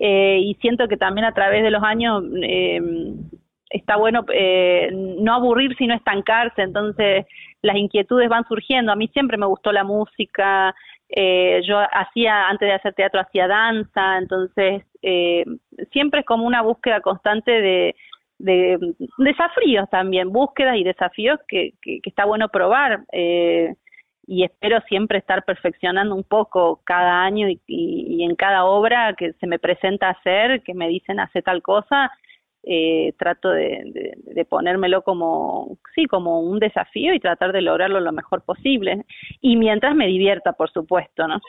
eh, 0.00 0.38
y 0.42 0.54
siento 0.62 0.88
que 0.88 0.96
también 0.96 1.26
a 1.26 1.34
través 1.34 1.62
de 1.62 1.70
los 1.70 1.82
años 1.82 2.24
eh, 2.42 2.80
está 3.70 3.96
bueno 3.96 4.24
eh, 4.32 4.90
no 4.92 5.34
aburrirse 5.34 5.84
y 5.84 5.86
no 5.86 5.94
estancarse, 5.94 6.62
entonces 6.62 7.26
las 7.62 7.76
inquietudes 7.76 8.28
van 8.28 8.46
surgiendo. 8.46 8.92
A 8.92 8.96
mí 8.96 9.08
siempre 9.08 9.36
me 9.36 9.46
gustó 9.46 9.72
la 9.72 9.84
música, 9.84 10.74
eh, 11.08 11.62
yo 11.66 11.78
hacía, 11.78 12.48
antes 12.48 12.68
de 12.68 12.74
hacer 12.74 12.94
teatro, 12.94 13.20
hacía 13.20 13.48
danza, 13.48 14.18
entonces 14.18 14.84
eh, 15.02 15.44
siempre 15.92 16.20
es 16.20 16.26
como 16.26 16.46
una 16.46 16.62
búsqueda 16.62 17.00
constante 17.00 17.50
de, 17.50 17.96
de 18.38 18.78
desafíos 19.18 19.88
también, 19.90 20.30
búsquedas 20.30 20.76
y 20.76 20.84
desafíos 20.84 21.40
que, 21.48 21.72
que, 21.80 22.00
está 22.04 22.24
bueno 22.24 22.48
probar. 22.48 23.04
Eh, 23.12 23.74
y 24.30 24.44
espero 24.44 24.82
siempre 24.82 25.18
estar 25.18 25.42
perfeccionando 25.46 26.14
un 26.14 26.24
poco 26.24 26.82
cada 26.84 27.22
año 27.22 27.48
y, 27.48 27.58
y, 27.66 28.16
y 28.18 28.24
en 28.24 28.36
cada 28.36 28.66
obra 28.66 29.14
que 29.16 29.32
se 29.34 29.46
me 29.46 29.58
presenta 29.58 30.10
hacer, 30.10 30.62
que 30.62 30.74
me 30.74 30.86
dicen 30.86 31.18
hace 31.18 31.40
tal 31.40 31.62
cosa, 31.62 32.10
eh, 32.64 33.12
trato 33.18 33.50
de, 33.50 33.82
de, 33.86 34.12
de, 34.34 34.44
ponérmelo 34.44 35.02
como, 35.02 35.78
sí, 35.94 36.06
como 36.06 36.40
un 36.40 36.58
desafío 36.58 37.14
y 37.14 37.20
tratar 37.20 37.52
de 37.52 37.62
lograrlo 37.62 38.00
lo 38.00 38.12
mejor 38.12 38.44
posible. 38.44 39.04
Y 39.40 39.56
mientras 39.56 39.94
me 39.94 40.06
divierta, 40.06 40.52
por 40.52 40.70
supuesto, 40.70 41.26
¿no? 41.28 41.40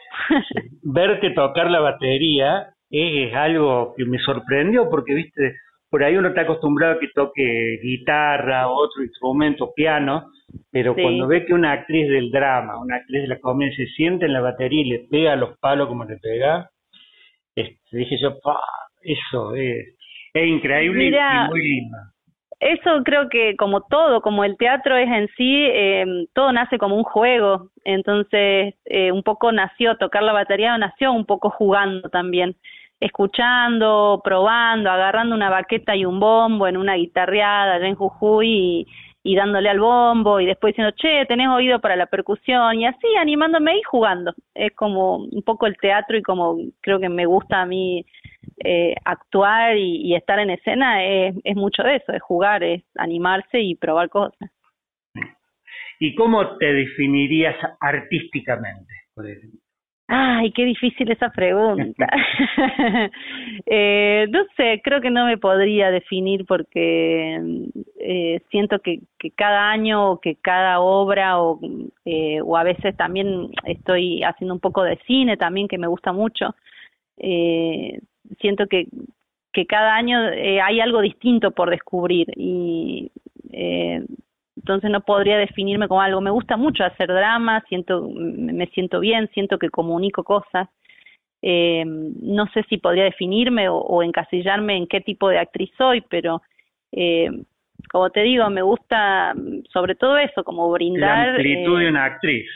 Verte 0.84 1.32
tocar 1.32 1.70
la 1.70 1.80
batería 1.80 2.70
es 2.90 3.34
algo 3.36 3.94
que 3.98 4.06
me 4.06 4.18
sorprendió 4.20 4.90
porque, 4.90 5.14
viste, 5.14 5.56
por 5.90 6.04
ahí 6.04 6.16
uno 6.18 6.30
está 6.30 6.42
acostumbrado 6.42 6.94
a 6.96 7.00
que 7.00 7.08
toque 7.14 7.80
guitarra, 7.84 8.70
otro 8.70 9.04
instrumento, 9.04 9.74
piano, 9.76 10.32
pero 10.72 10.94
Sí. 10.96 11.02
cuando 11.02 11.28
ve 11.28 11.46
que 11.46 11.54
una 11.54 11.72
actriz 11.74 12.08
del 12.10 12.32
drama, 12.32 12.80
una 12.80 12.98
actriz 12.98 13.24
de 13.24 13.28
la 13.28 13.40
comedia 13.40 13.76
se 13.76 13.88
siente 13.88 14.26
en 14.26 14.34
la 14.34 14.42
batería 14.42 14.82
y 14.82 14.90
le 14.90 15.00
pega 15.10 15.36
los 15.36 15.58
palos 15.60 15.88
como 15.88 16.06
le 16.06 16.18
pega, 16.18 16.70
este, 17.56 17.98
dije 17.98 18.18
yo, 18.22 18.40
"Pa, 18.40 18.58
eso 19.02 19.56
es, 19.56 19.96
es 20.44 20.48
increíble 20.48 21.04
y- 21.06 21.12
Mira, 21.12 21.46
y 21.46 21.50
muy 21.50 21.62
lindo. 21.62 21.98
Eso 22.60 23.04
creo 23.06 23.30
que 23.30 23.56
como 23.56 23.82
todo, 23.82 24.22
como 24.22 24.44
el 24.44 24.58
teatro 24.58 24.98
es 24.98 25.08
en 25.08 25.30
sí, 25.38 25.66
eh, 25.72 26.06
todo 26.34 26.52
nace 26.52 26.78
como 26.78 26.98
un 26.98 27.04
juego. 27.06 27.70
Entonces, 27.86 28.76
eh, 28.86 29.12
un 29.14 29.24
poco 29.24 29.52
nació, 29.54 29.96
tocar 29.98 30.24
la 30.24 30.34
batería 30.34 30.78
nació 30.78 31.14
un 31.14 31.26
poco 31.26 31.50
jugando 31.52 32.10
también, 32.10 32.58
escuchando, 33.00 34.22
probando, 34.24 34.92
agarrando 34.92 35.36
una 35.36 35.50
baqueta 35.50 35.96
y 35.96 36.04
un 36.06 36.20
bombo 36.20 36.68
en 36.68 36.76
una 36.78 36.96
guitarreada 36.96 37.76
allá 37.76 37.88
en 37.88 37.96
Jujuy 37.96 38.48
y, 38.50 38.88
y 39.24 39.36
dándole 39.36 39.70
al 39.70 39.80
bombo 39.80 40.40
y 40.40 40.46
después 40.46 40.72
diciendo, 40.72 40.96
che, 40.96 41.26
tenés 41.28 41.50
oído 41.50 41.80
para 41.80 41.96
la 41.96 42.06
percusión 42.06 42.80
y 42.80 42.86
así 42.86 43.08
animándome 43.20 43.78
y 43.78 43.84
jugando. 43.84 44.34
Es 44.54 44.74
como 44.76 45.18
un 45.18 45.44
poco 45.44 45.68
el 45.68 45.78
teatro 45.78 46.18
y 46.18 46.24
como 46.24 46.58
creo 46.82 47.00
que 47.00 47.10
me 47.10 47.26
gusta 47.26 47.62
a 47.62 47.66
mí 47.66 48.06
eh, 48.64 48.96
actuar 49.04 49.78
y, 49.78 50.16
estar 50.16 50.40
en 50.40 50.52
escena 50.52 51.04
es, 51.04 51.36
es 51.44 51.56
mucho 51.56 51.84
de 51.84 51.98
eso, 51.98 52.14
es 52.14 52.22
jugar, 52.22 52.64
es 52.64 52.84
animarse 52.96 53.60
y 53.60 53.76
probar 53.76 54.10
cosas. 54.10 54.50
¿Y 56.00 56.16
cómo 56.16 56.58
te 56.58 56.72
definirías 56.72 57.56
artísticamente? 57.82 58.94
Ay, 60.12 60.52
qué 60.54 60.66
difícil 60.66 61.12
esa 61.12 61.30
pregunta. 61.30 62.08
eh, 63.68 64.26
no 64.32 64.44
sé, 64.58 64.82
creo 64.84 65.02
que 65.02 65.12
no 65.12 65.28
me 65.28 65.38
podría 65.38 65.92
definir 65.92 66.46
porque 66.48 67.40
eh, 68.00 68.42
siento 68.50 68.80
que, 68.80 69.02
que 69.20 69.30
cada 69.30 69.70
año 69.70 70.14
o 70.14 70.20
que 70.20 70.36
cada 70.38 70.80
obra 70.80 71.40
o, 71.40 71.60
eh, 72.06 72.42
o 72.42 72.58
a 72.58 72.64
veces 72.64 72.98
también 72.98 73.52
estoy 73.66 74.24
haciendo 74.24 74.56
un 74.56 74.60
poco 74.60 74.82
de 74.82 74.98
cine 75.06 75.38
también 75.38 75.68
que 75.68 75.78
me 75.78 75.86
gusta 75.86 76.12
mucho. 76.12 76.56
Eh, 77.18 78.00
siento 78.42 78.66
que, 78.66 78.88
que 79.54 79.68
cada 79.68 79.94
año 79.94 80.28
eh, 80.30 80.60
hay 80.60 80.80
algo 80.80 81.02
distinto 81.02 81.52
por 81.52 81.70
descubrir 81.70 82.26
y 82.36 83.12
eh, 83.52 84.04
entonces 84.60 84.92
no 84.92 85.02
podría 85.02 85.38
definirme 85.38 85.88
como 85.88 86.02
algo. 86.02 86.20
Me 86.20 86.32
gusta 86.32 86.58
mucho 86.58 86.84
hacer 86.84 87.08
drama, 87.08 87.64
siento, 87.70 88.10
me 88.14 88.68
siento 88.68 89.00
bien, 89.00 89.30
siento 89.34 89.58
que 89.58 89.70
comunico 89.70 90.24
cosas. 90.24 90.68
Eh, 91.42 91.86
no 91.86 92.48
sé 92.48 92.64
si 92.70 92.78
podría 92.78 93.06
definirme 93.06 93.70
o, 93.70 93.78
o 93.78 94.04
encasillarme 94.04 94.76
en 94.76 94.88
qué 94.88 95.00
tipo 95.00 95.30
de 95.30 95.40
actriz 95.40 95.72
soy, 95.78 96.02
pero 96.02 96.42
eh, 96.92 97.30
como 97.90 98.10
te 98.10 98.22
digo, 98.22 98.50
me 98.50 98.62
gusta 98.62 99.34
mm, 99.34 99.64
sobre 99.72 99.96
todo 99.96 100.18
eso, 100.18 100.44
como 100.44 100.70
brindar. 100.72 101.28
La 101.28 101.34
amplitud 101.36 101.80
eh, 101.80 101.84
de 101.84 101.90
una 101.90 102.06
actriz. 102.06 102.50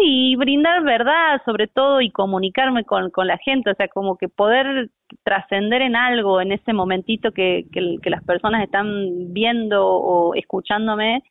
Sí, 0.00 0.34
brindar 0.36 0.82
verdad 0.82 1.42
sobre 1.44 1.66
todo 1.66 2.00
y 2.00 2.10
comunicarme 2.10 2.84
con, 2.84 3.10
con 3.10 3.26
la 3.26 3.36
gente, 3.38 3.70
o 3.70 3.74
sea, 3.74 3.88
como 3.88 4.16
que 4.16 4.28
poder 4.28 4.88
trascender 5.24 5.82
en 5.82 5.94
algo 5.94 6.40
en 6.40 6.52
ese 6.52 6.72
momentito 6.72 7.32
que, 7.32 7.66
que, 7.70 7.96
que 8.02 8.10
las 8.10 8.24
personas 8.24 8.62
están 8.62 9.32
viendo 9.34 9.86
o 9.86 10.34
escuchándome, 10.34 11.22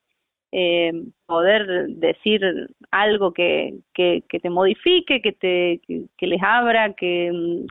eh, 0.51 0.91
poder 1.25 1.87
decir 1.89 2.41
algo 2.91 3.33
que, 3.33 3.75
que, 3.93 4.23
que 4.29 4.39
te 4.39 4.49
modifique, 4.49 5.21
que 5.21 5.31
te 5.31 5.81
que, 5.87 6.03
que 6.17 6.27
les 6.27 6.41
abra, 6.43 6.93
que 6.93 7.31
mm, 7.31 7.65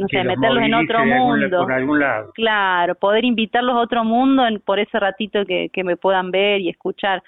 no 0.00 0.06
sé, 0.08 0.16
los 0.18 0.26
meterlos 0.36 0.62
en 0.62 0.74
otro 0.74 0.98
algún- 0.98 1.18
mundo. 1.40 1.62
por 1.62 1.72
algún 1.72 2.00
lado. 2.00 2.32
Claro, 2.34 2.94
poder 2.94 3.24
invitarlos 3.24 3.74
a 3.74 3.80
otro 3.80 4.04
mundo 4.04 4.46
en, 4.46 4.60
por 4.60 4.78
ese 4.78 5.00
ratito 5.00 5.44
que, 5.46 5.68
que 5.72 5.82
me 5.84 5.96
puedan 5.96 6.30
ver 6.30 6.60
y 6.60 6.68
escuchar. 6.68 7.22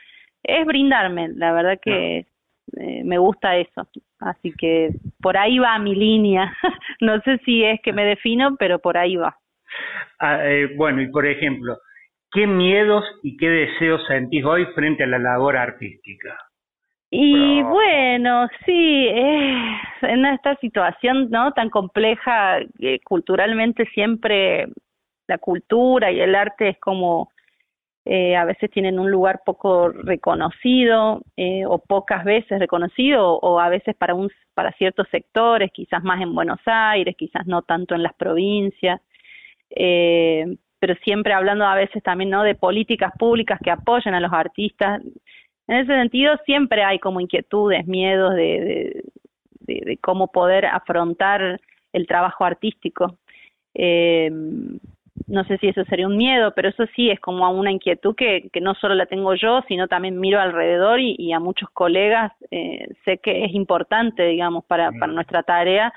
Es 0.44 0.64
brindarme, 0.66 1.28
la 1.34 1.52
verdad 1.52 1.78
que 1.82 2.26
eh, 2.76 3.02
me 3.04 3.18
gusta 3.18 3.56
eso. 3.56 3.88
Así 4.20 4.52
que 4.52 4.90
por 5.20 5.36
ahí 5.36 5.58
va 5.58 5.78
mi 5.78 5.94
línea. 5.94 6.52
no 7.00 7.20
sé 7.22 7.38
si 7.44 7.64
es 7.64 7.80
que 7.82 7.92
me 7.92 8.04
defino, 8.04 8.56
pero 8.58 8.78
por 8.78 8.96
ahí 8.96 9.16
va. 9.16 9.36
Ah, 10.18 10.38
eh, 10.44 10.74
bueno, 10.76 11.02
y 11.02 11.10
por 11.10 11.26
ejemplo, 11.26 11.76
¿qué 12.32 12.46
miedos 12.46 13.04
y 13.22 13.36
qué 13.36 13.48
deseos 13.48 14.04
sentís 14.06 14.44
hoy 14.44 14.66
frente 14.74 15.04
a 15.04 15.06
la 15.06 15.18
labor 15.18 15.56
artística? 15.56 16.36
Y 17.10 17.62
bueno, 17.62 18.48
sí, 18.66 19.06
eh, 19.08 19.78
en 20.02 20.26
esta 20.26 20.56
situación 20.56 21.30
no 21.30 21.52
tan 21.52 21.70
compleja, 21.70 22.58
eh, 22.80 23.00
culturalmente 23.02 23.86
siempre 23.94 24.66
la 25.26 25.38
cultura 25.38 26.10
y 26.12 26.20
el 26.20 26.34
arte 26.34 26.70
es 26.70 26.78
como 26.78 27.30
eh, 28.08 28.36
a 28.36 28.44
veces 28.44 28.70
tienen 28.70 28.98
un 28.98 29.10
lugar 29.10 29.42
poco 29.44 29.90
reconocido 29.90 31.22
eh, 31.36 31.64
o 31.66 31.78
pocas 31.78 32.24
veces 32.24 32.58
reconocido 32.58 33.38
o, 33.38 33.60
a 33.60 33.68
veces 33.68 33.94
para 33.96 34.14
un 34.14 34.30
para 34.54 34.72
ciertos 34.72 35.06
sectores, 35.10 35.70
quizás 35.72 36.02
más 36.02 36.20
en 36.20 36.34
Buenos 36.34 36.60
Aires, 36.66 37.14
quizás 37.16 37.46
no 37.46 37.62
tanto 37.62 37.94
en 37.94 38.02
las 38.02 38.14
provincias. 38.14 39.00
Eh, 39.70 40.56
pero 40.80 40.94
siempre 41.04 41.32
hablando 41.34 41.66
a 41.66 41.74
veces 41.74 42.02
también 42.02 42.30
no 42.30 42.42
de 42.42 42.54
políticas 42.54 43.12
públicas 43.18 43.60
que 43.62 43.70
apoyen 43.70 44.14
a 44.14 44.20
los 44.20 44.32
artistas 44.32 45.02
en 45.68 45.76
ese 45.76 45.92
sentido 45.92 46.34
siempre 46.46 46.82
hay 46.82 46.98
como 46.98 47.20
inquietudes, 47.20 47.86
miedos 47.86 48.34
de, 48.34 48.42
de, 48.42 49.04
de, 49.60 49.84
de 49.84 49.98
cómo 49.98 50.32
poder 50.32 50.64
afrontar 50.64 51.60
el 51.92 52.06
trabajo 52.06 52.44
artístico. 52.44 53.18
Eh, 53.74 54.30
no 55.28 55.44
sé 55.44 55.58
si 55.58 55.68
eso 55.68 55.84
sería 55.84 56.06
un 56.06 56.16
miedo, 56.16 56.52
pero 56.54 56.68
eso 56.70 56.84
sí 56.96 57.10
es 57.10 57.20
como 57.20 57.48
una 57.50 57.70
inquietud 57.70 58.14
que, 58.16 58.48
que 58.52 58.60
no 58.60 58.74
solo 58.74 58.94
la 58.94 59.06
tengo 59.06 59.34
yo, 59.34 59.62
sino 59.68 59.86
también 59.86 60.18
miro 60.18 60.40
alrededor 60.40 61.00
y, 61.00 61.14
y 61.18 61.32
a 61.32 61.40
muchos 61.40 61.68
colegas 61.70 62.32
eh, 62.50 62.88
sé 63.04 63.18
que 63.18 63.44
es 63.44 63.54
importante, 63.54 64.24
digamos, 64.24 64.64
para, 64.64 64.90
para 64.92 65.12
nuestra 65.12 65.42
tarea 65.42 65.92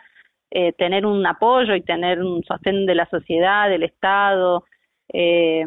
eh, 0.51 0.73
tener 0.73 1.05
un 1.05 1.25
apoyo 1.25 1.75
y 1.75 1.81
tener 1.81 2.21
un 2.21 2.43
sostén 2.43 2.85
de 2.85 2.95
la 2.95 3.05
sociedad, 3.05 3.69
del 3.69 3.83
Estado. 3.83 4.65
Eh, 5.13 5.65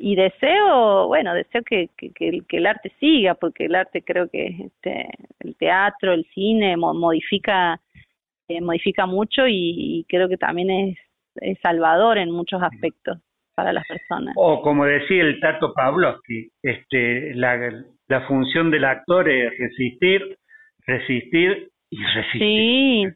y 0.00 0.14
deseo, 0.14 1.08
bueno, 1.08 1.34
deseo 1.34 1.62
que, 1.64 1.88
que, 1.96 2.12
que, 2.12 2.56
el, 2.56 2.66
arte 2.66 2.92
siga, 3.00 3.34
porque 3.34 3.64
el 3.64 3.74
arte 3.74 4.02
creo 4.02 4.28
que 4.28 4.46
este, 4.46 5.08
el 5.40 5.56
teatro, 5.56 6.12
el 6.12 6.24
cine 6.34 6.76
mo- 6.76 6.94
modifica 6.94 7.80
eh, 8.48 8.60
modifica 8.60 9.06
mucho 9.06 9.46
y, 9.46 10.00
y 10.00 10.04
creo 10.08 10.28
que 10.28 10.36
también 10.36 10.70
es, 10.70 10.98
es 11.40 11.58
salvador 11.60 12.18
en 12.18 12.30
muchos 12.30 12.62
aspectos 12.62 13.18
para 13.54 13.72
las 13.72 13.84
personas. 13.86 14.34
O 14.36 14.62
como 14.62 14.84
decía 14.84 15.22
el 15.22 15.40
Tato 15.40 15.72
Pavlovsky, 15.74 16.48
este, 16.62 17.34
la, 17.34 17.56
la 18.08 18.20
función 18.28 18.70
del 18.70 18.84
actor 18.84 19.28
es 19.28 19.52
resistir, 19.58 20.38
resistir 20.86 21.68
y 21.90 22.04
resistir. 22.04 22.38
Sí, 22.40 23.06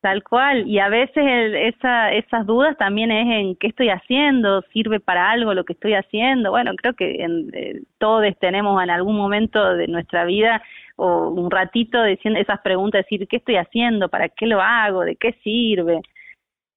tal 0.00 0.22
cual. 0.24 0.66
Y 0.66 0.78
a 0.78 0.88
veces 0.88 1.24
el- 1.24 1.54
esa, 1.54 2.12
esas 2.12 2.46
dudas 2.46 2.76
también 2.78 3.10
es 3.12 3.26
en 3.28 3.56
qué 3.56 3.68
estoy 3.68 3.90
haciendo, 3.90 4.62
sirve 4.72 5.00
para 5.00 5.30
algo 5.30 5.54
lo 5.54 5.64
que 5.64 5.74
estoy 5.74 5.94
haciendo. 5.94 6.50
Bueno, 6.50 6.72
creo 6.76 6.94
que 6.94 7.22
en, 7.22 7.50
eh, 7.52 7.80
todos 7.98 8.24
tenemos 8.40 8.82
en 8.82 8.90
algún 8.90 9.16
momento 9.16 9.74
de 9.76 9.86
nuestra 9.86 10.24
vida 10.24 10.62
o 10.96 11.28
un 11.28 11.50
ratito 11.50 12.02
diciendo 12.04 12.40
esas 12.40 12.60
preguntas, 12.60 13.04
decir 13.04 13.26
qué 13.28 13.36
estoy 13.36 13.56
haciendo, 13.56 14.08
para 14.08 14.28
qué 14.28 14.46
lo 14.46 14.60
hago, 14.60 15.02
de 15.02 15.16
qué 15.16 15.32
sirve. 15.44 16.00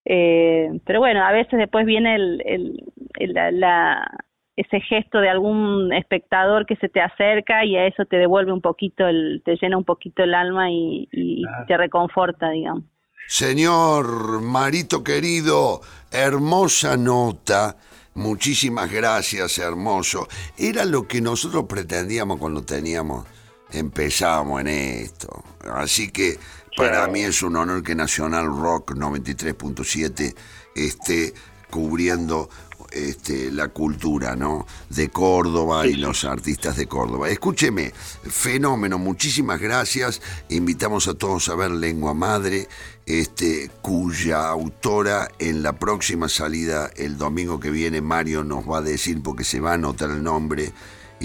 Eh, 0.05 0.69
pero 0.85 0.99
bueno, 0.99 1.25
a 1.25 1.31
veces 1.31 1.57
después 1.59 1.85
viene 1.85 2.15
el, 2.15 2.41
el, 2.45 2.83
el- 3.15 3.33
la, 3.33 3.51
la- 3.51 4.17
ese 4.55 4.79
gesto 4.79 5.19
de 5.19 5.27
algún 5.27 5.91
espectador 5.93 6.65
que 6.65 6.77
se 6.77 6.87
te 6.87 7.01
acerca 7.01 7.65
y 7.65 7.75
a 7.75 7.87
eso 7.87 8.05
te 8.05 8.15
devuelve 8.15 8.53
un 8.53 8.61
poquito, 8.61 9.05
el, 9.05 9.41
te 9.43 9.57
llena 9.57 9.77
un 9.77 9.83
poquito 9.83 10.23
el 10.23 10.33
alma 10.33 10.71
y, 10.71 11.09
y 11.11 11.43
te 11.67 11.75
reconforta, 11.75 12.51
digamos. 12.51 12.85
Señor 13.27 14.41
Marito 14.41 15.03
querido, 15.03 15.81
hermosa 16.11 16.95
nota. 16.95 17.75
Muchísimas 18.13 18.89
gracias, 18.89 19.57
hermoso. 19.59 20.27
Era 20.57 20.85
lo 20.85 21.05
que 21.05 21.19
nosotros 21.19 21.65
pretendíamos 21.67 22.37
cuando 22.37 22.63
teníamos, 22.63 23.27
empezábamos 23.73 24.61
en 24.61 24.67
esto. 24.67 25.43
Así 25.73 26.11
que 26.13 26.35
para 26.75 27.07
mí 27.07 27.21
es 27.21 27.41
un 27.41 27.55
honor 27.55 27.83
que 27.83 27.95
Nacional 27.95 28.47
Rock 28.47 28.91
93.7 28.91 30.35
esté 30.75 31.33
cubriendo 31.69 32.49
este, 32.91 33.51
la 33.51 33.69
cultura, 33.69 34.35
¿no? 34.35 34.65
De 34.89 35.09
Córdoba 35.09 35.87
y 35.87 35.95
los 35.95 36.23
artistas 36.23 36.77
de 36.77 36.87
Córdoba. 36.87 37.29
Escúcheme, 37.29 37.91
fenómeno, 38.23 38.97
muchísimas 38.97 39.59
gracias. 39.59 40.21
Invitamos 40.49 41.07
a 41.07 41.13
todos 41.13 41.49
a 41.49 41.55
ver 41.55 41.71
Lengua 41.71 42.13
Madre, 42.13 42.67
este, 43.05 43.69
cuya 43.81 44.47
autora 44.47 45.29
en 45.39 45.63
la 45.63 45.73
próxima 45.73 46.29
salida, 46.29 46.89
el 46.95 47.17
domingo 47.17 47.59
que 47.59 47.71
viene, 47.71 48.01
Mario 48.01 48.43
nos 48.43 48.69
va 48.69 48.77
a 48.77 48.81
decir, 48.81 49.21
porque 49.21 49.43
se 49.43 49.59
va 49.59 49.71
a 49.71 49.75
anotar 49.75 50.11
el 50.11 50.23
nombre 50.23 50.73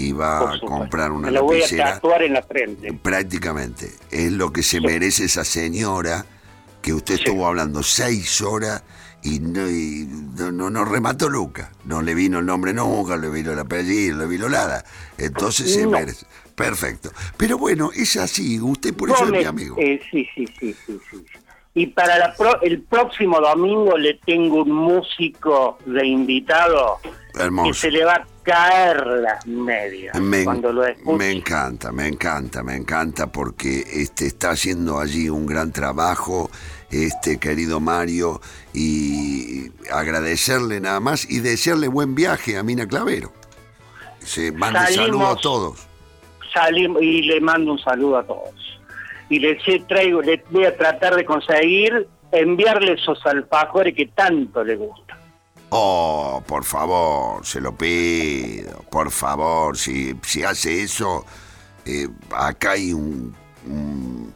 y 0.01 0.11
va 0.13 0.53
a 0.55 0.59
comprar 0.59 1.11
una 1.11 1.27
Me 1.27 1.31
lo 1.33 1.43
voy 1.43 1.61
a 1.61 1.67
tatuar 1.93 2.23
en 2.23 2.33
la 2.33 2.41
frente. 2.41 2.91
Prácticamente. 2.93 3.91
Es 4.09 4.31
lo 4.31 4.51
que 4.51 4.63
se 4.63 4.81
merece 4.81 5.25
esa 5.25 5.43
señora 5.43 6.25
que 6.81 6.93
usted 6.93 7.15
estuvo 7.15 7.45
hablando 7.45 7.83
seis 7.83 8.41
horas 8.41 8.83
y 9.23 9.39
no, 9.39 9.69
y 9.69 10.07
no, 10.37 10.51
no, 10.51 10.69
no 10.69 10.83
remató 10.85 11.29
nunca. 11.29 11.71
No 11.85 12.01
le 12.01 12.15
vino 12.15 12.39
el 12.39 12.45
nombre 12.45 12.73
nunca, 12.73 13.17
le 13.17 13.29
vino 13.29 13.51
el 13.51 13.59
apellido, 13.59 14.15
no 14.17 14.23
le 14.23 14.27
vino 14.29 14.49
nada. 14.49 14.83
Entonces 15.17 15.71
se 15.73 15.85
merece. 15.85 16.25
Perfecto. 16.55 17.11
Pero 17.37 17.57
bueno, 17.57 17.91
es 17.95 18.17
así. 18.17 18.59
Usted 18.59 18.93
por 18.95 19.09
eso 19.11 19.25
es 19.25 19.31
mi 19.31 19.43
amigo. 19.43 19.75
eh, 19.79 20.01
sí, 20.11 20.27
sí, 20.35 20.45
sí, 20.59 20.75
sí, 20.85 20.99
sí. 21.09 21.23
Y 21.73 21.87
para 21.87 22.17
la 22.17 22.35
pro- 22.35 22.61
el 22.61 22.81
próximo 22.81 23.39
domingo 23.39 23.97
le 23.97 24.15
tengo 24.25 24.63
un 24.63 24.71
músico 24.73 25.77
de 25.85 26.05
invitado 26.05 26.99
que 27.63 27.73
se 27.73 27.89
le 27.91 28.03
va 28.03 28.15
a 28.15 28.27
caer 28.43 29.05
las 29.05 29.45
medias 29.45 30.19
Me, 30.19 30.43
cuando 30.43 30.71
lo 30.71 30.85
escuche. 30.85 31.17
me 31.17 31.31
encanta, 31.31 31.91
me 31.91 32.07
encanta, 32.07 32.63
me 32.63 32.75
encanta 32.75 33.31
porque 33.31 33.83
este 33.93 34.27
está 34.27 34.51
haciendo 34.51 34.99
allí 34.99 35.29
un 35.29 35.45
gran 35.45 35.71
trabajo, 35.71 36.49
este 36.89 37.39
querido 37.39 37.79
Mario, 37.79 38.41
y 38.73 39.71
agradecerle 39.91 40.79
nada 40.79 40.99
más 40.99 41.29
y 41.29 41.39
desearle 41.39 41.87
buen 41.87 42.15
viaje 42.15 42.57
a 42.57 42.63
Mina 42.63 42.87
Clavero. 42.87 43.31
Se 44.19 44.51
manda 44.51 44.87
saludo 44.87 45.27
a 45.27 45.35
todos. 45.35 45.87
Salimos 46.53 47.01
y 47.01 47.23
le 47.23 47.39
mando 47.39 47.73
un 47.73 47.79
saludo 47.79 48.17
a 48.17 48.23
todos. 48.23 48.79
Y 49.29 49.39
le 49.39 49.57
traigo, 49.87 50.21
le 50.21 50.43
voy 50.49 50.65
a 50.65 50.75
tratar 50.75 51.15
de 51.15 51.23
conseguir 51.23 52.07
enviarle 52.31 52.93
esos 52.93 53.25
alfajores 53.25 53.95
que 53.95 54.07
tanto 54.07 54.63
le 54.63 54.75
gustan. 54.75 55.10
Oh, 55.73 56.43
por 56.45 56.65
favor, 56.65 57.45
se 57.45 57.61
lo 57.61 57.73
pido, 57.73 58.83
por 58.91 59.09
favor, 59.09 59.77
si, 59.77 60.13
si 60.21 60.43
hace 60.43 60.83
eso, 60.83 61.25
eh, 61.85 62.09
acá 62.35 62.71
hay 62.71 62.91
un, 62.91 63.33
un- 63.65 64.33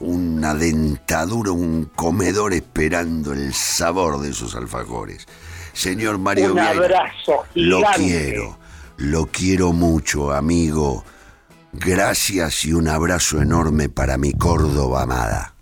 una 0.00 0.54
dentadura, 0.54 1.50
un 1.52 1.86
comedor 1.96 2.52
esperando 2.52 3.32
el 3.32 3.54
sabor 3.54 4.20
de 4.20 4.28
esos 4.28 4.54
alfajores. 4.54 5.26
Señor 5.72 6.18
Mario 6.18 6.52
un 6.52 6.58
abrazo 6.58 7.44
lo 7.54 7.80
quiero, 7.96 8.58
lo 8.98 9.26
quiero 9.26 9.72
mucho, 9.72 10.30
amigo. 10.32 11.04
Gracias 11.72 12.66
y 12.66 12.74
un 12.74 12.88
abrazo 12.88 13.40
enorme 13.40 13.88
para 13.88 14.18
mi 14.18 14.32
Córdoba 14.34 15.02
amada. 15.04 15.54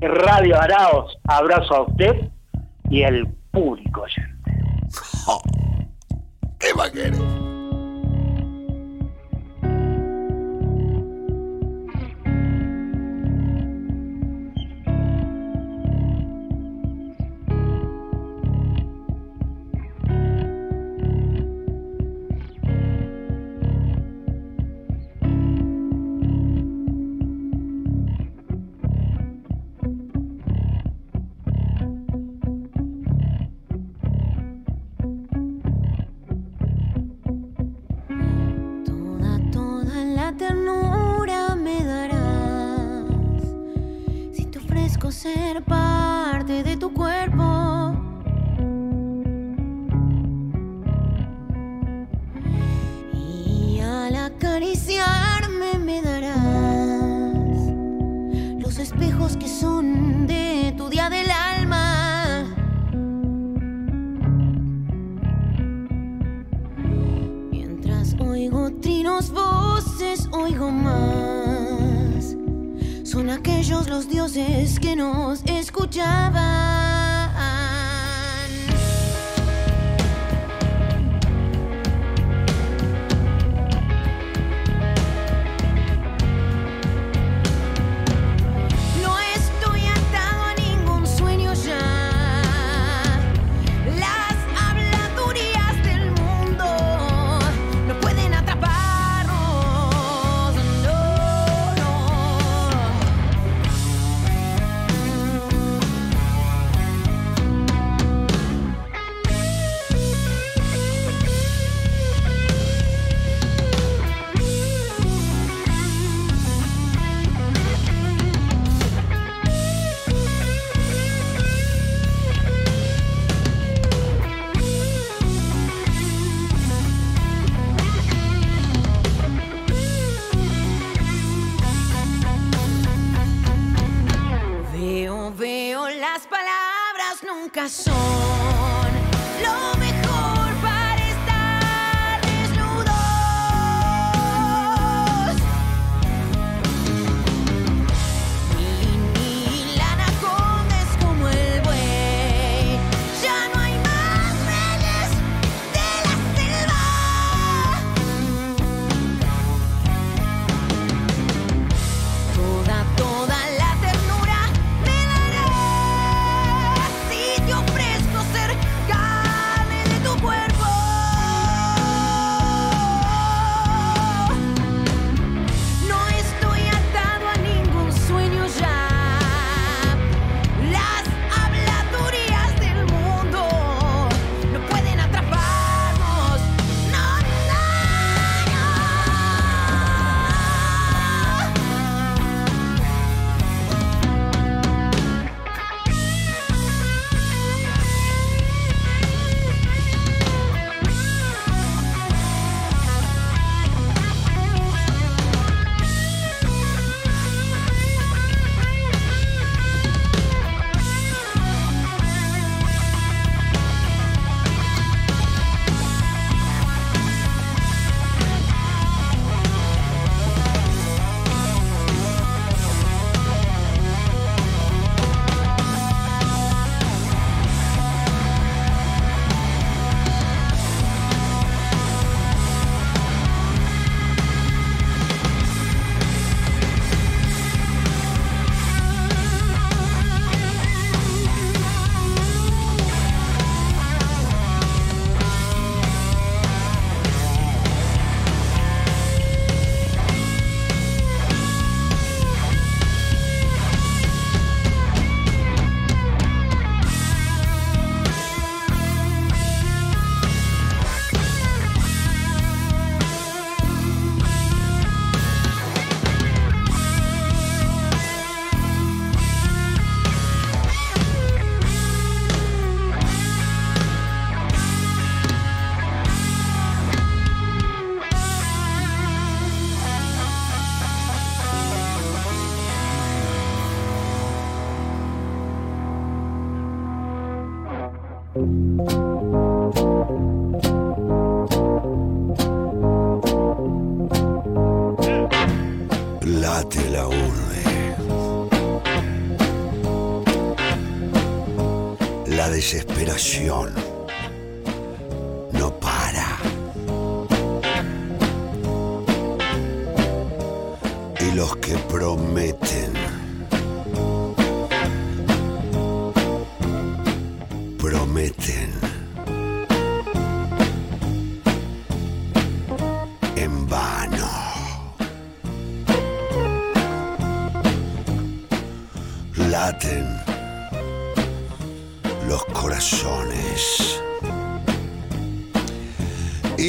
Radio 0.00 0.58
Araos, 0.60 1.18
abrazo 1.24 1.74
a 1.74 1.82
usted 1.82 2.12
y 2.90 3.02
al 3.02 3.34
público. 3.50 4.02
oyente. 4.02 4.50
¿Qué 6.58 6.72
va 6.72 6.88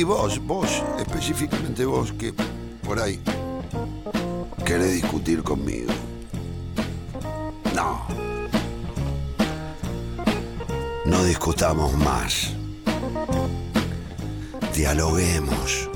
vos, 0.09 0.39
vos, 0.39 0.83
específicamente 0.97 1.85
vos 1.85 2.11
que 2.13 2.33
por 2.83 2.99
ahí 2.99 3.21
querés 4.65 4.93
discutir 4.93 5.43
conmigo. 5.43 5.91
No. 7.75 8.07
No 11.05 11.23
discutamos 11.23 11.93
más. 11.93 12.51
Dialoguemos. 14.73 15.88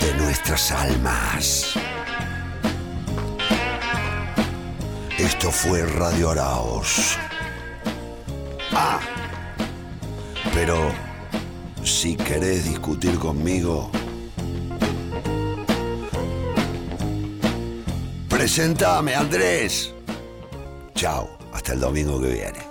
de 0.00 0.14
nuestras 0.16 0.70
almas. 0.70 1.74
Esto 5.18 5.50
fue 5.50 5.84
Radio 5.84 6.30
Araos. 6.30 7.16
Ah, 8.72 9.00
pero 10.54 10.92
si 11.82 12.14
querés 12.16 12.64
discutir 12.64 13.18
conmigo, 13.18 13.90
presentame 18.28 19.16
Andrés. 19.16 19.92
Chao, 20.94 21.28
hasta 21.52 21.72
el 21.72 21.80
domingo 21.80 22.20
que 22.20 22.28
viene. 22.28 22.67